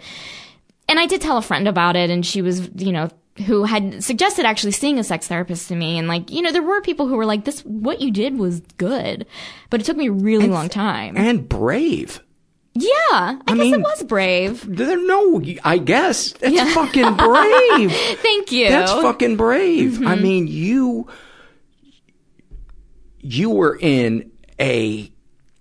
and 0.90 1.00
I 1.00 1.06
did 1.06 1.22
tell 1.22 1.38
a 1.38 1.42
friend 1.42 1.68
about 1.68 1.96
it, 1.96 2.10
and 2.10 2.26
she 2.26 2.42
was, 2.42 2.70
you 2.76 2.92
know, 2.92 3.10
who 3.48 3.64
had 3.64 4.04
suggested 4.04 4.46
actually 4.46 4.72
seeing 4.74 5.00
a 5.00 5.04
sex 5.04 5.28
therapist 5.28 5.68
to 5.70 5.76
me, 5.76 5.98
and 5.98 6.08
like, 6.08 6.30
you 6.32 6.42
know, 6.42 6.52
there 6.52 6.62
were 6.64 6.82
people 6.82 7.08
who 7.08 7.16
were 7.16 7.26
like, 7.26 7.46
"This, 7.46 7.62
what 7.62 8.00
you 8.02 8.12
did 8.12 8.38
was 8.38 8.60
good," 8.78 9.26
but 9.70 9.82
it 9.82 9.86
took 9.86 9.98
me 9.98 10.08
a 10.08 10.12
really 10.12 10.48
long 10.48 10.70
time. 10.70 11.18
And 11.18 11.48
brave. 11.50 12.20
Yeah, 12.76 12.90
I, 13.12 13.40
guess 13.56 13.74
it 13.74 13.82
was 13.82 14.04
brave. 14.04 14.66
There, 14.68 14.98
no, 15.06 15.40
I 15.64 15.78
guess 15.78 16.32
that's 16.34 16.56
Yeah. 16.56 16.74
fucking 16.74 17.14
brave. 17.16 17.92
Thank 18.22 18.52
you. 18.52 18.70
That's 18.70 18.92
fucking 18.92 19.36
brave. 19.38 20.02
I 20.06 20.16
Mhm. 20.16 20.22
mean, 20.22 20.48
you 20.48 21.08
you 23.22 23.50
were 23.50 23.78
in 23.80 24.32
a 24.60 25.12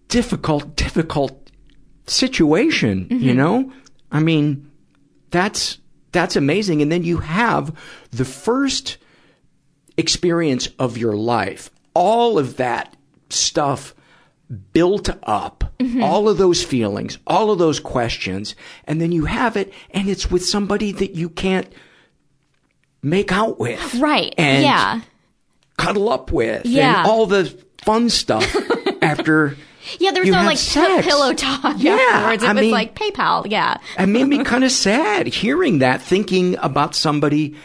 difficult, 0.09 0.75
difficult 0.77 1.51
situation. 2.07 3.07
You 3.11 3.33
Mhm. 3.33 3.37
know, 3.37 3.73
I 4.11 4.21
mean, 4.21 4.71
that's 5.31 5.79
that's 6.13 6.37
amazing. 6.37 6.83
And 6.83 6.93
then 6.93 7.05
you 7.05 7.19
have 7.19 7.75
the 8.11 8.25
first 8.25 8.99
experience 9.97 10.69
of 10.79 10.97
your 10.97 11.15
life. 11.15 11.71
All 11.95 12.39
of 12.39 12.57
that 12.57 12.95
stuff 13.31 13.95
built 14.73 15.09
up, 15.23 15.73
Mhm. 15.79 16.03
all 16.03 16.29
of 16.29 16.37
those 16.39 16.63
feelings, 16.63 17.19
all 17.27 17.51
of 17.51 17.59
those 17.59 17.81
questions, 17.81 18.55
and 18.87 19.01
then 19.01 19.11
you 19.13 19.25
have 19.25 19.57
it, 19.57 19.73
and 19.91 20.09
it's 20.09 20.31
with 20.31 20.45
somebody 20.45 20.93
that 20.93 21.15
you 21.15 21.29
can't 21.31 21.73
make 23.03 23.33
out 23.33 23.59
with. 23.59 23.95
Right. 23.97 24.35
And 24.37 24.63
yeah. 24.63 25.01
cuddle 25.79 26.11
up 26.11 26.31
with. 26.33 26.67
Yeah. 26.67 27.01
And 27.01 27.07
all 27.09 27.27
the 27.27 27.47
fun 27.83 28.11
stuff 28.11 28.55
after. 29.03 29.57
Yeah, 29.99 30.13
there 30.13 30.23
was 30.23 30.29
you 30.29 30.33
no 30.35 30.43
like 30.43 30.59
pillow 31.05 31.33
talk 31.35 31.77
Yeah, 31.79 31.93
afterwards. 31.95 32.43
It 32.43 32.49
I 32.49 32.53
was 32.53 32.61
mean- 32.63 32.71
like 32.71 32.95
PayPal. 32.95 33.47
Yeah. 33.51 33.79
It 33.99 34.07
made 34.07 34.25
me 34.25 34.43
kind 34.45 34.65
of 34.65 34.71
sad 34.73 35.27
hearing 35.27 35.79
that, 35.81 36.01
thinking 36.03 36.57
about 36.59 36.95
somebody 36.95 37.57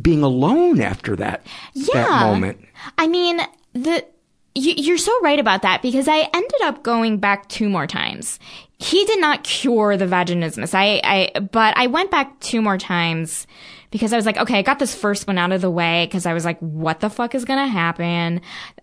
being 0.00 0.22
alone 0.22 0.80
after 0.80 1.16
that 1.16 1.44
Yeah. 1.74 2.02
that 2.04 2.26
moment. 2.26 2.60
I 2.98 3.06
mean, 3.08 3.40
the 3.72 4.04
You, 4.54 4.74
you're 4.76 4.98
so 4.98 5.12
right 5.22 5.38
about 5.38 5.62
that 5.62 5.80
because 5.82 6.08
I 6.08 6.18
ended 6.34 6.60
up 6.62 6.82
going 6.82 7.18
back 7.18 7.48
two 7.48 7.68
more 7.68 7.86
times. 7.86 8.38
He 8.78 9.04
did 9.04 9.20
not 9.20 9.44
cure 9.44 9.96
the 9.96 10.06
vaginismus. 10.06 10.74
I, 10.74 11.00
I, 11.04 11.38
but 11.40 11.76
I 11.76 11.86
went 11.86 12.10
back 12.10 12.40
two 12.40 12.60
more 12.62 12.78
times 12.78 13.46
because 13.90 14.12
I 14.12 14.16
was 14.16 14.24
like, 14.26 14.38
okay, 14.38 14.58
I 14.58 14.62
got 14.62 14.78
this 14.78 14.94
first 14.94 15.26
one 15.26 15.36
out 15.38 15.52
of 15.52 15.60
the 15.60 15.70
way 15.70 16.06
because 16.06 16.24
I 16.26 16.32
was 16.32 16.44
like, 16.44 16.58
what 16.60 17.00
the 17.00 17.10
fuck 17.10 17.34
is 17.34 17.44
gonna 17.44 17.66
happen? 17.68 18.40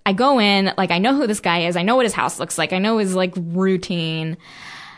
I 0.07 0.13
go 0.13 0.39
in, 0.39 0.71
like, 0.77 0.89
I 0.89 0.99
know 0.99 1.13
who 1.13 1.27
this 1.27 1.41
guy 1.41 1.59
is. 1.67 1.75
I 1.75 1.83
know 1.83 1.97
what 1.97 2.05
his 2.05 2.13
house 2.13 2.39
looks 2.39 2.57
like. 2.57 2.71
I 2.71 2.79
know 2.79 2.97
his 2.97 3.13
like 3.13 3.33
routine. 3.35 4.37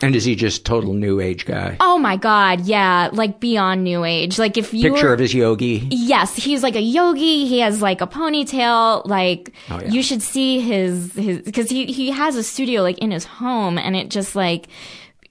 And 0.01 0.15
is 0.15 0.23
he 0.23 0.35
just 0.35 0.65
total 0.65 0.93
new 0.93 1.19
age 1.19 1.45
guy? 1.45 1.75
Oh 1.79 1.97
my 1.97 2.15
god, 2.15 2.61
yeah, 2.61 3.09
like 3.11 3.39
beyond 3.39 3.83
new 3.83 4.05
age. 4.05 4.37
Like 4.39 4.55
if 4.55 4.73
you 4.73 4.91
Picture 4.91 5.07
were, 5.07 5.13
of 5.13 5.19
his 5.19 5.33
yogi. 5.33 5.87
Yes, 5.91 6.35
he's 6.35 6.61
like 6.63 6.75
a 6.75 6.81
yogi. 6.81 7.47
He 7.47 7.59
has 7.59 7.81
like 7.81 8.01
a 8.01 8.07
ponytail. 8.07 9.05
Like 9.05 9.51
Oh, 9.69 9.81
yeah. 9.81 9.89
you 9.89 10.01
should 10.03 10.21
see 10.21 10.59
his 10.61 11.13
his 11.15 11.41
because 11.41 11.69
he 11.69 11.87
he 11.87 12.11
has 12.11 12.35
a 12.37 12.43
studio 12.43 12.81
like 12.83 12.99
in 12.99 13.11
his 13.11 13.25
home, 13.25 13.77
and 13.77 13.95
it 13.95 14.09
just 14.09 14.35
like 14.35 14.67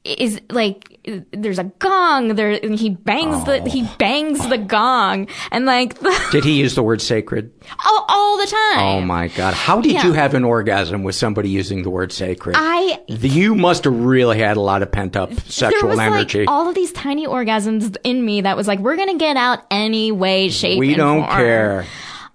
is 0.04 0.40
like 0.50 0.87
there's 1.32 1.58
a 1.58 1.64
gong 1.64 2.34
there 2.34 2.50
and 2.62 2.78
he 2.78 2.90
bangs 2.90 3.44
the 3.44 3.62
he 3.68 3.82
Oh. 3.84 3.94
bangs 3.98 4.46
the 4.48 4.58
gong 4.58 5.26
and 5.50 5.64
like 5.66 5.98
Did 6.32 6.44
he 6.44 6.58
use 6.60 6.74
the 6.74 6.82
word 6.82 7.00
sacred? 7.00 7.50
all, 7.86 8.04
all 8.08 8.36
the 8.38 8.46
time 8.46 8.78
Oh 8.78 9.00
my 9.00 9.28
god. 9.28 9.54
How 9.54 9.80
did 9.80 9.92
Yeah. 9.92 10.06
you 10.06 10.12
have 10.12 10.34
an 10.34 10.44
orgasm 10.44 11.02
with 11.04 11.14
somebody 11.14 11.48
using 11.48 11.82
the 11.82 11.90
word 11.90 12.12
sacred? 12.12 12.56
I 12.58 13.00
you 13.08 13.54
must 13.54 13.84
have 13.84 13.94
really 13.98 14.38
had 14.38 14.56
a 14.56 14.60
lot 14.60 14.82
of 14.82 14.92
pent 14.92 15.16
up 15.16 15.30
there 15.30 15.38
sexual 15.46 15.90
was 15.90 15.98
energy. 15.98 16.40
like 16.40 16.48
all 16.48 16.68
of 16.68 16.74
these 16.74 16.92
tiny 16.92 17.26
orgasms 17.26 17.96
in 18.04 18.24
me 18.24 18.42
that 18.42 18.56
was 18.56 18.66
like 18.68 18.78
we're 18.80 18.96
gonna 18.96 19.18
get 19.18 19.36
out 19.36 19.60
any 19.70 20.12
way 20.12 20.48
shape 20.50 20.78
we 20.78 20.94
don't 20.94 21.24
form. 21.24 21.36
care. 21.36 21.86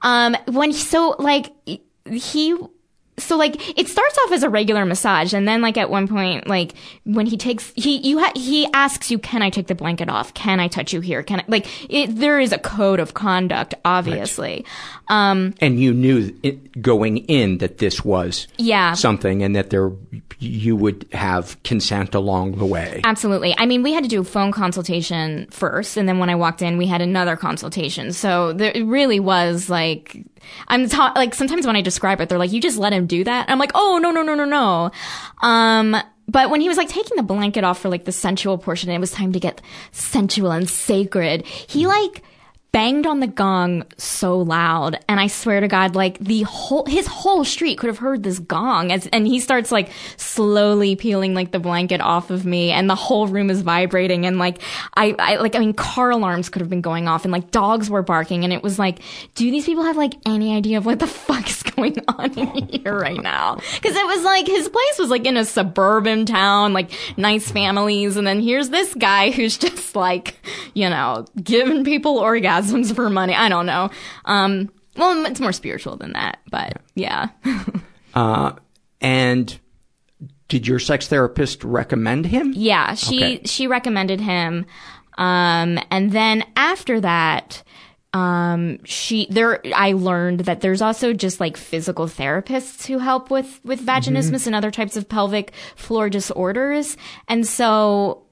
Um, 0.01 0.35
when 0.47 0.73
so 0.73 1.15
like 1.19 1.51
he. 2.11 2.55
So 3.23 3.37
like 3.37 3.55
it 3.77 3.87
starts 3.87 4.17
off 4.25 4.31
as 4.31 4.43
a 4.43 4.49
regular 4.49 4.85
massage, 4.85 5.33
and 5.33 5.47
then 5.47 5.61
like 5.61 5.77
at 5.77 5.89
one 5.89 6.07
point, 6.07 6.47
like 6.47 6.73
when 7.05 7.25
he 7.25 7.37
takes 7.37 7.71
he 7.75 7.97
you 7.97 8.19
ha- 8.19 8.33
he 8.35 8.67
asks 8.73 9.09
you, 9.11 9.19
"Can 9.19 9.41
I 9.41 9.49
take 9.49 9.67
the 9.67 9.75
blanket 9.75 10.09
off? 10.09 10.33
Can 10.33 10.59
I 10.59 10.67
touch 10.67 10.93
you 10.93 11.01
here? 11.01 11.23
Can 11.23 11.39
I 11.39 11.43
like 11.47 11.67
it?" 11.91 12.15
There 12.15 12.39
is 12.39 12.51
a 12.51 12.57
code 12.59 12.99
of 12.99 13.13
conduct, 13.13 13.73
obviously. 13.85 14.65
Um, 15.09 15.53
And 15.59 15.79
you 15.79 15.93
knew 15.93 16.33
it, 16.43 16.81
going 16.81 17.17
in 17.17 17.57
that 17.57 17.77
this 17.79 18.05
was 18.05 18.47
Yeah. 18.57 18.93
something 18.93 19.43
and 19.43 19.55
that 19.55 19.69
there 19.69 19.91
you 20.39 20.75
would 20.75 21.05
have 21.13 21.61
consent 21.63 22.13
along 22.15 22.57
the 22.57 22.65
way. 22.65 22.99
Absolutely. 23.05 23.55
I 23.57 23.65
mean, 23.65 23.81
we 23.83 23.93
had 23.93 24.03
to 24.03 24.09
do 24.09 24.21
a 24.21 24.23
phone 24.25 24.51
consultation 24.51 25.47
first, 25.51 25.95
and 25.97 26.07
then 26.09 26.19
when 26.19 26.29
I 26.29 26.35
walked 26.35 26.61
in, 26.61 26.77
we 26.77 26.87
had 26.87 27.01
another 27.01 27.35
consultation. 27.37 28.11
So 28.11 28.51
there 28.53 28.71
it 28.73 28.83
really 28.85 29.19
was 29.21 29.69
like, 29.69 30.25
I'm 30.67 30.89
ta- 30.89 31.13
like 31.15 31.33
sometimes 31.33 31.65
when 31.65 31.75
I 31.75 31.81
describe 31.81 32.21
it, 32.21 32.29
they're 32.29 32.37
like, 32.37 32.51
"You 32.51 32.61
just 32.61 32.77
let 32.77 32.93
him 32.93 33.05
do 33.05 33.23
that." 33.23 33.49
I'm 33.49 33.59
like, 33.59 33.71
"Oh 33.75 33.99
no, 34.01 34.11
no, 34.11 34.21
no, 34.21 34.35
no, 34.35 34.45
no." 34.45 34.91
Um, 35.41 35.95
but 36.27 36.49
when 36.49 36.61
he 36.61 36.67
was 36.67 36.77
like 36.77 36.89
taking 36.89 37.17
the 37.17 37.23
blanket 37.23 37.63
off 37.63 37.79
for 37.79 37.89
like 37.89 38.05
the 38.05 38.11
sensual 38.11 38.57
portion, 38.57 38.89
and 38.89 38.95
it 38.95 38.99
was 38.99 39.11
time 39.11 39.33
to 39.33 39.39
get 39.39 39.61
sensual 39.91 40.51
and 40.51 40.69
sacred. 40.69 41.45
He 41.45 41.87
like 41.87 42.23
banged 42.73 43.05
on 43.05 43.21
the 43.21 43.27
gong 43.27 43.85
so 43.97 44.39
loud. 44.39 44.99
And 45.07 45.19
i 45.19 45.27
swear 45.27 45.61
to 45.61 45.67
god 45.67 45.95
like 45.95 46.17
the 46.19 46.41
whole 46.41 46.85
his 46.85 47.07
whole 47.07 47.45
street 47.45 47.77
could 47.77 47.87
have 47.87 47.99
heard 47.99 48.23
this 48.23 48.39
gong 48.39 48.91
as 48.91 49.07
and 49.07 49.27
he 49.27 49.39
starts 49.39 49.71
like 49.71 49.89
slowly 50.17 50.95
peeling 50.95 51.33
like 51.33 51.51
the 51.51 51.59
blanket 51.59 52.01
off 52.01 52.31
of 52.31 52.45
me 52.45 52.71
and 52.71 52.89
the 52.89 52.95
whole 52.95 53.27
room 53.27 53.49
is 53.49 53.61
vibrating 53.61 54.25
and 54.25 54.39
like 54.39 54.61
i 54.95 55.15
i 55.19 55.35
like 55.35 55.55
i 55.55 55.59
mean 55.59 55.73
car 55.73 56.09
alarms 56.09 56.49
could 56.49 56.61
have 56.61 56.69
been 56.69 56.81
going 56.81 57.07
off 57.07 57.25
and 57.25 57.31
like 57.31 57.51
dogs 57.51 57.89
were 57.89 58.01
barking 58.01 58.43
and 58.43 58.51
it 58.51 58.63
was 58.63 58.79
like 58.79 58.99
do 59.35 59.49
these 59.51 59.65
people 59.65 59.83
have 59.83 59.97
like 59.97 60.15
any 60.25 60.55
idea 60.55 60.77
of 60.77 60.85
what 60.85 60.99
the 60.99 61.07
fuck 61.23 61.47
is 61.47 61.61
going 61.63 61.95
on 62.07 62.31
here 62.69 62.97
right 62.97 63.21
now? 63.21 63.55
Because 63.55 63.95
it 63.95 64.05
was 64.05 64.23
like 64.23 64.47
his 64.47 64.69
place 64.69 64.99
was 64.99 65.09
like 65.09 65.25
in 65.25 65.37
a 65.37 65.45
suburban 65.45 66.25
town 66.25 66.73
like 66.73 66.91
nice 67.17 67.51
families 67.51 68.17
and 68.17 68.25
then 68.25 68.41
here's 68.41 68.69
this 68.69 68.93
guy 68.95 69.31
who's 69.31 69.57
just 69.63 69.95
like 69.95 70.35
you 70.73 70.89
know 70.89 71.25
giving 71.43 71.83
people 71.83 72.19
orgasms 72.19 72.62
for 72.93 73.09
money 73.09 73.33
i 73.35 73.49
don't 73.49 73.65
know 73.65 73.89
um 74.25 74.69
well 74.97 75.25
it's 75.25 75.39
more 75.39 75.51
spiritual 75.53 75.95
than 75.97 76.13
that 76.13 76.39
but 76.49 76.81
yeah 76.95 77.27
Uh, 78.15 78.53
and 79.01 79.59
did 80.47 80.67
your 80.67 80.77
sex 80.77 81.07
therapist 81.07 81.63
recommend 81.63 82.27
him? 82.27 82.53
Yeah, 82.55 82.93
she 82.93 83.17
Okay. 83.37 83.41
she 83.45 83.65
recommended 83.65 84.21
him. 84.21 84.67
Um, 85.17 85.79
and 85.89 86.11
then 86.11 86.43
after 86.55 87.01
that, 87.01 87.63
um, 88.13 88.77
she 88.85 89.25
there 89.31 89.61
I 89.75 89.93
learned 89.93 90.41
that 90.41 90.61
there's 90.61 90.83
also 90.83 91.11
just 91.11 91.39
like 91.39 91.57
physical 91.57 92.05
therapists 92.05 92.85
who 92.85 92.99
help 92.99 93.31
with 93.31 93.59
with 93.65 93.83
vaginismus 93.83 94.45
and 94.45 94.55
other 94.55 94.69
types 94.69 94.95
of 94.95 95.09
pelvic 95.09 95.51
floor 95.75 96.07
disorders. 96.07 96.95
And 97.27 97.47
so 97.47 98.27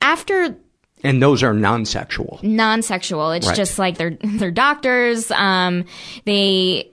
after 0.00 0.56
And 1.04 1.22
those 1.22 1.42
are 1.42 1.54
non-sexual. 1.54 2.40
non-sexual. 2.42 3.32
It's 3.32 3.46
Right. 3.46 3.56
just 3.56 3.78
like 3.78 3.96
they're 3.98 4.16
they're 4.24 4.50
doctors. 4.50 5.30
Um, 5.30 5.84
they. 6.24 6.92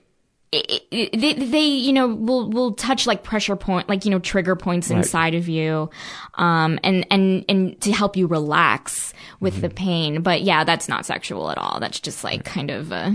it- 0.54 0.84
it- 0.92 1.20
They, 1.20 1.34
they, 1.34 1.66
you 1.66 1.92
know, 1.92 2.08
will 2.08 2.50
will 2.50 2.72
touch 2.74 3.06
like 3.06 3.22
pressure 3.24 3.58
point, 3.58 3.90
like 3.90 4.06
you 4.06 4.12
know, 4.12 4.20
trigger 4.20 4.56
points 4.56 4.90
Right. 4.90 4.98
inside 5.00 5.36
of 5.36 5.50
you, 5.50 5.90
um, 6.36 6.80
and 6.84 7.06
and 7.12 7.44
and 7.50 7.80
to 7.82 7.92
help 7.92 8.16
you 8.16 8.28
relax 8.28 9.14
with 9.42 9.56
Mm-hmm. 9.56 9.62
the 9.62 9.70
pain. 9.70 10.22
But 10.22 10.44
yeah, 10.44 10.64
that's 10.64 10.88
not 10.88 11.06
sexual 11.06 11.52
at 11.52 11.58
all. 11.58 11.80
That's 11.82 12.00
just 12.00 12.24
like 12.24 12.46
kind 12.46 12.72
of 12.72 12.92
a, 12.94 13.14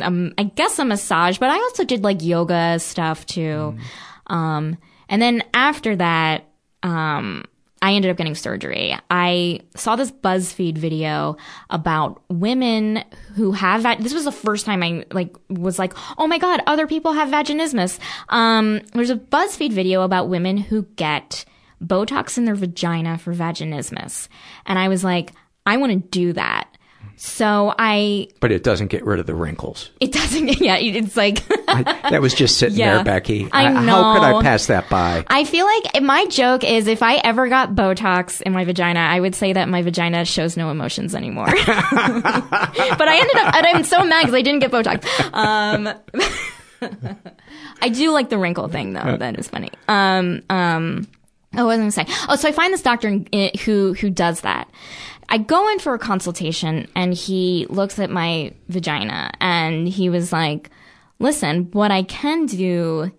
um, 0.00 0.32
I 0.38 0.44
guess 0.44 0.78
a 0.78 0.84
massage. 0.84 1.38
But 1.38 1.50
I 1.50 1.56
also 1.56 1.82
did 1.84 2.04
like 2.04 2.22
yoga 2.22 2.78
stuff 2.78 3.26
too, 3.26 3.74
Mm-hmm. 3.76 4.32
um, 4.32 4.78
and 5.08 5.20
then 5.20 5.42
after 5.52 5.96
that, 5.96 6.44
um, 6.84 7.44
I 7.82 7.94
ended 7.94 8.10
up 8.10 8.18
getting 8.18 8.34
surgery. 8.34 8.94
I 9.10 9.60
saw 9.74 9.96
this 9.96 10.10
BuzzFeed 10.10 10.76
video 10.76 11.36
about 11.70 12.22
women 12.28 13.04
who 13.34 13.52
have 13.52 13.84
that. 13.84 14.00
This 14.00 14.12
was 14.12 14.24
the 14.24 14.32
first 14.32 14.66
time 14.66 14.82
I 14.82 15.04
like 15.12 15.34
was 15.48 15.78
like, 15.78 15.94
oh 16.18 16.26
my 16.26 16.38
god, 16.38 16.62
other 16.66 16.86
people 16.86 17.12
have 17.12 17.28
vaginismus. 17.28 17.98
Um, 18.28 18.80
there's 18.92 19.10
a 19.10 19.16
BuzzFeed 19.16 19.72
video 19.72 20.02
about 20.02 20.28
women 20.28 20.58
who 20.58 20.82
get 20.96 21.44
Botox 21.82 22.36
in 22.36 22.44
their 22.44 22.54
vagina 22.54 23.16
for 23.16 23.34
vaginismus, 23.34 24.28
and 24.66 24.78
I 24.78 24.88
was 24.88 25.02
like, 25.02 25.32
I 25.64 25.78
want 25.78 25.92
to 25.92 26.08
do 26.08 26.34
that. 26.34 26.69
So 27.22 27.74
I, 27.78 28.28
But 28.40 28.50
it 28.50 28.62
doesn't 28.64 28.86
get 28.86 29.04
rid 29.04 29.20
of 29.20 29.26
the 29.26 29.34
wrinkles. 29.34 29.90
it 30.00 30.10
doesn't. 30.10 30.58
Yeah, 30.58 30.76
it's 30.76 31.18
like. 31.18 31.46
That 31.66 32.20
was 32.22 32.32
just 32.32 32.56
sitting 32.56 32.78
Yeah. 32.78 32.94
there, 32.94 33.04
Becky. 33.04 33.46
I 33.52 33.68
know. 33.84 33.92
How 33.92 34.14
could 34.14 34.22
I 34.22 34.42
pass 34.42 34.66
that 34.68 34.88
by? 34.88 35.22
I 35.28 35.44
feel 35.44 35.66
like 35.66 36.02
my 36.02 36.24
joke 36.26 36.64
is 36.64 36.86
if 36.86 37.02
I 37.02 37.16
ever 37.16 37.48
got 37.48 37.74
Botox 37.74 38.40
in 38.40 38.54
my 38.54 38.64
vagina, 38.64 39.00
I 39.00 39.20
would 39.20 39.34
say 39.34 39.52
that 39.52 39.68
my 39.68 39.82
vagina 39.82 40.24
shows 40.24 40.56
no 40.56 40.70
emotions 40.70 41.14
anymore. 41.14 41.44
but 41.54 41.54
I 41.92 43.18
ended 43.20 43.36
up, 43.36 43.54
and 43.54 43.66
I'm 43.66 43.84
so 43.84 44.02
mad 44.02 44.22
because 44.22 44.34
I 44.34 44.40
didn't 44.40 44.60
get 44.60 44.70
Botox. 44.70 45.04
Um, 45.34 45.92
I 47.82 47.88
do 47.90 48.12
like 48.12 48.30
the 48.30 48.38
wrinkle 48.38 48.68
thing 48.68 48.94
though. 48.94 49.18
That 49.18 49.38
is 49.38 49.46
funny. 49.46 49.70
Um, 49.88 50.40
um, 50.48 51.06
oh, 51.54 51.66
what 51.66 51.78
was 51.78 51.96
I 51.96 52.04
going 52.04 52.08
to 52.08 52.14
say? 52.16 52.26
Oh, 52.30 52.36
so 52.36 52.48
I 52.48 52.52
find 52.52 52.72
this 52.72 52.82
doctor 52.82 53.08
in- 53.08 53.26
in- 53.26 53.58
who 53.64 53.92
who 53.94 54.08
does 54.08 54.40
that. 54.40 54.70
I 55.30 55.38
go 55.38 55.70
in 55.70 55.78
for 55.78 55.94
a 55.94 55.98
consultation 55.98 56.88
and 56.94 57.14
he 57.14 57.66
looks 57.70 57.98
at 57.98 58.10
my 58.10 58.52
vagina 58.68 59.30
and 59.40 59.88
he 59.88 60.10
was 60.10 60.32
like, 60.32 60.70
"Listen, 61.20 61.70
what 61.72 61.90
I 61.92 62.02
can 62.02 62.46
do 62.46 63.12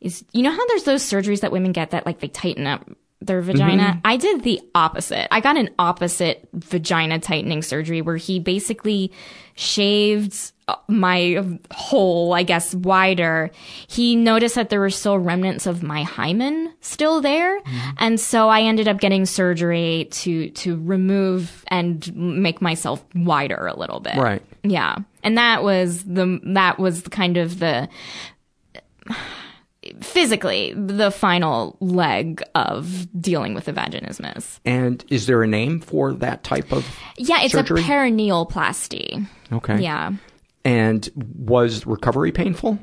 is 0.00 0.24
you 0.32 0.42
know 0.42 0.50
how 0.50 0.66
there's 0.66 0.84
those 0.84 1.02
surgeries 1.02 1.40
that 1.40 1.52
women 1.52 1.72
get 1.72 1.90
that 1.90 2.04
like 2.04 2.20
they 2.20 2.28
tighten 2.28 2.66
up 2.66 2.86
their 3.20 3.40
mm-hmm. 3.40 3.52
vagina. 3.52 4.00
I 4.04 4.16
did 4.16 4.42
the 4.42 4.60
opposite. 4.74 5.28
I 5.34 5.40
got 5.40 5.56
an 5.56 5.70
opposite 5.78 6.48
vagina 6.52 7.18
tightening 7.18 7.62
surgery 7.62 8.02
where 8.02 8.16
he 8.16 8.38
basically 8.38 9.10
shaved 9.54 10.52
uh, 10.66 10.76
my 10.88 11.58
hole, 11.70 12.32
I 12.32 12.42
guess, 12.42 12.74
wider. 12.74 13.50
He 13.86 14.16
noticed 14.16 14.54
that 14.54 14.70
there 14.70 14.80
were 14.80 14.90
still 14.90 15.18
remnants 15.18 15.66
of 15.66 15.82
my 15.82 16.02
hymen 16.02 16.72
still 16.80 17.20
there, 17.20 17.60
and 17.98 18.18
so 18.18 18.48
I 18.48 18.62
ended 18.62 18.88
up 18.88 18.98
getting 18.98 19.26
surgery 19.26 20.08
to 20.10 20.50
to 20.50 20.80
remove 20.82 21.64
and 21.68 22.14
make 22.16 22.62
myself 22.62 23.04
wider 23.14 23.66
a 23.66 23.78
little 23.78 24.00
bit. 24.00 24.16
Right. 24.16 24.42
Yeah, 24.62 24.96
and 25.22 25.36
that 25.38 25.62
was 25.62 26.04
the 26.04 26.40
that 26.54 26.78
was 26.78 27.02
kind 27.02 27.36
of 27.36 27.58
the 27.58 27.88
physically 30.00 30.72
the 30.76 31.10
final 31.10 31.76
leg 31.80 32.42
of 32.54 33.06
dealing 33.20 33.54
with 33.54 33.64
the 33.66 33.72
vaginismus. 33.72 34.58
And 34.64 35.04
is 35.08 35.26
there 35.26 35.42
a 35.42 35.46
name 35.46 35.80
for 35.80 36.12
that 36.14 36.44
type 36.44 36.72
of 36.72 36.84
Yeah, 37.16 37.42
it's 37.42 37.52
surgery? 37.52 37.80
a 37.80 37.84
perineoplasty. 37.84 39.26
Okay. 39.52 39.80
Yeah. 39.80 40.12
And 40.64 41.08
was 41.36 41.84
recovery 41.86 42.32
painful? 42.32 42.78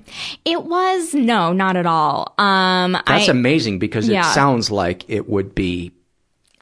It 0.45 0.63
was 0.65 1.13
no, 1.13 1.51
not 1.53 1.75
at 1.75 1.85
all. 1.85 2.33
Um 2.37 2.93
That's 3.07 3.27
I, 3.27 3.31
amazing 3.31 3.79
because 3.79 4.07
it 4.07 4.13
Yeah. 4.13 4.31
sounds 4.33 4.69
like 4.71 5.03
it 5.09 5.27
would 5.29 5.55
be 5.55 5.91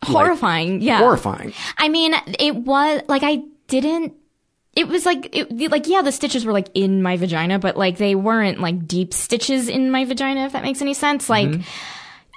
like, 0.08 0.12
horrifying. 0.14 0.82
yeah. 0.82 1.00
horrifying. 1.00 1.54
I 1.78 1.90
mean, 1.90 2.14
it 2.40 2.56
was 2.56 3.02
like 3.10 3.24
I 3.24 3.44
didn't 3.68 4.14
it 4.76 4.88
was 4.88 5.06
like 5.06 5.36
it, 5.36 5.72
like 5.72 5.88
yeah 5.88 6.02
the 6.02 6.12
stitches 6.12 6.46
were 6.46 6.54
like 6.54 6.70
in 6.74 7.02
my 7.02 7.18
vagina 7.18 7.60
but 7.60 7.76
like 7.78 7.98
they 7.98 8.16
weren't 8.16 8.60
like 8.60 8.88
deep 8.88 9.14
stitches 9.14 9.68
in 9.68 9.92
my 9.92 10.06
vagina 10.06 10.46
if 10.46 10.52
that 10.54 10.64
makes 10.64 10.82
any 10.82 10.94
sense 10.94 11.30
like 11.30 11.50
I 11.52 11.64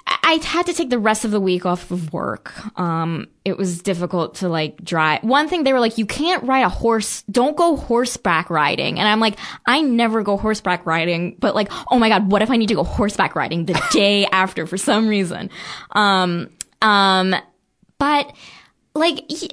I 0.05 0.33
had 0.43 0.65
to 0.65 0.73
take 0.73 0.89
the 0.89 0.99
rest 0.99 1.25
of 1.25 1.31
the 1.31 1.39
week 1.39 1.65
off 1.65 1.91
of 1.91 2.11
work. 2.11 2.53
Um, 2.79 3.27
it 3.45 3.57
was 3.57 3.81
difficult 3.81 4.35
to 4.35 4.49
like 4.49 4.83
drive. 4.83 5.23
One 5.23 5.47
thing 5.47 5.63
they 5.63 5.73
were 5.73 5.79
like, 5.79 5.97
you 5.97 6.05
can't 6.05 6.43
ride 6.43 6.65
a 6.65 6.69
horse. 6.69 7.23
Don't 7.31 7.55
go 7.55 7.75
horseback 7.75 8.49
riding. 8.49 8.99
And 8.99 9.07
I'm 9.07 9.19
like, 9.19 9.37
I 9.65 9.81
never 9.81 10.23
go 10.23 10.37
horseback 10.37 10.85
riding, 10.85 11.35
but 11.39 11.55
like, 11.55 11.71
oh 11.91 11.99
my 11.99 12.09
God, 12.09 12.31
what 12.31 12.41
if 12.41 12.49
I 12.51 12.57
need 12.57 12.67
to 12.67 12.75
go 12.75 12.83
horseback 12.83 13.35
riding 13.35 13.65
the 13.65 13.81
day 13.91 14.25
after 14.25 14.65
for 14.65 14.77
some 14.77 15.07
reason? 15.07 15.49
Um, 15.91 16.49
um, 16.81 17.35
but 17.97 18.33
like, 18.95 19.23
y- 19.29 19.49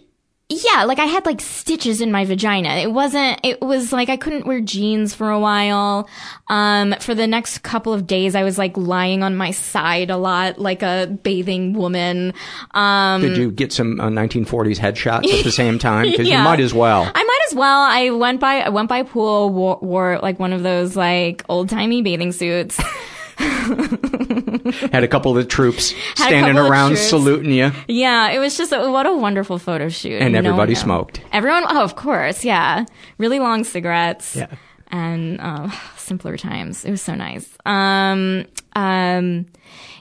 yeah, 0.52 0.82
like 0.84 0.98
I 0.98 1.04
had 1.04 1.24
like 1.26 1.40
stitches 1.40 2.00
in 2.00 2.10
my 2.10 2.24
vagina. 2.24 2.70
It 2.70 2.92
wasn't, 2.92 3.38
it 3.44 3.60
was 3.60 3.92
like 3.92 4.08
I 4.08 4.16
couldn't 4.16 4.46
wear 4.46 4.60
jeans 4.60 5.14
for 5.14 5.30
a 5.30 5.38
while. 5.38 6.08
Um, 6.48 6.92
for 7.00 7.14
the 7.14 7.28
next 7.28 7.58
couple 7.58 7.92
of 7.92 8.06
days, 8.08 8.34
I 8.34 8.42
was 8.42 8.58
like 8.58 8.76
lying 8.76 9.22
on 9.22 9.36
my 9.36 9.52
side 9.52 10.10
a 10.10 10.16
lot, 10.16 10.58
like 10.58 10.82
a 10.82 11.06
bathing 11.22 11.72
woman. 11.74 12.34
Um, 12.72 13.20
Did 13.20 13.36
you 13.36 13.52
get 13.52 13.72
some 13.72 14.00
uh, 14.00 14.08
1940s 14.08 14.78
headshots 14.78 15.32
at 15.32 15.44
the 15.44 15.52
same 15.52 15.78
time? 15.78 16.10
Because 16.10 16.26
Yeah. 16.28 16.38
you 16.38 16.44
might 16.44 16.60
as 16.60 16.74
well. 16.74 17.02
I 17.14 17.22
might 17.22 17.40
as 17.50 17.54
well. 17.54 17.80
I 17.82 18.10
went 18.10 18.40
by, 18.40 18.60
I 18.60 18.68
went 18.70 18.88
by 18.88 19.04
pool, 19.04 19.50
wore, 19.50 19.78
wore 19.80 20.18
like 20.20 20.40
one 20.40 20.52
of 20.52 20.64
those 20.64 20.96
like 20.96 21.44
old 21.48 21.68
timey 21.68 22.02
bathing 22.02 22.32
suits. 22.32 22.80
Had 24.92 25.02
a 25.04 25.08
couple 25.08 25.30
of 25.36 25.36
the 25.42 25.44
troops 25.48 25.94
standing 26.14 26.58
around 26.58 26.90
troops. 26.90 27.08
saluting 27.08 27.52
you. 27.52 27.72
Yeah, 27.88 28.30
it 28.30 28.38
was 28.38 28.56
just 28.56 28.72
a, 28.72 28.90
what 28.90 29.06
a 29.06 29.14
wonderful 29.14 29.58
photo 29.58 29.88
shoot. 29.88 30.20
And 30.20 30.36
everybody 30.36 30.74
knows. 30.74 30.82
smoked. 30.82 31.22
Everyone, 31.32 31.64
oh, 31.68 31.82
of 31.82 31.96
course, 31.96 32.44
yeah. 32.44 32.84
Really 33.18 33.38
long 33.38 33.64
cigarettes. 33.64 34.36
Yeah. 34.36 34.48
And 34.88 35.40
uh, 35.40 35.70
simpler 35.96 36.36
times. 36.36 36.84
It 36.84 36.90
was 36.90 37.02
so 37.02 37.14
nice. 37.14 37.48
Um, 37.64 38.46
um, 38.74 39.46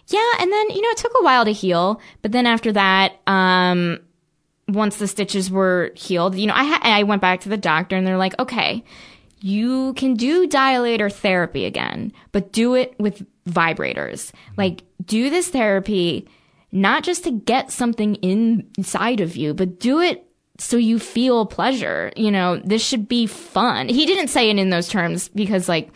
yeah, 0.08 0.32
and 0.40 0.52
then 0.52 0.70
you 0.72 0.82
know 0.82 0.90
it 0.90 0.98
took 0.98 1.14
a 1.20 1.24
while 1.24 1.46
to 1.46 1.52
heal, 1.54 2.02
but 2.22 2.32
then 2.32 2.46
after 2.48 2.72
that, 2.72 3.20
um, 3.28 4.00
once 4.68 4.98
the 4.98 5.08
stitches 5.08 5.52
were 5.52 5.92
healed, 5.96 6.36
you 6.36 6.48
know, 6.48 6.54
I 6.56 6.64
ha- 6.64 6.82
I 6.82 7.04
went 7.04 7.22
back 7.22 7.42
to 7.42 7.50
the 7.50 7.58
doctor 7.58 7.96
and 7.96 8.06
they're 8.06 8.18
like, 8.18 8.38
okay, 8.40 8.84
you 9.42 9.94
can 9.94 10.16
do 10.16 10.48
dilator 10.48 11.12
therapy 11.12 11.66
again, 11.66 12.12
but 12.32 12.52
do 12.52 12.76
it 12.76 12.96
with 13.00 13.26
vibrators. 13.48 14.32
Like, 14.58 14.84
do 15.06 15.30
this 15.30 15.50
therapy 15.50 16.28
not 16.72 17.04
just 17.04 17.24
to 17.24 17.32
get 17.32 17.72
something 17.72 18.16
inside 18.16 19.22
of 19.22 19.36
you, 19.36 19.54
but 19.54 19.80
do 19.80 20.00
it 20.00 20.26
so 20.60 20.78
you 20.78 21.00
feel 21.00 21.46
pleasure. 21.46 22.12
You 22.16 22.32
know, 22.32 22.58
this 22.58 22.86
should 22.86 23.08
be 23.08 23.26
fun. 23.26 23.90
He 23.90 24.06
didn't 24.06 24.28
say 24.28 24.50
it 24.50 24.60
in 24.60 24.70
those 24.70 24.88
terms 24.88 25.30
because, 25.30 25.70
like, 25.70 25.90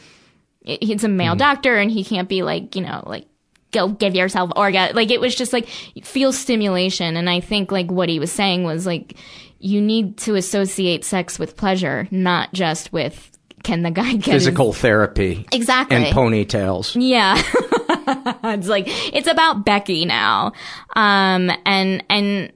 he's 0.64 1.04
a 1.04 1.10
male 1.10 1.34
hmm. 1.34 1.40
doctor 1.40 1.76
and 1.76 1.92
he 1.92 2.04
can't 2.04 2.30
be 2.30 2.44
like, 2.44 2.76
you 2.76 2.82
know, 2.82 3.04
like, 3.06 3.28
go 3.72 3.90
give 3.90 4.16
yourself 4.16 4.52
orgasm. 4.56 4.96
Like, 4.96 5.12
it 5.12 5.20
was 5.20 5.36
just 5.36 5.54
like, 5.54 5.68
feel 6.04 6.32
stimulation. 6.32 7.18
And 7.18 7.30
I 7.30 7.40
think, 7.40 7.72
like, 7.72 7.92
what 7.92 8.10
he 8.10 8.20
was 8.20 8.32
saying 8.32 8.64
was, 8.64 8.86
like, 8.86 9.16
you 9.64 9.82
need 9.82 10.18
to 10.18 10.36
associate 10.36 11.06
sex 11.06 11.40
with 11.40 11.56
pleasure, 11.56 12.08
not 12.12 12.54
just 12.54 12.92
with 12.92 13.32
can 13.64 13.82
the 13.82 13.92
guy 13.92 14.12
get 14.16 14.26
his- 14.26 14.44
Physical 14.44 14.74
therapy. 14.74 15.48
Exactly. 15.54 15.96
And 15.96 16.06
ponytails. 16.16 16.96
yeah. 17.00 17.42
it's 18.44 18.68
like 18.68 18.86
it's 18.88 19.28
about 19.28 19.66
Becky 19.66 20.04
now. 20.04 20.52
Um 20.96 21.50
and 21.66 22.04
and 22.10 22.52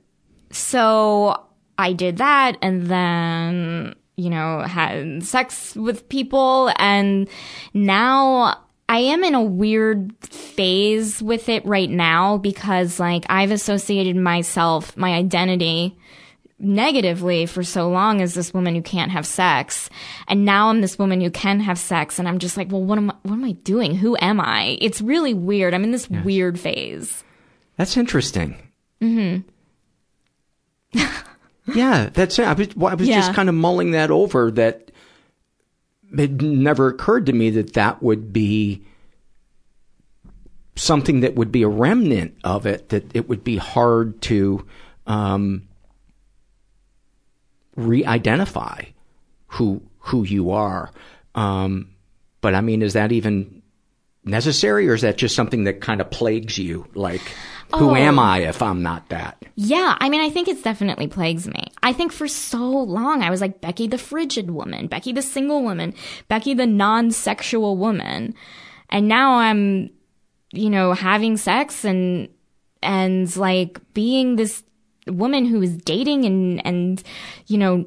so 0.52 1.46
I 1.78 1.94
did 1.94 2.18
that 2.18 2.58
and 2.62 2.88
then 2.88 3.96
you 4.18 4.30
know 4.30 4.62
had 4.62 5.24
sex 5.24 5.76
with 5.78 6.10
people 6.10 6.72
and 6.78 7.30
now 7.74 8.62
I 8.90 9.00
am 9.00 9.24
in 9.24 9.34
a 9.36 9.44
weird 9.44 10.12
phase 10.22 11.22
with 11.22 11.48
it 11.48 11.66
right 11.66 11.90
now 11.90 12.38
because 12.38 13.00
like 13.00 13.26
I've 13.30 13.52
associated 13.52 14.18
myself 14.18 14.96
my 14.98 15.14
identity 15.14 15.98
negatively 16.60 17.46
for 17.46 17.64
so 17.64 17.88
long 17.90 18.20
as 18.22 18.34
this 18.34 18.54
woman 18.54 18.74
who 18.74 18.82
can't 18.82 19.12
have 19.12 19.26
sex. 19.26 19.90
And 20.28 20.44
now 20.44 20.70
i'm 20.70 20.82
this 20.82 20.98
woman 20.98 21.22
who 21.22 21.30
can 21.30 21.60
have 21.60 21.78
sex 21.78 22.18
and 22.18 22.28
i'm 22.28 22.40
just 22.40 22.58
like 22.58 22.72
well 22.72 22.82
what 22.84 22.98
am 22.98 23.12
i 23.12 23.16
what 23.24 23.34
am 23.34 23.44
i 23.46 23.52
doing? 23.52 23.96
Who 23.96 24.18
am 24.20 24.40
i? 24.42 24.78
It's 24.82 25.00
really 25.02 25.34
weird. 25.36 25.74
I'm 25.74 25.84
in 25.84 25.92
this 25.92 26.10
weird 26.10 26.60
phase. 26.60 27.24
That's 27.78 27.96
interesting. 27.98 28.56
hmm 29.02 29.38
Yeah, 31.76 32.10
that's 32.14 32.40
it. 32.40 32.48
I 32.48 32.54
was, 32.54 32.70
I 32.82 32.96
was 32.96 33.08
Yeah. 33.10 33.18
just 33.18 33.34
kind 33.34 33.50
of 33.50 33.56
mulling 33.56 33.92
that 33.92 34.10
over 34.10 34.50
that 34.52 34.90
it 36.18 36.42
never 36.42 36.88
occurred 36.88 37.26
to 37.26 37.34
me 37.34 37.50
that 37.52 37.74
that 37.74 38.02
would 38.02 38.32
be 38.32 38.82
something 40.78 41.20
that 41.20 41.36
would 41.36 41.52
be 41.52 41.64
a 41.64 41.68
remnant 41.68 42.38
of 42.44 42.66
it, 42.66 42.90
that 42.90 43.14
it 43.16 43.28
would 43.28 43.44
be 43.44 43.58
hard 43.58 44.22
to 44.22 44.66
um, 45.08 45.67
re-identify 47.78 48.84
who 49.48 49.82
who 50.00 50.24
you 50.24 50.52
are. 50.52 50.92
Um, 51.36 51.90
but 52.42 52.54
I 52.56 52.62
mean, 52.62 52.82
is 52.82 52.94
that 52.94 53.12
even 53.12 53.62
necessary, 54.26 54.90
or 54.90 54.94
is 54.94 55.02
that 55.02 55.18
just 55.18 55.36
something 55.36 55.64
that 55.66 55.80
kind 55.82 56.02
of 56.02 56.10
plagues 56.12 56.58
you? 56.58 56.86
Like, 56.96 57.22
who 57.76 57.92
Oh. 57.92 57.96
am 57.96 58.20
I 58.20 58.40
if 58.40 58.62
I'm 58.62 58.82
not 58.84 59.08
that? 59.10 59.36
yeah 59.60 59.98
i 60.00 60.08
mean 60.08 60.22
i 60.22 60.30
think 60.30 60.48
it's 60.48 60.62
definitely 60.62 61.08
plagues 61.08 61.48
me 61.48 61.64
i 61.82 61.92
think 61.92 62.12
for 62.12 62.28
so 62.28 62.60
long 62.60 63.24
i 63.24 63.30
was 63.32 63.42
like 63.42 63.60
becky 63.60 63.88
the 63.88 63.98
frigid 63.98 64.52
woman 64.52 64.86
becky 64.86 65.12
the 65.12 65.22
single 65.24 65.64
woman 65.64 65.96
becky 66.28 66.54
the 66.54 66.68
non-sexual 66.68 67.76
woman 67.76 68.36
and 68.92 69.08
now 69.08 69.40
i'm 69.40 69.90
you 70.54 70.70
know 70.70 70.94
having 70.94 71.38
sex 71.38 71.84
and 71.84 72.30
and 72.84 73.36
like 73.36 73.80
being 73.96 74.36
this 74.36 74.62
woman 75.10 75.46
who 75.46 75.62
is 75.62 75.76
dating 75.78 76.26
and 76.26 76.66
and 76.66 77.04
you 77.48 77.58
know 77.58 77.86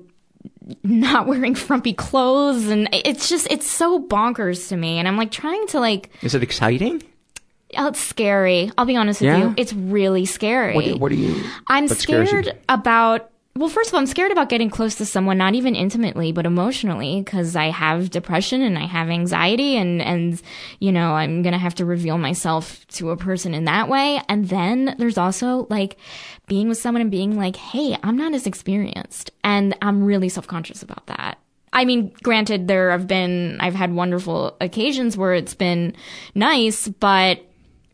not 0.82 1.26
wearing 1.30 1.54
frumpy 1.54 1.92
clothes 1.92 2.66
and 2.68 2.88
it's 2.92 3.28
just 3.28 3.46
it's 3.50 3.66
so 3.68 4.00
bonkers 4.00 4.68
to 4.68 4.76
me 4.76 4.98
and 4.98 5.06
i'm 5.08 5.16
like 5.16 5.30
trying 5.30 5.66
to 5.68 5.80
like 5.80 6.10
Is 6.22 6.34
it 6.34 6.42
exciting? 6.42 7.02
oh, 7.76 7.86
it's 7.88 8.00
scary 8.00 8.70
i'll 8.78 8.84
be 8.86 8.96
honest 8.96 9.20
with 9.20 9.28
Yeah? 9.28 9.38
you 9.48 9.54
it's 9.56 9.72
really 9.72 10.24
scary 10.26 10.74
What, 10.74 10.84
do- 10.84 10.96
what 10.96 11.08
do 11.10 11.16
you? 11.16 11.42
i'm 11.68 11.88
scared 11.88 12.56
about 12.68 13.29
well 13.56 13.68
first 13.68 13.90
of 13.90 13.94
all 13.94 14.00
i'm 14.00 14.06
scared 14.06 14.32
about 14.32 14.48
getting 14.48 14.70
close 14.70 14.94
to 14.94 15.04
someone 15.04 15.38
not 15.38 15.54
even 15.54 15.74
intimately 15.74 16.32
but 16.32 16.46
emotionally 16.46 17.20
because 17.20 17.56
i 17.56 17.66
have 17.66 18.10
depression 18.10 18.62
and 18.62 18.78
i 18.78 18.86
have 18.86 19.08
anxiety 19.08 19.76
and 19.76 20.00
and 20.00 20.40
you 20.78 20.92
know 20.92 21.12
i'm 21.12 21.42
gonna 21.42 21.58
have 21.58 21.74
to 21.74 21.84
reveal 21.84 22.18
myself 22.18 22.86
to 22.88 23.10
a 23.10 23.16
person 23.16 23.54
in 23.54 23.64
that 23.64 23.88
way. 23.88 24.20
And 24.28 24.48
then 24.48 24.94
there's 24.98 25.18
also 25.18 25.66
like 25.70 25.96
being 26.46 26.68
with 26.68 26.78
someone 26.78 27.02
and 27.02 27.10
being 27.10 27.36
like 27.36 27.56
hey 27.56 27.96
i'm 28.02 28.16
not 28.16 28.34
as 28.34 28.46
experienced. 28.46 29.30
And 29.44 29.76
i'm 29.82 30.02
really 30.04 30.28
self-conscious 30.28 30.82
about 30.82 31.06
that. 31.06 31.38
I 31.72 31.84
mean, 31.84 32.12
granted, 32.22 32.66
there 32.66 32.90
have 32.90 33.06
been, 33.06 33.58
I've 33.60 33.76
had 33.76 33.94
wonderful 33.94 34.56
occasions 34.60 35.16
where 35.16 35.34
it's 35.34 35.54
been 35.54 35.94
nice, 36.34 36.88
but 36.88 37.40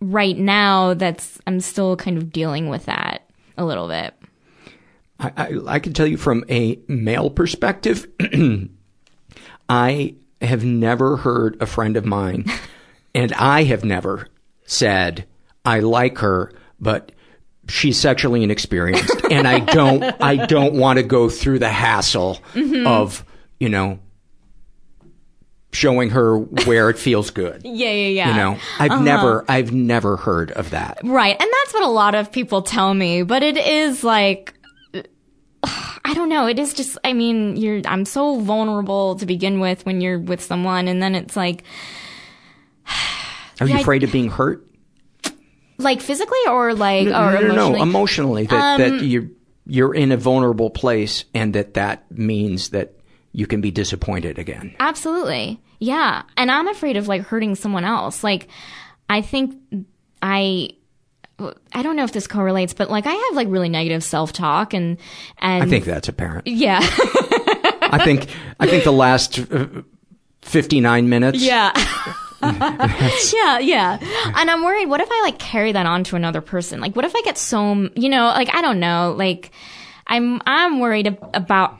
right 0.00 0.36
now 0.36 0.94
that's, 0.94 1.38
I'm 1.46 1.60
still 1.60 1.96
kind 1.96 2.16
of 2.16 2.32
dealing 2.32 2.68
with 2.68 2.86
that 2.86 3.28
a 3.58 3.64
little 3.64 3.86
bit. 3.88 4.14
I, 5.18 5.32
I, 5.36 5.58
I 5.66 5.78
can 5.78 5.92
tell 5.92 6.06
you 6.06 6.16
from 6.16 6.44
a 6.48 6.78
male 6.88 7.30
perspective, 7.30 8.06
I 9.68 10.14
have 10.40 10.64
never 10.64 11.16
heard 11.16 11.60
a 11.60 11.66
friend 11.66 11.96
of 11.96 12.04
mine, 12.04 12.44
and 13.14 13.32
I 13.32 13.64
have 13.64 13.84
never 13.84 14.28
said, 14.66 15.26
I 15.64 15.80
like 15.80 16.18
her, 16.18 16.52
but 16.78 17.12
she's 17.68 17.98
sexually 17.98 18.42
inexperienced, 18.44 19.22
and 19.30 19.46
I 19.48 19.60
don't, 19.60 20.02
I 20.22 20.36
don't 20.46 20.74
want 20.74 20.98
to 20.98 21.02
go 21.02 21.28
through 21.28 21.58
the 21.60 21.68
hassle 21.70 22.38
Mhm. 22.54 22.86
of, 22.86 23.24
you 23.58 23.68
know, 23.68 23.98
showing 25.72 26.10
her 26.10 26.38
where 26.38 26.88
it 26.90 26.98
feels 26.98 27.30
good. 27.30 27.62
Yeah, 27.64 27.90
yeah, 27.90 28.08
yeah. 28.08 28.28
You 28.30 28.34
know, 28.36 28.58
I've 28.78 28.90
Uh-huh. 28.92 29.02
never, 29.02 29.44
I've 29.48 29.72
never 29.72 30.16
heard 30.16 30.50
of 30.52 30.70
that. 30.70 30.98
Right. 31.04 31.36
And 31.38 31.50
that's 31.62 31.74
what 31.74 31.82
a 31.82 31.88
lot 31.88 32.14
of 32.14 32.32
people 32.32 32.62
tell 32.62 32.94
me, 32.94 33.22
but 33.22 33.42
it 33.42 33.56
is 33.58 34.02
like, 34.04 34.54
I 36.08 36.14
don't 36.14 36.28
know. 36.28 36.46
It 36.46 36.58
is 36.58 36.72
just, 36.72 36.96
I 37.02 37.12
mean, 37.12 37.56
you're, 37.56 37.80
I'm 37.84 38.04
so 38.04 38.38
vulnerable 38.40 39.16
to 39.16 39.26
begin 39.26 39.58
with 39.58 39.84
when 39.84 40.00
you're 40.00 40.20
with 40.20 40.40
someone, 40.42 40.86
and 40.86 41.02
then 41.02 41.14
it's 41.16 41.34
like, 41.36 41.64
Are 43.60 43.66
you 43.68 43.76
I- 43.76 43.80
afraid 43.80 44.02
of 44.02 44.12
being 44.12 44.30
hurt? 44.30 44.62
like 45.78 46.00
physically 46.00 46.38
or 46.48 46.72
like, 46.72 47.06
no, 47.06 47.22
or 47.22 47.32
no, 47.32 47.40
no, 47.40 47.74
emotionally? 47.74 47.76
no, 47.78 47.82
emotionally 47.82 48.46
that, 48.46 48.80
Um, 48.80 48.80
that 48.98 49.04
you're 49.04 49.28
you're 49.66 49.94
in 49.94 50.10
a 50.12 50.16
vulnerable 50.16 50.70
place 50.70 51.24
and 51.34 51.52
that 51.54 51.74
that 51.74 52.10
means 52.10 52.70
that 52.70 52.92
you 53.32 53.46
can 53.46 53.60
be 53.60 53.70
disappointed 53.70 54.38
again. 54.38 54.74
Absolutely. 54.80 55.60
Yeah. 55.78 56.22
And 56.38 56.50
I'm 56.50 56.68
afraid 56.68 56.96
of 56.96 57.08
like 57.08 57.22
hurting 57.22 57.56
someone 57.56 57.84
else. 57.84 58.24
Like, 58.24 58.48
I 59.10 59.20
think 59.20 59.54
I, 60.22 60.70
I 61.38 61.82
don't 61.82 61.96
know 61.96 62.04
if 62.04 62.12
this 62.12 62.26
correlates, 62.26 62.72
but 62.72 62.90
like 62.90 63.06
I 63.06 63.12
have 63.12 63.36
like 63.36 63.48
really 63.50 63.68
negative 63.68 64.02
self 64.02 64.32
talk 64.32 64.72
and, 64.72 64.96
and 65.38 65.62
I 65.62 65.66
think 65.66 65.84
that's 65.84 66.08
apparent. 66.08 66.46
yeah. 66.46 66.80
I 67.88 68.00
think 68.04 68.28
I 68.58 68.66
think 68.66 68.84
the 68.84 68.92
last 68.92 69.38
uh, 69.38 69.66
59 70.42 71.08
minutes. 71.08 71.38
Yeah. 71.40 71.72
yeah, 72.42 73.58
yeah. 73.58 73.98
And 74.36 74.50
I'm 74.50 74.64
worried, 74.64 74.86
what 74.86 75.00
if 75.00 75.08
I 75.10 75.22
like 75.22 75.38
carry 75.38 75.72
that 75.72 75.86
on 75.86 76.04
to 76.04 76.16
another 76.16 76.40
person? 76.40 76.80
Like, 76.80 76.94
what 76.94 77.04
if 77.04 77.14
I 77.14 77.22
get 77.22 77.38
so, 77.38 77.88
you 77.94 78.08
know, 78.08 78.26
like, 78.26 78.54
I 78.54 78.62
don't 78.62 78.80
know, 78.80 79.14
like, 79.16 79.50
I'm, 80.06 80.40
I'm 80.46 80.78
worried 80.78 81.08
ab- 81.08 81.30
about, 81.34 81.78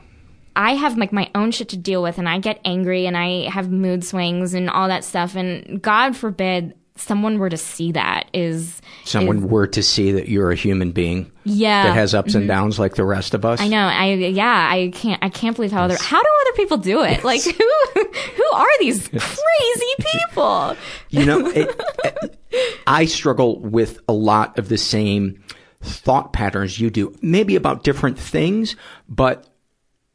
I 0.55 0.73
have 0.73 0.97
like 0.97 1.13
my 1.13 1.29
own 1.35 1.51
shit 1.51 1.69
to 1.69 1.77
deal 1.77 2.01
with 2.01 2.17
and 2.17 2.27
I 2.27 2.39
get 2.39 2.59
angry 2.65 3.05
and 3.05 3.15
I 3.15 3.49
have 3.49 3.71
mood 3.71 4.03
swings 4.03 4.53
and 4.53 4.69
all 4.69 4.87
that 4.87 5.03
stuff. 5.03 5.35
And 5.35 5.81
God 5.81 6.17
forbid 6.17 6.73
someone 6.97 7.39
were 7.39 7.49
to 7.49 7.57
see 7.57 7.91
that 7.93 8.29
is, 8.33 8.81
Someone 9.05 9.47
were 9.47 9.67
to 9.67 9.81
see 9.83 10.11
that 10.11 10.27
you're 10.29 10.51
a 10.51 10.55
human 10.55 10.91
being 10.91 11.31
yeah. 11.45 11.83
that 11.83 11.93
has 11.93 12.13
ups 12.13 12.35
and 12.35 12.43
Mhm. 12.45 12.47
downs 12.49 12.77
like 12.79 12.95
the 12.95 13.05
rest 13.05 13.33
of 13.33 13.45
us. 13.45 13.61
I 13.61 13.67
know. 13.67 13.77
I 13.85 14.13
yeah. 14.13 14.67
I 14.71 14.91
can't. 14.93 15.23
I 15.23 15.29
can't 15.29 15.55
believe 15.55 15.71
how 15.71 15.83
other. 15.83 15.97
How 15.99 16.21
do 16.21 16.29
other 16.41 16.55
people 16.57 16.77
do 16.77 17.03
it? 17.03 17.23
Like 17.23 17.41
who? 17.43 18.03
Who 18.35 18.45
are 18.53 18.79
these 18.79 19.07
crazy 19.07 19.93
people? 19.99 20.75
You 21.09 21.25
know, 21.25 21.47
it, 21.47 21.81
it- 22.03 22.39
I 22.87 23.05
struggle 23.05 23.59
with 23.59 23.99
a 24.07 24.13
lot 24.13 24.57
of 24.57 24.69
the 24.69 24.77
same 24.77 25.43
thought 25.81 26.33
patterns 26.33 26.79
you 26.79 26.89
do, 26.89 27.15
maybe 27.21 27.55
about 27.55 27.83
different 27.83 28.17
things, 28.17 28.75
but 29.07 29.47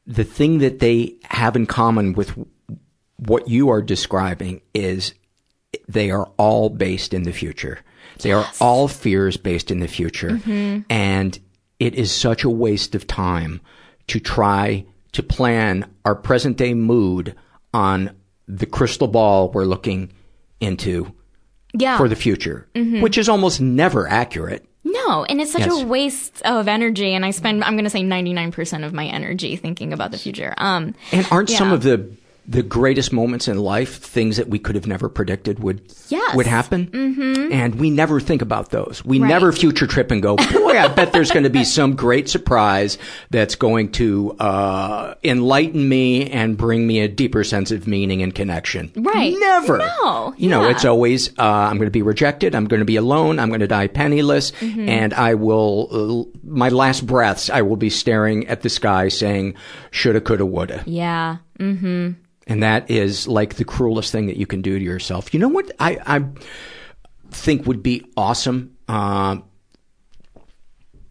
the 0.07 0.25
thing 0.25 0.59
that 0.59 0.81
they 0.81 1.15
have 1.25 1.55
in 1.57 1.67
common 1.67 2.13
with 2.15 2.35
what 3.17 3.47
you 3.49 3.69
are 3.71 3.81
describing 3.81 4.61
is 4.75 5.15
they 5.89 6.11
are 6.11 6.31
all 6.37 6.69
based 6.71 7.15
in 7.15 7.23
the 7.25 7.33
future. 7.33 7.81
They 8.21 8.33
are 8.33 8.47
all 8.61 8.89
fears 8.89 9.37
based 9.37 9.71
in 9.71 9.81
the 9.81 9.89
future. 9.89 10.31
Mhm. 10.31 10.85
And 10.91 11.39
it 11.81 11.95
is 11.95 12.13
such 12.13 12.45
a 12.45 12.51
waste 12.51 12.95
of 12.95 13.07
time 13.07 13.61
to 14.09 14.21
try 14.21 14.85
to 15.13 15.23
plan 15.23 15.87
our 16.05 16.15
present 16.15 16.57
day 16.57 16.75
mood 16.75 17.35
on 17.75 18.11
the 18.49 18.67
crystal 18.67 19.09
ball 19.09 19.51
we're 19.51 19.65
looking 19.65 20.11
into 20.61 21.13
Yeah. 21.75 21.97
for 21.97 22.09
the 22.09 22.17
future, 22.17 22.69
Mhm. 22.75 23.01
which 23.03 23.17
is 23.19 23.29
almost 23.29 23.61
never 23.61 24.07
accurate. 24.09 24.65
No, 24.85 25.25
and 25.25 25.41
it's 25.41 25.53
such 25.53 25.63
Yes. 25.63 25.81
a 25.81 25.87
waste 25.87 26.43
of 26.43 26.69
energy. 26.69 27.15
And 27.15 27.25
I 27.25 27.31
spend. 27.31 27.63
I'm 27.65 27.75
going 27.75 27.85
to 27.85 27.91
say 27.91 28.03
99 28.03 28.51
percent 28.53 28.85
of 28.85 28.93
my 28.93 29.07
energy 29.07 29.57
thinking 29.57 29.93
about 29.93 30.11
the 30.11 30.19
future. 30.19 30.55
Um. 30.59 30.95
And 31.13 31.27
aren't 31.31 31.51
some 31.51 31.73
of 31.73 31.83
the 31.83 32.05
the 32.47 32.63
greatest 32.63 33.13
moments 33.13 33.47
in 33.47 33.57
life 33.59 33.99
things 34.01 34.37
that 34.37 34.49
we 34.49 34.59
could 34.59 34.75
have 34.75 34.87
never 34.87 35.09
predicted 35.09 35.61
would 35.61 35.81
Yes. 36.09 36.35
would 36.35 36.47
happen? 36.47 36.87
Mhm. 36.93 37.53
And 37.53 37.77
we 37.77 37.89
never 37.89 38.19
think 38.21 38.43
about 38.43 38.71
those. 38.71 39.01
We 39.05 39.21
Right. 39.21 39.29
never 39.29 39.53
future 39.53 39.87
trip 39.87 40.11
and 40.11 40.21
go, 40.23 40.37
boy, 40.53 40.77
I 40.79 40.89
bet 40.89 41.13
there's 41.13 41.31
going 41.31 41.45
to 41.45 41.51
be 41.51 41.63
some 41.65 41.95
great 41.95 42.29
surprise 42.29 42.99
that's 43.31 43.55
going 43.55 43.91
to 43.93 44.35
uh, 44.41 45.15
enlighten 45.23 45.89
me 45.89 46.29
and 46.31 46.57
bring 46.57 46.87
me 46.87 46.99
a 47.01 47.09
deeper 47.09 47.45
sense 47.45 47.71
of 47.71 47.87
meaning 47.87 48.23
and 48.23 48.35
connection. 48.35 48.91
Right. 48.97 49.35
Never. 49.39 49.79
No. 49.79 50.35
You 50.37 50.49
know, 50.51 50.69
it's 50.69 50.85
always, 50.85 51.29
uh, 51.39 51.43
I'm 51.43 51.77
going 51.77 51.87
to 51.87 51.91
be 51.93 52.03
rejected. 52.03 52.55
I'm 52.57 52.67
going 52.67 52.81
to 52.81 52.85
be 52.87 52.97
alone. 52.97 53.39
I'm 53.39 53.49
going 53.49 53.61
to 53.61 53.69
die 53.69 53.87
penniless. 53.87 54.51
Mhm. 54.61 54.89
And 54.89 55.15
I 55.15 55.35
will, 55.35 56.27
uh, 56.33 56.39
my 56.45 56.69
last 56.71 57.07
breaths, 57.07 57.49
I 57.51 57.63
will 57.63 57.77
be 57.77 57.89
staring 57.91 58.49
at 58.49 58.63
the 58.63 58.69
sky 58.69 59.09
saying, 59.09 59.55
shoulda, 59.93 60.21
coulda, 60.21 60.45
woulda. 60.45 60.83
Yeah. 60.87 61.37
Mm-hmm. 61.61 62.11
And 62.47 62.63
that 62.63 62.91
is 62.91 63.29
like 63.29 63.55
the 63.55 63.65
cruelest 63.65 64.11
thing 64.13 64.27
that 64.27 64.37
you 64.37 64.47
can 64.47 64.63
do 64.63 64.79
to 64.79 64.85
yourself. 64.85 65.33
You 65.33 65.41
know 65.41 65.49
what 65.49 65.71
I, 65.79 65.99
I 66.05 66.25
think 67.31 67.67
would 67.67 67.83
be 67.83 68.05
awesome 68.17 68.77
uh, 68.89 69.37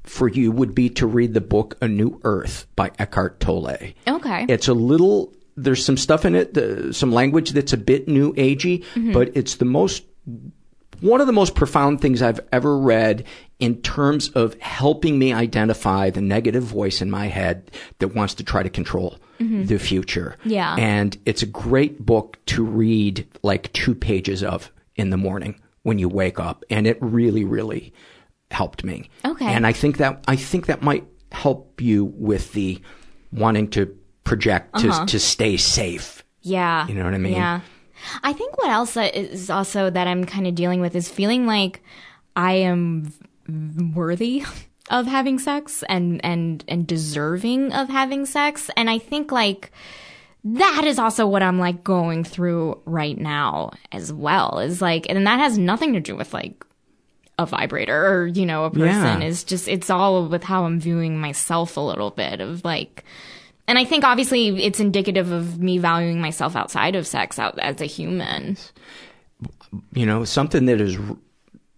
for 0.03 0.27
you 0.27 0.51
would 0.51 0.75
be 0.75 0.89
to 0.89 1.07
read 1.07 1.33
the 1.33 1.41
book 1.41 1.77
A 1.81 1.87
New 1.87 2.19
Earth 2.23 2.67
by 2.75 2.91
Eckhart 2.99 3.39
Tolle. 3.39 3.77
Okay. 4.07 4.45
It's 4.49 4.67
a 4.67 4.73
little, 4.73 5.33
there's 5.55 5.85
some 5.85 5.97
stuff 5.97 6.25
in 6.25 6.35
it, 6.35 6.53
the, 6.53 6.93
some 6.93 7.11
language 7.11 7.51
that's 7.51 7.73
a 7.73 7.77
bit 7.77 8.07
new 8.07 8.33
agey, 8.33 8.83
Mhm. 8.95 9.13
but 9.13 9.31
it's 9.35 9.55
the 9.55 9.65
most, 9.65 10.03
one 10.99 11.21
of 11.21 11.27
the 11.27 11.33
most 11.33 11.55
profound 11.55 12.01
things 12.01 12.21
I've 12.21 12.41
ever 12.51 12.77
read 12.77 13.23
in 13.59 13.81
terms 13.81 14.29
of 14.29 14.59
helping 14.59 15.17
me 15.17 15.33
identify 15.33 16.09
the 16.09 16.21
negative 16.21 16.63
voice 16.63 17.01
in 17.01 17.09
my 17.09 17.27
head 17.27 17.71
that 17.99 18.09
wants 18.15 18.33
to 18.35 18.43
try 18.43 18.63
to 18.63 18.69
control 18.69 19.17
Mhm. 19.41 19.68
the 19.68 19.80
future. 19.80 20.35
Yeah. 20.45 20.76
And 20.77 21.18
it's 21.26 21.41
a 21.41 21.45
great 21.47 22.05
book 22.05 22.38
to 22.47 22.63
read 22.63 23.27
like 23.43 23.72
two 23.73 23.95
pages 23.95 24.43
of 24.43 24.72
in 24.95 25.09
the 25.09 25.18
morning 25.18 25.55
when 25.84 25.97
you 25.99 26.07
wake 26.09 26.39
up. 26.39 26.63
And 26.69 26.85
it 26.88 26.97
really, 27.01 27.43
really 27.43 27.93
helped 28.51 28.84
me. 28.84 29.09
Okay. 29.26 29.45
And 29.45 29.65
I 29.65 29.73
think 29.73 29.97
that, 29.97 30.23
I 30.27 30.35
think 30.35 30.65
that 30.68 30.81
might 30.81 31.05
help 31.31 31.81
you 31.81 32.05
with 32.18 32.53
the 32.53 32.80
wanting 33.31 33.69
to 33.72 33.85
project 34.23 34.77
to, 34.80 34.89
Uh-huh. 34.89 35.05
to 35.05 35.19
stay 35.19 35.57
safe. 35.57 36.23
Yeah. 36.41 36.88
You 36.88 36.93
know 36.95 37.05
what 37.05 37.13
I 37.13 37.18
mean? 37.18 37.34
Yeah. 37.34 37.61
I 38.23 38.34
think 38.34 38.57
what 38.57 38.69
else 38.69 38.97
is 38.97 39.49
also 39.49 39.89
that 39.89 40.07
I'm 40.07 40.26
kind 40.26 40.47
of 40.47 40.55
dealing 40.55 40.81
with 40.81 40.95
is 40.95 41.07
feeling 41.07 41.45
like 41.45 41.81
I 42.35 42.53
am 42.53 43.13
worthy 43.95 44.43
of 44.91 45.07
having 45.07 45.39
sex 45.39 45.84
and 45.89 46.23
and 46.23 46.63
and 46.68 46.85
deserving 46.85 47.72
of 47.73 47.89
having 47.89 48.26
sex 48.27 48.69
and 48.77 48.89
I 48.89 48.99
think 48.99 49.31
like 49.31 49.72
that 50.43 50.84
is 50.85 50.99
also 50.99 51.26
what 51.27 51.41
I'm 51.43 51.57
like 51.59 51.84
going 51.84 52.23
through 52.23 52.80
right 52.85 53.18
now 53.18 53.72
as 53.91 54.11
well 54.13 54.59
is 54.59 54.81
like 54.81 55.07
and 55.09 55.26
that 55.26 55.39
has 55.39 55.57
nothing 55.57 55.93
to 55.93 55.99
do 55.99 56.15
with 56.15 56.34
like 56.34 56.63
a 57.39 57.45
vibrator 57.45 58.05
or 58.07 58.27
you 58.27 58.45
know 58.45 58.65
a 58.65 58.69
person 58.69 59.22
Yeah. 59.22 59.23
is 59.23 59.43
just 59.43 59.68
it's 59.68 59.89
all 59.89 60.27
with 60.27 60.43
how 60.43 60.65
I'm 60.65 60.80
viewing 60.80 61.19
myself 61.19 61.77
a 61.77 61.81
little 61.81 62.11
bit 62.11 62.41
of 62.41 62.63
like 62.65 63.03
and 63.68 63.80
I 63.80 63.85
think 63.85 64.03
obviously 64.03 64.63
it's 64.65 64.80
indicative 64.80 65.31
of 65.31 65.59
me 65.59 65.77
valuing 65.77 66.19
myself 66.19 66.55
outside 66.55 66.95
of 66.95 67.07
sex 67.07 67.39
out 67.39 67.57
as 67.59 67.80
a 67.80 67.85
human. 67.85 68.57
You 69.93 70.05
know, 70.05 70.26
something 70.26 70.65
that 70.65 70.81
is 70.81 70.97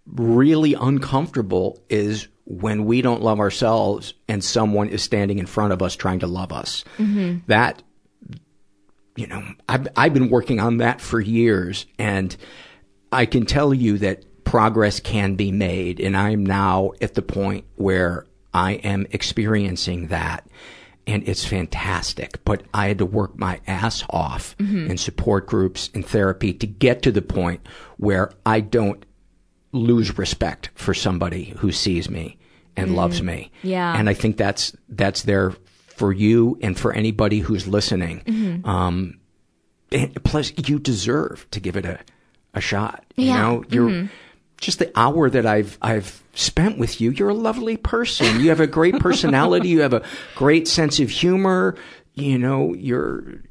really 0.08 0.74
uncomfortable 0.74 1.80
is 1.90 2.28
when 2.46 2.86
we 2.86 3.02
don't 3.02 3.22
love 3.22 3.40
ourselves 3.40 4.14
and 4.28 4.44
someone 4.44 4.90
is 4.90 5.02
standing 5.02 5.40
in 5.40 5.46
front 5.46 5.72
of 5.74 5.82
us 5.82 5.96
trying 5.96 6.20
to 6.20 6.28
love 6.28 6.52
us. 6.52 6.84
Mhm. 6.98 7.42
That, 7.48 7.82
you 9.16 9.28
know, 9.28 9.44
I've, 9.70 9.88
I've 9.96 10.14
been 10.14 10.30
working 10.30 10.60
on 10.60 10.78
that 10.78 11.00
for 11.00 11.20
years 11.22 11.86
and 11.98 12.36
I 13.12 13.26
can 13.26 13.46
tell 13.46 13.74
you 13.74 13.98
that 14.00 14.44
progress 14.44 15.00
can 15.00 15.36
be 15.36 15.52
made 15.52 16.00
and 16.00 16.18
I'm 16.18 16.46
now 16.46 16.92
at 17.02 17.14
the 17.14 17.22
point 17.22 17.66
where 17.76 18.26
I 18.54 18.74
am 18.74 19.08
experiencing 19.12 20.08
that 20.08 20.46
and 21.06 21.28
it's 21.28 21.46
fantastic. 21.46 22.44
But 22.46 22.64
I 22.74 22.88
had 22.88 22.98
to 23.00 23.06
work 23.06 23.38
my 23.38 23.60
ass 23.68 24.04
off 24.10 24.56
Mhm. 24.58 24.90
in 24.90 24.98
support 24.98 25.48
groups 25.48 25.90
and 25.94 26.06
therapy 26.06 26.54
to 26.54 26.68
get 26.68 27.02
to 27.04 27.12
the 27.12 27.22
point 27.22 27.62
where 27.98 28.32
I 28.46 28.60
don't 28.62 29.06
lose 29.74 30.18
respect 30.18 30.70
for 30.76 30.94
somebody 30.94 31.54
who 31.58 31.72
sees 31.72 32.10
me 32.10 32.38
and 32.78 32.92
Mm. 32.92 32.96
loves 32.96 33.22
me. 33.22 33.52
Yeah. 33.64 33.94
And 33.98 34.08
I 34.10 34.14
think 34.14 34.38
that's 34.38 34.76
that's 34.90 35.24
there 35.24 35.54
for 35.88 36.12
you 36.14 36.58
and 36.62 36.78
for 36.80 36.94
anybody 36.94 37.40
who's 37.40 37.68
listening. 37.68 38.22
Mhm. 38.26 38.66
Um, 38.66 39.18
plus, 40.24 40.54
you 40.68 40.80
deserve 40.80 41.46
to 41.52 41.60
give 41.60 41.76
it 41.76 41.86
a 41.86 42.00
a 42.56 42.62
shot. 42.62 43.04
You 43.18 43.26
Yeah. 43.28 43.42
know, 43.42 43.64
you're 43.70 43.90
Mhm. 43.90 44.10
just 44.62 44.78
the 44.80 44.92
hour 44.96 45.30
that 45.30 45.46
I've 45.46 45.78
I've 45.82 46.22
spent 46.36 46.78
with 46.78 47.02
you. 47.02 47.12
You're 47.12 47.30
a 47.30 47.34
lovely 47.36 47.78
person. 47.78 48.40
You 48.42 48.50
have 48.50 48.60
a 48.60 48.68
great 48.68 49.00
personality. 49.00 49.70
you 49.70 49.82
have 49.82 49.94
a 49.94 50.04
great 50.36 50.68
sense 50.68 51.00
of 51.00 51.10
humor. 51.10 51.76
You 52.16 52.38
know, 52.38 52.74
you're 52.76 53.42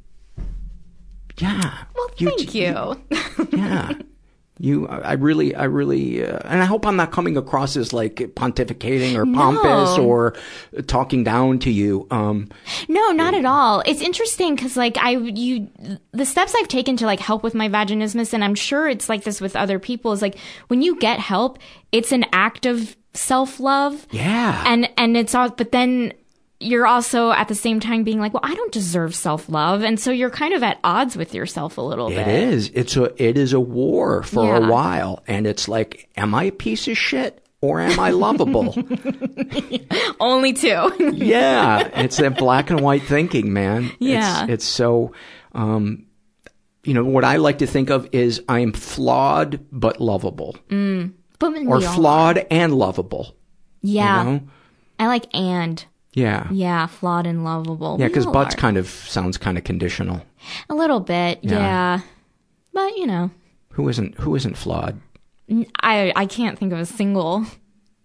yeah. 1.39 1.73
Well, 1.97 2.09
thank 2.17 2.55
you. 2.55 2.97
yeah. 3.53 3.93
You, 4.59 4.87
I 4.87 5.15
really, 5.15 5.55
I 5.57 5.65
really, 5.65 6.25
uh, 6.25 6.39
and 6.45 6.63
I 6.63 6.67
hope 6.67 6.87
I'm 6.87 6.95
not 6.95 7.11
coming 7.11 7.37
across 7.37 7.75
as 7.77 7.93
like 7.93 8.17
pontificating 8.35 9.17
or 9.17 9.25
pompous 9.25 9.97
No. 9.97 10.05
or 10.05 10.35
talking 10.87 11.25
down 11.25 11.59
to 11.61 11.71
you. 11.71 12.07
Um, 12.11 12.49
No, 12.87 13.11
not 13.13 13.35
at 13.35 13.45
all. 13.47 13.83
It's 13.87 14.03
interesting 14.03 14.55
because, 14.55 14.77
like, 14.77 14.97
I 14.99 15.13
you 15.17 15.69
the 16.13 16.27
steps 16.27 16.55
I've 16.55 16.69
taken 16.69 16.97
to 16.99 17.07
like 17.07 17.19
help 17.19 17.43
with 17.43 17.55
my 17.55 17.69
vaginismus, 17.69 18.35
and 18.35 18.45
I'm 18.45 18.55
sure 18.55 18.89
it's 18.89 19.09
like 19.09 19.25
this 19.25 19.41
with 19.41 19.57
other 19.57 19.79
people. 19.79 20.13
Is 20.13 20.23
like 20.23 20.37
when 20.69 20.83
you 20.83 20.97
get 20.99 21.19
help, 21.19 21.59
it's 21.91 22.13
an 22.13 22.27
act 22.33 22.67
of 22.67 22.95
self 23.15 23.59
love. 23.59 24.07
Yeah, 24.11 24.63
and 24.67 24.89
and 24.97 25.17
it's 25.17 25.35
all, 25.35 25.49
but 25.51 25.73
then 25.73 26.13
you're 26.63 26.87
also 26.87 27.31
at 27.33 27.49
the 27.49 27.55
same 27.55 27.81
time 27.81 28.05
being 28.05 28.21
like, 28.21 28.33
well, 28.33 28.43
I 28.45 28.55
don't 28.55 28.73
deserve 28.73 29.15
self 29.15 29.49
love, 29.49 29.83
and 29.83 29.99
so 30.01 30.11
you're 30.11 30.31
kind 30.31 30.55
of 30.55 30.63
at 30.63 30.79
odds 30.85 31.17
with 31.17 31.35
yourself 31.35 31.77
a 31.79 31.83
little 31.83 32.09
It 32.11 32.15
bit. 32.17 32.29
It 32.29 32.43
is. 32.55 32.71
It's 32.75 32.97
a. 32.97 33.23
It 33.23 33.37
is 33.37 33.53
a 33.53 33.61
war 33.61 34.23
for 34.23 34.45
Yeah. 34.45 34.67
a 34.67 34.71
while, 34.71 35.23
and 35.27 35.47
it's 35.47 35.69
like, 35.69 36.09
am 36.17 36.35
I 36.35 36.45
a 36.45 36.53
piece 36.53 36.89
of 36.89 36.97
shit 36.97 37.45
or 37.61 37.81
am 37.81 37.99
I 38.01 38.11
lovable? 38.11 38.75
Only 40.21 40.53
two. 40.53 40.93
yeah, 41.15 41.89
it's 42.01 42.17
that 42.19 42.37
black 42.39 42.71
and 42.71 42.81
white 42.81 43.03
thinking, 43.03 43.53
man. 43.53 43.91
Yeah. 43.99 44.45
it's, 44.45 44.53
it's 44.53 44.65
so. 44.65 45.13
Um, 45.53 46.07
you 46.85 46.95
know 46.95 47.05
what 47.05 47.25
I 47.25 47.37
like 47.37 47.59
to 47.59 47.67
think 47.67 47.91
of 47.91 48.09
is 48.13 48.43
I 48.49 48.61
am 48.61 48.73
flawed 48.73 49.61
but 49.71 50.01
lovable, 50.01 50.57
Mm. 50.69 51.13
But 51.39 51.55
or 51.67 51.81
flawed 51.81 52.45
and 52.51 52.73
lovable. 52.75 53.37
Yeah. 53.83 54.25
You 54.25 54.31
know? 54.31 54.41
I 54.99 55.07
like 55.09 55.27
and. 55.35 55.85
Yeah. 56.15 56.49
Yeah, 56.51 56.87
flawed 56.87 57.27
and 57.27 57.45
lovable. 57.45 57.97
Yeah, 57.99 58.09
because 58.09 58.27
butts 58.27 58.55
are. 58.55 58.59
kind 58.59 58.77
of 58.77 58.89
sounds 58.89 59.39
kind 59.39 59.57
of 59.57 59.65
conditional. 59.65 60.23
a 60.69 60.75
little 60.75 61.01
bit. 61.01 61.39
Yeah. 61.43 61.53
Yeah. 61.59 62.01
But, 62.75 62.97
you 62.97 63.07
know, 63.07 63.31
Who 63.73 63.89
isn't 63.89 64.17
who 64.19 64.35
isn't 64.35 64.57
flawed? 64.57 65.01
I 65.81 66.13
I 66.17 66.27
can't 66.27 66.59
think 66.59 66.73
of 66.73 66.79
a 66.79 66.87
single 66.87 67.45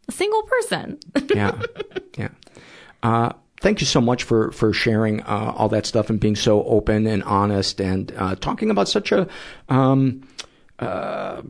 a 0.07 0.11
single 0.11 0.43
person. 0.43 0.99
Yeah, 1.35 1.61
yeah. 2.17 2.29
Uh, 3.03 3.31
thank 3.61 3.79
you 3.81 3.85
so 3.87 4.01
much 4.01 4.23
for 4.23 4.51
for 4.51 4.73
sharing 4.73 5.21
uh, 5.21 5.53
all 5.55 5.69
that 5.69 5.85
stuff 5.85 6.09
and 6.09 6.19
being 6.19 6.35
so 6.35 6.63
open 6.63 7.05
and 7.07 7.23
honest 7.23 7.79
and 7.81 8.11
uh, 8.17 8.35
talking 8.35 8.69
about 8.69 8.87
such 8.89 9.11
a 9.11 9.27
um, 9.69 10.27
uh, 10.79 11.41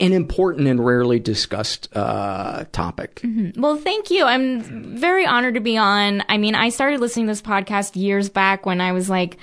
an 0.00 0.12
important 0.12 0.68
and 0.68 0.84
rarely 0.84 1.18
discussed 1.18 1.88
uh, 1.96 2.64
topic. 2.72 3.20
Well, 3.56 3.76
thank 3.76 4.10
you. 4.10 4.24
I'm 4.24 4.96
very 4.96 5.26
honored 5.26 5.54
to 5.54 5.60
be 5.60 5.76
on. 5.76 6.22
I 6.28 6.38
mean, 6.38 6.54
I 6.54 6.68
started 6.68 7.00
listening 7.00 7.26
to 7.26 7.30
this 7.32 7.42
podcast 7.42 7.96
years 7.96 8.28
back 8.28 8.66
when 8.66 8.80
I 8.80 8.92
was 8.92 9.08
like, 9.10 9.36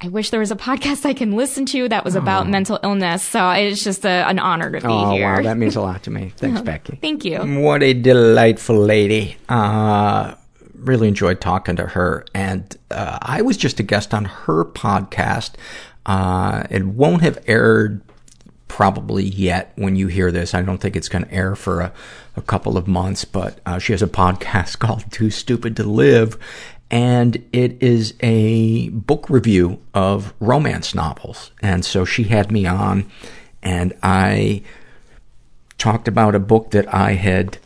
I 0.00 0.06
wish 0.08 0.30
there 0.30 0.38
was 0.38 0.52
a 0.52 0.56
podcast 0.56 1.04
I 1.04 1.12
can 1.12 1.32
listen 1.32 1.66
to 1.66 1.88
that 1.88 2.04
was 2.04 2.14
about 2.14 2.48
mental 2.48 2.78
illness. 2.84 3.22
So 3.22 3.50
it's 3.50 3.82
just 3.82 4.04
a, 4.04 4.28
an 4.28 4.38
honor 4.38 4.70
to 4.70 4.80
be 4.80 4.86
Oh 4.86 5.10
here. 5.10 5.26
wow, 5.34 5.42
that 5.42 5.56
means 5.56 5.74
a 5.74 5.80
lot 5.80 6.04
to 6.04 6.10
me. 6.12 6.32
Thanks, 6.36 6.60
Becky. 6.60 6.96
Thank 7.00 7.24
you. 7.24 7.38
What 7.60 7.82
a 7.82 7.94
delightful 7.94 8.76
lady. 8.76 9.36
Uh, 9.48 10.34
really 10.76 11.08
enjoyed 11.08 11.40
talking 11.40 11.74
to 11.76 11.86
her. 11.86 12.24
And 12.32 12.76
uh, 12.92 13.18
I 13.20 13.42
was 13.42 13.56
just 13.56 13.80
a 13.80 13.82
guest 13.82 14.14
on 14.14 14.26
her 14.26 14.64
podcast. 14.64 15.54
Uh, 16.06 16.62
it 16.70 16.84
won't 16.84 17.22
have 17.22 17.42
aired 17.48 18.00
probably 18.68 19.24
yet 19.24 19.72
when 19.76 19.96
you 19.96 20.06
hear 20.06 20.30
this. 20.30 20.54
I 20.54 20.62
don't 20.62 20.78
think 20.78 20.94
it's 20.96 21.08
going 21.08 21.24
to 21.24 21.32
air 21.32 21.56
for 21.56 21.80
a, 21.80 21.92
a 22.36 22.42
couple 22.42 22.76
of 22.76 22.86
months, 22.86 23.24
but 23.24 23.60
uh, 23.66 23.78
she 23.78 23.92
has 23.92 24.02
a 24.02 24.06
podcast 24.08 24.78
called 24.78 25.10
Too 25.10 25.30
Stupid 25.30 25.76
to 25.76 25.84
Live. 25.84 26.38
And 26.90 27.44
it 27.52 27.82
is 27.82 28.14
a 28.20 28.88
book 28.90 29.28
review 29.28 29.82
of 29.92 30.32
romance 30.40 30.94
novels. 30.94 31.50
And 31.60 31.84
so 31.84 32.06
she 32.06 32.24
had 32.24 32.50
me 32.50 32.66
on 32.66 33.10
and 33.62 33.94
I 34.02 34.62
talked 35.76 36.08
about 36.08 36.34
a 36.34 36.40
book 36.40 36.70
that 36.72 36.92
I 36.92 37.12
had 37.12 37.58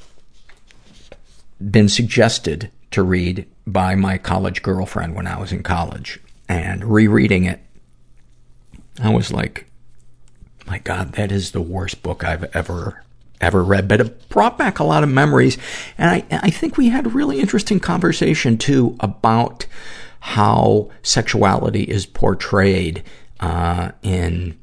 been 1.71 1.89
suggested 1.89 2.71
to 2.91 3.03
read 3.03 3.47
by 3.67 3.95
my 3.95 4.19
college 4.19 4.63
girlfriend 4.63 5.15
when 5.15 5.27
I 5.27 5.39
was 5.39 5.53
in 5.53 5.63
college. 5.63 6.21
And 6.49 6.85
rereading 6.85 7.45
it, 7.45 7.61
I 9.03 9.11
was 9.11 9.33
like, 9.33 9.67
my 10.67 10.79
God, 10.79 11.13
that 11.13 11.33
is 11.33 11.53
the 11.53 11.61
worst 11.61 12.03
book 12.03 12.25
I've 12.25 12.45
ever, 12.55 13.03
ever 13.41 13.63
read. 13.63 13.89
But 13.89 14.01
it 14.01 14.29
brought 14.29 14.59
back 14.59 14.79
a 14.79 14.85
lot 14.85 15.03
of 15.03 15.09
memories. 15.09 15.59
And 15.99 16.11
I, 16.11 16.25
I 16.31 16.51
think 16.51 16.77
we 16.77 16.89
had 16.89 17.07
a 17.07 17.11
really 17.11 17.41
interesting 17.41 17.81
conversation 17.81 18.59
too 18.59 18.97
about 19.01 19.67
how 20.21 20.91
sexuality 21.03 21.83
is 21.83 22.07
portrayed, 22.07 23.03
uh, 23.41 23.91
in 24.03 24.57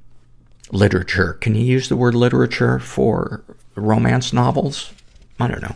literature. 0.71 1.33
Can 1.33 1.55
you 1.55 1.65
use 1.65 1.89
the 1.89 1.97
word 1.97 2.15
literature 2.15 2.79
for 2.79 3.43
romance 3.75 4.31
novels? 4.31 4.93
I 5.39 5.47
don't 5.47 5.61
know. 5.61 5.75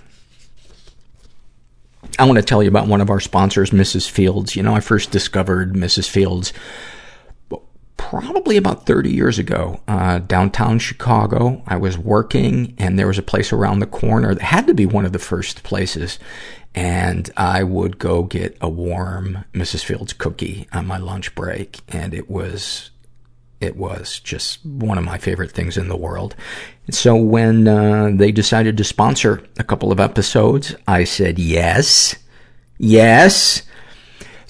I 2.19 2.25
want 2.25 2.37
to 2.37 2.43
tell 2.43 2.61
you 2.61 2.69
about 2.69 2.87
one 2.87 3.01
of 3.01 3.09
our 3.09 3.19
sponsors, 3.19 3.71
Mrs. 3.71 4.09
Fields. 4.09 4.55
You 4.55 4.63
know, 4.63 4.75
I 4.75 4.81
first 4.81 5.11
discovered 5.11 5.73
Mrs. 5.73 6.07
Fields 6.07 6.53
probably 8.22 8.57
about 8.57 8.85
30 8.85 9.11
years 9.11 9.40
ago, 9.40 9.81
uh, 9.88 10.19
downtown 10.19 10.77
Chicago. 10.77 11.64
I 11.65 11.77
was 11.77 11.98
working 11.98 12.76
and 12.77 12.99
there 12.99 13.07
was 13.07 13.18
a 13.18 13.23
place 13.23 13.52
around 13.52 13.80
the 13.80 13.88
corner 13.88 14.35
that 14.35 14.44
had 14.44 14.68
to 14.68 14.76
be 14.76 14.85
one 14.85 15.03
of 15.03 15.14
the 15.14 15.19
first 15.19 15.64
places. 15.64 16.19
And 16.76 17.31
I 17.35 17.64
would 17.64 17.98
go 17.98 18.22
get 18.22 18.56
a 18.61 18.69
warm 18.69 19.45
Mrs. 19.53 19.84
Fields 19.84 20.14
cookie 20.14 20.68
on 20.72 20.85
my 20.85 20.98
lunch 20.98 21.34
break. 21.34 21.80
And 21.88 22.14
it 22.14 22.30
was, 22.30 22.91
it 23.60 23.77
was 23.77 24.19
just 24.19 24.64
one 24.64 24.99
of 24.99 25.03
my 25.03 25.18
favorite 25.18 25.52
things 25.52 25.76
in 25.76 25.88
the 25.88 25.98
world. 25.98 26.35
So 26.91 27.15
when, 27.15 27.68
uh, 27.68 28.11
they 28.14 28.31
decided 28.31 28.77
to 28.77 28.84
sponsor 28.84 29.41
a 29.57 29.64
couple 29.64 29.91
of 29.91 29.99
episodes, 29.99 30.76
I 30.88 31.03
said, 31.03 31.40
yes, 31.40 32.15
yes. 32.77 33.64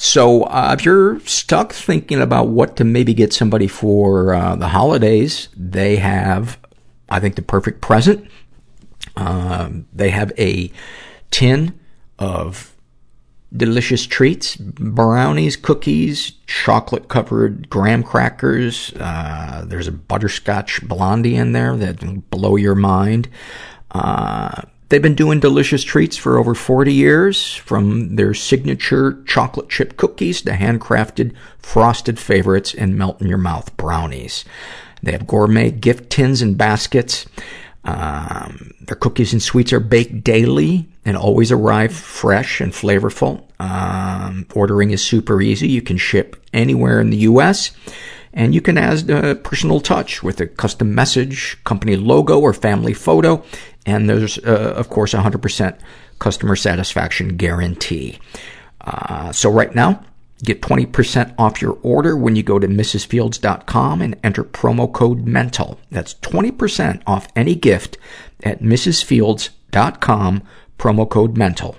So, 0.03 0.43
uh, 0.43 0.75
if 0.77 0.83
you're 0.83 1.21
stuck 1.21 1.71
thinking 1.71 2.19
about 2.19 2.49
what 2.49 2.75
to 2.75 2.83
maybe 2.83 3.13
get 3.13 3.31
somebody 3.31 3.67
for, 3.67 4.33
uh, 4.33 4.57
the 4.57 4.67
holidays, 4.67 5.47
they 5.55 5.95
have, 5.95 6.59
I 7.07 7.21
think, 7.21 7.35
the 7.35 7.41
perfect 7.41 7.79
present. 7.79 8.27
Um, 9.15 9.85
they 9.93 10.09
have 10.09 10.33
a 10.37 10.73
tin 11.31 11.79
of 12.19 12.75
delicious 13.55 14.05
treats, 14.05 14.57
brownies, 14.57 15.55
cookies, 15.55 16.33
chocolate 16.47 17.07
covered 17.07 17.69
graham 17.69 18.03
crackers. 18.03 18.91
Uh, 18.99 19.63
there's 19.65 19.87
a 19.87 19.93
butterscotch 19.93 20.85
blondie 20.85 21.37
in 21.37 21.53
there 21.53 21.77
that 21.77 22.29
blow 22.29 22.57
your 22.57 22.75
mind. 22.75 23.29
Uh, 23.91 24.63
they've 24.93 25.01
been 25.01 25.15
doing 25.15 25.39
delicious 25.39 25.83
treats 25.83 26.15
for 26.15 26.37
over 26.37 26.53
40 26.53 26.93
years, 26.93 27.55
from 27.55 28.15
their 28.15 28.35
signature 28.35 29.23
chocolate 29.25 29.67
chip 29.67 29.97
cookies 29.97 30.43
to 30.43 30.51
handcrafted 30.51 31.33
frosted 31.57 32.19
favorites 32.19 32.75
and 32.75 32.95
melt 32.95 33.19
in 33.19 33.27
your 33.27 33.39
mouth 33.39 33.75
brownies. 33.75 34.45
They 35.01 35.11
have 35.11 35.25
gourmet 35.25 35.71
gift 35.71 36.11
tins 36.11 36.43
and 36.43 36.55
baskets. 36.55 37.25
Um, 37.83 38.69
their 38.81 38.95
cookies 38.95 39.33
and 39.33 39.41
sweets 39.41 39.73
are 39.73 39.79
baked 39.79 40.23
daily 40.23 40.87
and 41.03 41.17
always 41.17 41.51
arrive 41.51 41.91
fresh 41.91 42.61
and 42.61 42.71
flavorful. 42.71 43.41
Um, 43.59 44.45
ordering 44.53 44.91
is 44.91 45.03
super 45.03 45.41
easy. 45.41 45.69
You 45.69 45.81
can 45.81 45.97
ship 45.97 46.35
anywhere 46.53 47.01
in 47.01 47.09
the 47.09 47.17
U.S. 47.17 47.71
And 48.33 48.55
you 48.55 48.61
can 48.61 48.77
add 48.77 49.09
a 49.09 49.35
personal 49.35 49.79
touch 49.79 50.23
with 50.23 50.41
a 50.41 50.47
custom 50.47 50.95
message, 50.95 51.57
company 51.63 51.95
logo, 51.95 52.39
or 52.39 52.53
family 52.53 52.93
photo. 52.93 53.43
And 53.85 54.09
there's, 54.09 54.39
uh, 54.39 54.73
of 54.75 54.89
course, 54.89 55.13
a 55.13 55.17
100% 55.17 55.77
customer 56.19 56.55
satisfaction 56.55 57.37
guarantee. 57.37 58.17
Uh, 58.81 59.31
so 59.31 59.51
right 59.51 59.73
now, 59.75 60.03
get 60.43 60.61
20% 60.61 61.33
off 61.37 61.61
your 61.61 61.77
order 61.83 62.17
when 62.17 62.35
you 62.35 62.43
go 62.43 62.59
to 62.59 62.67
mrsfields.com 62.67 64.01
and 64.01 64.15
enter 64.23 64.43
promo 64.43 64.91
code 64.91 65.25
MENTAL. 65.25 65.79
That's 65.91 66.15
20% 66.15 67.01
off 67.05 67.27
any 67.35 67.55
gift 67.55 67.97
at 68.43 68.61
mrsfields.com, 68.61 70.43
promo 70.77 71.09
code 71.09 71.37
MENTAL. 71.37 71.75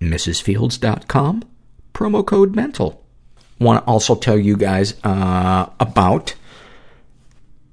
mrsfields.com, 0.00 1.44
promo 1.94 2.26
code 2.26 2.56
MENTAL. 2.56 3.01
Want 3.62 3.84
to 3.84 3.90
also 3.90 4.16
tell 4.16 4.36
you 4.36 4.56
guys 4.56 4.94
uh, 5.04 5.68
about 5.78 6.34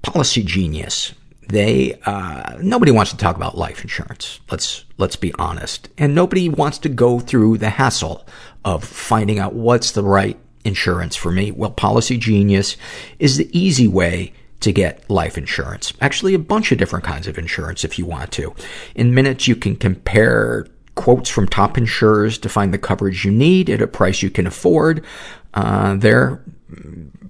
Policy 0.04 0.44
Genius. 0.44 1.14
They 1.48 2.00
uh, 2.06 2.58
nobody 2.62 2.92
wants 2.92 3.12
to 3.12 3.18
talk 3.18 3.36
about 3.36 3.58
life 3.58 3.82
insurance. 3.82 4.40
Let's 4.52 4.86
let's 4.98 5.16
be 5.16 5.34
honest, 5.40 5.90
and 5.98 6.14
nobody 6.14 6.48
wants 6.48 6.78
to 6.80 6.90
go 6.90 7.20
through 7.20 7.58
the 7.58 7.72
hassle 7.72 8.28
of 8.64 8.84
finding 8.84 9.40
out 9.40 9.54
what's 9.54 9.92
the 9.92 10.04
right 10.04 10.38
insurance 10.64 11.16
for 11.16 11.32
me. 11.32 11.52
Well, 11.52 11.72
Policy 11.72 12.18
Genius 12.18 12.78
is 13.18 13.38
the 13.38 13.50
easy 13.58 13.88
way 13.88 14.34
to 14.60 14.72
get 14.72 15.10
life 15.10 15.38
insurance. 15.38 15.94
Actually, 16.02 16.36
a 16.36 16.40
bunch 16.40 16.72
of 16.72 16.78
different 16.78 17.06
kinds 17.06 17.28
of 17.28 17.38
insurance 17.40 17.84
if 17.84 17.98
you 17.98 18.06
want 18.06 18.32
to. 18.34 18.54
In 18.94 19.16
minutes, 19.16 19.48
you 19.48 19.56
can 19.56 19.76
compare 19.76 20.68
quotes 21.00 21.30
from 21.30 21.48
top 21.48 21.78
insurers 21.78 22.38
to 22.38 22.50
find 22.50 22.74
the 22.74 22.78
coverage 22.78 23.24
you 23.24 23.32
need 23.32 23.70
at 23.70 23.82
a 23.82 23.88
price 23.88 24.22
you 24.22 24.30
can 24.30 24.46
afford. 24.46 25.02
Uh, 25.54 25.96
there, 25.96 26.44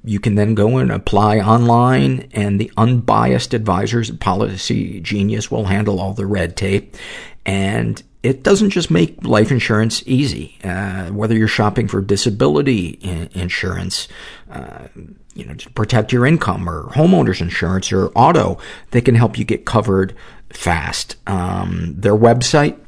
you 0.03 0.19
can 0.19 0.33
then 0.33 0.55
go 0.55 0.77
and 0.77 0.91
apply 0.91 1.37
online 1.37 2.27
and 2.31 2.59
the 2.59 2.71
unbiased 2.77 3.53
advisors 3.53 4.09
at 4.09 4.19
Policy 4.19 4.99
Genius 5.01 5.51
will 5.51 5.65
handle 5.65 5.99
all 5.99 6.15
the 6.15 6.25
red 6.25 6.57
tape. 6.57 6.97
And 7.45 8.01
it 8.23 8.41
doesn't 8.41 8.71
just 8.71 8.89
make 8.89 9.23
life 9.23 9.51
insurance 9.51 10.01
easy. 10.07 10.57
Uh, 10.63 11.09
whether 11.09 11.35
you're 11.35 11.47
shopping 11.47 11.87
for 11.87 12.01
disability 12.01 12.97
in- 13.01 13.29
insurance, 13.33 14.07
uh, 14.49 14.87
you 15.35 15.45
know, 15.45 15.53
to 15.53 15.69
protect 15.73 16.11
your 16.11 16.25
income 16.25 16.67
or 16.67 16.85
homeowners 16.85 17.39
insurance 17.39 17.91
or 17.91 18.07
auto, 18.15 18.57
they 18.89 18.99
can 18.99 19.13
help 19.13 19.37
you 19.37 19.45
get 19.45 19.67
covered 19.67 20.15
fast. 20.51 21.17
Um, 21.27 21.93
their 21.95 22.15
website, 22.15 22.79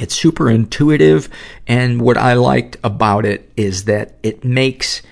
it's 0.00 0.14
super 0.14 0.50
intuitive. 0.50 1.28
And 1.66 2.00
what 2.00 2.16
I 2.16 2.34
liked 2.34 2.76
about 2.82 3.24
it 3.24 3.52
is 3.56 3.84
that 3.84 4.16
it 4.22 4.44
makes, 4.44 5.02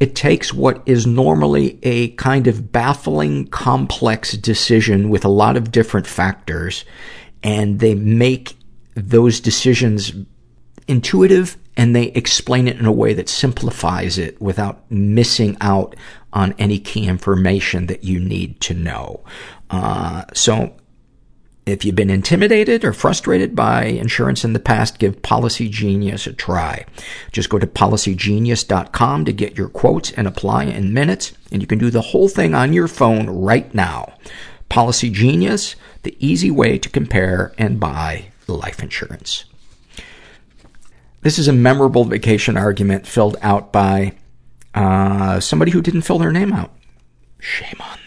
it 0.00 0.14
takes 0.14 0.54
what 0.54 0.82
is 0.86 1.06
normally 1.06 1.78
a 1.82 2.10
kind 2.10 2.46
of 2.46 2.70
baffling, 2.72 3.48
complex 3.48 4.32
decision 4.32 5.10
with 5.10 5.24
a 5.24 5.28
lot 5.28 5.56
of 5.56 5.72
different 5.72 6.06
factors, 6.06 6.84
and 7.42 7.80
they 7.80 7.94
make 7.94 8.56
those 8.94 9.40
decisions 9.40 10.12
intuitive 10.86 11.56
and 11.76 11.96
they 11.96 12.04
explain 12.08 12.68
it 12.68 12.78
in 12.78 12.86
a 12.86 12.92
way 12.92 13.14
that 13.14 13.28
simplifies 13.28 14.16
it 14.16 14.40
without 14.40 14.88
missing 14.90 15.56
out 15.60 15.96
on 16.32 16.54
any 16.58 16.78
key 16.78 17.06
information 17.06 17.86
that 17.86 18.04
you 18.04 18.20
need 18.20 18.60
to 18.60 18.74
know. 18.74 19.24
Uh, 19.70 20.22
so 20.34 20.72
If 21.66 21.82
you've 21.82 21.94
been 21.94 22.10
intimidated 22.10 22.84
or 22.84 22.92
frustrated 22.92 23.56
by 23.56 23.84
insurance 23.84 24.44
in 24.44 24.52
the 24.52 24.60
past, 24.60 24.98
give 24.98 25.22
Policy 25.22 25.70
Genius 25.70 26.26
a 26.26 26.34
try. 26.34 26.84
Just 27.32 27.48
go 27.48 27.58
to 27.58 27.66
policygenius.com 27.66 29.24
to 29.24 29.32
get 29.32 29.56
your 29.56 29.68
quotes 29.68 30.12
and 30.12 30.26
apply 30.26 30.64
in 30.64 30.92
minutes, 30.92 31.32
and 31.50 31.62
you 31.62 31.66
can 31.66 31.78
do 31.78 31.88
the 31.88 32.02
whole 32.02 32.28
thing 32.28 32.54
on 32.54 32.74
your 32.74 32.86
phone 32.86 33.30
right 33.30 33.72
now. 33.74 34.12
Policy 34.68 35.08
Genius, 35.08 35.74
the 36.02 36.16
easy 36.18 36.50
way 36.50 36.76
to 36.78 36.90
compare 36.90 37.54
and 37.56 37.80
buy 37.80 38.26
life 38.46 38.82
insurance. 38.82 39.44
This 41.22 41.38
is 41.38 41.48
a 41.48 41.52
memorable 41.54 42.04
vacation 42.04 42.58
argument 42.58 43.06
filled 43.06 43.38
out 43.40 43.72
by 43.72 44.12
uh, 44.74 45.40
somebody 45.40 45.70
who 45.70 45.80
didn't 45.80 46.02
fill 46.02 46.18
their 46.18 46.32
name 46.32 46.52
out. 46.52 46.72
Shame 47.38 47.80
on 47.80 47.98
them. 47.98 48.03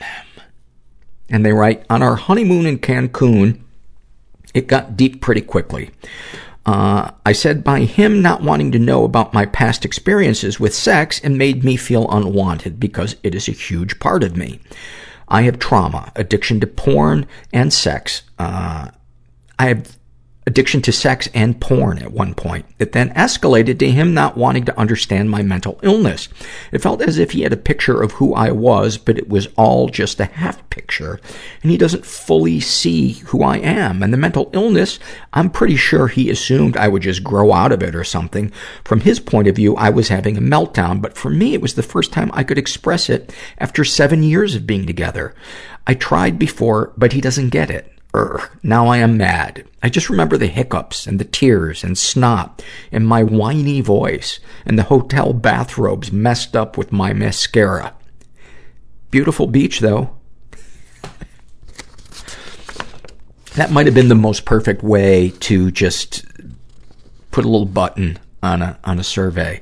And 1.30 1.46
they 1.46 1.52
write, 1.52 1.86
on 1.90 2.02
our 2.02 2.16
honeymoon 2.16 2.66
in 2.66 2.80
Cancun, 2.80 3.62
it 4.54 4.68
got 4.68 4.96
deep 4.96 5.22
pretty 5.22 5.42
quickly. 5.42 5.92
Uh, 6.66 7.12
I 7.26 7.32
said 7.32 7.64
by 7.64 7.82
him 7.82 8.22
not 8.22 8.44
wanting 8.44 8.72
to 8.74 8.80
know 8.80 9.06
about 9.06 9.34
my 9.34 9.46
past 9.46 9.86
experiences 9.86 10.60
with 10.60 10.76
sex 10.76 11.20
and 11.24 11.38
made 11.38 11.64
me 11.64 11.78
feel 11.78 12.10
unwanted 12.10 12.80
because 12.80 13.16
it 13.24 13.34
is 13.34 13.48
a 13.48 13.54
huge 13.54 14.00
part 14.00 14.24
of 14.24 14.36
me. 14.36 14.60
I 15.30 15.44
have 15.44 15.60
trauma, 15.60 16.12
addiction 16.16 16.60
to 16.60 16.68
porn 16.68 17.26
and 17.54 17.72
sex. 17.72 18.24
Uh, 18.38 18.90
I 19.60 19.68
have 19.68 19.97
addiction 20.48 20.82
to 20.82 20.94
sex 20.94 21.28
and 21.34 21.60
porn 21.60 21.98
at 22.00 22.14
one 22.14 22.34
point. 22.34 22.66
It 22.80 22.94
then 22.94 23.14
escalated 23.14 23.80
to 23.80 23.92
him 23.92 24.14
not 24.14 24.38
wanting 24.38 24.64
to 24.66 24.80
understand 24.80 25.30
my 25.30 25.44
mental 25.44 25.78
illness. 25.84 26.30
It 26.72 26.82
felt 26.82 27.02
as 27.02 27.18
if 27.18 27.32
he 27.32 27.42
had 27.42 27.52
a 27.52 27.58
picture 27.58 28.02
of 28.02 28.14
who 28.14 28.34
I 28.34 28.52
was, 28.52 28.98
but 28.98 29.18
it 29.18 29.28
was 29.28 29.50
all 29.58 29.90
just 29.90 30.22
a 30.22 30.26
half 30.26 30.68
picture, 30.70 31.20
and 31.62 31.70
he 31.70 31.78
doesn't 31.78 32.06
fully 32.06 32.62
see 32.62 33.14
who 33.26 33.44
I 33.44 33.58
am. 33.58 34.02
And 34.02 34.14
the 34.14 34.18
mental 34.18 34.50
illness, 34.54 35.00
I'm 35.34 35.52
pretty 35.52 35.76
sure 35.76 36.08
he 36.08 36.30
assumed 36.30 36.78
I 36.78 36.88
would 36.88 37.02
just 37.02 37.26
grow 37.26 37.52
out 37.52 37.74
of 37.74 37.84
it 37.84 37.94
or 37.94 38.06
something. 38.06 38.50
From 38.86 39.02
his 39.02 39.20
point 39.20 39.50
of 39.50 39.58
view, 39.58 39.76
I 39.76 39.90
was 39.90 40.08
having 40.08 40.38
a 40.38 40.42
meltdown, 40.42 41.02
but 41.02 41.18
for 41.18 41.30
me, 41.30 41.56
it 41.56 41.62
was 41.62 41.76
the 41.76 41.84
first 41.84 42.14
time 42.14 42.32
I 42.34 42.46
could 42.46 42.58
express 42.58 43.10
it 43.10 43.36
after 43.58 43.84
seven 43.84 44.24
years 44.24 44.56
of 44.56 44.66
being 44.66 44.88
together. 44.88 45.36
I 45.86 45.94
tried 45.94 46.40
before, 46.40 46.94
but 46.96 47.12
he 47.12 47.20
doesn't 47.20 47.50
get 47.50 47.70
it. 47.70 47.97
Urgh, 48.18 48.50
now 48.64 48.88
I 48.88 48.98
am 48.98 49.16
mad. 49.16 49.64
I 49.84 49.90
just 49.90 50.10
remember 50.10 50.38
the 50.38 50.48
hiccups 50.48 51.06
and 51.06 51.20
the 51.20 51.24
tears 51.24 51.84
and 51.84 51.96
snot 51.96 52.64
and 52.92 53.08
my 53.08 53.22
whiny 53.22 53.80
voice 53.80 54.40
and 54.66 54.78
the 54.78 54.84
hotel 54.84 55.34
bathrobes 55.34 56.12
messed 56.12 56.56
up 56.56 56.80
with 56.80 56.92
my 56.92 57.14
mascara. 57.14 57.94
Beautiful 59.12 59.46
beach 59.46 59.82
though. 59.82 60.16
that 63.54 63.72
might 63.72 63.86
have 63.86 63.96
been 63.96 64.10
the 64.10 64.16
most 64.16 64.46
perfect 64.46 64.82
way 64.82 65.30
to 65.42 65.70
just 65.70 66.26
put 67.30 67.46
a 67.46 67.48
little 67.48 67.68
button 67.68 68.18
on 68.42 68.64
a, 68.64 68.80
on 68.84 68.98
a 68.98 69.04
survey. 69.04 69.62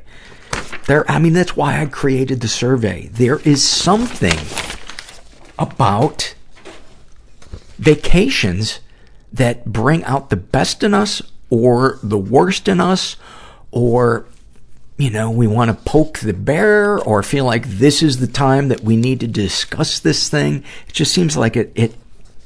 There, 0.87 1.09
I 1.11 1.19
mean, 1.19 1.33
that's 1.33 1.57
why 1.57 1.81
I 1.81 1.87
created 1.87 2.39
the 2.39 2.47
survey. 2.47 3.07
There 3.07 3.39
is 3.39 3.67
something 3.67 4.37
about 5.59 6.34
vacations 7.77 8.79
that 9.33 9.65
bring 9.65 10.03
out 10.05 10.29
the 10.29 10.35
best 10.35 10.83
in 10.83 10.93
us 10.93 11.21
or 11.49 11.99
the 12.01 12.17
worst 12.17 12.67
in 12.67 12.79
us 12.79 13.17
or 13.71 14.25
you 14.97 15.09
know, 15.09 15.29
we 15.29 15.45
want 15.45 15.69
to 15.69 15.83
poke 15.91 16.19
the 16.19 16.33
bear 16.33 16.97
or 16.99 17.21
feel 17.21 17.43
like 17.43 17.67
this 17.67 18.01
is 18.01 18.19
the 18.19 18.27
time 18.27 18.69
that 18.69 18.81
we 18.81 18.95
need 18.95 19.19
to 19.19 19.27
discuss 19.27 19.99
this 19.99 20.29
thing. 20.29 20.63
It 20.87 20.93
just 20.93 21.13
seems 21.13 21.35
like 21.35 21.57
it, 21.57 21.71
it, 21.75 21.95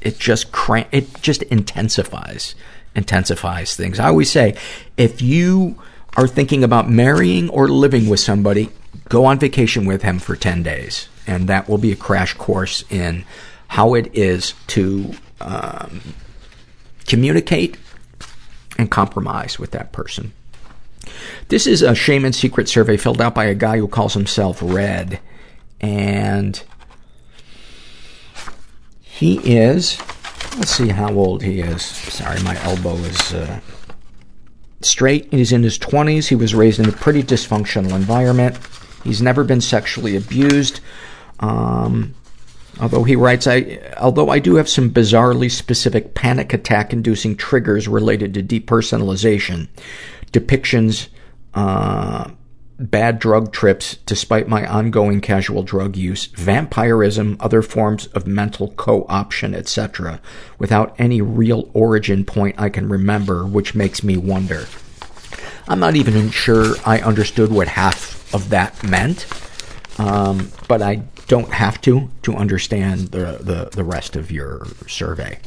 it 0.01 0.17
just 0.17 0.51
crank, 0.51 0.87
it 0.91 1.21
just 1.21 1.43
intensifies, 1.43 2.55
intensifies 2.95 3.75
things. 3.75 3.99
I 3.99 4.07
always 4.07 4.31
say, 4.31 4.55
if 4.97 5.21
you 5.21 5.79
are 6.17 6.27
thinking 6.27 6.63
about 6.63 6.89
marrying 6.89 7.49
or 7.49 7.67
living 7.67 8.09
with 8.09 8.19
somebody, 8.19 8.69
go 9.09 9.25
on 9.25 9.37
vacation 9.37 9.85
with 9.85 10.01
him 10.01 10.17
for 10.17 10.35
10 10.35 10.63
days. 10.63 11.07
And 11.27 11.47
that 11.47 11.69
will 11.69 11.77
be 11.77 11.91
a 11.91 11.95
crash 11.95 12.33
course 12.33 12.83
in 12.89 13.25
how 13.69 13.93
it 13.93 14.09
is 14.13 14.53
to 14.67 15.13
um, 15.39 16.01
communicate 17.07 17.77
and 18.77 18.89
compromise 18.89 19.59
with 19.59 19.71
that 19.71 19.91
person. 19.91 20.33
This 21.47 21.67
is 21.67 21.81
a 21.81 21.95
shame 21.95 22.25
and 22.25 22.35
secret 22.35 22.67
survey 22.67 22.97
filled 22.97 23.21
out 23.21 23.35
by 23.35 23.45
a 23.45 23.55
guy 23.55 23.77
who 23.77 23.87
calls 23.87 24.15
himself 24.15 24.59
Red. 24.61 25.19
And 25.79 26.61
he 29.01 29.37
is, 29.43 29.99
let's 30.57 30.71
see 30.71 30.89
how 30.89 31.13
old 31.13 31.43
he 31.43 31.61
is. 31.61 31.83
Sorry, 31.83 32.41
my 32.41 32.59
elbow 32.63 32.95
is 32.95 33.33
uh, 33.33 33.59
straight. 34.81 35.31
He's 35.31 35.51
in 35.51 35.61
his 35.61 35.77
20s. 35.77 36.27
He 36.27 36.35
was 36.35 36.55
raised 36.55 36.79
in 36.79 36.89
a 36.89 36.91
pretty 36.91 37.21
dysfunctional 37.21 37.93
environment. 37.95 38.57
He's 39.03 39.21
never 39.21 39.43
been 39.43 39.61
sexually 39.61 40.15
abused. 40.15 40.79
Um, 41.39 42.15
Although 42.79 43.03
he 43.03 43.15
writes, 43.15 43.45
I, 43.47 43.79
although 43.97 44.29
I 44.29 44.39
do 44.39 44.55
have 44.55 44.69
some 44.69 44.89
bizarrely 44.91 45.51
specific 45.51 46.13
panic 46.13 46.53
attack 46.53 46.93
inducing 46.93 47.35
triggers 47.35 47.87
related 47.87 48.33
to 48.35 48.43
depersonalization, 48.43 49.67
depictions, 50.31 51.09
uh, 51.53 52.31
bad 52.79 53.19
drug 53.19 53.51
trips 53.51 53.97
despite 54.05 54.47
my 54.47 54.65
ongoing 54.65 55.19
casual 55.19 55.63
drug 55.63 55.97
use, 55.97 56.27
vampirism, 56.27 57.35
other 57.39 57.61
forms 57.61 58.07
of 58.07 58.25
mental 58.25 58.69
co-option, 58.71 59.53
etc., 59.53 60.21
without 60.57 60.95
any 60.97 61.21
real 61.21 61.69
origin 61.73 62.23
point 62.23 62.55
I 62.57 62.69
can 62.69 62.87
remember, 62.87 63.45
which 63.45 63.75
makes 63.75 64.03
me 64.03 64.15
wonder. 64.15 64.65
I'm 65.67 65.79
not 65.79 65.95
even 65.95 66.31
sure 66.31 66.75
I 66.85 66.99
understood 67.01 67.51
what 67.51 67.67
half 67.67 68.33
of 68.33 68.49
that 68.49 68.81
meant, 68.83 69.27
um, 69.99 70.51
but 70.67 70.81
I 70.81 71.03
don't 71.29 71.53
have 71.53 71.79
to 71.79 72.09
to 72.23 72.33
understand 72.33 73.09
the, 73.09 73.37
the, 73.39 73.69
the 73.71 73.83
rest 73.83 74.15
of 74.15 74.31
your 74.31 74.65
survey. 74.87 75.39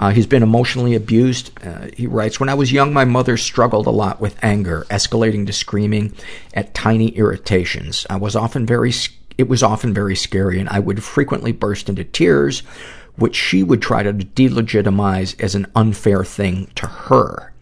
Uh, 0.00 0.10
he's 0.10 0.26
been 0.26 0.42
emotionally 0.42 0.94
abused. 0.94 1.52
Uh, 1.62 1.88
he 1.94 2.06
writes, 2.06 2.40
When 2.40 2.48
I 2.48 2.54
was 2.54 2.72
young, 2.72 2.92
my 2.92 3.04
mother 3.04 3.36
struggled 3.36 3.86
a 3.86 3.90
lot 3.90 4.18
with 4.18 4.42
anger, 4.42 4.86
escalating 4.90 5.46
to 5.46 5.52
screaming 5.52 6.14
at 6.54 6.74
tiny 6.74 7.08
irritations. 7.10 8.06
I 8.08 8.16
was 8.16 8.34
often 8.34 8.64
very, 8.64 8.92
it 9.36 9.46
was 9.46 9.62
often 9.62 9.92
very 9.92 10.16
scary, 10.16 10.58
and 10.58 10.70
I 10.70 10.78
would 10.78 11.04
frequently 11.04 11.52
burst 11.52 11.90
into 11.90 12.02
tears, 12.02 12.60
which 13.16 13.36
she 13.36 13.62
would 13.62 13.82
try 13.82 14.02
to 14.02 14.14
delegitimize 14.14 15.38
as 15.38 15.54
an 15.54 15.66
unfair 15.74 16.24
thing 16.24 16.70
to 16.76 16.86
her. 16.86 17.52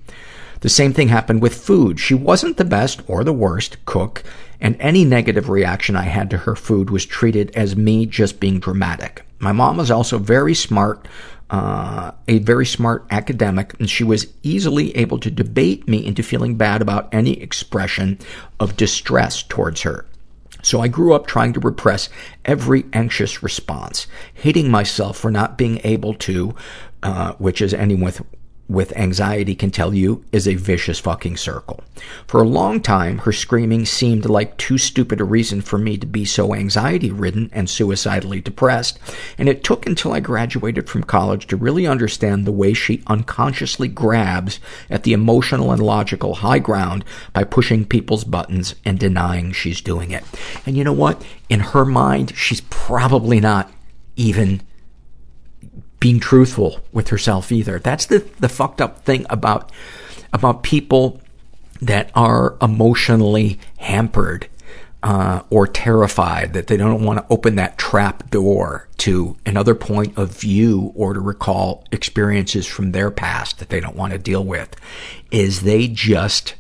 The 0.65 0.71
same 0.71 0.95
thing 0.95 1.09
happened 1.09 1.43
with 1.43 1.63
food. 1.63 2.01
She 2.01 2.15
wasn't 2.15 2.57
the 2.57 2.65
best 2.65 3.03
or 3.07 3.23
the 3.23 3.35
worst 3.35 3.85
cook, 3.85 4.23
and 4.63 4.79
any 4.81 5.05
negative 5.05 5.51
reaction 5.51 5.95
I 5.95 6.05
had 6.05 6.31
to 6.31 6.39
her 6.39 6.57
food 6.57 6.89
was 6.89 7.05
treated 7.05 7.55
as 7.55 7.77
me 7.77 8.07
just 8.07 8.41
being 8.41 8.61
dramatic. 8.61 9.27
My 9.39 9.53
mom 9.53 9.77
was 9.77 9.91
also 9.91 10.19
very 10.19 10.55
smart, 10.55 11.07
uh, 11.51 12.13
a 12.27 12.39
very 12.39 12.65
smart 12.65 13.05
academic, 13.11 13.79
and 13.79 13.91
she 13.91 14.05
was 14.05 14.29
easily 14.43 14.97
able 14.97 15.19
to 15.19 15.31
debate 15.31 15.87
me 15.87 16.07
into 16.07 16.23
feeling 16.23 16.55
bad 16.55 16.81
about 16.81 17.13
any 17.13 17.39
expression 17.43 18.19
of 18.59 18.79
distress 18.79 19.43
towards 19.43 19.83
her. 19.83 20.07
So 20.63 20.81
I 20.81 20.89
grew 20.89 21.13
up 21.13 21.27
trying 21.27 21.53
to 21.53 21.61
repress 21.61 22.09
every 22.47 22.87
anxious 22.95 23.43
response, 23.43 24.07
hating 24.33 24.71
myself 24.71 25.19
for 25.19 25.31
not 25.31 25.59
being 25.59 25.83
able 25.85 26.15
to, 26.15 26.55
uh, 27.03 27.35
which 27.35 27.61
is 27.61 27.75
anyone 27.75 28.05
with 28.05 28.23
with 28.69 28.97
anxiety 28.97 29.55
can 29.55 29.71
tell 29.71 29.93
you 29.93 30.25
is 30.33 30.49
a 30.49 30.55
vicious 30.55 30.99
fucking 30.99 31.37
circle. 31.37 31.83
For 32.27 32.43
a 32.43 32.49
long 32.49 32.81
time, 32.81 33.19
her 33.19 33.33
screaming 33.33 33.85
seemed 33.85 34.25
like 34.25 34.57
too 34.57 34.79
stupid 34.79 35.21
a 35.21 35.25
reason 35.25 35.61
for 35.61 35.79
me 35.79 35.97
to 35.99 36.07
be 36.07 36.25
so 36.25 36.55
anxiety 36.55 37.11
ridden 37.11 37.51
and 37.53 37.69
suicidally 37.69 38.41
depressed, 38.41 38.99
and 39.37 39.49
it 39.49 39.63
took 39.63 39.87
until 39.87 40.13
I 40.13 40.21
graduated 40.21 40.89
from 40.89 41.05
college 41.05 41.47
to 41.49 41.57
really 41.57 41.87
understand 41.87 42.47
the 42.47 42.53
way 42.53 42.73
she 42.73 43.03
unconsciously 43.07 43.89
grabs 43.89 44.61
at 44.89 45.03
the 45.03 45.13
emotional 45.13 45.71
and 45.71 45.83
logical 45.83 46.37
high 46.37 46.59
ground 46.59 47.05
by 47.33 47.45
pushing 47.45 47.85
people's 47.85 48.25
buttons 48.25 48.75
and 48.85 48.99
denying 48.99 49.53
she's 49.53 49.81
doing 49.81 50.11
it. 50.11 50.25
And 50.65 50.77
you 50.77 50.85
know 50.85 50.93
what? 50.93 51.23
In 51.49 51.61
her 51.61 51.85
mind, 51.85 52.35
she's 52.37 52.63
probably 52.63 53.41
not 53.41 53.71
even 54.17 54.63
being 56.05 56.21
truthful 56.21 56.81
with 56.93 57.09
herself 57.09 57.51
either. 57.51 57.79
That's 57.79 58.05
the, 58.05 58.19
the 58.39 58.51
fucked 58.51 58.83
up 58.83 59.07
thing 59.07 59.25
about, 59.31 59.73
about 60.35 60.63
people 60.63 61.23
that 61.81 62.11
are 62.15 62.59
emotionally 62.61 63.59
hampered, 63.79 64.47
uh, 65.03 65.41
or 65.49 65.67
terrified 65.67 66.53
that 66.53 66.67
they 66.67 66.77
don't 66.77 67.03
want 67.03 67.21
to 67.21 67.33
open 67.33 67.55
that 67.55 67.79
trap 67.79 68.29
door 68.29 68.87
to 68.99 69.35
another 69.47 69.75
point 69.75 70.19
of 70.19 70.31
view 70.31 70.93
or 70.95 71.15
to 71.15 71.21
recall 71.21 71.87
experiences 71.91 72.67
from 72.67 72.93
their 72.93 73.11
past 73.11 73.59
that 73.59 73.71
they 73.71 73.81
don't 73.81 73.97
want 73.97 74.13
to 74.13 74.19
deal 74.19 74.45
with 74.45 74.77
is 75.31 75.63
they 75.63 75.89
just, 75.89 76.55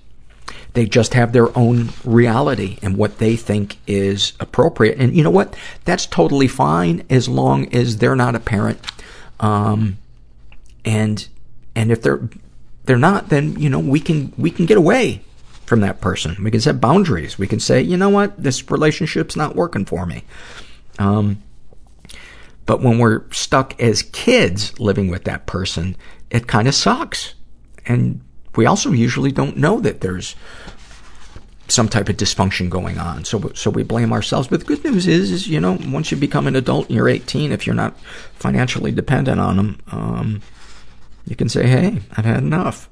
they 0.72 0.86
just 0.86 1.12
have 1.12 1.34
their 1.34 1.54
own 1.56 1.90
reality 2.02 2.78
and 2.80 2.96
what 2.96 3.18
they 3.18 3.36
think 3.36 3.76
is 3.86 4.32
appropriate. 4.40 4.98
And 4.98 5.14
you 5.14 5.22
know 5.22 5.28
what? 5.28 5.54
That's 5.84 6.06
totally 6.06 6.48
fine 6.48 7.04
as 7.10 7.28
long 7.28 7.70
as 7.74 7.98
they're 7.98 8.16
not 8.16 8.34
a 8.34 8.40
parent 8.40 8.80
um, 9.40 9.98
And, 10.84 11.26
and 11.74 11.90
if 11.90 12.02
they're, 12.02 12.28
they're 12.84 12.98
not, 12.98 13.30
then, 13.30 13.58
you 13.58 13.70
know, 13.70 13.78
we 13.78 14.00
can, 14.00 14.32
we 14.36 14.50
can 14.50 14.66
get 14.66 14.76
away 14.76 15.22
from 15.64 15.80
that 15.80 16.02
person. 16.02 16.36
We 16.44 16.50
can 16.50 16.60
set 16.60 16.78
boundaries. 16.80 17.38
We 17.38 17.46
can 17.46 17.58
say, 17.58 17.80
you 17.80 17.96
know 17.96 18.10
what, 18.10 18.36
this 18.36 18.70
relationship's 18.70 19.34
not 19.34 19.56
working 19.56 19.86
for 19.86 20.04
me. 20.04 20.24
Um, 20.98 21.42
but 22.66 22.82
when 22.82 22.98
we're 22.98 23.22
stuck 23.30 23.80
as 23.80 24.02
kids 24.02 24.78
living 24.78 25.08
with 25.08 25.24
that 25.24 25.46
person, 25.46 25.96
it 26.30 26.46
kind 26.46 26.68
of 26.68 26.74
sucks. 26.74 27.34
And 27.86 28.20
we 28.56 28.66
also 28.66 28.92
usually 28.92 29.32
don't 29.32 29.56
know 29.56 29.80
that 29.80 30.02
there's 30.02 30.36
some 31.68 31.88
type 31.88 32.08
of 32.08 32.16
dysfunction 32.16 32.68
going 32.68 32.98
on. 32.98 33.24
So, 33.24 33.50
so 33.54 33.70
we 33.70 33.82
blame 33.82 34.12
ourselves. 34.12 34.48
But 34.48 34.60
the 34.60 34.66
good 34.66 34.84
news 34.84 35.06
is, 35.06 35.30
is, 35.30 35.48
you 35.48 35.60
know, 35.60 35.78
once 35.86 36.10
you 36.10 36.16
become 36.16 36.46
an 36.46 36.56
adult 36.56 36.88
and 36.88 36.96
you're 36.96 37.08
18, 37.08 37.52
if 37.52 37.66
you're 37.66 37.74
not 37.74 37.98
financially 38.34 38.92
dependent 38.92 39.40
on 39.40 39.56
them, 39.56 39.80
um, 39.90 40.42
you 41.26 41.36
can 41.36 41.48
say, 41.48 41.66
hey, 41.66 42.00
I've 42.16 42.24
had 42.24 42.42
enough. 42.42 42.88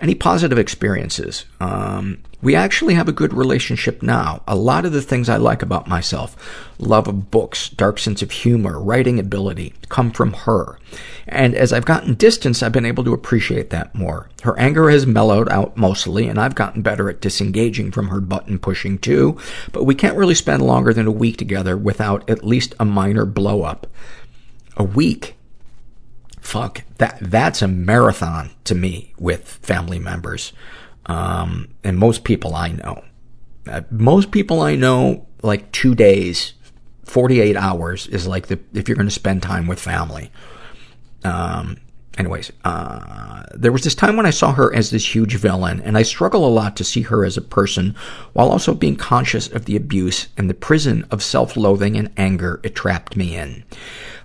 Any 0.00 0.14
positive 0.14 0.58
experiences? 0.58 1.44
Um, 1.60 2.18
we 2.42 2.56
actually 2.56 2.94
have 2.94 3.08
a 3.08 3.12
good 3.12 3.32
relationship 3.32 4.02
now. 4.02 4.42
A 4.48 4.56
lot 4.56 4.84
of 4.84 4.92
the 4.92 5.00
things 5.00 5.28
I 5.28 5.36
like 5.36 5.62
about 5.62 5.86
myself, 5.86 6.36
love 6.78 7.06
of 7.06 7.30
books, 7.30 7.68
dark 7.68 8.00
sense 8.00 8.20
of 8.20 8.32
humor, 8.32 8.80
writing 8.80 9.20
ability, 9.20 9.74
come 9.88 10.10
from 10.10 10.32
her. 10.32 10.78
And 11.28 11.54
as 11.54 11.72
I've 11.72 11.84
gotten 11.84 12.14
distance, 12.14 12.60
I've 12.60 12.72
been 12.72 12.84
able 12.84 13.04
to 13.04 13.14
appreciate 13.14 13.70
that 13.70 13.94
more. 13.94 14.28
Her 14.42 14.58
anger 14.58 14.90
has 14.90 15.06
mellowed 15.06 15.48
out 15.50 15.76
mostly, 15.76 16.26
and 16.26 16.40
I've 16.40 16.56
gotten 16.56 16.82
better 16.82 17.08
at 17.08 17.20
disengaging 17.20 17.92
from 17.92 18.08
her 18.08 18.20
button 18.20 18.58
pushing 18.58 18.98
too, 18.98 19.38
but 19.70 19.84
we 19.84 19.94
can't 19.94 20.18
really 20.18 20.34
spend 20.34 20.62
longer 20.62 20.92
than 20.92 21.06
a 21.06 21.12
week 21.12 21.36
together 21.36 21.76
without 21.76 22.28
at 22.28 22.44
least 22.44 22.74
a 22.80 22.84
minor 22.84 23.24
blow 23.24 23.62
up. 23.62 23.86
A 24.76 24.82
week 24.82 25.36
fuck, 26.42 26.82
that, 26.98 27.18
that's 27.20 27.62
a 27.62 27.68
marathon 27.68 28.50
to 28.64 28.74
me 28.74 29.14
with 29.18 29.48
family 29.48 29.98
members. 29.98 30.52
Um, 31.06 31.68
and 31.82 31.98
most 31.98 32.24
people 32.24 32.54
I 32.54 32.68
know. 32.68 33.02
Uh, 33.66 33.82
most 33.90 34.32
people 34.32 34.60
I 34.60 34.74
know, 34.74 35.26
like 35.42 35.70
two 35.72 35.94
days, 35.94 36.54
48 37.04 37.56
hours 37.56 38.08
is 38.08 38.26
like 38.26 38.48
the, 38.48 38.58
if 38.74 38.88
you're 38.88 38.96
going 38.96 39.08
to 39.08 39.14
spend 39.14 39.42
time 39.42 39.66
with 39.66 39.80
family. 39.80 40.30
Um, 41.24 41.78
anyways, 42.18 42.52
uh, 42.64 43.44
there 43.54 43.72
was 43.72 43.82
this 43.82 43.94
time 43.94 44.16
when 44.16 44.26
I 44.26 44.30
saw 44.30 44.52
her 44.52 44.74
as 44.74 44.90
this 44.90 45.14
huge 45.14 45.36
villain, 45.36 45.80
and 45.80 45.96
I 45.96 46.02
struggle 46.02 46.46
a 46.46 46.48
lot 46.48 46.76
to 46.76 46.84
see 46.84 47.02
her 47.02 47.24
as 47.24 47.36
a 47.36 47.42
person 47.42 47.94
while 48.32 48.50
also 48.50 48.74
being 48.74 48.96
conscious 48.96 49.48
of 49.48 49.64
the 49.64 49.76
abuse 49.76 50.28
and 50.36 50.48
the 50.48 50.54
prison 50.54 51.06
of 51.10 51.22
self-loathing 51.22 51.96
and 51.96 52.10
anger 52.16 52.60
it 52.62 52.74
trapped 52.74 53.16
me 53.16 53.36
in. 53.36 53.64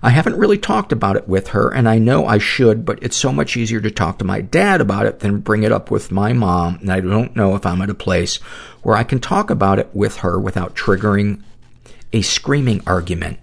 I 0.02 0.10
haven't 0.10 0.36
really 0.36 0.58
talked 0.58 0.92
about 0.92 1.16
it 1.16 1.28
with 1.28 1.48
her, 1.48 1.70
and 1.72 1.88
I 1.88 1.98
know 1.98 2.26
I 2.26 2.38
should, 2.38 2.84
but 2.84 3.02
it's 3.02 3.16
so 3.16 3.32
much 3.32 3.56
easier 3.56 3.80
to 3.80 3.90
talk 3.90 4.18
to 4.18 4.24
my 4.24 4.40
dad 4.40 4.80
about 4.80 5.06
it 5.06 5.20
than 5.20 5.40
bring 5.40 5.62
it 5.62 5.72
up 5.72 5.90
with 5.90 6.12
my 6.12 6.32
mom, 6.32 6.78
and 6.80 6.92
I 6.92 7.00
don't 7.00 7.34
know 7.34 7.56
if 7.56 7.66
I'm 7.66 7.82
at 7.82 7.90
a 7.90 7.94
place 7.94 8.36
where 8.82 8.96
I 8.96 9.02
can 9.02 9.18
talk 9.18 9.50
about 9.50 9.78
it 9.78 9.90
with 9.92 10.18
her 10.18 10.38
without 10.38 10.76
triggering 10.76 11.42
a 12.12 12.22
screaming 12.22 12.82
argument 12.86 13.38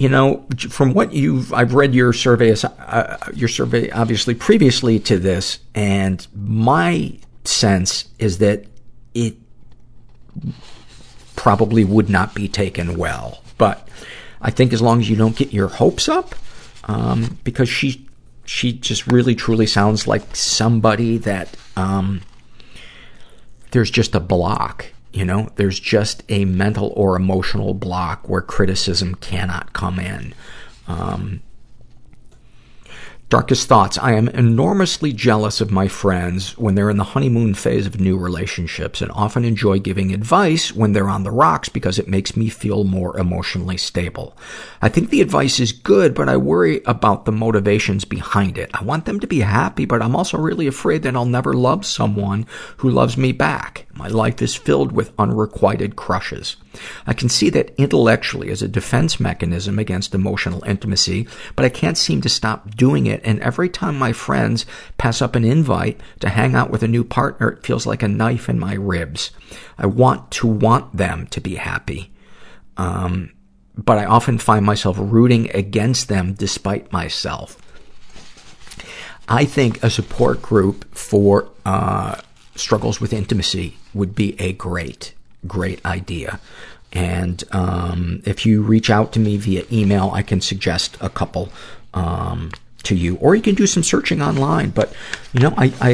you 0.00 0.08
know, 0.08 0.46
from 0.70 0.94
what 0.94 1.12
you've, 1.12 1.52
I've 1.52 1.74
read 1.74 1.94
your 1.94 2.14
survey, 2.14 2.54
uh, 2.54 3.18
your 3.34 3.50
survey 3.50 3.90
obviously 3.90 4.34
previously 4.34 4.98
to 5.00 5.18
this, 5.18 5.58
and 5.74 6.26
my 6.34 7.18
sense 7.44 8.08
is 8.18 8.38
that 8.38 8.64
it 9.12 9.36
probably 11.36 11.84
would 11.84 12.08
not 12.08 12.34
be 12.34 12.48
taken 12.48 12.96
well. 12.96 13.42
But 13.58 13.86
I 14.40 14.50
think 14.50 14.72
as 14.72 14.80
long 14.80 15.00
as 15.00 15.10
you 15.10 15.16
don't 15.16 15.36
get 15.36 15.52
your 15.52 15.68
hopes 15.68 16.08
up, 16.08 16.34
um, 16.84 17.38
because 17.44 17.68
she, 17.68 18.08
she 18.46 18.72
just 18.72 19.06
really 19.06 19.34
truly 19.34 19.66
sounds 19.66 20.06
like 20.06 20.34
somebody 20.34 21.18
that, 21.18 21.54
um, 21.76 22.22
there's 23.72 23.90
just 23.90 24.14
a 24.14 24.20
block 24.20 24.86
you 25.12 25.24
know, 25.24 25.48
there's 25.56 25.80
just 25.80 26.22
a 26.28 26.44
mental 26.44 26.92
or 26.96 27.16
emotional 27.16 27.74
block 27.74 28.28
where 28.28 28.42
criticism 28.42 29.14
cannot 29.16 29.72
come 29.72 29.98
in. 29.98 30.34
Um, 30.86 31.42
Darkest 33.30 33.68
thoughts. 33.68 33.96
I 33.96 34.14
am 34.14 34.28
enormously 34.30 35.12
jealous 35.12 35.60
of 35.60 35.70
my 35.70 35.86
friends 35.86 36.58
when 36.58 36.74
they're 36.74 36.90
in 36.90 36.96
the 36.96 37.04
honeymoon 37.04 37.54
phase 37.54 37.86
of 37.86 38.00
new 38.00 38.18
relationships 38.18 39.00
and 39.00 39.12
often 39.12 39.44
enjoy 39.44 39.78
giving 39.78 40.12
advice 40.12 40.74
when 40.74 40.94
they're 40.94 41.08
on 41.08 41.22
the 41.22 41.30
rocks 41.30 41.68
because 41.68 41.96
it 41.96 42.08
makes 42.08 42.36
me 42.36 42.48
feel 42.48 42.82
more 42.82 43.16
emotionally 43.16 43.76
stable. 43.76 44.36
I 44.82 44.88
think 44.88 45.10
the 45.10 45.20
advice 45.20 45.60
is 45.60 45.70
good, 45.70 46.12
but 46.12 46.28
I 46.28 46.36
worry 46.38 46.82
about 46.86 47.24
the 47.24 47.30
motivations 47.30 48.04
behind 48.04 48.58
it. 48.58 48.68
I 48.74 48.82
want 48.82 49.04
them 49.04 49.20
to 49.20 49.28
be 49.28 49.42
happy, 49.42 49.84
but 49.84 50.02
I'm 50.02 50.16
also 50.16 50.36
really 50.36 50.66
afraid 50.66 51.04
that 51.04 51.14
I'll 51.14 51.24
never 51.24 51.52
love 51.52 51.86
someone 51.86 52.46
who 52.78 52.90
loves 52.90 53.16
me 53.16 53.30
back. 53.30 53.86
My 53.94 54.08
life 54.08 54.42
is 54.42 54.56
filled 54.56 54.90
with 54.90 55.12
unrequited 55.20 55.94
crushes. 55.94 56.56
I 57.06 57.12
can 57.12 57.28
see 57.28 57.50
that 57.50 57.74
intellectually 57.76 58.50
as 58.50 58.62
a 58.62 58.68
defense 58.68 59.18
mechanism 59.18 59.78
against 59.78 60.14
emotional 60.14 60.62
intimacy, 60.64 61.26
but 61.56 61.64
I 61.64 61.68
can't 61.68 61.98
seem 61.98 62.20
to 62.22 62.28
stop 62.28 62.76
doing 62.76 63.06
it. 63.06 63.20
And 63.24 63.40
every 63.40 63.68
time 63.68 63.98
my 63.98 64.12
friends 64.12 64.66
pass 64.98 65.20
up 65.20 65.34
an 65.34 65.44
invite 65.44 66.00
to 66.20 66.28
hang 66.28 66.54
out 66.54 66.70
with 66.70 66.82
a 66.82 66.88
new 66.88 67.04
partner, 67.04 67.50
it 67.50 67.64
feels 67.64 67.86
like 67.86 68.02
a 68.02 68.08
knife 68.08 68.48
in 68.48 68.58
my 68.58 68.74
ribs. 68.74 69.30
I 69.78 69.86
want 69.86 70.30
to 70.32 70.46
want 70.46 70.96
them 70.96 71.26
to 71.28 71.40
be 71.40 71.56
happy. 71.56 72.12
Um, 72.76 73.32
but 73.76 73.98
I 73.98 74.04
often 74.04 74.38
find 74.38 74.64
myself 74.64 74.96
rooting 74.98 75.50
against 75.52 76.08
them 76.08 76.34
despite 76.34 76.92
myself. 76.92 77.56
I 79.28 79.44
think 79.44 79.82
a 79.82 79.90
support 79.90 80.42
group 80.42 80.92
for 80.94 81.50
uh, 81.64 82.20
struggles 82.56 83.00
with 83.00 83.12
intimacy 83.12 83.76
would 83.94 84.14
be 84.14 84.38
a 84.40 84.52
great 84.52 85.14
great 85.46 85.84
idea. 85.84 86.40
And 86.92 87.42
um, 87.52 88.22
if 88.24 88.44
you 88.44 88.62
reach 88.62 88.90
out 88.90 89.12
to 89.12 89.20
me 89.20 89.36
via 89.36 89.64
email, 89.70 90.10
I 90.12 90.22
can 90.22 90.40
suggest 90.40 90.96
a 91.00 91.08
couple 91.08 91.50
um, 91.94 92.50
to 92.82 92.96
you, 92.96 93.16
or 93.16 93.34
you 93.34 93.42
can 93.42 93.54
do 93.54 93.66
some 93.66 93.82
searching 93.82 94.22
online. 94.22 94.70
But 94.70 94.92
you 95.32 95.40
know, 95.40 95.54
I 95.56 95.72
I, 95.80 95.92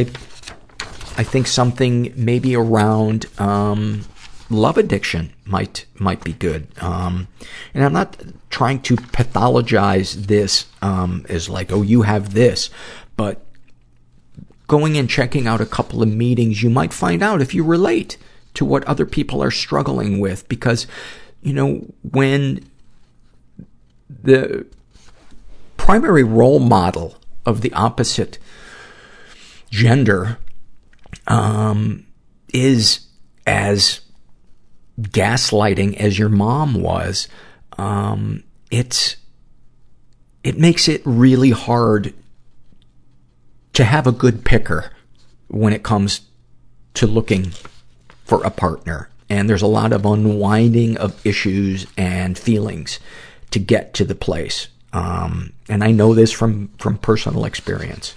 I 1.18 1.23
think 1.23 1.47
something 1.47 2.12
maybe 2.16 2.56
around 2.56 3.27
um, 3.39 4.05
love 4.48 4.78
addiction 4.78 5.32
might 5.44 5.85
might 5.98 6.24
be 6.24 6.32
good. 6.32 6.66
Um, 6.81 7.28
and 7.74 7.85
I'm 7.85 7.93
not 7.93 8.16
trying 8.51 8.81
to 8.82 8.97
pathologize 8.97 10.14
this 10.27 10.66
um, 10.81 11.27
as 11.28 11.48
like, 11.48 11.73
oh, 11.73 11.82
you 11.82 12.02
have 12.02 12.32
this, 12.32 12.70
but 13.16 13.43
going 14.66 14.97
and 14.97 15.09
checking 15.09 15.47
out 15.47 15.60
a 15.60 15.66
couple 15.66 16.02
of 16.02 16.09
meetings, 16.09 16.62
you 16.62 16.70
might 16.70 16.93
find 16.93 17.23
out 17.23 17.40
if 17.43 17.55
you 17.55 17.64
relate 17.64 18.16
to 18.56 18.64
what 18.64 18.84
other 18.84 19.04
people 19.04 19.42
are 19.42 19.50
struggling 19.50 20.18
with 20.18 20.48
because, 20.48 20.86
you 21.42 21.52
know, 21.52 21.86
when 22.10 22.64
the 24.08 24.66
primary 25.76 26.24
role 26.24 26.58
model 26.58 27.16
of 27.44 27.60
the 27.60 27.72
opposite 27.74 28.38
gender 29.70 30.38
um, 31.26 32.06
is 32.52 33.00
as 33.46 34.00
gaslighting 35.00 35.94
as 35.96 36.18
your 36.18 36.30
mom 36.30 36.74
was, 36.80 37.28
um, 37.78 38.42
it's 38.70 39.16
it 40.42 40.58
makes 40.58 40.88
it 40.88 41.02
really 41.04 41.50
hard 41.50 42.14
to 43.74 43.84
have 43.84 44.06
a 44.06 44.12
good 44.12 44.44
picker 44.44 44.90
when 45.48 45.74
it 45.74 45.82
comes 45.82 46.22
to 46.94 47.06
looking 47.06 47.52
for 48.27 48.44
a 48.44 48.51
partner. 48.51 49.09
And 49.31 49.48
there's 49.48 49.62
a 49.62 49.66
lot 49.66 49.93
of 49.93 50.05
unwinding 50.05 50.97
of 50.98 51.24
issues 51.24 51.86
and 51.97 52.39
feelings 52.39 53.01
to 53.51 53.59
get 53.59 53.94
to 53.94 54.05
the 54.05 54.15
place. 54.15 54.69
Um, 54.93 55.53
and 55.69 55.82
I 55.82 55.93
know 55.93 56.15
this 56.15 56.32
from, 56.32 56.69
from 56.78 56.98
personal 56.98 57.44
experience. 57.44 58.15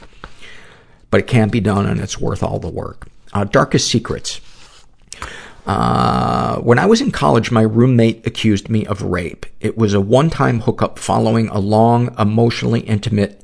But 1.12 1.22
it 1.22 1.28
can 1.28 1.50
be 1.50 1.60
done 1.60 1.86
and 1.86 2.00
it's 2.00 2.20
worth 2.20 2.44
all 2.44 2.60
the 2.60 2.70
work. 2.70 3.08
Uh, 3.34 3.44
darkest 3.44 3.88
secrets. 3.88 4.42
Uh, 5.66 6.58
when 6.60 6.80
I 6.80 6.86
was 6.86 7.02
in 7.02 7.12
college, 7.12 7.52
my 7.52 7.62
roommate 7.62 8.26
accused 8.26 8.70
me 8.70 8.86
of 8.86 9.02
rape. 9.02 9.46
It 9.60 9.78
was 9.78 9.94
a 9.94 10.02
one-time 10.02 10.62
hookup 10.62 10.98
following 10.98 11.48
a 11.50 11.60
long, 11.60 12.16
emotionally 12.18 12.82
intimate 12.82 13.44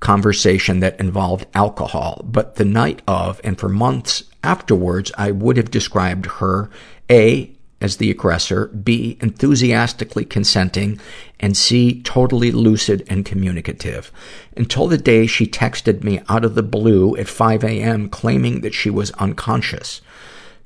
conversation 0.00 0.80
that 0.80 0.98
involved 0.98 1.46
alcohol. 1.54 2.22
But 2.24 2.56
the 2.56 2.64
night 2.64 3.02
of, 3.06 3.40
and 3.44 3.58
for 3.58 3.68
months 3.68 4.24
afterwards, 4.42 5.12
I 5.16 5.30
would 5.30 5.56
have 5.56 5.70
described 5.70 6.26
her, 6.26 6.70
A, 7.10 7.52
as 7.80 7.96
the 7.96 8.10
aggressor, 8.10 8.68
B, 8.68 9.18
enthusiastically 9.20 10.24
consenting, 10.24 11.00
and 11.40 11.56
C, 11.56 12.00
totally 12.02 12.52
lucid 12.52 13.04
and 13.08 13.26
communicative. 13.26 14.12
Until 14.56 14.86
the 14.86 14.96
day 14.96 15.26
she 15.26 15.46
texted 15.46 16.04
me 16.04 16.20
out 16.28 16.44
of 16.44 16.54
the 16.54 16.62
blue 16.62 17.16
at 17.16 17.28
5 17.28 17.64
a.m. 17.64 18.08
claiming 18.08 18.60
that 18.60 18.72
she 18.72 18.88
was 18.88 19.10
unconscious. 19.12 20.00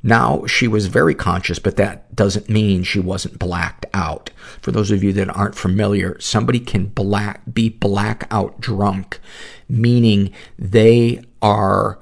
Now 0.02 0.44
she 0.46 0.68
was 0.68 0.86
very 0.86 1.14
conscious, 1.14 1.58
but 1.58 1.76
that 1.76 2.14
doesn't 2.14 2.50
mean 2.50 2.82
she 2.82 3.00
wasn't 3.00 3.38
blacked 3.38 3.86
out. 3.94 4.30
For 4.60 4.70
those 4.70 4.90
of 4.90 5.02
you 5.02 5.12
that 5.14 5.34
aren't 5.34 5.56
familiar, 5.56 6.20
somebody 6.20 6.60
can 6.60 6.86
black, 6.86 7.40
be 7.52 7.70
blackout 7.70 8.60
drunk, 8.60 9.20
meaning 9.68 10.32
they 10.58 11.24
are 11.40 11.98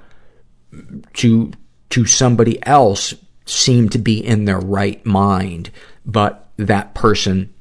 to, 1.14 1.52
to 1.90 2.04
somebody 2.04 2.64
else 2.66 3.14
seem 3.46 3.88
to 3.90 3.98
be 3.98 4.24
in 4.24 4.44
their 4.44 4.58
right 4.58 5.04
mind, 5.04 5.70
but 6.04 6.48
that 6.56 6.94
person 6.94 7.52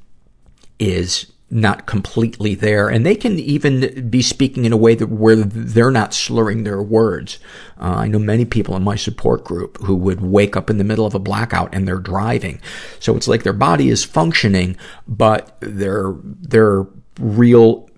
is 0.78 1.30
not 1.50 1.86
completely 1.86 2.54
there. 2.54 2.88
And 2.88 3.06
they 3.06 3.14
can 3.14 3.38
even 3.38 4.08
be 4.10 4.22
speaking 4.22 4.64
in 4.64 4.72
a 4.72 4.76
way 4.76 4.94
that 4.96 5.06
where 5.06 5.36
they're 5.36 5.90
not 5.90 6.12
slurring 6.12 6.64
their 6.64 6.82
words. 6.82 7.38
Uh, 7.78 7.94
I 7.98 8.08
know 8.08 8.18
many 8.18 8.44
people 8.44 8.74
in 8.74 8.82
my 8.82 8.96
support 8.96 9.44
group 9.44 9.80
who 9.82 9.94
would 9.94 10.20
wake 10.20 10.56
up 10.56 10.68
in 10.68 10.78
the 10.78 10.84
middle 10.84 11.06
of 11.06 11.14
a 11.14 11.20
blackout 11.20 11.72
and 11.72 11.86
they're 11.86 11.98
driving. 11.98 12.60
So 12.98 13.16
it's 13.16 13.28
like 13.28 13.44
their 13.44 13.52
body 13.52 13.88
is 13.88 14.04
functioning, 14.04 14.76
but 15.06 15.56
their, 15.60 16.14
their 16.22 16.86
real 17.20 17.88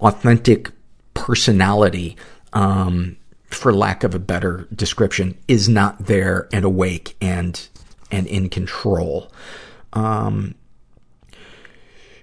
authentic 0.00 0.70
personality, 1.14 2.16
um, 2.52 3.16
for 3.46 3.72
lack 3.72 4.04
of 4.04 4.14
a 4.14 4.18
better 4.18 4.66
description, 4.74 5.36
is 5.48 5.68
not 5.68 6.06
there 6.06 6.48
and 6.52 6.64
awake 6.64 7.16
and, 7.20 7.68
and 8.10 8.26
in 8.26 8.48
control. 8.48 9.30
Um, 9.92 10.54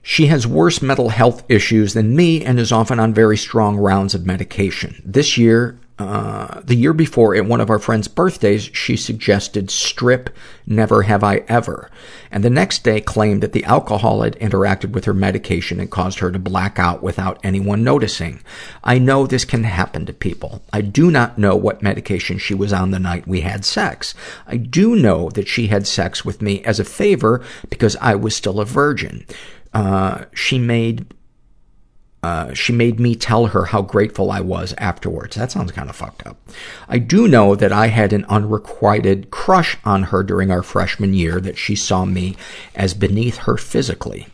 she 0.02 0.28
has 0.28 0.46
worse 0.46 0.82
mental 0.82 1.10
health 1.10 1.44
issues 1.50 1.94
than 1.94 2.16
me 2.16 2.44
and 2.44 2.60
is 2.60 2.74
often 2.74 3.00
on 3.00 3.14
very 3.14 3.38
strong 3.38 3.78
rounds 3.78 4.14
of 4.14 4.26
medication. 4.26 5.02
This 5.06 5.38
year, 5.38 5.80
uh, 6.00 6.62
the 6.64 6.76
year 6.76 6.94
before, 6.94 7.36
at 7.36 7.46
one 7.46 7.62
of 7.62 7.70
our 7.70 7.78
friend's 7.78 8.08
birthdays, 8.08 8.64
she 8.74 8.98
suggested 8.98 9.70
strip 9.70 10.32
never 10.66 11.04
have 11.04 11.24
I 11.24 11.44
ever. 11.48 11.92
And 12.32 12.44
the 12.44 12.50
next 12.50 12.84
day 12.84 13.00
claimed 13.00 13.42
that 13.44 13.54
the 13.54 13.64
alcohol 13.64 14.24
had 14.24 14.40
interacted 14.40 14.92
with 14.94 15.06
her 15.06 15.14
medication 15.14 15.80
and 15.80 15.92
caused 15.92 16.18
her 16.20 16.32
to 16.32 16.40
black 16.40 16.80
out 16.80 17.04
without 17.04 17.40
anyone 17.44 17.84
noticing. 17.84 18.42
I 18.84 18.98
know 18.98 19.28
this 19.28 19.46
can 19.46 19.66
happen 19.66 20.08
to 20.08 20.14
people. 20.14 20.64
I 20.74 20.82
do 20.82 21.12
not 21.12 21.38
know 21.38 21.56
what 21.56 21.84
medication 21.84 22.40
she 22.40 22.56
was 22.56 22.74
on 22.74 22.90
the 22.90 23.00
night 23.00 23.28
we 23.28 23.42
had 23.42 23.64
sex. 23.64 24.16
I 24.48 24.58
do 24.58 24.96
know 24.96 25.30
that 25.32 25.48
she 25.48 25.68
had 25.68 25.86
sex 25.86 26.26
with 26.26 26.42
me 26.42 26.64
as 26.64 26.80
a 26.80 26.86
favor 26.86 27.44
because 27.70 27.96
I 27.98 28.16
was 28.16 28.36
still 28.36 28.60
a 28.60 28.66
virgin. 28.66 29.28
Uh, 29.76 30.26
she 30.34 30.58
made 30.58 31.06
uh, 32.24 32.54
she 32.54 32.72
made 32.72 33.02
me 33.02 33.16
tell 33.16 33.48
her 33.48 33.66
how 33.66 33.82
grateful 33.82 34.32
I 34.32 34.40
was 34.40 34.74
afterwards. 34.78 35.36
That 35.36 35.52
sounds 35.52 35.74
kind 35.74 35.90
of 35.90 35.96
fucked 35.96 36.26
up. 36.26 36.38
I 36.88 36.98
do 36.98 37.28
know 37.28 37.54
that 37.54 37.74
I 37.74 37.88
had 37.88 38.14
an 38.14 38.26
unrequited 38.30 39.30
crush 39.30 39.78
on 39.84 40.04
her 40.04 40.24
during 40.24 40.50
our 40.50 40.64
freshman 40.64 41.14
year, 41.14 41.42
that 41.42 41.58
she 41.58 41.76
saw 41.76 42.06
me 42.06 42.38
as 42.76 42.94
beneath 42.94 43.40
her 43.40 43.58
physically. 43.58 44.28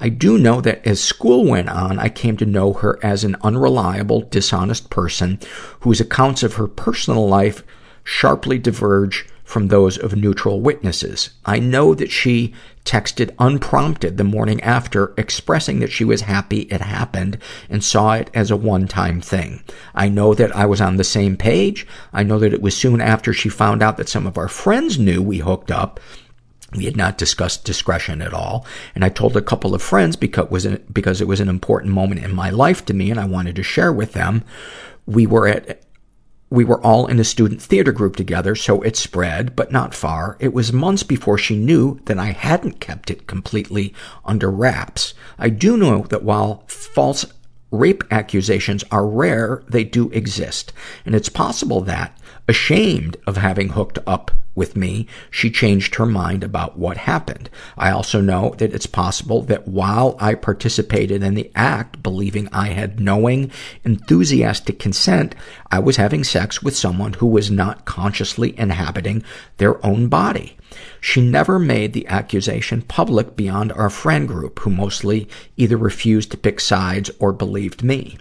I 0.00 0.08
do 0.08 0.36
know 0.36 0.60
that 0.60 0.84
as 0.86 1.02
school 1.02 1.46
went 1.46 1.68
on, 1.68 2.00
I 2.00 2.08
came 2.08 2.36
to 2.38 2.46
know 2.46 2.72
her 2.74 2.98
as 3.02 3.22
an 3.22 3.36
unreliable, 3.42 4.22
dishonest 4.22 4.90
person 4.90 5.38
whose 5.80 6.00
accounts 6.00 6.42
of 6.42 6.54
her 6.54 6.66
personal 6.66 7.28
life 7.28 7.62
sharply 8.02 8.58
diverge 8.58 9.26
from 9.46 9.68
those 9.68 9.96
of 9.96 10.16
neutral 10.16 10.60
witnesses. 10.60 11.30
I 11.46 11.60
know 11.60 11.94
that 11.94 12.10
she 12.10 12.52
texted 12.84 13.34
unprompted 13.38 14.16
the 14.16 14.24
morning 14.24 14.60
after, 14.60 15.14
expressing 15.16 15.78
that 15.78 15.92
she 15.92 16.04
was 16.04 16.22
happy 16.22 16.62
it 16.62 16.80
happened 16.80 17.38
and 17.70 17.82
saw 17.82 18.14
it 18.14 18.28
as 18.34 18.50
a 18.50 18.56
one-time 18.56 19.20
thing. 19.20 19.62
I 19.94 20.08
know 20.08 20.34
that 20.34 20.54
I 20.54 20.66
was 20.66 20.80
on 20.80 20.96
the 20.96 21.04
same 21.04 21.36
page. 21.36 21.86
I 22.12 22.24
know 22.24 22.40
that 22.40 22.52
it 22.52 22.60
was 22.60 22.76
soon 22.76 23.00
after 23.00 23.32
she 23.32 23.48
found 23.48 23.84
out 23.84 23.96
that 23.98 24.08
some 24.08 24.26
of 24.26 24.36
our 24.36 24.48
friends 24.48 24.98
knew 24.98 25.22
we 25.22 25.38
hooked 25.38 25.70
up. 25.70 26.00
We 26.74 26.84
had 26.84 26.96
not 26.96 27.16
discussed 27.16 27.64
discretion 27.64 28.20
at 28.20 28.34
all. 28.34 28.66
And 28.96 29.04
I 29.04 29.10
told 29.10 29.36
a 29.36 29.42
couple 29.42 29.76
of 29.76 29.82
friends 29.82 30.16
because 30.16 30.46
it 30.46 30.50
was, 30.50 30.66
an, 30.66 30.84
because 30.92 31.20
it 31.20 31.28
was 31.28 31.38
an 31.38 31.48
important 31.48 31.94
moment 31.94 32.24
in 32.24 32.34
my 32.34 32.50
life 32.50 32.84
to 32.86 32.94
me 32.94 33.12
and 33.12 33.20
I 33.20 33.26
wanted 33.26 33.54
to 33.56 33.62
share 33.62 33.92
with 33.92 34.12
them. 34.12 34.42
We 35.06 35.24
were 35.24 35.46
at 35.46 35.85
we 36.48 36.64
were 36.64 36.80
all 36.80 37.06
in 37.06 37.18
a 37.18 37.24
student 37.24 37.60
theater 37.60 37.92
group 37.92 38.16
together, 38.16 38.54
so 38.54 38.82
it 38.82 38.96
spread, 38.96 39.56
but 39.56 39.72
not 39.72 39.94
far. 39.94 40.36
It 40.38 40.52
was 40.52 40.72
months 40.72 41.02
before 41.02 41.38
she 41.38 41.56
knew 41.56 42.00
that 42.04 42.18
I 42.18 42.26
hadn't 42.26 42.80
kept 42.80 43.10
it 43.10 43.26
completely 43.26 43.92
under 44.24 44.50
wraps. 44.50 45.14
I 45.38 45.48
do 45.48 45.76
know 45.76 46.06
that 46.10 46.22
while 46.22 46.62
false 46.68 47.26
rape 47.70 48.04
accusations 48.10 48.84
are 48.90 49.06
rare, 49.06 49.62
they 49.68 49.84
do 49.84 50.10
exist. 50.10 50.72
And 51.04 51.14
it's 51.14 51.28
possible 51.28 51.80
that, 51.82 52.16
ashamed 52.48 53.16
of 53.26 53.36
having 53.36 53.70
hooked 53.70 53.98
up 54.06 54.30
with 54.54 54.74
me, 54.74 55.06
she 55.30 55.50
changed 55.50 55.96
her 55.96 56.06
mind 56.06 56.42
about 56.42 56.78
what 56.78 56.96
happened. 56.96 57.50
I 57.76 57.90
also 57.90 58.20
know 58.20 58.54
that 58.58 58.72
it's 58.72 58.86
possible 58.86 59.42
that 59.42 59.68
while 59.68 60.16
I 60.18 60.34
participated 60.34 61.22
in 61.22 61.34
the 61.34 61.50
act, 61.54 62.02
believing 62.02 62.48
I 62.52 62.68
had 62.68 62.98
knowing, 62.98 63.50
enthusiastic 63.84 64.78
consent, 64.78 65.34
I 65.70 65.78
was 65.78 65.96
having 65.96 66.24
sex 66.24 66.62
with 66.62 66.74
someone 66.74 67.14
who 67.14 67.26
was 67.26 67.50
not 67.50 67.84
consciously 67.84 68.58
inhabiting 68.58 69.22
their 69.58 69.84
own 69.84 70.08
body. 70.08 70.56
She 71.00 71.20
never 71.20 71.58
made 71.58 71.92
the 71.92 72.06
accusation 72.08 72.82
public 72.82 73.36
beyond 73.36 73.72
our 73.72 73.90
friend 73.90 74.26
group, 74.26 74.60
who 74.60 74.70
mostly 74.70 75.28
either 75.56 75.76
refused 75.76 76.30
to 76.30 76.36
pick 76.36 76.60
sides 76.60 77.10
or 77.18 77.32
believed 77.32 77.82
me. 77.82 78.18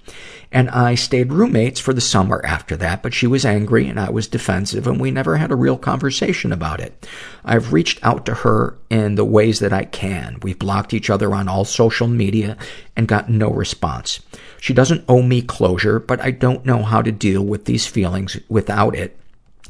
And 0.52 0.70
I 0.70 0.96
stayed 0.96 1.34
roommates 1.34 1.82
for 1.82 1.94
the 1.94 2.00
summer 2.00 2.42
after 2.46 2.78
that, 2.78 3.04
but 3.04 3.14
she 3.14 3.28
was 3.28 3.46
angry 3.46 3.88
and 3.88 4.00
I 4.00 4.10
was 4.10 4.28
defensive 4.28 4.88
and 4.88 5.02
we 5.02 5.12
never 5.12 5.36
had 5.36 5.52
a 5.52 5.56
real 5.56 5.78
conversation 5.78 6.54
about 6.54 6.80
it. 6.80 7.08
I've 7.44 7.74
reached 7.74 8.00
out 8.04 8.26
to 8.28 8.34
her 8.36 8.78
in 8.90 9.16
the 9.16 9.26
ways 9.26 9.60
that 9.60 9.74
I 9.74 9.84
can. 9.84 10.38
We've 10.44 10.58
blocked 10.58 10.94
each 10.94 11.10
other 11.10 11.36
on 11.36 11.50
all 11.50 11.66
social 11.66 12.08
media 12.08 12.56
and 12.96 13.08
got 13.08 13.30
no 13.30 13.50
response. 13.50 14.22
She 14.62 14.74
doesn't 14.74 15.04
owe 15.10 15.22
me 15.22 15.42
closure, 15.42 16.00
but 16.00 16.22
I 16.22 16.32
don't 16.32 16.66
know 16.66 16.84
how 16.84 17.02
to 17.02 17.12
deal 17.12 17.44
with 17.44 17.66
these 17.66 17.86
feelings 17.86 18.38
without 18.48 18.96
it. 18.96 19.20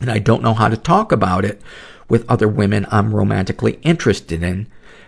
And 0.02 0.12
I 0.12 0.20
don't 0.20 0.44
know 0.44 0.54
how 0.54 0.68
to 0.68 0.78
talk 0.78 1.12
about 1.12 1.46
it 1.46 1.62
with 2.08 2.30
other 2.30 2.48
women 2.48 2.86
I'm 2.92 3.16
romantically 3.16 3.80
interested 3.84 4.44
in. 4.44 4.68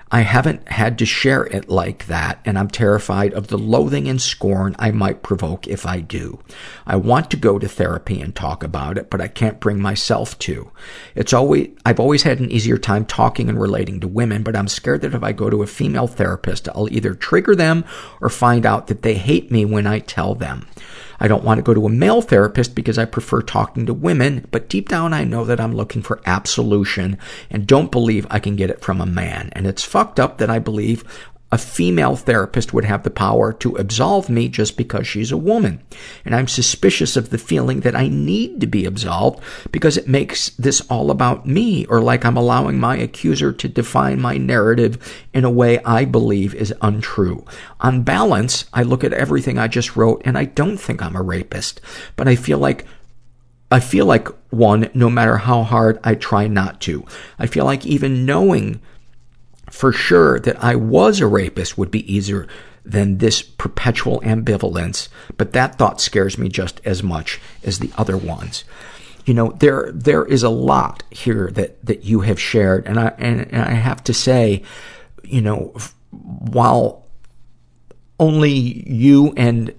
I 0.09 0.21
haven't 0.21 0.65
had 0.69 0.97
to 0.99 1.05
share 1.05 1.43
it 1.43 1.67
like 1.67 2.07
that, 2.07 2.39
and 2.45 2.57
I'm 2.57 2.69
terrified 2.69 3.33
of 3.33 3.47
the 3.47 3.57
loathing 3.57 4.07
and 4.07 4.21
scorn 4.21 4.73
I 4.79 4.91
might 4.91 5.21
provoke 5.21 5.67
if 5.67 5.85
I 5.85 5.99
do. 5.99 6.39
I 6.85 6.95
want 6.95 7.29
to 7.31 7.37
go 7.37 7.59
to 7.59 7.67
therapy 7.67 8.21
and 8.21 8.33
talk 8.33 8.63
about 8.63 8.97
it, 8.97 9.09
but 9.09 9.19
I 9.19 9.27
can't 9.27 9.59
bring 9.59 9.81
myself 9.81 10.39
to. 10.39 10.71
It's 11.13 11.33
always, 11.33 11.71
I've 11.85 11.99
always 11.99 12.23
had 12.23 12.39
an 12.39 12.49
easier 12.49 12.77
time 12.77 13.05
talking 13.05 13.49
and 13.49 13.59
relating 13.59 13.99
to 13.99 14.07
women, 14.07 14.43
but 14.43 14.55
I'm 14.55 14.69
scared 14.69 15.01
that 15.01 15.13
if 15.13 15.23
I 15.23 15.33
go 15.33 15.49
to 15.49 15.61
a 15.61 15.67
female 15.67 16.07
therapist, 16.07 16.69
I'll 16.69 16.87
either 16.89 17.13
trigger 17.13 17.53
them 17.53 17.83
or 18.21 18.29
find 18.29 18.65
out 18.65 18.87
that 18.87 19.01
they 19.01 19.15
hate 19.15 19.51
me 19.51 19.65
when 19.65 19.85
I 19.85 19.99
tell 19.99 20.35
them. 20.35 20.67
I 21.19 21.27
don't 21.27 21.43
want 21.43 21.57
to 21.57 21.63
go 21.63 21.73
to 21.73 21.85
a 21.85 21.89
male 21.89 22.21
therapist 22.21 22.75
because 22.75 22.97
I 22.97 23.05
prefer 23.05 23.41
talking 23.41 23.85
to 23.85 23.93
women, 23.93 24.47
but 24.51 24.69
deep 24.69 24.89
down 24.89 25.13
I 25.13 25.23
know 25.23 25.45
that 25.45 25.59
I'm 25.59 25.75
looking 25.75 26.01
for 26.01 26.21
absolution 26.25 27.17
and 27.49 27.67
don't 27.67 27.91
believe 27.91 28.27
I 28.29 28.39
can 28.39 28.55
get 28.55 28.69
it 28.69 28.81
from 28.81 29.01
a 29.01 29.05
man. 29.05 29.49
And 29.53 29.65
it's 29.65 29.83
fucked 29.83 30.19
up 30.19 30.37
that 30.37 30.49
I 30.49 30.59
believe 30.59 31.03
a 31.49 31.57
female 31.57 32.17
therapist 32.17 32.73
would 32.73 32.83
have 32.83 33.03
the 33.03 33.09
power 33.09 33.53
to 33.53 33.75
absolve 33.77 34.29
me 34.29 34.49
just 34.49 34.75
because 34.75 35.07
she's 35.07 35.31
a 35.31 35.37
woman. 35.37 35.81
And 36.25 36.35
I'm 36.35 36.47
suspicious 36.47 37.15
of 37.15 37.29
the 37.29 37.37
feeling 37.37 37.81
that 37.81 37.95
I 37.95 38.09
need 38.09 38.59
to 38.59 38.67
be 38.67 38.85
absolved 38.85 39.41
because 39.71 39.95
it 39.95 40.09
makes 40.09 40.49
this 40.51 40.81
all 40.89 41.09
about 41.09 41.45
me 41.45 41.85
or 41.85 42.01
like 42.01 42.25
I'm 42.25 42.35
allowing 42.35 42.79
my 42.79 42.97
accuser 42.97 43.53
to 43.53 43.67
define 43.69 44.19
my 44.19 44.37
narrative 44.37 44.97
in 45.33 45.45
a 45.45 45.49
way 45.49 45.79
I 45.85 46.03
believe 46.03 46.53
is 46.53 46.73
untrue. 46.81 47.45
On 47.79 48.03
balance, 48.03 48.65
I 48.73 48.83
look 48.83 49.05
at 49.05 49.13
everything 49.13 49.57
I 49.57 49.69
just 49.69 49.95
wrote 49.95 50.21
and 50.25 50.37
I 50.37 50.45
don't 50.45 50.77
think 50.77 51.01
I'm 51.01 51.15
a 51.15 51.21
rapist, 51.21 51.79
but 52.17 52.27
I 52.27 52.35
feel 52.35 52.57
like 52.57 52.85
I 53.69 53.81
feel 53.81 54.05
like 54.05 54.29
one 54.49 54.89
no 54.93 55.09
matter 55.09 55.37
how 55.37 55.63
hard 55.63 55.99
I 56.03 56.15
try 56.15 56.47
not 56.47 56.79
to. 56.81 57.05
I 57.37 57.47
feel 57.47 57.65
like 57.65 57.85
even 57.85 58.25
knowing 58.25 58.79
for 59.69 59.91
sure 59.91 60.39
that 60.39 60.63
I 60.63 60.75
was 60.75 61.19
a 61.19 61.27
rapist 61.27 61.77
would 61.77 61.91
be 61.91 62.11
easier 62.11 62.47
than 62.85 63.17
this 63.17 63.41
perpetual 63.41 64.21
ambivalence, 64.21 65.09
but 65.35 65.51
that 65.53 65.77
thought 65.77 65.99
scares 65.99 66.37
me 66.37 66.47
just 66.47 66.79
as 66.85 67.03
much 67.03 67.39
as 67.63 67.79
the 67.79 67.91
other 67.97 68.17
ones. 68.17 68.63
You 69.25 69.33
know, 69.33 69.51
there, 69.59 69.91
there 69.93 70.23
is 70.23 70.43
a 70.43 70.49
lot 70.49 71.03
here 71.11 71.51
that, 71.51 71.85
that 71.85 72.05
you 72.05 72.21
have 72.21 72.39
shared, 72.39 72.87
and 72.87 72.97
I, 72.97 73.07
and, 73.17 73.41
and 73.41 73.61
I 73.61 73.71
have 73.71 74.01
to 74.05 74.13
say, 74.13 74.63
you 75.23 75.41
know, 75.41 75.75
while 76.11 77.05
only 78.19 78.51
you 78.51 79.33
and 79.35 79.73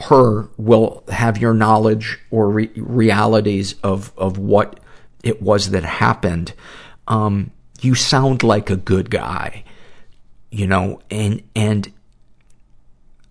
her 0.00 0.48
will 0.56 1.04
have 1.08 1.38
your 1.38 1.54
knowledge 1.54 2.18
or 2.30 2.50
re- 2.50 2.70
realities 2.74 3.74
of, 3.84 4.12
of 4.16 4.36
what 4.36 4.80
it 5.22 5.40
was 5.40 5.70
that 5.70 5.84
happened, 5.84 6.52
um, 7.06 7.52
you 7.80 7.94
sound 7.94 8.42
like 8.42 8.70
a 8.70 8.76
good 8.76 9.10
guy, 9.10 9.64
you 10.50 10.66
know, 10.66 11.00
and, 11.10 11.42
and 11.54 11.92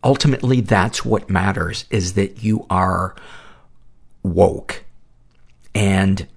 ultimately 0.03 0.61
that's 0.61 1.03
what 1.03 1.29
matters 1.29 1.85
is 1.89 2.13
that 2.13 2.43
you 2.43 2.65
are 2.69 3.15
woke. 4.23 4.83
And 5.75 6.27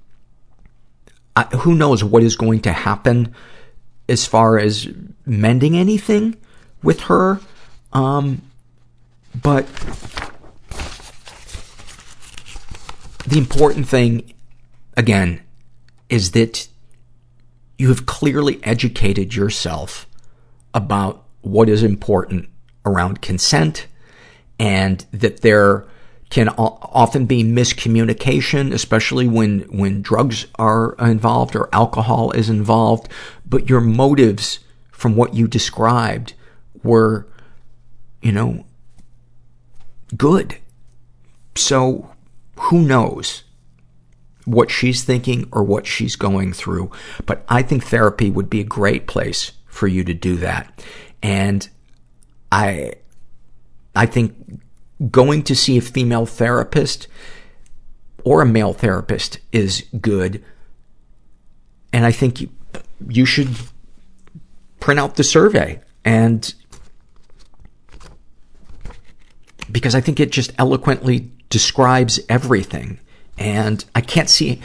I, 1.37 1.45
who 1.45 1.75
knows 1.75 2.03
what 2.03 2.23
is 2.23 2.37
going 2.37 2.61
to 2.61 2.73
happen 2.73 3.35
as 4.09 4.27
far 4.27 4.59
as 4.59 4.89
mending 5.25 5.77
anything 5.77 6.37
with 6.83 7.01
her. 7.03 7.41
Um, 7.93 8.43
but 9.41 9.67
the 13.27 13.39
important 13.39 13.89
thing, 13.89 14.33
again, 14.97 15.41
is 16.09 16.33
that 16.33 16.67
you 17.81 17.89
have 17.89 18.05
clearly 18.05 18.61
educated 18.63 19.35
yourself 19.35 20.07
about 20.75 21.25
what 21.41 21.67
is 21.67 21.83
important 21.83 22.47
around 22.85 23.23
consent 23.23 23.87
and 24.59 25.07
that 25.13 25.41
there 25.41 25.87
can 26.29 26.51
often 26.51 27.25
be 27.25 27.43
miscommunication, 27.43 28.75
especially 28.75 29.27
when, 29.27 29.61
when 29.77 30.03
drugs 30.03 30.47
are 30.59 30.95
involved 30.99 31.57
or 31.57 31.71
alcohol 31.73 32.31
is 32.33 32.51
involved. 32.51 33.11
But 33.47 33.71
your 33.71 33.81
motives 33.81 34.59
from 34.93 35.17
what 35.17 35.33
you 35.33 35.49
described 35.49 36.35
were, 36.83 37.27
you 38.21 38.31
know, 38.31 38.67
good. 40.15 40.59
So 41.57 42.11
who 42.57 42.83
knows 42.83 43.45
what 44.51 44.71
she's 44.71 45.05
thinking 45.05 45.49
or 45.53 45.63
what 45.63 45.87
she's 45.87 46.17
going 46.17 46.53
through. 46.53 46.91
But 47.27 47.45
I 47.49 47.63
think 47.63 47.85
therapy 47.85 48.31
would 48.31 48.51
be 48.51 48.61
a 48.61 48.65
great 48.65 49.07
place 49.07 49.53
for 49.67 49.87
you 49.87 50.03
to 50.05 50.15
do 50.15 50.37
that. 50.37 50.85
And 51.23 51.69
I, 52.51 52.95
I 53.95 54.07
think 54.07 54.35
going 55.11 55.43
to 55.45 55.55
see 55.55 55.79
a 55.79 55.81
female 55.81 56.27
therapist 56.27 57.07
or 58.25 58.43
a 58.43 58.47
male 58.47 58.73
therapist 58.73 59.39
is 59.53 59.85
good. 60.01 60.45
And 61.93 62.05
I 62.05 62.13
think 62.13 62.41
you, 62.41 62.51
you 63.09 63.25
should 63.25 63.51
print 64.81 64.99
out 64.99 65.17
the 65.17 65.25
survey 65.25 65.81
and 66.05 66.53
because 69.71 69.95
I 69.95 70.01
think 70.01 70.19
it 70.19 70.33
just 70.33 70.53
eloquently 70.59 71.31
describes 71.49 72.19
everything. 72.29 72.99
And 73.41 73.85
I 73.95 74.03
can't 74.03 74.31
see 74.31 74.61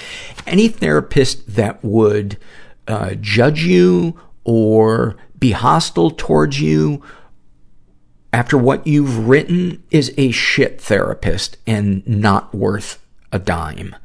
any 0.45 0.67
therapist 0.67 1.55
that 1.55 1.83
would 1.83 2.37
uh, 2.87 3.15
judge 3.15 3.63
you 3.63 4.19
or 4.43 5.15
be 5.39 5.51
hostile 5.51 6.11
towards 6.11 6.59
you 6.59 7.01
after 8.33 8.57
what 8.57 8.85
you've 8.85 9.29
written 9.29 9.81
is 9.91 10.13
a 10.17 10.29
shit 10.31 10.81
therapist 10.81 11.57
and 11.65 12.05
not 12.05 12.53
worth 12.53 13.01
a 13.31 13.39
dime. 13.39 13.95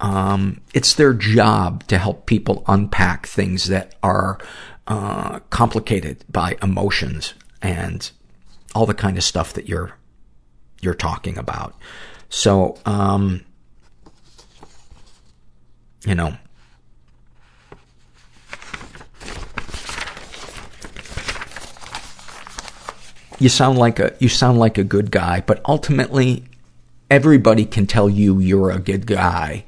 Um, 0.00 0.60
it's 0.74 0.94
their 0.94 1.14
job 1.14 1.86
to 1.86 1.96
help 1.96 2.26
people 2.26 2.62
unpack 2.66 3.26
things 3.26 3.68
that 3.68 3.94
are 4.02 4.38
uh, 4.86 5.40
complicated 5.48 6.24
by 6.28 6.56
emotions 6.62 7.32
and 7.62 8.10
all 8.74 8.84
the 8.84 8.94
kind 8.94 9.16
of 9.16 9.24
stuff 9.24 9.54
that 9.54 9.68
you're 9.68 9.92
you're 10.82 10.94
talking 10.94 11.36
about. 11.38 11.74
So, 12.30 12.78
um, 12.86 13.44
you 16.04 16.14
know, 16.14 16.36
you 23.38 23.48
sound 23.48 23.78
like 23.78 23.98
a 23.98 24.14
you 24.20 24.28
sound 24.28 24.58
like 24.58 24.78
a 24.78 24.84
good 24.84 25.10
guy, 25.10 25.42
but 25.46 25.60
ultimately 25.66 26.44
everybody 27.10 27.64
can 27.64 27.86
tell 27.86 28.08
you 28.08 28.38
you're 28.38 28.70
a 28.70 28.78
good 28.78 29.06
guy. 29.06 29.64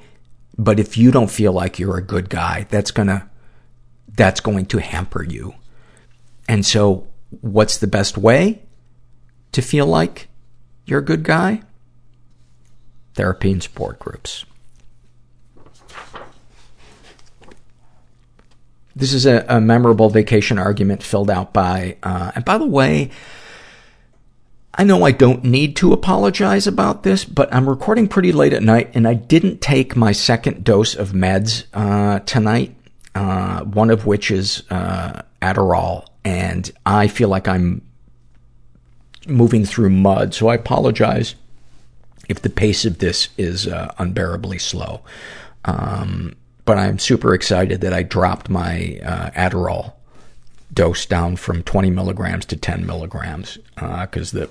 But 0.57 0.79
if 0.79 0.97
you 0.97 1.11
don't 1.11 1.31
feel 1.31 1.53
like 1.53 1.79
you're 1.79 1.97
a 1.97 2.03
good 2.03 2.29
guy, 2.29 2.67
that's 2.71 2.91
gonna 2.91 3.29
that's 4.15 4.41
going 4.41 4.67
to 4.67 4.79
hamper 4.79 5.23
you. 5.23 5.55
And 6.49 6.65
so 6.65 7.07
what's 7.41 7.79
the 7.79 7.87
best 7.87 8.19
way 8.19 8.63
to 9.53 9.63
feel 9.63 9.87
like 9.87 10.29
you're 10.85 11.01
a 11.01 11.05
good 11.05 11.23
guy? 11.23 11.63
Therapy 13.15 13.53
and 13.53 13.63
support 13.63 13.99
groups. 13.99 14.45
This 18.95 19.13
is 19.13 19.27
a, 19.27 19.45
a 19.49 19.61
memorable 19.61 20.11
vacation 20.11 20.59
argument 20.59 21.03
filled 21.03 21.31
out 21.31 21.53
by, 21.53 21.97
uh, 22.03 22.33
and 22.35 22.45
by 22.45 22.59
the 22.59 22.67
way, 22.67 23.11
I 24.75 24.85
know 24.85 25.05
I 25.05 25.13
don't 25.13 25.45
need 25.45 25.77
to 25.77 25.93
apologize 25.93 26.67
about 26.67 27.03
this, 27.03 27.25
but 27.25 27.53
I'm 27.55 27.69
recording 27.69 28.09
pretty 28.09 28.33
late 28.33 28.53
at 28.53 28.63
night 28.63 28.91
and 28.95 29.07
I 29.07 29.15
didn't 29.15 29.61
take 29.61 29.97
my 29.97 30.13
second 30.13 30.65
dose 30.65 30.95
of 30.95 31.11
meds, 31.13 31.65
uh, 31.75 32.21
tonight, 32.21 32.75
uh, 33.15 33.65
one 33.65 33.91
of 33.91 34.07
which 34.07 34.31
is, 34.31 34.63
uh, 34.71 35.23
Adderall, 35.41 36.07
and 36.25 36.71
I 36.87 37.09
feel 37.09 37.29
like 37.29 37.49
I'm 37.49 37.83
moving 39.27 39.65
through 39.65 39.91
mud, 39.91 40.35
so 40.35 40.49
I 40.49 40.55
apologize 40.55 41.35
if 42.29 42.43
the 42.43 42.51
pace 42.51 42.85
of 42.85 42.99
this 42.99 43.29
is, 43.37 43.67
uh, 43.67 43.93
unbearably 43.99 44.59
slow. 44.59 45.03
Um, 45.65 46.35
but 46.65 46.79
I'm 46.79 46.99
super 46.99 47.35
excited 47.35 47.81
that 47.81 47.93
I 47.93 48.03
dropped 48.03 48.49
my, 48.49 49.01
uh, 49.05 49.31
Adderall 49.31 49.95
dose 50.73 51.07
down 51.07 51.37
from 51.37 51.63
20 51.63 51.91
milligrams 51.91 52.45
to 52.47 52.57
10 52.57 52.87
milligrams, 52.87 53.59
uh, 53.77 54.07
cause 54.07 54.31
the, 54.31 54.49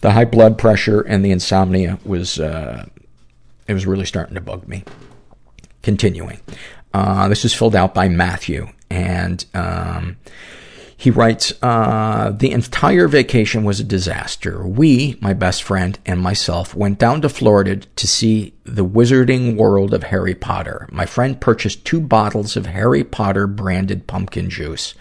the 0.00 0.12
high 0.12 0.24
blood 0.24 0.56
pressure 0.56 1.00
and 1.00 1.24
the 1.24 1.30
insomnia 1.30 1.98
was, 2.04 2.38
uh, 2.38 2.86
it 3.66 3.74
was 3.74 3.86
really 3.86 4.06
starting 4.06 4.34
to 4.34 4.40
bug 4.40 4.66
me. 4.68 4.84
Continuing. 5.82 6.40
Uh, 6.92 7.28
this 7.28 7.44
is 7.44 7.52
filled 7.52 7.74
out 7.74 7.92
by 7.92 8.08
Matthew, 8.08 8.68
and, 8.88 9.44
um, 9.52 10.16
he 10.96 11.10
writes, 11.10 11.52
uh, 11.62 12.30
the 12.30 12.52
entire 12.52 13.08
vacation 13.08 13.64
was 13.64 13.80
a 13.80 13.84
disaster. 13.84 14.66
We, 14.66 15.18
my 15.20 15.34
best 15.34 15.62
friend 15.62 15.98
and 16.06 16.20
myself, 16.20 16.74
went 16.74 16.98
down 16.98 17.20
to 17.22 17.28
Florida 17.28 17.76
to 17.76 18.06
see 18.06 18.54
the 18.64 18.84
wizarding 18.86 19.56
world 19.56 19.92
of 19.92 20.04
Harry 20.04 20.34
Potter. 20.34 20.88
My 20.92 21.04
friend 21.04 21.40
purchased 21.40 21.84
two 21.84 22.00
bottles 22.00 22.56
of 22.56 22.66
Harry 22.66 23.02
Potter 23.02 23.46
branded 23.46 24.06
pumpkin 24.06 24.48
juice. 24.48 24.94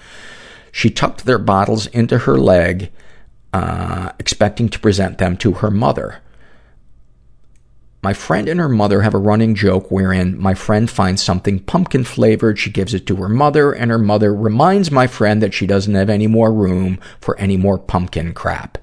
She 0.71 0.89
tucked 0.89 1.25
their 1.25 1.37
bottles 1.37 1.85
into 1.87 2.19
her 2.19 2.37
leg, 2.37 2.91
uh, 3.53 4.11
expecting 4.17 4.69
to 4.69 4.79
present 4.79 5.19
them 5.19 5.37
to 5.37 5.53
her 5.53 5.69
mother. 5.69 6.22
My 8.03 8.13
friend 8.13 8.49
and 8.49 8.59
her 8.59 8.67
mother 8.67 9.01
have 9.01 9.13
a 9.13 9.17
running 9.17 9.55
joke 9.55 9.89
wherein 9.89 10.37
my 10.37 10.55
friend 10.55 10.89
finds 10.89 11.23
something 11.23 11.59
pumpkin 11.61 12.03
flavored, 12.03 12.59
she 12.59 12.69
gives 12.69 12.93
it 12.93 13.07
to 13.07 13.15
her 13.15 13.29
mother, 13.29 13.71
and 13.71 13.89
her 13.89 13.97
mother 13.97 14.35
reminds 14.35 14.91
my 14.91 15.07
friend 15.07 15.41
that 15.41 15.53
she 15.53 15.65
doesn't 15.65 15.95
have 15.95 16.09
any 16.09 16.27
more 16.27 16.51
room 16.51 16.99
for 17.21 17.39
any 17.39 17.55
more 17.55 17.79
pumpkin 17.79 18.33
crap. 18.33 18.77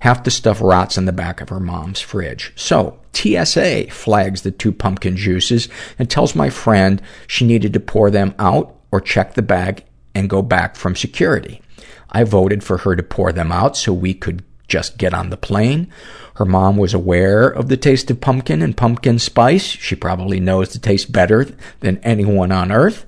Half 0.00 0.24
the 0.24 0.30
stuff 0.30 0.60
rots 0.60 0.98
in 0.98 1.06
the 1.06 1.12
back 1.12 1.40
of 1.40 1.48
her 1.48 1.58
mom's 1.58 2.02
fridge. 2.02 2.52
So, 2.56 3.00
TSA 3.14 3.86
flags 3.88 4.42
the 4.42 4.50
two 4.50 4.72
pumpkin 4.72 5.16
juices 5.16 5.70
and 5.98 6.10
tells 6.10 6.34
my 6.34 6.50
friend 6.50 7.00
she 7.26 7.46
needed 7.46 7.72
to 7.72 7.80
pour 7.80 8.10
them 8.10 8.34
out 8.38 8.76
or 8.92 9.00
check 9.00 9.32
the 9.32 9.40
bag 9.40 9.82
and 10.14 10.28
go 10.28 10.42
back 10.42 10.76
from 10.76 10.94
security. 10.94 11.62
I 12.10 12.24
voted 12.24 12.62
for 12.62 12.76
her 12.78 12.94
to 12.96 13.02
pour 13.02 13.32
them 13.32 13.50
out 13.50 13.78
so 13.78 13.94
we 13.94 14.12
could 14.12 14.44
just 14.68 14.98
get 14.98 15.14
on 15.14 15.30
the 15.30 15.36
plane. 15.36 15.90
Her 16.38 16.44
mom 16.44 16.76
was 16.76 16.94
aware 16.94 17.48
of 17.48 17.66
the 17.66 17.76
taste 17.76 18.12
of 18.12 18.20
pumpkin 18.20 18.62
and 18.62 18.76
pumpkin 18.76 19.18
spice. 19.18 19.64
She 19.64 19.96
probably 19.96 20.38
knows 20.38 20.72
the 20.72 20.78
taste 20.78 21.10
better 21.10 21.48
than 21.80 21.98
anyone 22.04 22.52
on 22.52 22.70
earth. 22.70 23.04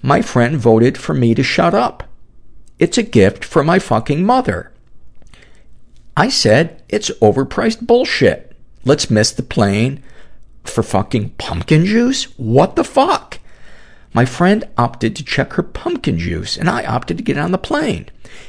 My 0.00 0.22
friend 0.22 0.56
voted 0.56 0.96
for 0.96 1.12
me 1.12 1.34
to 1.34 1.42
shut 1.42 1.74
up. 1.74 2.04
It's 2.78 2.96
a 2.96 3.02
gift 3.02 3.44
for 3.44 3.62
my 3.62 3.78
fucking 3.78 4.24
mother. 4.24 4.72
I 6.16 6.30
said, 6.30 6.82
it's 6.88 7.10
overpriced 7.20 7.86
bullshit. 7.86 8.56
Let's 8.86 9.10
miss 9.10 9.32
the 9.32 9.42
plane 9.42 10.02
for 10.64 10.82
fucking 10.82 11.34
pumpkin 11.36 11.84
juice? 11.84 12.24
What 12.38 12.76
the 12.76 12.84
fuck? 12.84 13.38
My 14.14 14.24
friend 14.24 14.64
opted 14.78 15.14
to 15.16 15.24
check 15.24 15.52
her 15.52 15.62
pumpkin 15.62 16.18
juice, 16.18 16.56
and 16.56 16.70
I 16.70 16.86
opted 16.86 17.18
to 17.18 17.22
get 17.22 17.36
on 17.36 17.52
the 17.52 17.58
plane. 17.58 18.08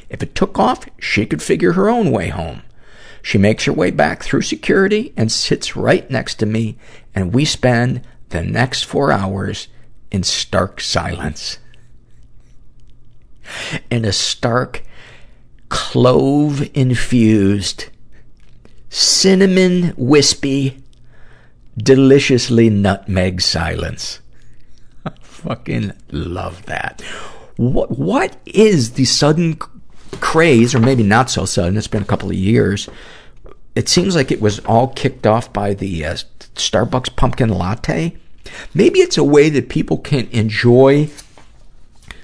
If 0.09 0.23
it 0.23 0.33
took 0.33 0.57
off, 0.57 0.87
she 0.97 1.25
could 1.25 1.43
figure 1.43 1.73
her 1.73 1.89
own 1.89 2.09
way 2.09 2.29
home. 2.29 2.61
She 3.23 3.37
makes 3.37 3.63
her 3.63 3.73
way 3.73 3.89
back 3.89 4.21
through 4.21 4.41
security 4.41 5.13
and 5.15 5.31
sits 5.31 5.77
right 5.77 6.07
next 6.11 6.35
to 6.35 6.45
me, 6.45 6.77
and 7.15 7.33
we 7.33 7.45
spend 7.45 8.01
the 8.29 8.43
next 8.43 8.83
four 8.83 9.13
hours 9.13 9.69
in 10.11 10.23
stark 10.23 10.81
silence. 10.81 11.57
In 13.89 14.03
a 14.03 14.11
stark, 14.11 14.83
clove 15.69 16.69
infused, 16.73 17.85
cinnamon 18.89 19.93
wispy, 19.95 20.83
deliciously 21.77 22.69
nutmeg 22.69 23.39
silence. 23.39 24.19
I 25.05 25.11
fucking 25.21 25.93
love 26.11 26.65
that. 26.65 27.01
What, 27.55 27.97
what 27.97 28.35
is 28.45 28.93
the 28.93 29.05
sudden 29.05 29.57
craze, 30.13 30.73
or 30.73 30.79
maybe 30.79 31.03
not 31.03 31.29
so 31.29 31.45
sudden, 31.45 31.77
it's 31.77 31.87
been 31.87 32.01
a 32.01 32.05
couple 32.05 32.29
of 32.29 32.35
years. 32.35 32.89
It 33.75 33.89
seems 33.89 34.15
like 34.15 34.31
it 34.31 34.41
was 34.41 34.59
all 34.59 34.89
kicked 34.89 35.25
off 35.25 35.51
by 35.51 35.73
the 35.73 36.05
uh, 36.05 36.13
Starbucks 36.55 37.15
pumpkin 37.15 37.49
latte. 37.49 38.15
Maybe 38.73 38.99
it's 38.99 39.17
a 39.17 39.23
way 39.23 39.49
that 39.49 39.69
people 39.69 39.97
can 39.97 40.27
enjoy 40.31 41.09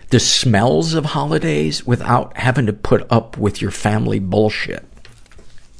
the 0.09 0.19
smells 0.19 0.93
of 0.93 1.05
holidays 1.05 1.85
without 1.85 2.35
having 2.37 2.65
to 2.65 2.73
put 2.73 3.09
up 3.11 3.37
with 3.37 3.61
your 3.61 3.71
family 3.71 4.19
bullshit. 4.19 4.85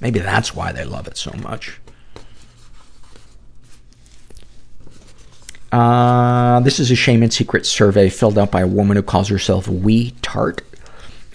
Maybe 0.02 0.20
that's 0.20 0.56
why 0.56 0.72
they 0.72 0.86
love 0.86 1.08
it 1.08 1.18
so 1.18 1.32
much. 1.42 1.80
Uh, 5.72 6.60
this 6.62 6.80
is 6.80 6.90
a 6.90 6.96
shame 6.96 7.22
and 7.22 7.32
secret 7.32 7.66
survey 7.66 8.10
filled 8.10 8.38
out 8.38 8.52
by 8.52 8.62
a 8.62 8.68
woman 8.68 8.98
who 8.98 9.04
calls 9.04 9.28
herself 9.28 9.68
Wee 9.68 10.16
Tart. 10.22 10.62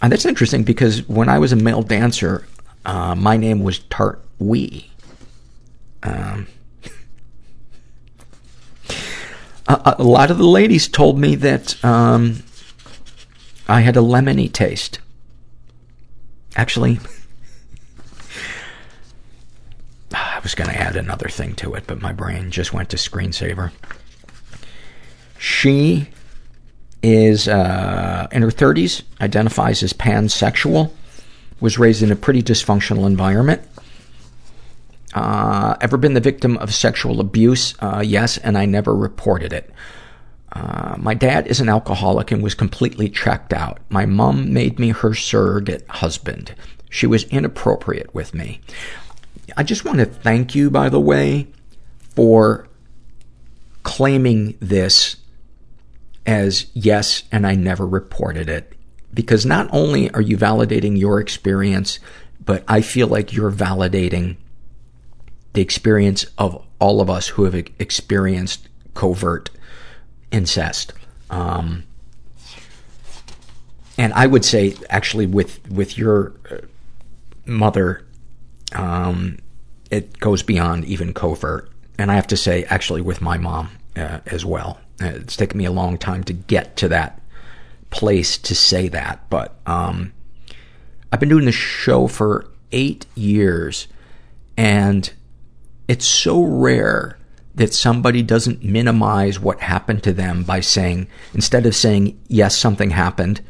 And 0.05 0.13
that's 0.13 0.27
interesting 0.27 0.65
because 0.65 1.09
when 1.09 1.31
I 1.31 1.39
was 1.39 1.53
a 1.53 1.57
male 1.57 1.81
dancer, 1.81 2.47
uh, 2.85 3.15
my 3.15 3.39
name 3.39 3.63
was 3.63 3.79
Tart 3.79 4.23
Wee. 4.39 4.91
Um, 6.03 6.47
a, 9.67 9.95
a 9.97 10.05
lot 10.05 10.31
of 10.31 10.37
the 10.37 10.47
ladies 10.47 10.89
told 10.89 11.19
me 11.19 11.37
that 11.37 11.83
um, 11.83 12.43
I 13.67 13.81
had 13.81 13.97
a 13.97 14.01
lemony 14.01 14.53
taste. 14.53 14.99
Actually, 16.55 17.01
I 20.13 20.39
was 20.43 20.55
going 20.55 20.69
to 20.69 20.79
add 20.79 20.97
another 20.97 21.31
thing 21.31 21.55
to 21.55 21.73
it, 21.77 21.85
but 21.87 22.03
my 22.03 22.13
brain 22.13 22.51
just 22.51 22.75
went 22.75 22.91
to 22.91 22.99
screensaver. 22.99 23.71
She 25.39 26.11
is 27.05 27.49
uh, 27.49 28.27
in 28.33 28.41
her 28.41 28.49
30s, 28.49 29.03
identifies 29.21 29.83
as 29.83 29.93
pansexual, 29.93 30.91
was 31.61 31.79
raised 31.79 32.03
in 32.03 32.11
a 32.11 32.17
pretty 32.17 32.43
dysfunctional 32.43 33.07
environment. 33.07 33.61
Uh, 35.13 35.77
ever 35.83 35.99
been 35.99 36.15
the 36.15 36.21
victim 36.21 36.57
of 36.57 36.73
sexual 36.73 37.21
abuse? 37.21 37.75
Uh, 37.79 38.03
yes, 38.05 38.39
and 38.39 38.57
I 38.57 38.65
never 38.65 38.97
reported 38.97 39.53
it. 39.53 39.71
Uh, 40.53 40.95
my 40.99 41.13
dad 41.13 41.47
is 41.47 41.61
an 41.61 41.69
alcoholic 41.69 42.31
and 42.31 42.43
was 42.43 42.55
completely 42.55 43.11
checked 43.11 43.53
out. 43.53 43.81
My 43.91 44.07
mom 44.07 44.55
made 44.55 44.79
me 44.79 44.89
her 44.89 45.15
surrogate 45.15 45.87
husband. 45.89 46.55
She 46.89 47.07
was 47.07 47.25
inappropriate 47.25 48.15
with 48.15 48.33
me. 48.33 48.61
I 49.59 49.63
just 49.63 49.85
want 49.85 49.99
to 49.99 50.07
thank 50.07 50.55
you, 50.55 50.71
by 50.71 50.89
the 50.89 51.01
way, 51.01 51.49
for 52.15 52.67
claiming 53.83 54.57
this 54.61 55.17
as 56.27 56.67
yes, 56.75 57.25
and 57.31 57.47
I 57.47 57.55
never 57.55 57.87
reported 57.87 58.49
it. 58.49 58.73
Because 59.13 59.47
not 59.47 59.69
only 59.73 60.11
are 60.11 60.21
you 60.21 60.37
validating 60.37 60.99
your 60.99 61.21
experience, 61.21 61.99
but 62.45 62.65
I 62.67 62.81
feel 62.81 63.07
like 63.07 63.33
you're 63.33 63.53
validating 63.53 64.37
the 65.53 65.63
experience 65.63 66.27
of 66.37 66.65
all 66.81 67.01
of 67.01 67.09
us 67.09 67.29
who 67.29 67.45
have 67.45 67.55
experienced 67.55 68.69
covert 68.95 69.51
incest. 70.31 70.93
Um, 71.31 71.85
and 73.97 74.13
I 74.13 74.27
would 74.27 74.45
say, 74.45 74.75
actually, 74.91 75.27
with 75.27 75.71
with 75.71 75.97
your 75.97 76.33
uh, 76.51 76.59
mother, 77.47 78.05
um, 78.75 79.39
it 79.91 80.19
goes 80.19 80.43
beyond 80.43 80.85
even 80.87 81.15
covert. 81.15 81.71
And 81.97 82.11
I 82.11 82.17
have 82.17 82.27
to 82.29 82.37
say, 82.37 82.65
actually, 82.65 83.01
with 83.01 83.21
my 83.21 83.39
mom 83.39 83.71
uh, 83.97 84.19
as 84.27 84.45
well. 84.45 84.81
Uh, 85.01 85.07
It's 85.07 85.37
taken 85.37 85.59
me 85.59 85.65
a 85.65 85.73
long 85.73 85.99
time 85.99 86.25
to 86.25 86.33
get 86.33 86.77
to 86.77 86.89
that 86.89 87.21
place 87.91 88.39
to 88.39 88.55
say 88.55 88.89
that, 88.89 89.29
but 89.31 89.57
um, 89.67 90.13
I've 91.13 91.21
been 91.21 91.29
doing 91.29 91.45
this 91.45 91.55
show 91.55 92.09
for 92.09 92.51
eight 92.73 93.07
years, 93.15 93.87
and 94.57 95.13
it's 95.87 96.07
so 96.07 96.43
rare 96.43 97.19
that 97.55 97.73
somebody 97.73 98.21
doesn't 98.21 98.65
minimize 98.65 99.39
what 99.39 99.61
happened 99.61 100.03
to 100.03 100.13
them 100.13 100.43
by 100.43 100.59
saying, 100.59 101.07
instead 101.35 101.67
of 101.67 101.77
saying, 101.77 102.21
yes, 102.27 102.57
something 102.59 102.91
happened, 102.91 103.41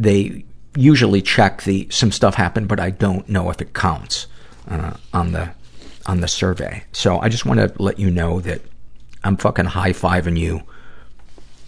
they 0.00 0.44
usually 0.76 1.22
check 1.22 1.62
the, 1.62 1.86
some 1.90 2.10
stuff 2.10 2.34
happened, 2.34 2.66
but 2.66 2.80
I 2.80 2.90
don't 2.90 3.28
know 3.28 3.50
if 3.50 3.60
it 3.60 3.72
counts, 3.72 4.26
uh, 4.68 4.94
on 5.12 5.30
the, 5.30 5.52
on 6.06 6.20
the 6.22 6.28
survey. 6.28 6.82
So 6.90 7.20
I 7.20 7.28
just 7.28 7.46
want 7.46 7.60
to 7.60 7.72
let 7.80 8.00
you 8.00 8.10
know 8.10 8.40
that 8.40 8.62
I'm 9.22 9.36
fucking 9.36 9.66
high-fiving 9.66 10.36
you 10.36 10.62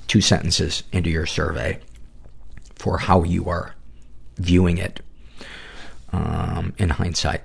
two 0.09 0.21
sentences 0.21 0.83
into 0.93 1.11
your 1.11 1.27
survey 1.27 1.79
for 2.75 2.99
how 2.99 3.23
you 3.23 3.49
are 3.49 3.75
viewing 4.37 4.79
it, 4.79 5.01
um, 6.13 6.73
in 6.79 6.91
hindsight. 6.91 7.43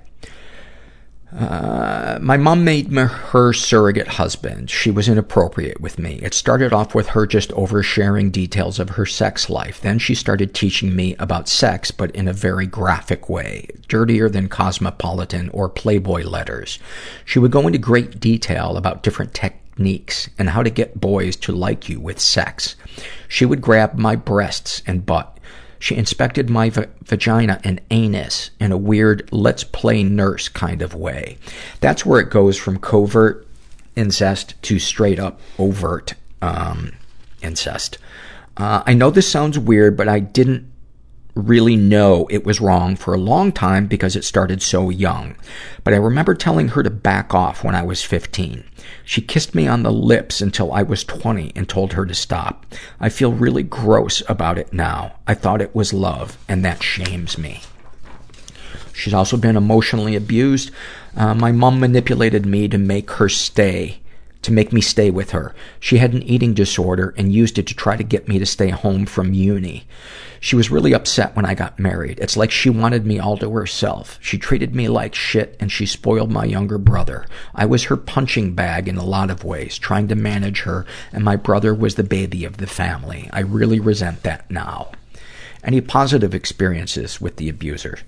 Uh, 1.36 2.16
my 2.22 2.36
mom 2.36 2.62
made 2.62 2.92
me 2.92 3.02
her 3.02 3.52
surrogate 3.52 4.06
husband. 4.06 4.70
She 4.70 4.92
was 4.92 5.08
inappropriate 5.08 5.80
with 5.80 5.98
me. 5.98 6.20
It 6.22 6.32
started 6.32 6.72
off 6.72 6.94
with 6.94 7.08
her 7.08 7.26
just 7.26 7.50
oversharing 7.50 8.30
details 8.30 8.78
of 8.78 8.90
her 8.90 9.04
sex 9.04 9.50
life. 9.50 9.80
Then 9.80 9.98
she 9.98 10.14
started 10.14 10.54
teaching 10.54 10.94
me 10.94 11.16
about 11.18 11.48
sex, 11.48 11.90
but 11.90 12.12
in 12.12 12.28
a 12.28 12.32
very 12.32 12.66
graphic 12.66 13.28
way. 13.28 13.66
Dirtier 13.88 14.28
than 14.28 14.48
Cosmopolitan 14.48 15.48
or 15.48 15.68
Playboy 15.68 16.22
letters. 16.22 16.78
She 17.24 17.40
would 17.40 17.50
go 17.50 17.66
into 17.66 17.78
great 17.78 18.20
detail 18.20 18.76
about 18.76 19.02
different 19.02 19.34
techniques 19.74 20.30
and 20.38 20.50
how 20.50 20.62
to 20.62 20.70
get 20.70 21.00
boys 21.00 21.36
to 21.36 21.52
like 21.52 21.88
you 21.88 21.98
with 22.00 22.20
sex. 22.20 22.76
She 23.28 23.44
would 23.44 23.60
grab 23.60 23.94
my 23.94 24.14
breasts 24.16 24.82
and 24.86 25.04
butt. 25.04 25.38
She 25.80 25.96
inspected 25.96 26.48
my 26.48 26.70
va- 26.70 26.88
vagina 27.02 27.60
and 27.64 27.80
anus 27.90 28.50
in 28.60 28.72
a 28.72 28.76
weird, 28.76 29.28
let's 29.32 29.64
play 29.64 30.02
nurse 30.02 30.48
kind 30.48 30.80
of 30.80 30.94
way. 30.94 31.38
That's 31.80 32.06
where 32.06 32.20
it 32.20 32.30
goes 32.30 32.56
from 32.56 32.78
covert 32.78 33.46
incest 33.96 34.54
to 34.62 34.78
straight 34.78 35.18
up 35.18 35.40
overt, 35.58 36.14
um, 36.40 36.92
incest. 37.42 37.98
Uh, 38.56 38.82
I 38.86 38.94
know 38.94 39.10
this 39.10 39.30
sounds 39.30 39.58
weird, 39.58 39.96
but 39.96 40.08
I 40.08 40.20
didn't 40.20 40.70
really 41.34 41.76
know 41.76 42.28
it 42.30 42.46
was 42.46 42.60
wrong 42.60 42.94
for 42.94 43.12
a 43.12 43.18
long 43.18 43.50
time 43.50 43.86
because 43.86 44.14
it 44.14 44.24
started 44.24 44.62
so 44.62 44.88
young. 44.88 45.36
But 45.82 45.92
I 45.92 45.96
remember 45.96 46.34
telling 46.34 46.68
her 46.68 46.82
to 46.82 46.90
back 46.90 47.34
off 47.34 47.64
when 47.64 47.74
I 47.74 47.82
was 47.82 48.02
15. 48.02 48.64
She 49.04 49.20
kissed 49.20 49.54
me 49.54 49.66
on 49.66 49.82
the 49.82 49.92
lips 49.92 50.40
until 50.40 50.72
I 50.72 50.82
was 50.82 51.04
20 51.04 51.52
and 51.54 51.68
told 51.68 51.92
her 51.92 52.06
to 52.06 52.14
stop. 52.14 52.66
I 53.00 53.08
feel 53.08 53.32
really 53.32 53.62
gross 53.62 54.22
about 54.28 54.58
it 54.58 54.72
now. 54.72 55.14
I 55.26 55.34
thought 55.34 55.62
it 55.62 55.74
was 55.74 55.92
love, 55.92 56.38
and 56.48 56.64
that 56.64 56.82
shames 56.82 57.36
me. 57.38 57.62
She's 58.92 59.14
also 59.14 59.36
been 59.36 59.56
emotionally 59.56 60.14
abused. 60.14 60.70
Uh, 61.16 61.34
my 61.34 61.52
mom 61.52 61.80
manipulated 61.80 62.46
me 62.46 62.68
to 62.68 62.78
make 62.78 63.10
her 63.12 63.28
stay 63.28 64.00
to 64.44 64.52
make 64.52 64.72
me 64.72 64.80
stay 64.80 65.10
with 65.10 65.30
her. 65.30 65.54
She 65.80 65.98
had 65.98 66.12
an 66.12 66.22
eating 66.22 66.54
disorder 66.54 67.14
and 67.16 67.32
used 67.32 67.58
it 67.58 67.66
to 67.66 67.74
try 67.74 67.96
to 67.96 68.04
get 68.04 68.28
me 68.28 68.38
to 68.38 68.46
stay 68.46 68.70
home 68.70 69.06
from 69.06 69.34
uni. 69.34 69.86
She 70.40 70.56
was 70.56 70.70
really 70.70 70.92
upset 70.92 71.34
when 71.34 71.46
I 71.46 71.54
got 71.54 71.78
married. 71.78 72.18
It's 72.20 72.36
like 72.36 72.50
she 72.50 72.68
wanted 72.68 73.06
me 73.06 73.18
all 73.18 73.38
to 73.38 73.50
herself. 73.50 74.18
She 74.20 74.36
treated 74.36 74.74
me 74.74 74.88
like 74.88 75.14
shit 75.14 75.56
and 75.58 75.72
she 75.72 75.86
spoiled 75.86 76.30
my 76.30 76.44
younger 76.44 76.76
brother. 76.76 77.26
I 77.54 77.64
was 77.64 77.84
her 77.84 77.96
punching 77.96 78.54
bag 78.54 78.86
in 78.86 78.98
a 78.98 79.04
lot 79.04 79.30
of 79.30 79.44
ways, 79.44 79.78
trying 79.78 80.08
to 80.08 80.14
manage 80.14 80.60
her, 80.60 80.84
and 81.12 81.24
my 81.24 81.36
brother 81.36 81.74
was 81.74 81.94
the 81.94 82.04
baby 82.04 82.44
of 82.44 82.58
the 82.58 82.66
family. 82.66 83.30
I 83.32 83.40
really 83.40 83.80
resent 83.80 84.22
that 84.22 84.50
now. 84.50 84.90
Any 85.64 85.80
positive 85.80 86.34
experiences 86.34 87.22
with 87.22 87.36
the 87.36 87.48
abuser? 87.48 88.00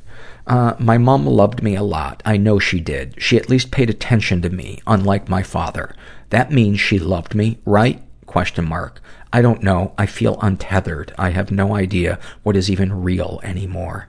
Uh, 0.47 0.75
my 0.79 0.99
mom 0.99 1.27
loved 1.27 1.63
me 1.63 1.75
a 1.75 1.83
lot. 1.83 2.23
I 2.25 2.37
know 2.37 2.59
she 2.59 2.81
did. 2.81 3.15
She 3.17 3.37
at 3.37 3.49
least 3.49 3.71
paid 3.71 3.91
attention 3.91 4.43
to 4.43 4.51
me, 4.51 4.81
unlike 4.87 5.29
my 5.29 5.43
father. 5.43 5.95
That 6.31 6.51
means 6.51 6.81
she 6.81 6.99
loved 6.99 7.35
me, 7.35 7.59
right? 7.65 8.03
Question 8.27 8.69
mark. 8.69 9.01
I 9.33 9.43
don't 9.43 9.63
know. 9.63 9.95
I 9.99 10.07
feel 10.07 10.39
untethered. 10.41 11.15
I 11.19 11.31
have 11.31 11.51
no 11.51 11.75
idea 11.75 12.19
what 12.43 12.57
is 12.57 12.71
even 12.71 13.03
real 13.03 13.41
anymore. 13.43 14.09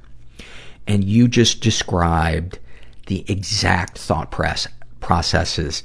And 0.88 1.04
you 1.04 1.28
just 1.28 1.62
described 1.62 2.60
the 3.08 3.26
exact 3.30 3.98
thought 3.98 4.32
press, 4.32 4.68
processes 5.00 5.84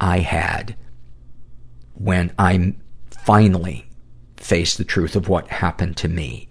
I 0.00 0.18
had 0.20 0.76
when 1.94 2.32
I 2.38 2.74
finally 3.10 3.86
faced 4.36 4.78
the 4.78 4.84
truth 4.84 5.16
of 5.16 5.28
what 5.28 5.48
happened 5.48 5.96
to 5.98 6.08
me. 6.08 6.48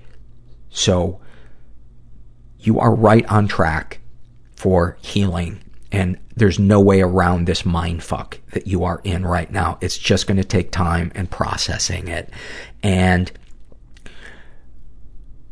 So, 0.69 1.21
you 2.59 2.79
are 2.79 2.93
right 2.93 3.25
on 3.27 3.47
track 3.47 4.01
for 4.55 4.97
healing 5.01 5.61
and 5.95 6.19
there's 6.35 6.59
no 6.59 6.81
way 6.81 6.99
around 6.99 7.45
this 7.45 7.65
mind 7.65 8.03
fuck 8.03 8.37
that 8.51 8.67
you 8.67 8.83
are 8.83 8.99
in 9.05 9.25
right 9.25 9.49
now. 9.49 9.77
It's 9.79 9.97
just 9.97 10.27
going 10.27 10.35
to 10.35 10.43
take 10.43 10.69
time 10.69 11.09
and 11.15 11.31
processing 11.31 12.09
it. 12.09 12.29
And, 12.83 13.31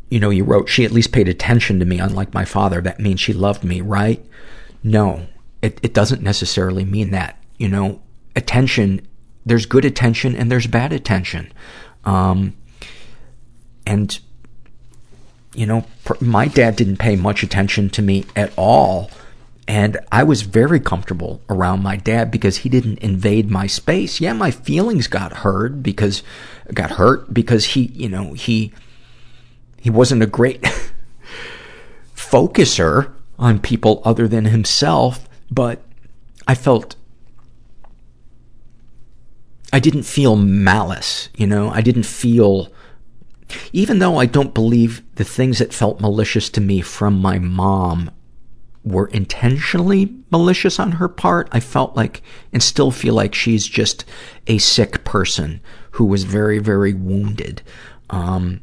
you 0.10 0.20
know, 0.20 0.30
you 0.30 0.44
wrote, 0.44 0.68
she 0.68 0.84
at 0.84 0.92
least 0.92 1.14
paid 1.14 1.30
attention 1.30 1.80
to 1.80 1.86
me, 1.86 1.98
unlike 1.98 2.34
my 2.34 2.44
father. 2.44 2.82
That 2.82 3.00
means 3.00 3.22
she 3.22 3.32
loved 3.32 3.64
me, 3.64 3.80
right? 3.80 4.24
No, 4.84 5.28
it, 5.62 5.80
it 5.82 5.94
doesn't 5.94 6.22
necessarily 6.22 6.84
mean 6.84 7.12
that. 7.12 7.42
You 7.58 7.70
know, 7.70 8.02
attention, 8.36 9.08
there's 9.46 9.66
good 9.66 9.86
attention 9.86 10.36
and 10.36 10.52
there's 10.52 10.68
bad 10.68 10.92
attention. 10.92 11.54
Um, 12.04 12.58
and, 13.88 14.20
you 15.56 15.66
know, 15.66 15.86
my 16.20 16.50
dad 16.50 16.76
didn't 16.76 16.98
pay 16.98 17.16
much 17.16 17.44
attention 17.44 17.90
to 17.92 18.02
me 18.02 18.26
at 18.36 18.52
all 18.58 19.10
and 19.68 19.98
I 20.12 20.24
was 20.24 20.42
very 20.42 20.80
comfortable 20.80 21.42
around 21.50 21.84
my 21.84 21.96
dad 21.96 22.32
because 22.32 22.58
he 22.58 22.70
didn't 22.70 23.00
invade 23.00 23.50
my 23.50 23.68
space. 23.68 24.20
Yeah, 24.20 24.34
my 24.34 24.52
feelings 24.52 25.08
got 25.08 25.38
hurt 25.38 25.82
because, 25.82 26.22
got 26.74 26.92
hurt 26.92 27.34
because 27.34 27.66
he, 27.66 27.84
you 27.94 28.10
know, 28.10 28.34
he, 28.34 28.74
he 29.80 29.90
wasn't 29.90 30.24
a 30.24 30.28
great 30.28 30.62
focuser 32.16 33.14
on 33.40 33.60
people 33.60 34.02
other 34.04 34.28
than 34.28 34.46
himself, 34.46 35.30
but 35.50 35.82
I 36.46 36.56
felt 36.56 36.96
I 39.72 39.80
didn't 39.80 40.04
feel 40.04 40.36
malice, 40.36 41.30
you 41.36 41.48
know, 41.48 41.70
I 41.70 41.82
didn't 41.82 42.06
feel, 42.06 42.72
even 43.72 44.00
though 44.00 44.18
I 44.18 44.28
don't 44.28 44.54
believe 44.54 45.02
the 45.16 45.24
things 45.24 45.58
that 45.60 45.74
felt 45.74 46.00
malicious 46.00 46.50
to 46.52 46.62
me 46.62 46.82
from 46.82 47.20
my 47.20 47.40
mom 47.40 48.12
were 48.84 49.08
intentionally 49.08 50.14
malicious 50.30 50.80
on 50.80 50.94
her 50.94 51.08
part, 51.08 51.48
I 51.52 51.60
felt 51.60 51.96
like, 51.96 52.22
and 52.52 52.62
still 52.62 52.92
feel 52.92 53.14
like 53.14 53.34
she's 53.34 53.66
just 53.66 54.06
a 54.48 54.58
sick 54.58 55.04
person 55.04 55.62
who 55.92 56.06
was 56.06 56.24
very, 56.24 56.60
very 56.60 56.94
wounded. 56.94 57.62
Um, 58.10 58.62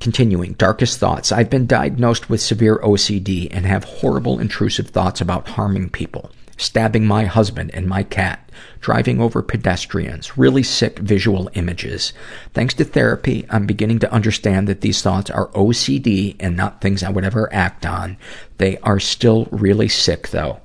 Continuing, 0.00 0.52
darkest 0.54 0.98
thoughts. 0.98 1.32
I've 1.32 1.48
been 1.48 1.66
diagnosed 1.66 2.28
with 2.28 2.42
severe 2.42 2.78
OCD 2.80 3.48
and 3.50 3.64
have 3.64 3.84
horrible 3.84 4.38
intrusive 4.38 4.88
thoughts 4.88 5.22
about 5.22 5.48
harming 5.48 5.88
people, 5.90 6.30
stabbing 6.56 7.06
my 7.06 7.24
husband 7.24 7.70
and 7.74 7.86
my 7.86 8.02
cat, 8.02 8.50
driving 8.80 9.20
over 9.20 9.42
pedestrians, 9.42 10.36
really 10.36 10.62
sick 10.62 10.98
visual 10.98 11.50
images. 11.54 12.12
Thanks 12.52 12.74
to 12.74 12.84
therapy, 12.84 13.46
I'm 13.50 13.66
beginning 13.66 13.98
to 14.00 14.12
understand 14.12 14.68
that 14.68 14.80
these 14.80 15.02
thoughts 15.02 15.30
are 15.30 15.48
OCD 15.48 16.36
and 16.38 16.56
not 16.56 16.80
things 16.80 17.02
I 17.02 17.10
would 17.10 17.24
ever 17.24 17.52
act 17.52 17.86
on. 17.86 18.16
They 18.58 18.78
are 18.78 19.00
still 19.00 19.48
really 19.50 19.88
sick 19.88 20.28
though. 20.28 20.60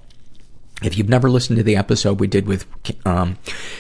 If 0.82 0.98
you've 0.98 1.10
never 1.10 1.30
listened 1.30 1.58
to 1.58 1.64
the 1.64 1.76
episode 1.76 2.22
we 2.22 2.28
did 2.28 2.48
with 2.48 2.66
um, 3.06 3.38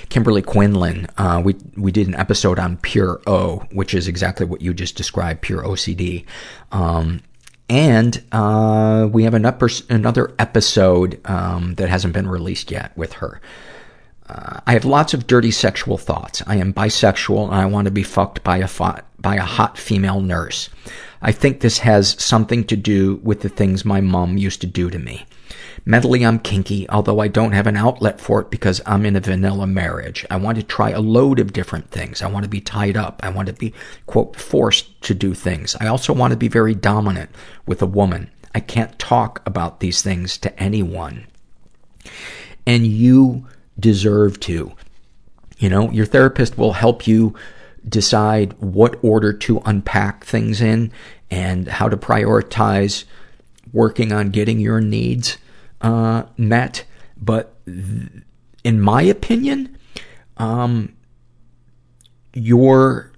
Kimberly 0.09 0.41
Quinlan, 0.41 1.07
uh, 1.17 1.41
we 1.43 1.55
we 1.77 1.93
did 1.93 2.09
an 2.09 2.15
episode 2.15 2.59
on 2.59 2.75
pure 2.75 3.21
O, 3.25 3.59
which 3.71 3.93
is 3.93 4.09
exactly 4.09 4.45
what 4.45 4.61
you 4.61 4.73
just 4.73 4.97
described, 4.97 5.41
pure 5.41 5.63
OCD. 5.63 6.25
Um, 6.73 7.21
and 7.69 8.21
uh, 8.31 9.07
we 9.11 9.23
have 9.23 9.33
another 9.33 9.69
another 9.89 10.33
episode 10.39 11.21
um, 11.25 11.75
that 11.75 11.89
hasn't 11.89 12.13
been 12.13 12.27
released 12.27 12.71
yet 12.71 12.95
with 12.97 13.13
her. 13.13 13.39
Uh, 14.27 14.59
I 14.67 14.73
have 14.73 14.85
lots 14.85 15.13
of 15.13 15.27
dirty 15.27 15.51
sexual 15.51 15.97
thoughts. 15.97 16.43
I 16.45 16.57
am 16.57 16.73
bisexual 16.73 17.45
and 17.45 17.55
I 17.55 17.65
want 17.65 17.85
to 17.85 17.91
be 17.91 18.03
fucked 18.03 18.43
by 18.43 18.57
a 18.57 18.67
fo- 18.67 18.99
by 19.19 19.35
a 19.35 19.41
hot 19.41 19.77
female 19.77 20.21
nurse. 20.21 20.69
I 21.21 21.31
think 21.31 21.59
this 21.59 21.79
has 21.79 22.21
something 22.23 22.63
to 22.65 22.75
do 22.75 23.19
with 23.23 23.41
the 23.41 23.49
things 23.49 23.83
my 23.83 24.01
mom 24.01 24.37
used 24.37 24.61
to 24.61 24.67
do 24.67 24.89
to 24.89 24.99
me. 24.99 25.25
Mentally, 25.85 26.25
I'm 26.25 26.39
kinky, 26.39 26.89
although 26.89 27.19
I 27.19 27.27
don't 27.27 27.53
have 27.53 27.67
an 27.67 27.77
outlet 27.77 28.19
for 28.19 28.41
it 28.41 28.49
because 28.49 28.81
I'm 28.85 29.05
in 29.05 29.15
a 29.15 29.19
vanilla 29.19 29.67
marriage. 29.67 30.25
I 30.29 30.37
want 30.37 30.57
to 30.57 30.63
try 30.63 30.91
a 30.91 30.99
load 30.99 31.39
of 31.39 31.53
different 31.53 31.89
things. 31.91 32.21
I 32.21 32.27
want 32.27 32.43
to 32.43 32.49
be 32.49 32.61
tied 32.61 32.97
up. 32.97 33.19
I 33.23 33.29
want 33.29 33.47
to 33.47 33.53
be, 33.53 33.73
quote, 34.05 34.35
forced 34.35 35.01
to 35.03 35.13
do 35.13 35.33
things. 35.33 35.75
I 35.79 35.87
also 35.87 36.13
want 36.13 36.31
to 36.31 36.37
be 36.37 36.47
very 36.47 36.75
dominant 36.75 37.29
with 37.65 37.81
a 37.81 37.87
woman. 37.87 38.29
I 38.53 38.59
can't 38.59 38.97
talk 38.99 39.41
about 39.45 39.79
these 39.79 40.01
things 40.01 40.37
to 40.39 40.59
anyone. 40.61 41.27
And 42.65 42.85
you 42.85 43.47
deserve 43.79 44.39
to. 44.41 44.73
You 45.57 45.69
know, 45.69 45.91
your 45.91 46.05
therapist 46.05 46.57
will 46.57 46.73
help 46.73 47.07
you 47.07 47.35
decide 47.87 48.53
what 48.59 48.99
order 49.03 49.33
to 49.33 49.61
unpack 49.65 50.25
things 50.25 50.61
in 50.61 50.91
and 51.31 51.67
how 51.67 51.89
to 51.89 51.97
prioritize 51.97 53.05
working 53.71 54.11
on 54.11 54.29
getting 54.29 54.59
your 54.59 54.81
needs 54.81 55.37
uh, 55.81 56.23
met. 56.37 56.85
But 57.17 57.53
th- 57.65 58.23
in 58.63 58.81
my 58.81 59.01
opinion, 59.01 59.77
um, 60.37 60.95
your 62.33 63.11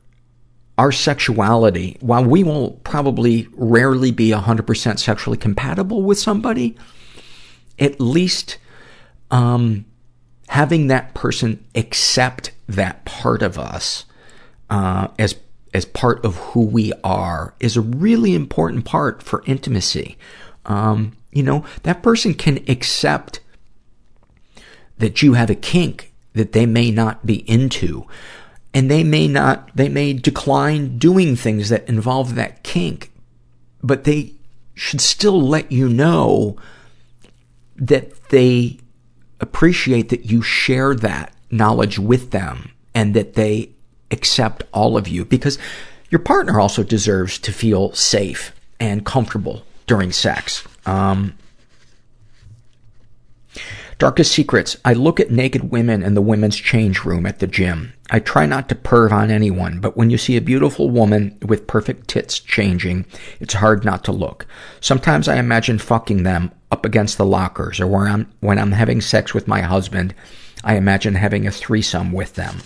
our 0.77 0.91
sexuality, 0.91 1.97
while 1.99 2.25
we 2.25 2.43
will 2.43 2.71
probably 2.83 3.47
rarely 3.53 4.11
be 4.11 4.29
100% 4.29 4.97
sexually 4.97 5.37
compatible 5.37 6.01
with 6.01 6.17
somebody, 6.17 6.75
at 7.77 7.99
least 7.99 8.57
um, 9.29 9.85
having 10.47 10.87
that 10.87 11.13
person 11.13 11.63
accept 11.75 12.51
that 12.67 13.05
part 13.05 13.43
of 13.43 13.59
us 13.59 14.05
uh, 14.71 15.07
as 15.19 15.35
as 15.73 15.85
part 15.85 16.25
of 16.25 16.35
who 16.35 16.61
we 16.61 16.91
are 17.03 17.53
is 17.59 17.77
a 17.77 17.81
really 17.81 18.35
important 18.35 18.83
part 18.83 19.23
for 19.23 19.41
intimacy. 19.45 20.17
Um, 20.65 21.17
you 21.31 21.43
know, 21.43 21.65
that 21.83 22.03
person 22.03 22.33
can 22.33 22.63
accept 22.67 23.39
that 24.97 25.21
you 25.21 25.33
have 25.33 25.49
a 25.49 25.55
kink 25.55 26.13
that 26.33 26.53
they 26.53 26.65
may 26.65 26.91
not 26.91 27.25
be 27.25 27.49
into. 27.49 28.05
And 28.73 28.89
they 28.89 29.03
may 29.03 29.27
not, 29.27 29.69
they 29.75 29.89
may 29.89 30.13
decline 30.13 30.97
doing 30.97 31.35
things 31.35 31.69
that 31.69 31.87
involve 31.89 32.35
that 32.35 32.63
kink, 32.63 33.11
but 33.83 34.05
they 34.05 34.33
should 34.73 35.01
still 35.01 35.41
let 35.41 35.71
you 35.71 35.89
know 35.89 36.55
that 37.75 38.29
they 38.29 38.79
appreciate 39.39 40.09
that 40.09 40.25
you 40.25 40.41
share 40.41 40.95
that 40.95 41.33
knowledge 41.49 41.99
with 41.99 42.31
them 42.31 42.71
and 42.93 43.13
that 43.13 43.33
they 43.33 43.71
accept 44.11 44.63
all 44.73 44.95
of 44.95 45.07
you 45.07 45.25
because 45.25 45.57
your 46.09 46.19
partner 46.19 46.59
also 46.59 46.83
deserves 46.83 47.39
to 47.39 47.51
feel 47.51 47.91
safe 47.93 48.53
and 48.79 49.05
comfortable 49.05 49.65
during 49.91 50.13
sex. 50.13 50.65
Um, 50.85 51.37
darkest 53.97 54.31
secrets. 54.31 54.77
I 54.85 54.93
look 54.93 55.19
at 55.19 55.31
naked 55.31 55.69
women 55.69 56.01
in 56.01 56.13
the 56.13 56.21
women's 56.21 56.55
change 56.55 57.03
room 57.03 57.25
at 57.25 57.39
the 57.39 57.45
gym. 57.45 57.91
I 58.09 58.19
try 58.19 58.45
not 58.45 58.69
to 58.69 58.75
perv 58.75 59.11
on 59.11 59.29
anyone, 59.29 59.81
but 59.81 59.97
when 59.97 60.09
you 60.09 60.17
see 60.17 60.37
a 60.37 60.41
beautiful 60.41 60.89
woman 60.89 61.37
with 61.45 61.67
perfect 61.67 62.07
tits 62.07 62.39
changing, 62.39 63.03
it's 63.41 63.55
hard 63.55 63.83
not 63.83 64.05
to 64.05 64.13
look. 64.13 64.47
Sometimes 64.79 65.27
I 65.27 65.35
imagine 65.35 65.77
fucking 65.77 66.23
them 66.23 66.53
up 66.71 66.85
against 66.85 67.17
the 67.17 67.25
lockers, 67.25 67.81
or 67.81 68.07
I'm, 68.07 68.31
when 68.39 68.59
I'm 68.59 68.71
having 68.71 69.01
sex 69.01 69.33
with 69.33 69.45
my 69.45 69.59
husband, 69.59 70.15
I 70.63 70.77
imagine 70.77 71.15
having 71.15 71.45
a 71.45 71.51
threesome 71.51 72.13
with 72.13 72.35
them. 72.35 72.59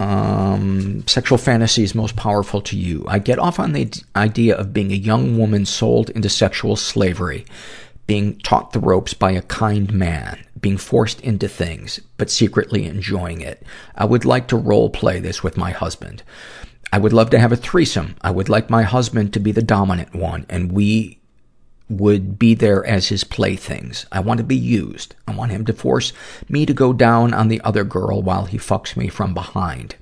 Um, 0.00 1.06
sexual 1.06 1.36
fantasies 1.36 1.94
most 1.94 2.16
powerful 2.16 2.62
to 2.62 2.76
you. 2.76 3.04
I 3.06 3.18
get 3.18 3.38
off 3.38 3.60
on 3.60 3.72
the 3.72 3.92
idea 4.16 4.56
of 4.56 4.72
being 4.72 4.90
a 4.92 4.96
young 4.96 5.36
woman 5.36 5.66
sold 5.66 6.08
into 6.10 6.30
sexual 6.30 6.74
slavery, 6.76 7.44
being 8.06 8.38
taught 8.38 8.72
the 8.72 8.80
ropes 8.80 9.12
by 9.12 9.32
a 9.32 9.42
kind 9.42 9.92
man, 9.92 10.42
being 10.58 10.78
forced 10.78 11.20
into 11.20 11.48
things, 11.48 12.00
but 12.16 12.30
secretly 12.30 12.86
enjoying 12.86 13.42
it. 13.42 13.62
I 13.94 14.06
would 14.06 14.24
like 14.24 14.48
to 14.48 14.56
role 14.56 14.88
play 14.88 15.20
this 15.20 15.42
with 15.42 15.58
my 15.58 15.70
husband. 15.70 16.22
I 16.92 16.98
would 16.98 17.12
love 17.12 17.28
to 17.30 17.38
have 17.38 17.52
a 17.52 17.56
threesome. 17.56 18.16
I 18.22 18.30
would 18.30 18.48
like 18.48 18.70
my 18.70 18.82
husband 18.82 19.34
to 19.34 19.40
be 19.40 19.52
the 19.52 19.62
dominant 19.62 20.14
one, 20.14 20.46
and 20.48 20.72
we 20.72 21.19
would 21.90 22.38
be 22.38 22.54
there 22.54 22.86
as 22.86 23.08
his 23.08 23.24
playthings. 23.24 24.06
I 24.12 24.20
want 24.20 24.38
to 24.38 24.44
be 24.44 24.56
used. 24.56 25.14
I 25.26 25.34
want 25.34 25.52
him 25.52 25.64
to 25.66 25.72
force 25.72 26.12
me 26.48 26.64
to 26.64 26.72
go 26.72 26.92
down 26.92 27.34
on 27.34 27.48
the 27.48 27.60
other 27.62 27.84
girl 27.84 28.22
while 28.22 28.46
he 28.46 28.58
fucks 28.58 28.96
me 28.96 29.08
from 29.08 29.34
behind. 29.34 29.96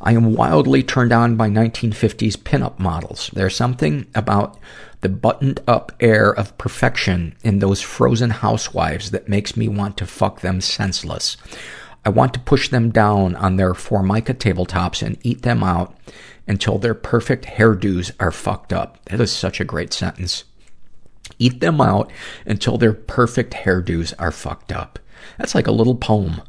I 0.00 0.12
am 0.12 0.34
wildly 0.34 0.82
turned 0.82 1.12
on 1.12 1.36
by 1.36 1.48
1950s 1.48 2.36
pinup 2.36 2.78
models. 2.78 3.30
There's 3.32 3.56
something 3.56 4.06
about 4.14 4.58
the 5.00 5.08
buttoned 5.08 5.60
up 5.66 5.92
air 6.00 6.32
of 6.32 6.56
perfection 6.58 7.34
in 7.42 7.58
those 7.58 7.80
frozen 7.80 8.30
housewives 8.30 9.10
that 9.10 9.28
makes 9.28 9.56
me 9.56 9.68
want 9.68 9.96
to 9.96 10.06
fuck 10.06 10.40
them 10.40 10.60
senseless. 10.60 11.36
I 12.04 12.10
want 12.10 12.32
to 12.34 12.40
push 12.40 12.68
them 12.68 12.90
down 12.90 13.34
on 13.36 13.56
their 13.56 13.74
formica 13.74 14.34
tabletops 14.34 15.02
and 15.04 15.18
eat 15.22 15.42
them 15.42 15.62
out 15.62 15.96
until 16.46 16.78
their 16.78 16.94
perfect 16.94 17.44
hairdos 17.44 18.12
are 18.18 18.32
fucked 18.32 18.72
up. 18.72 19.04
That 19.06 19.20
is 19.20 19.30
such 19.30 19.60
a 19.60 19.64
great 19.64 19.92
sentence. 19.92 20.44
Eat 21.38 21.60
them 21.60 21.80
out 21.80 22.10
until 22.46 22.78
their 22.78 22.92
perfect 22.92 23.54
hairdos 23.54 24.14
are 24.18 24.32
fucked 24.32 24.72
up. 24.72 24.98
That's 25.38 25.54
like 25.54 25.66
a 25.66 25.72
little 25.72 25.94
poem. 25.94 26.42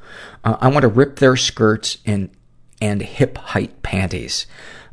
Uh, 0.44 0.57
I 0.60 0.70
want 0.70 0.82
to 0.82 0.88
rip 0.88 1.18
their 1.18 1.36
skirts 1.36 1.98
and, 2.06 2.30
and 2.82 3.02
hip 3.02 3.38
height 3.38 3.82
panties. 3.84 4.48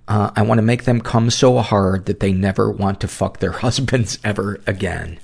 Uh, 0.08 0.30
I 0.36 0.42
want 0.42 0.58
to 0.58 0.62
make 0.62 0.84
them 0.84 1.00
come 1.00 1.30
so 1.30 1.58
hard 1.58 2.06
that 2.06 2.20
they 2.20 2.32
never 2.32 2.70
want 2.70 3.00
to 3.00 3.08
fuck 3.08 3.38
their 3.38 3.52
husbands 3.62 4.18
ever 4.22 4.60
again. 4.66 5.18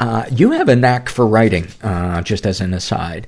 Uh, 0.00 0.24
you 0.30 0.52
have 0.52 0.68
a 0.68 0.76
knack 0.76 1.08
for 1.08 1.26
writing, 1.26 1.66
uh, 1.82 2.22
just 2.22 2.46
as 2.46 2.60
an 2.60 2.72
aside. 2.72 3.26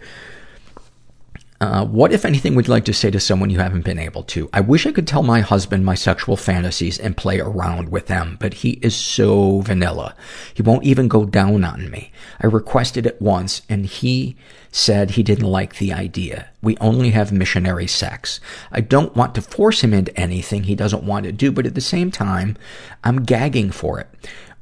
Uh, 1.61 1.85
what, 1.85 2.11
if 2.11 2.25
anything, 2.25 2.55
would 2.55 2.67
you 2.67 2.73
like 2.73 2.87
to 2.87 2.95
say 2.95 3.11
to 3.11 3.21
someone 3.21 3.51
you 3.51 3.59
haven't 3.59 3.85
been 3.85 3.99
able 3.99 4.23
to? 4.23 4.49
I 4.51 4.63
wish 4.63 4.87
I 4.87 4.93
could 4.93 5.07
tell 5.07 5.23
my 5.23 5.41
husband 5.41 5.85
my 5.85 5.95
sexual 5.95 6.35
fantasies 6.35 6.99
and 6.99 7.15
play 7.15 7.39
around 7.39 7.91
with 7.91 8.07
them, 8.07 8.39
but 8.41 8.55
he 8.55 8.79
is 8.81 8.97
so 8.97 9.61
vanilla. 9.61 10.17
He 10.55 10.63
won't 10.63 10.85
even 10.85 11.07
go 11.07 11.27
down 11.27 11.63
on 11.63 11.91
me. 11.91 12.13
I 12.41 12.47
requested 12.47 13.05
it 13.05 13.21
once, 13.21 13.61
and 13.69 13.85
he 13.85 14.37
said 14.73 15.11
he 15.11 15.23
didn't 15.23 15.45
like 15.45 15.77
the 15.77 15.93
idea. 15.93 16.49
We 16.63 16.79
only 16.79 17.11
have 17.11 17.31
missionary 17.31 17.87
sex. 17.87 18.41
I 18.73 18.81
don't 18.81 19.15
want 19.15 19.35
to 19.35 19.43
force 19.43 19.83
him 19.83 19.93
into 19.93 20.19
anything 20.19 20.63
he 20.63 20.75
doesn't 20.75 21.05
want 21.05 21.27
to 21.27 21.33
do, 21.33 21.53
but 21.53 21.67
at 21.67 21.75
the 21.75 21.83
same 21.83 22.11
time, 22.11 22.57
I'm 23.05 23.23
gagging 23.25 23.71
for 23.71 24.01
it. 24.01 24.09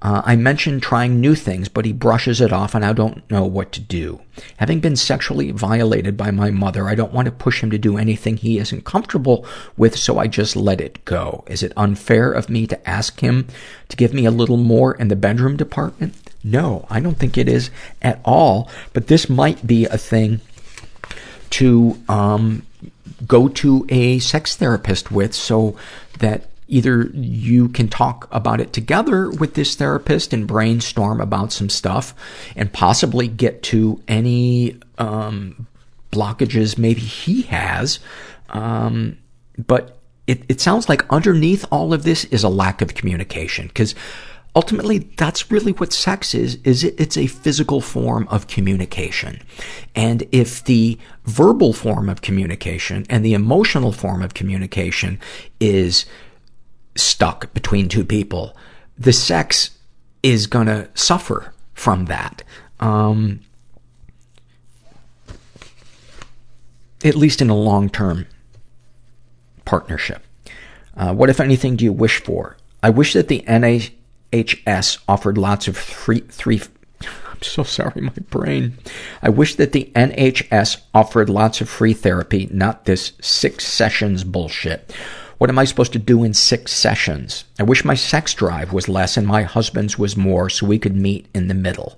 Uh, 0.00 0.22
I 0.24 0.36
mentioned 0.36 0.82
trying 0.82 1.20
new 1.20 1.34
things, 1.34 1.68
but 1.68 1.84
he 1.84 1.92
brushes 1.92 2.40
it 2.40 2.52
off 2.52 2.74
and 2.74 2.84
I 2.84 2.92
don't 2.92 3.28
know 3.30 3.44
what 3.44 3.72
to 3.72 3.80
do. 3.80 4.20
Having 4.58 4.80
been 4.80 4.94
sexually 4.94 5.50
violated 5.50 6.16
by 6.16 6.30
my 6.30 6.52
mother, 6.52 6.88
I 6.88 6.94
don't 6.94 7.12
want 7.12 7.26
to 7.26 7.32
push 7.32 7.62
him 7.62 7.70
to 7.72 7.78
do 7.78 7.98
anything 7.98 8.36
he 8.36 8.58
isn't 8.58 8.84
comfortable 8.84 9.44
with, 9.76 9.96
so 9.98 10.18
I 10.18 10.28
just 10.28 10.54
let 10.54 10.80
it 10.80 11.04
go. 11.04 11.42
Is 11.48 11.64
it 11.64 11.72
unfair 11.76 12.30
of 12.30 12.48
me 12.48 12.66
to 12.68 12.88
ask 12.88 13.18
him 13.18 13.48
to 13.88 13.96
give 13.96 14.14
me 14.14 14.24
a 14.24 14.30
little 14.30 14.56
more 14.56 14.94
in 14.94 15.08
the 15.08 15.16
bedroom 15.16 15.56
department? 15.56 16.14
No, 16.44 16.86
I 16.88 17.00
don't 17.00 17.18
think 17.18 17.36
it 17.36 17.48
is 17.48 17.70
at 18.00 18.20
all, 18.24 18.70
but 18.92 19.08
this 19.08 19.28
might 19.28 19.66
be 19.66 19.86
a 19.86 19.98
thing 19.98 20.40
to, 21.50 22.00
um, 22.08 22.64
go 23.26 23.48
to 23.48 23.84
a 23.88 24.20
sex 24.20 24.54
therapist 24.54 25.10
with 25.10 25.34
so 25.34 25.76
that 26.20 26.47
either 26.68 27.10
you 27.14 27.68
can 27.70 27.88
talk 27.88 28.28
about 28.30 28.60
it 28.60 28.72
together 28.72 29.30
with 29.30 29.54
this 29.54 29.74
therapist 29.74 30.32
and 30.32 30.46
brainstorm 30.46 31.20
about 31.20 31.52
some 31.52 31.68
stuff 31.68 32.14
and 32.54 32.72
possibly 32.72 33.26
get 33.26 33.62
to 33.62 34.00
any 34.06 34.76
um, 34.98 35.66
blockages 36.12 36.78
maybe 36.78 37.00
he 37.00 37.42
has. 37.42 37.98
Um, 38.50 39.18
but 39.66 39.98
it, 40.26 40.42
it 40.48 40.60
sounds 40.60 40.88
like 40.88 41.10
underneath 41.10 41.64
all 41.72 41.92
of 41.92 42.04
this 42.04 42.24
is 42.26 42.44
a 42.44 42.48
lack 42.48 42.82
of 42.82 42.94
communication 42.94 43.66
because 43.68 43.94
ultimately 44.54 44.98
that's 45.16 45.50
really 45.50 45.72
what 45.72 45.92
sex 45.92 46.34
is 46.34 46.56
is 46.64 46.84
it, 46.84 46.94
it's 46.98 47.16
a 47.16 47.26
physical 47.26 47.80
form 47.80 48.26
of 48.28 48.46
communication 48.46 49.40
and 49.94 50.26
if 50.32 50.64
the 50.64 50.98
verbal 51.24 51.72
form 51.72 52.08
of 52.08 52.22
communication 52.22 53.04
and 53.08 53.24
the 53.24 53.34
emotional 53.34 53.92
form 53.92 54.22
of 54.22 54.34
communication 54.34 55.18
is 55.60 56.06
stuck 56.96 57.52
between 57.54 57.88
two 57.88 58.04
people, 58.04 58.56
the 58.96 59.12
sex 59.12 59.70
is 60.22 60.46
gonna 60.46 60.88
suffer 60.94 61.52
from 61.74 62.06
that. 62.06 62.42
Um, 62.80 63.40
at 67.04 67.14
least 67.14 67.40
in 67.40 67.50
a 67.50 67.56
long-term 67.56 68.26
partnership. 69.64 70.24
Uh, 70.96 71.14
what, 71.14 71.30
if 71.30 71.40
anything, 71.40 71.76
do 71.76 71.84
you 71.84 71.92
wish 71.92 72.20
for? 72.22 72.56
I 72.82 72.90
wish 72.90 73.12
that 73.12 73.28
the 73.28 73.44
NHS 73.46 74.98
offered 75.08 75.38
lots 75.38 75.68
of 75.68 75.76
free, 75.76 76.20
three, 76.20 76.60
I'm 77.02 77.42
so 77.42 77.62
sorry, 77.62 78.00
my 78.00 78.12
brain. 78.30 78.76
I 79.22 79.28
wish 79.28 79.54
that 79.56 79.72
the 79.72 79.90
NHS 79.94 80.80
offered 80.92 81.28
lots 81.28 81.60
of 81.60 81.68
free 81.68 81.92
therapy, 81.92 82.48
not 82.50 82.84
this 82.84 83.12
six 83.20 83.66
sessions 83.66 84.24
bullshit. 84.24 84.92
What 85.38 85.50
am 85.50 85.58
I 85.58 85.64
supposed 85.64 85.92
to 85.92 86.00
do 86.00 86.24
in 86.24 86.34
six 86.34 86.72
sessions? 86.72 87.44
I 87.60 87.62
wish 87.62 87.84
my 87.84 87.94
sex 87.94 88.34
drive 88.34 88.72
was 88.72 88.88
less 88.88 89.16
and 89.16 89.26
my 89.26 89.44
husband's 89.44 89.96
was 89.96 90.16
more 90.16 90.50
so 90.50 90.66
we 90.66 90.80
could 90.80 90.96
meet 90.96 91.26
in 91.32 91.46
the 91.46 91.54
middle. 91.54 91.96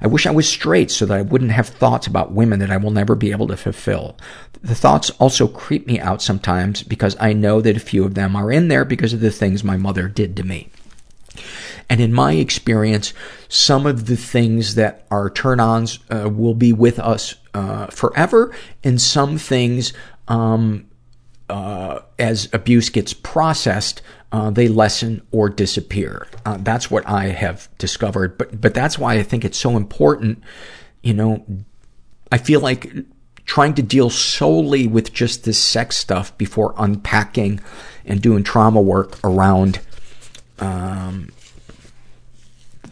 I 0.00 0.06
wish 0.06 0.26
I 0.26 0.30
was 0.30 0.48
straight 0.48 0.90
so 0.90 1.04
that 1.04 1.18
I 1.18 1.20
wouldn't 1.20 1.50
have 1.50 1.68
thoughts 1.68 2.06
about 2.06 2.32
women 2.32 2.58
that 2.60 2.70
I 2.70 2.78
will 2.78 2.90
never 2.90 3.14
be 3.14 3.32
able 3.32 3.48
to 3.48 3.56
fulfill. 3.58 4.16
The 4.62 4.74
thoughts 4.74 5.10
also 5.18 5.46
creep 5.46 5.86
me 5.86 6.00
out 6.00 6.22
sometimes 6.22 6.82
because 6.82 7.16
I 7.20 7.34
know 7.34 7.60
that 7.60 7.76
a 7.76 7.80
few 7.80 8.04
of 8.04 8.14
them 8.14 8.34
are 8.34 8.50
in 8.50 8.68
there 8.68 8.86
because 8.86 9.12
of 9.12 9.20
the 9.20 9.30
things 9.30 9.62
my 9.62 9.76
mother 9.76 10.08
did 10.08 10.34
to 10.38 10.42
me. 10.42 10.70
And 11.90 12.00
in 12.00 12.14
my 12.14 12.32
experience, 12.34 13.12
some 13.48 13.84
of 13.84 14.06
the 14.06 14.16
things 14.16 14.74
that 14.76 15.06
are 15.10 15.28
turn-ons 15.28 15.98
uh, 16.08 16.30
will 16.30 16.54
be 16.54 16.72
with 16.72 16.98
us 16.98 17.34
uh, 17.52 17.86
forever, 17.88 18.54
and 18.84 19.00
some 19.00 19.38
things 19.38 19.92
um, 20.28 20.86
uh, 21.50 22.02
as 22.18 22.48
abuse 22.52 22.88
gets 22.88 23.12
processed, 23.12 24.02
uh, 24.32 24.50
they 24.50 24.68
lessen 24.68 25.20
or 25.32 25.48
disappear. 25.48 26.28
Uh, 26.46 26.56
that's 26.60 26.90
what 26.90 27.06
I 27.08 27.26
have 27.26 27.68
discovered. 27.78 28.38
But, 28.38 28.60
but 28.60 28.74
that's 28.74 28.98
why 28.98 29.14
I 29.14 29.22
think 29.22 29.44
it's 29.44 29.58
so 29.58 29.76
important. 29.76 30.42
You 31.02 31.14
know, 31.14 31.44
I 32.30 32.38
feel 32.38 32.60
like 32.60 32.92
trying 33.44 33.74
to 33.74 33.82
deal 33.82 34.10
solely 34.10 34.86
with 34.86 35.12
just 35.12 35.44
this 35.44 35.58
sex 35.58 35.96
stuff 35.96 36.36
before 36.38 36.74
unpacking 36.78 37.60
and 38.04 38.22
doing 38.22 38.44
trauma 38.44 38.80
work 38.80 39.18
around, 39.24 39.80
um, 40.60 41.30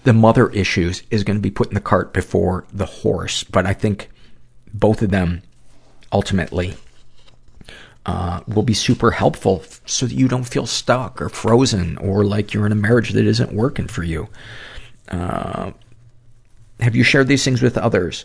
the 0.02 0.12
mother 0.12 0.51
issues 0.51 1.02
is 1.10 1.22
going 1.22 1.36
to 1.36 1.43
be 1.43 1.51
putting 1.51 1.74
the 1.74 1.80
cart 1.80 2.12
before 2.12 2.64
the 2.72 2.86
horse. 2.86 3.44
But 3.44 3.66
I 3.66 3.72
think 3.72 4.10
both 4.74 5.02
of 5.02 5.10
them 5.10 5.43
ultimately 6.12 6.74
uh, 8.09 8.40
will 8.48 8.62
be 8.62 8.72
super 8.72 9.10
helpful 9.10 9.62
so 9.85 10.06
that 10.06 10.14
you 10.14 10.28
don't 10.28 10.48
feel 10.48 10.64
stuck 10.64 11.20
or 11.20 11.28
frozen 11.28 11.98
or 11.98 12.24
like 12.24 12.55
you're 12.55 12.64
in 12.64 12.72
a 12.72 12.74
marriage 12.74 13.10
that 13.10 13.26
isn't 13.26 13.52
working 13.52 13.86
for 13.86 14.02
you. 14.02 14.26
Uh, 15.09 15.72
have 16.80 16.97
you 16.97 17.02
shared 17.02 17.28
these 17.28 17.44
things 17.44 17.60
with 17.60 17.76
others? 17.76 18.24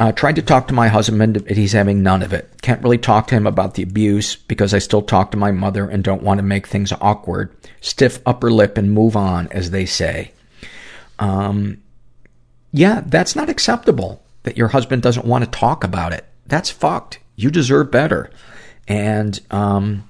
Uh, 0.00 0.10
tried 0.10 0.34
to 0.34 0.42
talk 0.42 0.66
to 0.66 0.74
my 0.74 0.88
husband, 0.88 1.44
but 1.46 1.56
he's 1.56 1.70
having 1.70 2.02
none 2.02 2.24
of 2.24 2.32
it. 2.32 2.50
Can't 2.60 2.82
really 2.82 2.98
talk 2.98 3.28
to 3.28 3.36
him 3.36 3.46
about 3.46 3.74
the 3.74 3.84
abuse 3.84 4.34
because 4.34 4.74
I 4.74 4.80
still 4.80 5.02
talk 5.02 5.30
to 5.30 5.36
my 5.36 5.52
mother 5.52 5.88
and 5.88 6.02
don't 6.02 6.24
want 6.24 6.38
to 6.38 6.42
make 6.42 6.66
things 6.66 6.92
awkward. 7.00 7.54
Stiff 7.80 8.18
upper 8.26 8.50
lip 8.50 8.76
and 8.76 8.90
move 8.90 9.14
on, 9.14 9.46
as 9.52 9.70
they 9.70 9.86
say. 9.86 10.32
Um, 11.20 11.80
yeah, 12.72 13.02
that's 13.06 13.36
not 13.36 13.48
acceptable 13.48 14.24
that 14.42 14.58
your 14.58 14.68
husband 14.68 15.02
doesn't 15.02 15.24
want 15.24 15.44
to 15.44 15.50
talk 15.56 15.84
about 15.84 16.12
it. 16.12 16.26
That's 16.48 16.70
fucked. 16.70 17.20
You 17.36 17.52
deserve 17.52 17.92
better. 17.92 18.28
And, 18.88 19.40
um, 19.50 20.08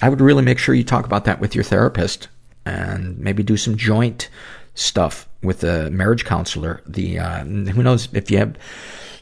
I 0.00 0.08
would 0.08 0.20
really 0.20 0.42
make 0.42 0.58
sure 0.58 0.74
you 0.74 0.84
talk 0.84 1.04
about 1.06 1.24
that 1.26 1.40
with 1.40 1.54
your 1.54 1.64
therapist 1.64 2.28
and 2.64 3.18
maybe 3.18 3.42
do 3.42 3.56
some 3.56 3.76
joint 3.76 4.28
stuff 4.74 5.28
with 5.42 5.62
a 5.64 5.90
marriage 5.90 6.24
counselor. 6.24 6.82
The, 6.86 7.18
uh, 7.18 7.44
who 7.44 7.82
knows 7.82 8.08
if 8.12 8.30
you 8.30 8.38
have 8.38 8.56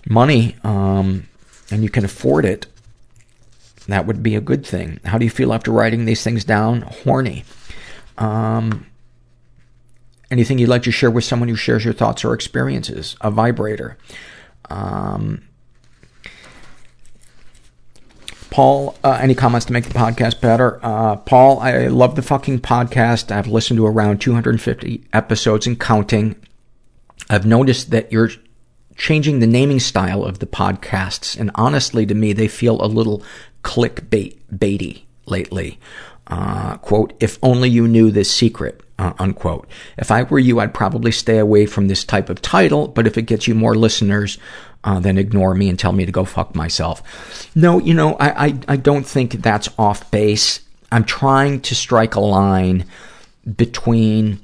money, 0.08 0.56
um, 0.64 1.28
and 1.70 1.82
you 1.82 1.90
can 1.90 2.04
afford 2.04 2.44
it, 2.44 2.66
that 3.88 4.06
would 4.06 4.22
be 4.22 4.36
a 4.36 4.40
good 4.40 4.64
thing. 4.64 5.00
How 5.04 5.18
do 5.18 5.24
you 5.24 5.30
feel 5.30 5.52
after 5.52 5.70
writing 5.70 6.04
these 6.04 6.22
things 6.22 6.44
down? 6.44 6.82
Horny. 6.82 7.44
Um, 8.18 8.86
anything 10.30 10.58
you'd 10.58 10.68
like 10.68 10.82
to 10.84 10.92
share 10.92 11.10
with 11.10 11.24
someone 11.24 11.48
who 11.48 11.56
shares 11.56 11.84
your 11.84 11.94
thoughts 11.94 12.24
or 12.24 12.34
experiences? 12.34 13.16
A 13.20 13.30
vibrator. 13.30 13.96
Um, 14.68 15.42
Paul, 18.50 18.96
uh, 19.04 19.18
any 19.20 19.34
comments 19.34 19.66
to 19.66 19.72
make 19.72 19.84
the 19.84 19.94
podcast 19.94 20.40
better? 20.40 20.80
Uh, 20.82 21.16
Paul, 21.16 21.60
I 21.60 21.86
love 21.86 22.16
the 22.16 22.22
fucking 22.22 22.60
podcast. 22.60 23.30
I've 23.30 23.46
listened 23.46 23.78
to 23.78 23.86
around 23.86 24.20
250 24.20 25.04
episodes 25.12 25.66
and 25.66 25.78
counting. 25.78 26.36
I've 27.28 27.46
noticed 27.46 27.90
that 27.90 28.10
you're 28.10 28.30
changing 28.96 29.38
the 29.38 29.46
naming 29.46 29.80
style 29.80 30.24
of 30.24 30.40
the 30.40 30.46
podcasts, 30.46 31.38
and 31.38 31.50
honestly, 31.54 32.04
to 32.06 32.14
me, 32.14 32.32
they 32.32 32.48
feel 32.48 32.82
a 32.82 32.86
little 32.86 33.22
clickbait 33.62 34.36
baity 34.52 35.02
lately. 35.26 35.78
Uh, 36.26 36.76
quote, 36.78 37.12
if 37.20 37.38
only 37.42 37.68
you 37.68 37.88
knew 37.88 38.10
this 38.10 38.30
secret, 38.30 38.82
uh, 38.98 39.12
unquote. 39.18 39.68
If 39.96 40.10
I 40.10 40.24
were 40.24 40.38
you, 40.38 40.60
I'd 40.60 40.74
probably 40.74 41.12
stay 41.12 41.38
away 41.38 41.66
from 41.66 41.88
this 41.88 42.04
type 42.04 42.28
of 42.28 42.42
title, 42.42 42.88
but 42.88 43.06
if 43.06 43.16
it 43.16 43.22
gets 43.22 43.48
you 43.48 43.54
more 43.54 43.74
listeners, 43.74 44.38
uh, 44.84 45.00
then 45.00 45.18
ignore 45.18 45.54
me 45.54 45.68
and 45.68 45.78
tell 45.78 45.92
me 45.92 46.06
to 46.06 46.12
go 46.12 46.24
fuck 46.24 46.54
myself. 46.54 47.50
No, 47.54 47.78
you 47.78 47.94
know, 47.94 48.14
I, 48.14 48.46
I, 48.46 48.58
I 48.68 48.76
don't 48.76 49.04
think 49.04 49.32
that's 49.42 49.68
off 49.78 50.10
base. 50.10 50.60
I'm 50.90 51.04
trying 51.04 51.60
to 51.62 51.74
strike 51.74 52.14
a 52.14 52.20
line 52.20 52.86
between 53.56 54.40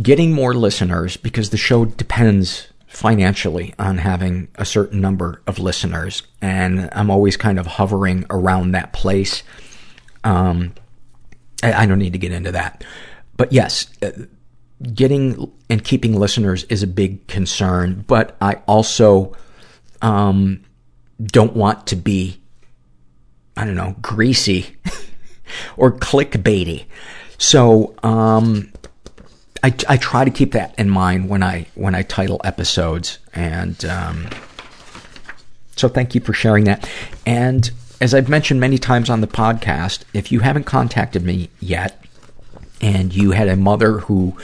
getting 0.00 0.32
more 0.32 0.54
listeners 0.54 1.16
because 1.16 1.50
the 1.50 1.56
show 1.56 1.84
depends 1.84 2.68
financially 2.86 3.74
on 3.78 3.98
having 3.98 4.48
a 4.54 4.64
certain 4.64 5.00
number 5.00 5.42
of 5.46 5.58
listeners 5.58 6.22
and 6.40 6.88
I'm 6.92 7.10
always 7.10 7.36
kind 7.36 7.58
of 7.58 7.66
hovering 7.66 8.24
around 8.30 8.72
that 8.72 8.92
place. 8.92 9.42
Um, 10.22 10.74
I, 11.62 11.72
I 11.72 11.86
don't 11.86 11.98
need 11.98 12.12
to 12.12 12.18
get 12.18 12.32
into 12.32 12.52
that. 12.52 12.84
But 13.36 13.52
yes, 13.52 13.88
uh, 14.00 14.12
getting 14.92 15.50
and 15.68 15.82
keeping 15.82 16.14
listeners 16.14 16.64
is 16.64 16.82
a 16.82 16.86
big 16.86 17.26
concern, 17.26 18.04
but 18.06 18.36
I 18.40 18.54
also 18.66 19.34
um, 20.04 20.62
don't 21.22 21.54
want 21.54 21.86
to 21.88 21.96
be, 21.96 22.38
I 23.56 23.64
don't 23.64 23.74
know, 23.74 23.96
greasy 24.02 24.76
or 25.76 25.90
clickbaity. 25.92 26.84
So, 27.38 27.94
um, 28.02 28.70
I, 29.62 29.74
I 29.88 29.96
try 29.96 30.26
to 30.26 30.30
keep 30.30 30.52
that 30.52 30.78
in 30.78 30.90
mind 30.90 31.30
when 31.30 31.42
I, 31.42 31.66
when 31.74 31.94
I 31.94 32.02
title 32.02 32.40
episodes 32.44 33.18
and, 33.32 33.82
um, 33.86 34.28
so 35.76 35.88
thank 35.88 36.14
you 36.14 36.20
for 36.20 36.34
sharing 36.34 36.64
that. 36.64 36.88
And 37.24 37.70
as 38.00 38.14
I've 38.14 38.28
mentioned 38.28 38.60
many 38.60 38.76
times 38.76 39.08
on 39.08 39.22
the 39.22 39.26
podcast, 39.26 40.04
if 40.12 40.30
you 40.30 40.40
haven't 40.40 40.64
contacted 40.64 41.24
me 41.24 41.48
yet, 41.60 42.00
and 42.80 43.14
you 43.14 43.30
had 43.30 43.48
a 43.48 43.56
mother 43.56 44.00
who 44.00 44.36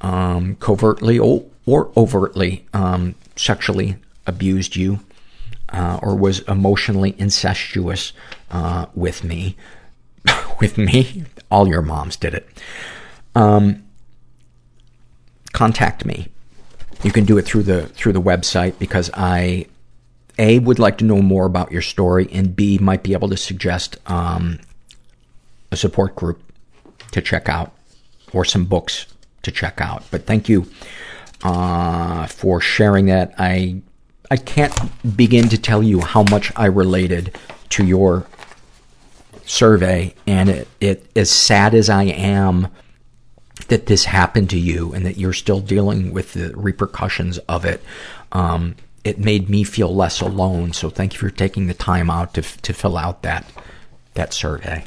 um, 0.00 0.56
covertly 0.56 1.18
or, 1.18 1.44
overtly 1.96 2.66
um, 2.74 3.14
sexually 3.36 3.96
abused 4.26 4.76
you, 4.76 5.00
uh, 5.70 5.98
or 6.02 6.16
was 6.16 6.40
emotionally 6.40 7.14
incestuous 7.18 8.12
uh, 8.50 8.86
with 8.94 9.24
me, 9.24 9.56
with 10.60 10.78
me, 10.78 11.24
all 11.50 11.68
your 11.68 11.82
moms 11.82 12.16
did 12.16 12.34
it. 12.34 12.48
Um, 13.34 13.84
contact 15.52 16.04
me. 16.04 16.28
You 17.02 17.12
can 17.12 17.24
do 17.24 17.38
it 17.38 17.42
through 17.42 17.64
the 17.64 17.86
through 17.86 18.12
the 18.12 18.22
website 18.22 18.78
because 18.78 19.10
I 19.14 19.66
a 20.38 20.58
would 20.58 20.78
like 20.78 20.98
to 20.98 21.04
know 21.04 21.22
more 21.22 21.46
about 21.46 21.72
your 21.72 21.82
story 21.82 22.28
and 22.32 22.54
b 22.54 22.78
might 22.78 23.02
be 23.02 23.12
able 23.12 23.28
to 23.28 23.36
suggest 23.36 23.98
um, 24.06 24.58
a 25.70 25.76
support 25.76 26.14
group 26.14 26.42
to 27.12 27.20
check 27.20 27.48
out 27.48 27.72
or 28.32 28.44
some 28.44 28.64
books 28.64 29.06
to 29.42 29.50
check 29.50 29.80
out. 29.80 30.02
But 30.10 30.26
thank 30.26 30.48
you 30.48 30.66
uh, 31.42 32.26
for 32.26 32.60
sharing 32.60 33.06
that. 33.06 33.34
I 33.38 33.82
I 34.30 34.36
can't 34.36 34.74
begin 35.16 35.48
to 35.50 35.58
tell 35.58 35.82
you 35.82 36.00
how 36.00 36.24
much 36.24 36.52
I 36.56 36.66
related 36.66 37.38
to 37.70 37.84
your 37.84 38.26
survey, 39.44 40.14
and 40.26 40.48
it, 40.48 40.68
it 40.80 41.10
as 41.16 41.30
sad 41.30 41.74
as 41.74 41.88
I 41.88 42.04
am 42.04 42.68
that 43.68 43.86
this 43.86 44.04
happened 44.04 44.50
to 44.50 44.58
you 44.58 44.92
and 44.92 45.04
that 45.06 45.16
you're 45.16 45.32
still 45.32 45.60
dealing 45.60 46.12
with 46.12 46.34
the 46.34 46.52
repercussions 46.56 47.38
of 47.48 47.64
it. 47.64 47.82
Um, 48.32 48.76
it 49.04 49.18
made 49.18 49.48
me 49.48 49.64
feel 49.64 49.94
less 49.94 50.20
alone. 50.20 50.72
So 50.72 50.90
thank 50.90 51.14
you 51.14 51.18
for 51.18 51.30
taking 51.30 51.66
the 51.66 51.74
time 51.74 52.10
out 52.10 52.34
to 52.34 52.42
to 52.42 52.72
fill 52.72 52.96
out 52.96 53.22
that 53.22 53.44
that 54.14 54.32
survey. 54.32 54.84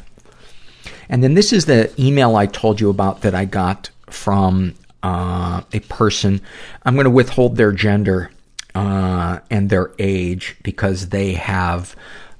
And 1.07 1.23
then 1.23 1.33
this 1.33 1.51
is 1.51 1.65
the 1.65 1.91
email 1.99 2.35
I 2.35 2.45
told 2.45 2.79
you 2.79 2.89
about 2.89 3.21
that 3.21 3.33
I 3.33 3.45
got 3.45 3.89
from 4.09 4.75
uh, 5.01 5.61
a 5.73 5.79
person. 5.81 6.41
I'm 6.83 6.93
going 6.95 7.05
to 7.05 7.09
withhold 7.09 7.55
their 7.55 7.71
gender 7.71 8.29
uh, 8.75 9.39
and 9.49 9.69
their 9.69 9.91
age 9.99 10.55
because 10.63 11.09
they 11.09 11.33
have 11.33 11.95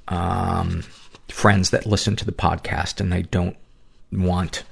um, 0.08 0.84
friends 1.28 1.70
that 1.72 1.86
listen 1.86 2.16
to 2.18 2.26
the 2.26 2.32
podcast, 2.32 3.00
and 3.00 3.12
they 3.12 3.24
don't 3.24 3.58
want 4.12 4.64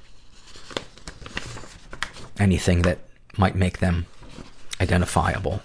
anything 2.40 2.84
that 2.84 3.00
might 3.38 3.56
make 3.56 3.80
them 3.80 4.06
identifiable. 4.82 5.62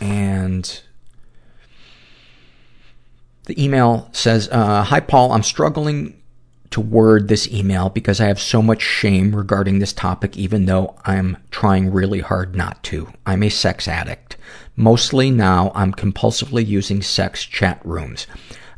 And 0.00 0.80
the 3.44 3.62
email 3.62 4.08
says, 4.12 4.48
uh, 4.50 4.84
Hi, 4.84 5.00
Paul. 5.00 5.32
I'm 5.32 5.42
struggling 5.42 6.20
to 6.70 6.80
word 6.80 7.28
this 7.28 7.48
email 7.48 7.88
because 7.88 8.20
I 8.20 8.26
have 8.26 8.40
so 8.40 8.62
much 8.62 8.80
shame 8.80 9.34
regarding 9.34 9.78
this 9.80 9.92
topic, 9.92 10.36
even 10.36 10.66
though 10.66 10.96
I'm 11.04 11.36
trying 11.50 11.92
really 11.92 12.20
hard 12.20 12.54
not 12.54 12.82
to. 12.84 13.12
I'm 13.26 13.42
a 13.42 13.48
sex 13.48 13.88
addict. 13.88 14.36
Mostly 14.80 15.30
now, 15.30 15.72
I'm 15.74 15.92
compulsively 15.92 16.66
using 16.66 17.02
sex 17.02 17.44
chat 17.44 17.82
rooms. 17.84 18.26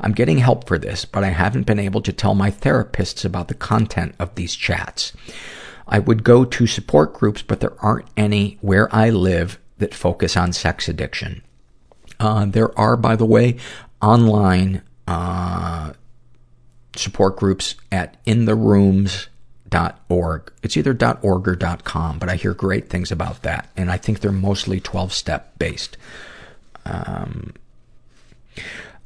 I'm 0.00 0.10
getting 0.10 0.38
help 0.38 0.66
for 0.66 0.76
this, 0.76 1.04
but 1.04 1.22
I 1.22 1.28
haven't 1.28 1.62
been 1.62 1.78
able 1.78 2.00
to 2.00 2.12
tell 2.12 2.34
my 2.34 2.50
therapists 2.50 3.24
about 3.24 3.46
the 3.46 3.54
content 3.54 4.16
of 4.18 4.34
these 4.34 4.56
chats. 4.56 5.12
I 5.86 6.00
would 6.00 6.24
go 6.24 6.44
to 6.44 6.66
support 6.66 7.14
groups, 7.14 7.42
but 7.42 7.60
there 7.60 7.76
aren't 7.78 8.08
any 8.16 8.58
where 8.62 8.92
I 8.92 9.10
live 9.10 9.60
that 9.78 9.94
focus 9.94 10.36
on 10.36 10.52
sex 10.52 10.88
addiction. 10.88 11.40
Uh, 12.18 12.46
there 12.46 12.76
are, 12.76 12.96
by 12.96 13.14
the 13.14 13.24
way, 13.24 13.58
online 14.00 14.82
uh, 15.06 15.92
support 16.96 17.36
groups 17.36 17.76
at 17.92 18.16
intherooms.org. 19.72 20.52
It's 20.62 20.76
either 20.76 20.96
.org 21.22 21.48
or 21.48 21.56
.com, 21.84 22.18
but 22.18 22.28
I 22.28 22.36
hear 22.36 22.54
great 22.54 22.88
things 22.88 23.10
about 23.10 23.42
that, 23.42 23.68
and 23.76 23.90
I 23.90 23.96
think 23.96 24.20
they're 24.20 24.32
mostly 24.32 24.80
12-step 24.80 25.58
based. 25.58 25.96
Um, 26.84 27.54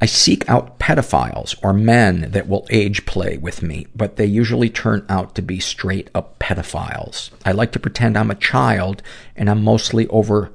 I 0.01 0.07
seek 0.07 0.49
out 0.49 0.79
pedophiles 0.79 1.57
or 1.63 1.73
men 1.73 2.31
that 2.33 2.49
will 2.49 2.67
age 2.71 3.07
play 3.07 3.39
with 3.39 3.63
me, 3.63 3.87
but 3.95 4.17
they 4.17 4.27
usually 4.27 4.69
turn 4.69 5.07
out 5.09 5.35
to 5.37 5.43
be 5.43 5.59
straight 5.59 6.11
up 6.15 6.39
pedophiles. 6.39 7.31
I 7.45 7.53
like 7.53 7.73
to 7.73 7.81
pretend 7.81 8.17
I'm 8.17 8.31
a 8.31 8.35
child, 8.35 9.03
and 9.35 9.49
I'm 9.49 9.63
mostly 9.63 10.07
over 10.09 10.53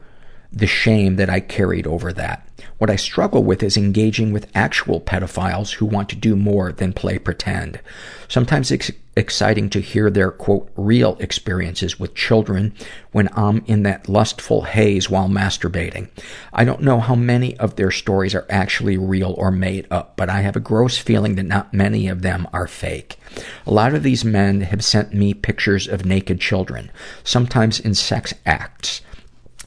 the 0.52 0.68
shame 0.68 1.16
that 1.16 1.30
I 1.30 1.40
carried 1.40 1.88
over 1.88 2.12
that. 2.14 2.48
What 2.82 2.90
I 2.90 2.96
struggle 2.96 3.44
with 3.44 3.62
is 3.62 3.78
engaging 3.78 4.34
with 4.34 4.50
actual 4.56 5.00
pedophiles 5.00 5.74
who 5.74 5.86
want 5.86 6.10
to 6.10 6.16
do 6.16 6.36
more 6.36 6.72
than 6.72 6.94
play 6.94 7.20
pretend. 7.20 7.80
Sometimes 8.28 8.72
it's 8.72 8.90
exciting 9.16 9.70
to 9.70 9.82
hear 9.82 10.10
their, 10.10 10.32
quote, 10.32 10.72
real 10.76 11.16
experiences 11.20 12.00
with 12.00 12.16
children 12.16 12.74
when 13.12 13.30
I'm 13.34 13.64
in 13.68 13.84
that 13.84 14.10
lustful 14.10 14.64
haze 14.64 15.12
while 15.12 15.30
masturbating. 15.30 16.10
I 16.54 16.66
don't 16.66 16.82
know 16.82 17.00
how 17.00 17.14
many 17.14 17.56
of 17.60 17.76
their 17.76 17.92
stories 17.92 18.34
are 18.34 18.48
actually 18.50 18.98
real 18.98 19.36
or 19.38 19.52
made 19.52 19.86
up, 19.92 20.18
but 20.18 20.28
I 20.28 20.42
have 20.42 20.56
a 20.56 20.60
gross 20.60 20.98
feeling 20.98 21.36
that 21.36 21.44
not 21.44 21.76
many 21.76 22.08
of 22.08 22.24
them 22.24 22.48
are 22.52 22.66
fake. 22.66 23.20
A 23.68 23.72
lot 23.72 23.94
of 23.94 24.02
these 24.02 24.26
men 24.26 24.62
have 24.62 24.84
sent 24.84 25.14
me 25.14 25.36
pictures 25.36 25.88
of 25.88 26.04
naked 26.04 26.42
children, 26.42 26.90
sometimes 27.24 27.80
in 27.80 27.94
sex 27.94 28.34
acts 28.44 29.02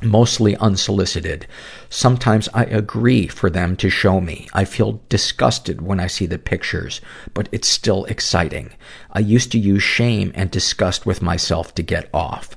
mostly 0.04 0.56
unsolicited. 0.56 1.46
Sometimes 1.88 2.48
I 2.54 2.64
agree 2.64 3.26
for 3.26 3.50
them 3.50 3.76
to 3.76 3.90
show 3.90 4.20
me. 4.20 4.48
I 4.52 4.64
feel 4.64 5.00
disgusted 5.08 5.80
when 5.80 6.00
I 6.00 6.06
see 6.06 6.26
the 6.26 6.38
pictures, 6.38 7.00
but 7.32 7.48
it's 7.50 7.68
still 7.68 8.04
exciting. 8.04 8.72
I 9.12 9.20
used 9.20 9.50
to 9.52 9.58
use 9.58 9.82
shame 9.82 10.32
and 10.34 10.50
disgust 10.50 11.06
with 11.06 11.22
myself 11.22 11.74
to 11.74 11.82
get 11.82 12.08
off. 12.12 12.56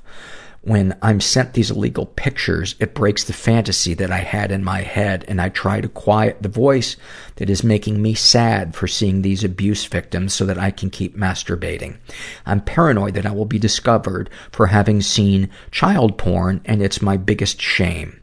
When 0.62 0.98
I'm 1.02 1.20
sent 1.20 1.54
these 1.54 1.70
illegal 1.70 2.04
pictures, 2.04 2.74
it 2.80 2.92
breaks 2.92 3.22
the 3.22 3.32
fantasy 3.32 3.94
that 3.94 4.10
I 4.10 4.18
had 4.18 4.50
in 4.50 4.64
my 4.64 4.82
head, 4.82 5.24
and 5.28 5.40
I 5.40 5.50
try 5.50 5.80
to 5.80 5.88
quiet 5.88 6.42
the 6.42 6.48
voice 6.48 6.96
that 7.36 7.48
is 7.48 7.62
making 7.62 8.02
me 8.02 8.14
sad 8.14 8.74
for 8.74 8.88
seeing 8.88 9.22
these 9.22 9.44
abuse 9.44 9.84
victims 9.84 10.34
so 10.34 10.44
that 10.46 10.58
I 10.58 10.72
can 10.72 10.90
keep 10.90 11.16
masturbating. 11.16 11.98
I'm 12.44 12.60
paranoid 12.60 13.14
that 13.14 13.24
I 13.24 13.30
will 13.30 13.44
be 13.44 13.60
discovered 13.60 14.30
for 14.50 14.66
having 14.66 15.00
seen 15.00 15.48
child 15.70 16.18
porn, 16.18 16.60
and 16.64 16.82
it's 16.82 17.00
my 17.00 17.16
biggest 17.16 17.62
shame. 17.62 18.20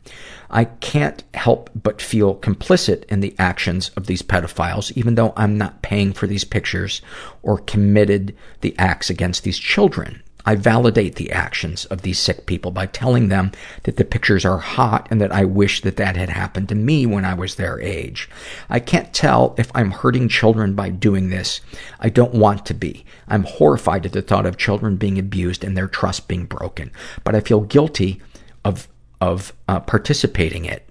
I 0.49 0.65
can't 0.65 1.23
help 1.33 1.69
but 1.73 2.01
feel 2.01 2.35
complicit 2.35 3.05
in 3.05 3.21
the 3.21 3.33
actions 3.39 3.89
of 3.95 4.07
these 4.07 4.21
pedophiles, 4.21 4.91
even 4.91 5.15
though 5.15 5.33
I'm 5.37 5.57
not 5.57 5.81
paying 5.81 6.11
for 6.11 6.27
these 6.27 6.43
pictures 6.43 7.01
or 7.43 7.59
committed 7.59 8.35
the 8.59 8.75
acts 8.77 9.09
against 9.09 9.43
these 9.43 9.57
children. 9.57 10.21
I 10.45 10.55
validate 10.55 11.15
the 11.15 11.31
actions 11.31 11.85
of 11.85 12.01
these 12.01 12.19
sick 12.19 12.45
people 12.45 12.71
by 12.71 12.85
telling 12.85 13.29
them 13.29 13.51
that 13.83 13.97
the 13.97 14.05
pictures 14.05 14.45
are 14.45 14.59
hot 14.59 15.07
and 15.09 15.19
that 15.19 15.31
I 15.31 15.45
wish 15.45 15.81
that 15.81 15.97
that 15.97 16.15
had 16.15 16.29
happened 16.29 16.69
to 16.69 16.75
me 16.75 17.05
when 17.05 17.25
I 17.25 17.33
was 17.33 17.55
their 17.55 17.79
age. 17.81 18.29
I 18.69 18.79
can't 18.79 19.13
tell 19.13 19.55
if 19.57 19.71
I'm 19.73 19.91
hurting 19.91 20.29
children 20.29 20.75
by 20.75 20.89
doing 20.89 21.29
this. 21.29 21.61
I 21.99 22.09
don't 22.09 22.33
want 22.33 22.65
to 22.67 22.73
be. 22.73 23.05
I'm 23.27 23.43
horrified 23.43 24.05
at 24.05 24.11
the 24.11 24.21
thought 24.21 24.45
of 24.45 24.57
children 24.57 24.97
being 24.97 25.17
abused 25.17 25.63
and 25.63 25.75
their 25.75 25.87
trust 25.87 26.27
being 26.27 26.45
broken. 26.45 26.91
But 27.23 27.35
I 27.35 27.39
feel 27.39 27.61
guilty 27.61 28.21
of, 28.63 28.87
of 29.19 29.53
uh, 29.67 29.79
participating 29.79 30.65
it 30.65 30.87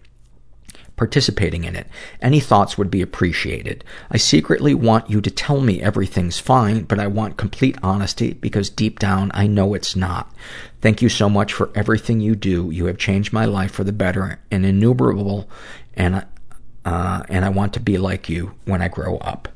participating 0.96 1.64
in 1.64 1.74
it. 1.74 1.88
Any 2.22 2.40
thoughts 2.40 2.78
would 2.78 2.90
be 2.90 3.02
appreciated. 3.02 3.84
I 4.10 4.16
secretly 4.16 4.74
want 4.74 5.10
you 5.10 5.20
to 5.20 5.30
tell 5.30 5.60
me 5.60 5.82
everything's 5.82 6.38
fine, 6.38 6.82
but 6.82 7.00
I 7.00 7.08
want 7.08 7.36
complete 7.36 7.76
honesty 7.82 8.34
because 8.34 8.70
deep 8.70 8.98
down 8.98 9.30
I 9.34 9.46
know 9.46 9.74
it's 9.74 9.96
not. 9.96 10.32
Thank 10.80 11.02
you 11.02 11.08
so 11.08 11.28
much 11.28 11.52
for 11.52 11.70
everything 11.74 12.20
you 12.20 12.36
do. 12.36 12.70
You 12.70 12.86
have 12.86 12.98
changed 12.98 13.32
my 13.32 13.44
life 13.44 13.72
for 13.72 13.84
the 13.84 13.92
better 13.92 14.38
and 14.50 14.64
innumerable, 14.64 15.48
and, 15.94 16.24
uh, 16.84 17.22
and 17.28 17.44
I 17.44 17.48
want 17.48 17.72
to 17.74 17.80
be 17.80 17.98
like 17.98 18.28
you 18.28 18.54
when 18.64 18.80
I 18.80 18.88
grow 18.88 19.16
up. 19.18 19.48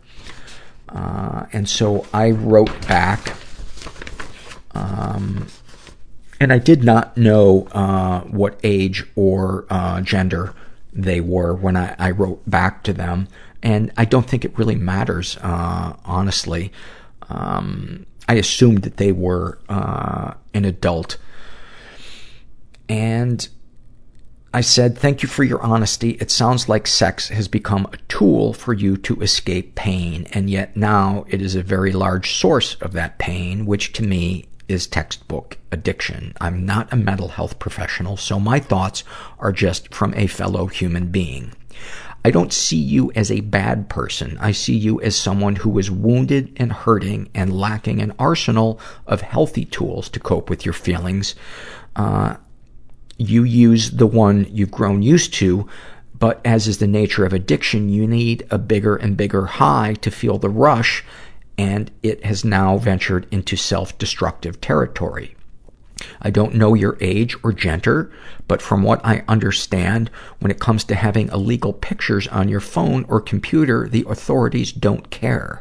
Uh, 0.88 1.46
and 1.52 1.68
so 1.68 2.06
I 2.12 2.30
wrote 2.30 2.88
back, 2.88 3.36
um, 4.72 5.46
and 6.40 6.52
I 6.52 6.58
did 6.58 6.82
not 6.82 7.16
know, 7.16 7.68
uh, 7.72 8.22
what 8.22 8.58
age 8.64 9.04
or, 9.14 9.66
uh, 9.70 10.00
gender 10.00 10.54
they 10.98 11.20
were 11.20 11.54
when 11.54 11.76
I, 11.76 11.94
I 11.98 12.10
wrote 12.10 12.48
back 12.48 12.82
to 12.84 12.92
them. 12.92 13.28
And 13.62 13.92
I 13.96 14.04
don't 14.04 14.28
think 14.28 14.44
it 14.44 14.58
really 14.58 14.74
matters, 14.74 15.36
uh, 15.40 15.94
honestly. 16.04 16.72
Um, 17.28 18.06
I 18.28 18.34
assumed 18.34 18.82
that 18.82 18.98
they 18.98 19.12
were, 19.12 19.58
uh, 19.68 20.34
an 20.54 20.64
adult. 20.64 21.16
And 22.88 23.48
I 24.52 24.62
said, 24.62 24.96
thank 24.98 25.22
you 25.22 25.28
for 25.28 25.44
your 25.44 25.62
honesty. 25.62 26.12
It 26.12 26.30
sounds 26.30 26.68
like 26.68 26.86
sex 26.86 27.28
has 27.28 27.48
become 27.48 27.86
a 27.92 27.98
tool 28.08 28.54
for 28.54 28.72
you 28.72 28.96
to 28.98 29.20
escape 29.20 29.74
pain, 29.74 30.26
and 30.32 30.48
yet 30.48 30.74
now 30.76 31.26
it 31.28 31.42
is 31.42 31.54
a 31.54 31.62
very 31.62 31.92
large 31.92 32.34
source 32.34 32.74
of 32.80 32.92
that 32.92 33.18
pain, 33.18 33.66
which 33.66 33.92
to 33.94 34.02
me 34.02 34.47
is 34.68 34.86
textbook 34.86 35.58
addiction. 35.72 36.34
I'm 36.40 36.64
not 36.64 36.92
a 36.92 36.96
mental 36.96 37.28
health 37.28 37.58
professional, 37.58 38.16
so 38.16 38.38
my 38.38 38.60
thoughts 38.60 39.02
are 39.38 39.52
just 39.52 39.94
from 39.94 40.14
a 40.14 40.26
fellow 40.26 40.66
human 40.66 41.06
being. 41.08 41.52
I 42.24 42.30
don't 42.30 42.52
see 42.52 42.76
you 42.76 43.10
as 43.14 43.30
a 43.30 43.40
bad 43.40 43.88
person. 43.88 44.36
I 44.38 44.52
see 44.52 44.76
you 44.76 45.00
as 45.00 45.16
someone 45.16 45.56
who 45.56 45.78
is 45.78 45.90
wounded 45.90 46.52
and 46.56 46.72
hurting 46.72 47.30
and 47.34 47.58
lacking 47.58 48.02
an 48.02 48.12
arsenal 48.18 48.80
of 49.06 49.22
healthy 49.22 49.64
tools 49.64 50.08
to 50.10 50.20
cope 50.20 50.50
with 50.50 50.64
your 50.66 50.74
feelings. 50.74 51.34
Uh, 51.96 52.36
you 53.16 53.44
use 53.44 53.92
the 53.92 54.06
one 54.06 54.46
you've 54.50 54.70
grown 54.70 55.02
used 55.02 55.32
to, 55.34 55.68
but 56.18 56.40
as 56.44 56.66
is 56.66 56.78
the 56.78 56.86
nature 56.86 57.24
of 57.24 57.32
addiction, 57.32 57.88
you 57.88 58.06
need 58.06 58.46
a 58.50 58.58
bigger 58.58 58.96
and 58.96 59.16
bigger 59.16 59.46
high 59.46 59.94
to 59.94 60.10
feel 60.10 60.38
the 60.38 60.50
rush, 60.50 61.04
and 61.58 61.90
it 62.02 62.24
has 62.24 62.44
now 62.44 62.78
ventured 62.78 63.26
into 63.30 63.56
self-destructive 63.56 64.60
territory. 64.60 65.34
I 66.20 66.30
don't 66.30 66.54
know 66.54 66.74
your 66.74 66.96
age 67.00 67.36
or 67.42 67.52
gender, 67.52 68.10
but 68.46 68.62
from 68.62 68.82
what 68.82 69.04
I 69.04 69.24
understand, 69.28 70.10
when 70.40 70.50
it 70.50 70.60
comes 70.60 70.84
to 70.84 70.94
having 70.94 71.28
illegal 71.28 71.72
pictures 71.72 72.26
on 72.28 72.48
your 72.48 72.60
phone 72.60 73.04
or 73.08 73.20
computer, 73.20 73.88
the 73.88 74.06
authorities 74.08 74.72
don't 74.72 75.10
care. 75.10 75.60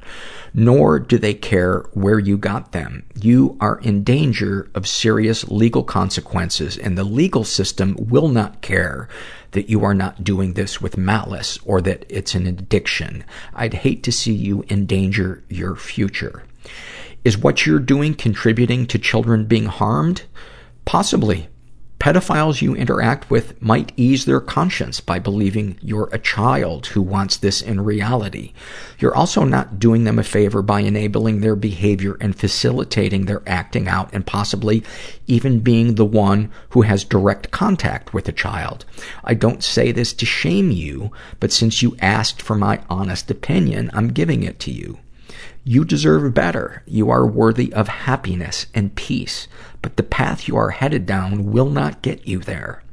Nor 0.54 1.00
do 1.00 1.18
they 1.18 1.34
care 1.34 1.86
where 1.94 2.20
you 2.20 2.38
got 2.38 2.72
them. 2.72 3.04
You 3.20 3.58
are 3.60 3.80
in 3.80 4.04
danger 4.04 4.70
of 4.74 4.88
serious 4.88 5.48
legal 5.50 5.84
consequences, 5.84 6.78
and 6.78 6.98
the 6.98 7.04
legal 7.04 7.44
system 7.44 7.96
will 8.00 8.30
not 8.30 8.62
care 8.62 9.10
that 9.52 9.70
you 9.70 9.84
are 9.84 9.94
not 9.94 10.24
doing 10.24 10.54
this 10.54 10.82
with 10.82 10.98
malice 10.98 11.60
or 11.66 11.82
that 11.82 12.06
it's 12.10 12.36
an 12.36 12.48
addiction. 12.48 13.24
I'd 13.54 13.74
hate 13.74 14.04
to 14.04 14.12
see 14.12 14.34
you 14.34 14.64
endanger 14.70 15.44
your 15.50 15.76
future. 15.76 16.44
Is 17.24 17.38
what 17.38 17.66
you're 17.66 17.80
doing 17.80 18.14
contributing 18.14 18.86
to 18.88 18.98
children 18.98 19.46
being 19.46 19.66
harmed? 19.66 20.24
Possibly. 20.86 21.50
Pedophiles 22.00 22.62
you 22.62 22.76
interact 22.76 23.32
with 23.32 23.60
might 23.60 23.92
ease 23.98 24.26
their 24.26 24.40
conscience 24.40 25.02
by 25.02 25.18
believing 25.18 25.80
you're 25.82 26.10
a 26.12 26.20
child 26.20 26.86
who 26.88 27.02
wants 27.02 27.38
this 27.38 27.60
in 27.60 27.82
reality. 27.82 28.54
You're 29.00 29.16
also 29.16 29.44
not 29.44 29.80
doing 29.80 30.04
them 30.04 30.20
a 30.20 30.24
favor 30.24 30.62
by 30.62 30.82
enabling 30.82 31.42
their 31.42 31.56
behavior 31.56 32.16
and 32.22 32.36
facilitating 32.36 33.26
their 33.26 33.42
acting 33.48 33.88
out 33.88 34.14
and 34.14 34.26
possibly 34.26 34.84
even 35.26 35.60
being 35.60 35.96
the 35.96 36.06
one 36.06 36.52
who 36.70 36.84
has 36.84 37.04
direct 37.04 37.50
contact 37.50 38.14
with 38.14 38.28
a 38.30 38.32
child. 38.32 38.86
I 39.24 39.34
don't 39.34 39.64
say 39.64 39.92
this 39.92 40.14
to 40.14 40.26
shame 40.26 40.70
you, 40.70 41.12
but 41.40 41.52
since 41.52 41.82
you 41.82 41.98
asked 42.00 42.44
for 42.44 42.56
my 42.56 42.80
honest 42.92 43.32
opinion, 43.32 43.90
I'm 43.92 44.10
giving 44.10 44.44
it 44.44 44.60
to 44.62 44.72
you. 44.72 45.00
You 45.68 45.84
deserve 45.84 46.34
better. 46.34 46.82
You 46.86 47.10
are 47.10 47.28
worthy 47.28 47.74
of 47.74 47.90
happiness 47.90 48.68
and 48.74 48.96
peace, 48.96 49.50
but 49.82 49.98
the 49.98 50.04
path 50.04 50.48
you 50.48 50.56
are 50.56 50.70
headed 50.70 51.06
down 51.06 51.52
will 51.52 51.70
not 51.70 52.02
get 52.02 52.26
you 52.26 52.40
there. 52.40 52.84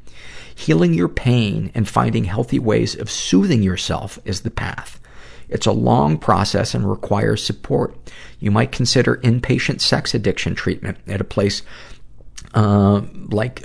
Healing 0.56 0.92
your 0.92 1.08
pain 1.08 1.70
and 1.72 1.88
finding 1.88 2.24
healthy 2.24 2.58
ways 2.58 2.96
of 2.96 3.08
soothing 3.08 3.62
yourself 3.62 4.18
is 4.24 4.40
the 4.40 4.50
path. 4.50 4.98
It's 5.48 5.66
a 5.66 5.70
long 5.72 6.18
process 6.18 6.74
and 6.74 6.90
requires 6.90 7.44
support. 7.44 7.96
You 8.40 8.50
might 8.50 8.72
consider 8.72 9.18
inpatient 9.18 9.80
sex 9.80 10.12
addiction 10.12 10.56
treatment 10.56 10.98
at 11.06 11.20
a 11.20 11.24
place 11.24 11.62
uh, 12.54 13.02
like 13.30 13.64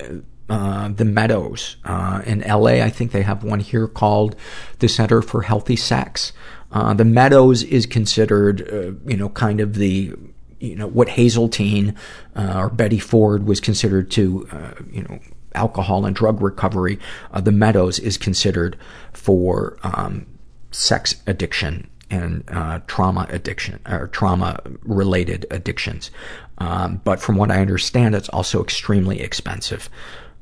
uh, 0.50 0.90
the 0.90 1.06
Meadows 1.06 1.78
uh, 1.84 2.22
in 2.28 2.42
LA. 2.42 2.84
I 2.84 2.92
think 2.92 3.12
they 3.12 3.24
have 3.24 3.44
one 3.44 3.60
here 3.60 3.88
called 3.88 4.36
the 4.80 4.88
Center 4.88 5.24
for 5.24 5.42
Healthy 5.42 5.78
Sex. 5.78 6.32
Uh, 6.72 6.94
the 6.94 7.06
Meadows 7.06 7.64
is 7.64 7.86
considered, 7.86 8.62
uh, 8.72 8.92
you 9.10 9.18
know, 9.18 9.30
kind 9.30 9.60
of 9.60 9.76
the, 9.76 10.14
you 10.60 10.76
know, 10.76 10.88
what 10.88 11.10
Hazelden 11.10 11.96
uh, 12.36 12.54
or 12.58 12.70
Betty 12.70 13.00
Ford 13.00 13.46
was 13.46 13.60
considered 13.60 14.12
to, 14.12 14.48
uh, 14.52 14.72
you 14.92 15.04
know, 15.04 15.20
alcohol 15.56 16.06
and 16.06 16.16
drug 16.16 16.42
recovery. 16.42 17.00
Uh, 17.32 17.42
the 17.42 17.52
Meadows 17.52 18.00
is 18.00 18.18
considered 18.18 18.78
for 19.14 19.78
um, 19.84 20.28
sex 20.72 21.16
addiction 21.26 21.90
and 22.12 22.44
uh, 22.50 22.80
trauma 22.88 23.28
addiction 23.30 23.80
or 23.88 24.08
trauma 24.08 24.60
related 24.82 25.46
addictions. 25.52 26.12
Um, 26.58 27.02
but 27.04 27.22
from 27.22 27.36
what 27.36 27.52
I 27.52 27.62
understand, 27.62 28.16
it's 28.16 28.30
also 28.30 28.62
extremely 28.62 29.22
expensive. 29.22 29.90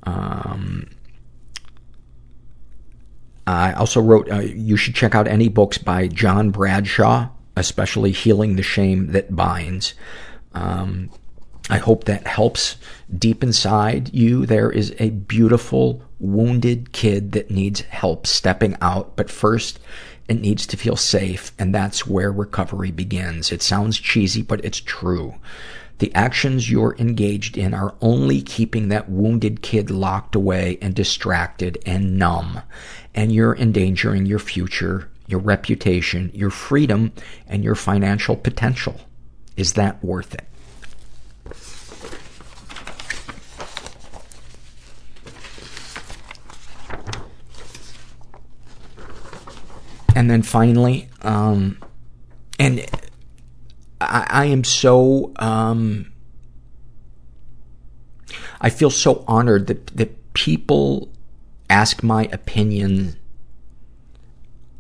Um, 0.04 0.90
I 3.48 3.74
also 3.74 4.02
wrote, 4.02 4.30
uh, 4.30 4.40
you 4.42 4.76
should 4.76 4.94
check 4.94 5.16
out 5.16 5.28
any 5.28 5.48
books 5.48 5.78
by 5.78 6.08
John 6.08 6.52
Bradshaw, 6.52 7.30
especially 7.56 8.12
Healing 8.12 8.58
the 8.58 8.64
Shame 8.64 9.14
That 9.14 9.36
Binds. 9.36 9.94
Um, 10.54 11.10
I 11.70 11.78
hope 11.78 12.04
that 12.04 12.28
helps. 12.28 12.76
Deep 13.18 13.44
inside 13.44 14.14
you, 14.14 14.46
there 14.46 14.70
is 14.70 14.94
a 15.00 15.12
beautiful, 15.12 16.02
wounded 16.20 16.92
kid 16.92 17.32
that 17.32 17.50
needs 17.50 17.82
help 17.82 18.28
stepping 18.28 18.76
out, 18.82 19.16
but 19.16 19.30
first, 19.30 19.80
it 20.28 20.42
needs 20.42 20.68
to 20.68 20.78
feel 20.78 20.98
safe, 20.98 21.54
and 21.58 21.74
that's 21.74 22.06
where 22.06 22.32
recovery 22.32 22.92
begins. 22.92 23.52
It 23.54 23.62
sounds 23.62 23.98
cheesy, 23.98 24.42
but 24.42 24.64
it's 24.66 24.82
true. 24.82 25.36
The 26.00 26.14
actions 26.14 26.70
you're 26.70 26.96
engaged 27.00 27.58
in 27.58 27.74
are 27.74 27.96
only 28.02 28.42
keeping 28.42 28.90
that 28.90 29.10
wounded 29.10 29.62
kid 29.62 29.90
locked 29.90 30.36
away 30.36 30.78
and 30.82 30.94
distracted 30.94 31.80
and 31.86 32.20
numb. 32.20 32.62
And 33.18 33.32
you're 33.32 33.56
endangering 33.56 34.28
your 34.28 34.38
future, 34.38 35.10
your 35.26 35.40
reputation, 35.40 36.30
your 36.36 36.52
freedom, 36.52 37.12
and 37.48 37.64
your 37.64 37.74
financial 37.74 38.36
potential. 38.36 39.02
Is 39.58 39.74
that 39.74 40.04
worth 40.04 40.36
it? 40.36 40.48
And 50.16 50.30
then 50.30 50.44
finally, 50.44 51.10
um, 51.24 51.80
and 52.60 52.86
I, 54.00 54.28
I 54.30 54.46
am 54.46 54.64
so, 54.64 55.32
um, 55.38 56.12
I 58.62 58.70
feel 58.70 58.92
so 58.92 59.24
honored 59.28 59.68
that, 59.68 59.88
that 59.98 60.34
people 60.34 61.10
ask 61.70 62.04
my 62.04 62.26
opinion 62.32 63.18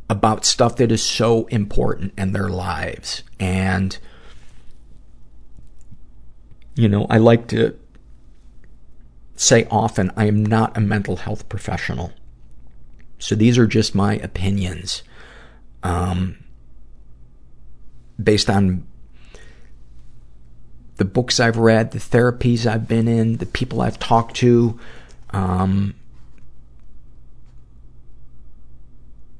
about 0.09 0.45
stuff 0.45 0.77
that 0.77 0.91
is 0.91 1.03
so 1.03 1.45
important 1.47 2.13
in 2.17 2.31
their 2.31 2.49
lives. 2.49 3.23
And, 3.39 3.97
you 6.75 6.87
know, 6.87 7.05
I 7.09 7.17
like 7.17 7.47
to 7.49 7.77
say 9.35 9.67
often, 9.69 10.11
I 10.15 10.25
am 10.25 10.45
not 10.45 10.75
a 10.77 10.79
mental 10.79 11.17
health 11.17 11.47
professional. 11.49 12.13
So 13.19 13.35
these 13.35 13.57
are 13.57 13.67
just 13.67 13.93
my 13.93 14.15
opinions, 14.15 15.03
um, 15.83 16.37
based 18.21 18.49
on 18.49 18.85
the 20.95 21.05
books 21.05 21.39
I've 21.39 21.57
read, 21.57 21.91
the 21.91 21.99
therapies 21.99 22.65
I've 22.65 22.87
been 22.87 23.07
in, 23.07 23.37
the 23.37 23.45
people 23.45 23.81
I've 23.81 23.99
talked 23.99 24.35
to, 24.37 24.79
um, 25.31 25.93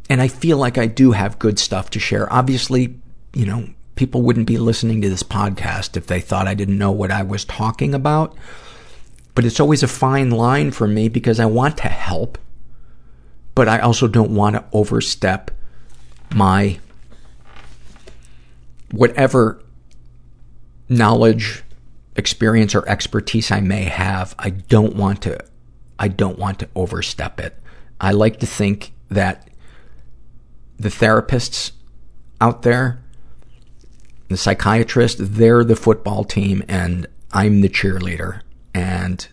and 0.10 0.22
I 0.22 0.28
feel 0.28 0.58
like 0.58 0.78
I 0.78 0.88
do 0.88 1.12
have 1.12 1.40
good 1.40 1.60
stuff 1.60 1.90
to 1.92 2.00
share. 2.00 2.32
Obviously, 2.32 3.00
you 3.34 3.46
know, 3.46 3.70
people 3.96 4.22
wouldn't 4.22 4.48
be 4.48 4.58
listening 4.58 5.02
to 5.02 5.10
this 5.10 5.24
podcast 5.24 5.98
if 5.98 6.08
they 6.08 6.22
thought 6.22 6.48
I 6.48 6.54
didn't 6.54 6.78
know 6.78 6.92
what 6.92 7.12
I 7.12 7.24
was 7.24 7.44
talking 7.44 7.94
about. 7.94 8.36
But 9.36 9.46
it's 9.46 9.60
always 9.60 9.84
a 9.84 9.88
fine 9.88 10.32
line 10.32 10.72
for 10.72 10.88
me 10.88 11.10
because 11.10 11.40
I 11.40 11.46
want 11.46 11.78
to 11.78 11.90
help, 11.90 12.38
but 13.54 13.68
I 13.68 13.80
also 13.80 14.08
don't 14.08 14.32
want 14.32 14.56
to 14.56 14.64
overstep 14.72 15.52
my 16.34 16.80
whatever 18.92 19.62
knowledge, 20.90 21.64
experience, 22.16 22.74
or 22.74 22.88
expertise 22.90 23.52
I 23.52 23.60
may 23.60 23.84
have. 23.84 24.34
I 24.40 24.52
don't 24.52 24.96
want 24.96 25.22
to, 25.24 25.38
I 26.00 26.08
don't 26.08 26.40
want 26.40 26.60
to 26.60 26.70
overstep 26.76 27.40
it. 27.40 27.56
I 28.00 28.12
like 28.12 28.40
to 28.40 28.48
think 28.48 28.94
that 29.10 29.48
the 30.80 30.90
therapists 30.90 31.72
out 32.40 32.62
there, 32.62 33.04
the 34.30 34.38
psychiatrists, 34.38 35.20
they're 35.22 35.64
the 35.64 35.76
football 35.76 36.24
team 36.24 36.64
and 36.68 37.08
I'm 37.32 37.62
the 37.62 37.70
cheerleader. 37.70 38.41
And 38.74 39.28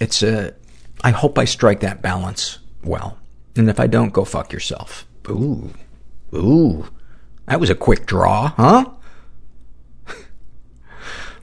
it's 0.00 0.22
a, 0.22 0.54
I 1.02 1.10
hope 1.10 1.38
I 1.38 1.44
strike 1.44 1.80
that 1.80 2.02
balance 2.02 2.58
well. 2.82 3.18
And 3.56 3.68
if 3.68 3.80
I 3.80 3.86
don't, 3.86 4.12
go 4.12 4.24
fuck 4.24 4.52
yourself. 4.52 5.06
Ooh. 5.28 5.72
Ooh. 6.34 6.88
That 7.46 7.60
was 7.60 7.70
a 7.70 7.74
quick 7.74 8.06
draw, 8.06 8.48
huh? 8.48 8.86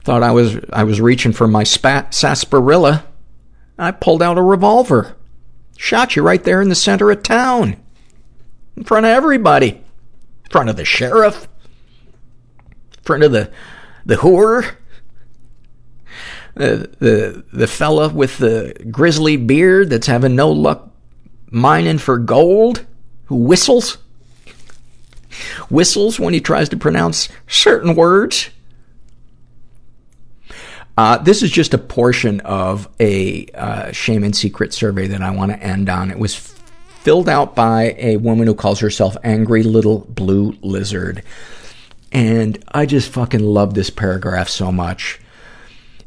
Thought 0.02 0.22
I 0.22 0.32
was, 0.32 0.58
I 0.72 0.84
was 0.84 1.00
reaching 1.00 1.32
for 1.32 1.46
my 1.46 1.64
spat, 1.64 2.14
sarsaparilla. 2.14 3.04
I 3.78 3.92
pulled 3.92 4.22
out 4.22 4.38
a 4.38 4.42
revolver. 4.42 5.16
Shot 5.76 6.16
you 6.16 6.22
right 6.22 6.42
there 6.42 6.60
in 6.60 6.70
the 6.70 6.74
center 6.74 7.10
of 7.10 7.22
town. 7.22 7.76
In 8.78 8.84
front 8.84 9.06
of 9.06 9.10
everybody. 9.10 9.70
In 9.70 10.50
front 10.50 10.70
of 10.70 10.76
the 10.76 10.84
sheriff. 10.84 11.48
In 12.96 13.02
front 13.02 13.24
of 13.24 13.32
the, 13.32 13.50
the 14.06 14.14
whore. 14.14 14.76
The, 16.54 16.88
the, 17.00 17.44
the 17.52 17.66
fella 17.66 18.08
with 18.08 18.38
the 18.38 18.74
grizzly 18.88 19.36
beard 19.36 19.90
that's 19.90 20.06
having 20.06 20.36
no 20.36 20.52
luck 20.52 20.92
mining 21.50 21.98
for 21.98 22.18
gold, 22.18 22.86
who 23.24 23.36
whistles, 23.36 23.98
whistles 25.68 26.20
when 26.20 26.32
he 26.32 26.40
tries 26.40 26.68
to 26.68 26.76
pronounce 26.76 27.28
certain 27.48 27.96
words. 27.96 28.50
Uh, 30.96 31.18
this 31.18 31.42
is 31.42 31.50
just 31.50 31.74
a 31.74 31.78
portion 31.78 32.40
of 32.40 32.88
a 33.00 33.46
uh, 33.54 33.90
shame 33.90 34.22
and 34.22 34.36
secret 34.36 34.72
survey 34.72 35.08
that 35.08 35.22
I 35.22 35.30
want 35.30 35.50
to 35.50 35.60
end 35.60 35.88
on. 35.88 36.10
It 36.12 36.18
was 36.18 36.57
filled 37.08 37.26
out 37.26 37.54
by 37.54 37.94
a 37.96 38.18
woman 38.18 38.46
who 38.46 38.54
calls 38.54 38.80
herself 38.80 39.16
Angry 39.24 39.62
Little 39.62 40.00
Blue 40.10 40.54
Lizard. 40.60 41.22
And 42.12 42.62
I 42.72 42.84
just 42.84 43.10
fucking 43.10 43.40
love 43.42 43.72
this 43.72 43.88
paragraph 43.88 44.50
so 44.50 44.70
much. 44.70 45.18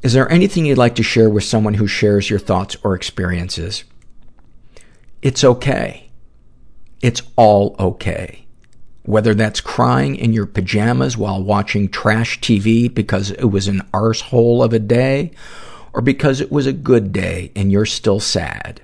Is 0.04 0.14
there 0.14 0.32
anything 0.32 0.68
you'd 0.68 0.78
like 0.78 0.94
to 0.98 1.02
share 1.02 1.28
with 1.28 1.44
someone 1.44 1.74
who 1.74 1.88
shares 1.88 2.30
your 2.30 2.38
thoughts 2.38 2.78
or 2.84 2.94
experiences? 2.94 3.84
It's 5.24 5.44
okay. 5.44 6.12
It's 7.02 7.24
all 7.36 7.76
okay. 7.80 8.46
Whether 9.02 9.34
that's 9.34 9.60
crying 9.60 10.16
in 10.16 10.34
your 10.34 10.46
pajamas 10.46 11.18
while 11.18 11.42
watching 11.42 11.90
trash 11.90 12.40
TV 12.42 12.94
because 12.94 13.32
it 13.32 13.46
was 13.46 13.68
an 13.68 13.82
arsehole 13.92 14.64
of 14.64 14.72
a 14.72 14.78
day, 14.78 15.32
or 15.94 16.02
because 16.04 16.42
it 16.42 16.52
was 16.52 16.68
a 16.68 16.72
good 16.72 17.12
day 17.12 17.52
and 17.56 17.72
you're 17.72 17.88
still 17.88 18.20
sad. 18.20 18.82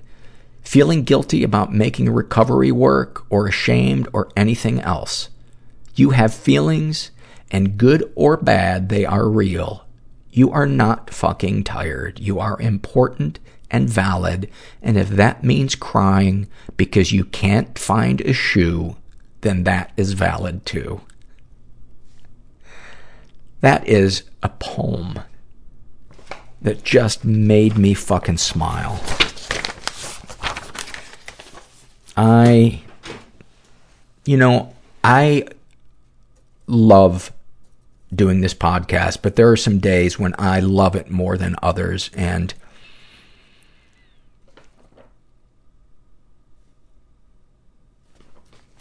Feeling 0.68 1.04
guilty 1.04 1.44
about 1.44 1.72
making 1.72 2.10
recovery 2.10 2.74
work, 2.74 3.26
or 3.30 3.48
ashamed, 3.48 4.10
or 4.12 4.30
anything 4.36 4.82
else. 4.82 5.30
You 5.96 6.10
have 6.10 6.34
feelings, 6.34 7.10
and 7.50 7.78
good 7.78 8.12
or 8.16 8.36
bad, 8.36 8.90
they 8.90 9.06
are 9.06 9.30
real. 9.30 9.86
You 10.30 10.52
are 10.52 10.66
not 10.66 11.10
fucking 11.14 11.64
tired. 11.64 12.20
You 12.20 12.42
are 12.42 12.60
important 12.60 13.40
and 13.72 13.90
valid, 13.90 14.50
and 14.82 14.98
if 14.98 15.08
that 15.08 15.42
means 15.42 15.74
crying 15.74 16.50
because 16.76 17.14
you 17.14 17.24
can't 17.24 17.80
find 17.80 18.20
a 18.20 18.34
shoe, 18.34 18.98
then 19.40 19.64
that 19.64 19.94
is 19.96 20.12
valid 20.12 20.66
too. 20.66 21.00
That 23.62 23.88
is 23.88 24.24
a 24.44 24.50
poem 24.50 25.22
that 26.62 26.84
just 26.84 27.24
made 27.24 27.78
me 27.78 27.94
fucking 27.94 28.40
smile. 28.40 29.00
I, 32.18 32.82
you 34.26 34.38
know, 34.38 34.74
I 35.04 35.46
love 36.66 37.32
doing 38.14 38.42
this 38.42 38.56
podcast, 38.56 39.20
but 39.22 39.36
there 39.36 39.52
are 39.52 39.58
some 39.58 39.78
days 39.78 40.18
when 40.18 40.34
I 40.40 40.60
love 40.60 40.96
it 40.96 41.12
more 41.12 41.38
than 41.38 41.56
others, 41.62 42.10
and 42.16 42.56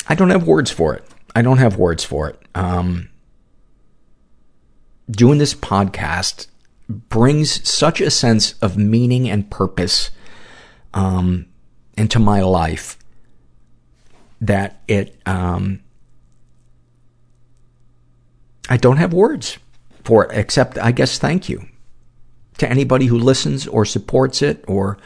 I 0.08 0.14
don't 0.14 0.30
have 0.30 0.46
words 0.46 0.70
for 0.70 0.94
it. 0.94 1.04
I 1.34 1.42
don't 1.42 1.58
have 1.58 1.76
words 1.76 2.04
for 2.04 2.30
it. 2.30 2.40
Um, 2.54 3.10
doing 5.10 5.36
this 5.36 5.52
podcast 5.52 6.46
brings 6.88 7.68
such 7.68 8.00
a 8.00 8.10
sense 8.10 8.54
of 8.62 8.78
meaning 8.78 9.28
and 9.28 9.50
purpose 9.50 10.10
um, 10.94 11.46
into 11.98 12.18
my 12.18 12.40
life 12.40 12.96
that 14.40 14.80
it 14.88 15.20
um, 15.26 15.80
I 18.68 18.76
don't 18.76 18.96
have 18.96 19.12
words 19.12 19.58
for 20.04 20.24
it 20.24 20.36
except 20.36 20.78
I 20.78 20.92
guess 20.92 21.18
thank 21.18 21.48
you 21.48 21.66
to 22.58 22.68
anybody 22.68 23.06
who 23.06 23.18
listens 23.18 23.66
or 23.66 23.84
supports 23.84 24.42
it 24.42 24.64
or 24.66 24.98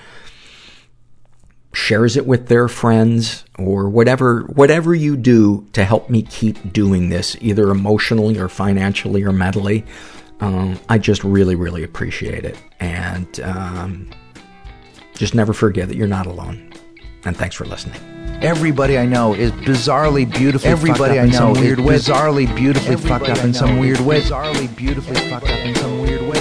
shares 1.73 2.17
it 2.17 2.27
with 2.27 2.49
their 2.49 2.67
friends 2.69 3.45
or 3.59 3.89
whatever 3.89 4.43
whatever 4.43 4.95
you 4.95 5.17
do 5.17 5.67
to 5.73 5.85
help 5.85 6.11
me 6.11 6.23
keep 6.23 6.73
doing 6.73 7.09
this 7.09 7.37
either 7.41 7.71
emotionally 7.71 8.39
or 8.39 8.49
financially 8.49 9.23
or 9.23 9.33
mentally 9.33 9.85
um, 10.41 10.79
i 10.89 10.99
just 10.99 11.23
really 11.23 11.55
really 11.55 11.85
appreciate 11.85 12.45
it. 12.45 12.57
And 12.81 13.41
um, 13.41 14.11
just 15.15 15.35
never 15.35 15.53
forget 15.53 15.89
that 15.89 15.97
you're 15.97 16.09
not 16.09 16.27
alone. 16.27 16.73
And 17.25 17.37
thanks 17.37 17.55
for 17.55 17.67
listening 17.67 18.20
Everybody 18.43 18.97
I 18.97 19.05
know 19.05 19.35
is 19.35 19.53
bizarrely 19.53 20.25
beautifully 20.31 20.71
Everybody 20.71 20.99
fucked 20.99 21.19
up 21.19 21.19
I 21.19 21.25
in 21.27 21.33
some 21.33 21.53
know 21.53 21.61
weird 21.61 21.79
is 21.79 21.85
way. 21.85 21.97
bizarrely 21.97 22.57
beautifully 22.57 22.93
Everybody 22.95 23.27
fucked 23.27 23.39
up 23.39 23.45
in 23.45 23.53
some 23.55 23.79
weird 23.79 24.01
way. 24.01 24.21
Bizarrely 24.23 24.77
beautifully 24.77 25.15
fucked 25.29 25.47
up 25.51 25.59
in 25.59 25.75
some 25.75 26.01
weird 26.01 26.23
way. 26.23 26.40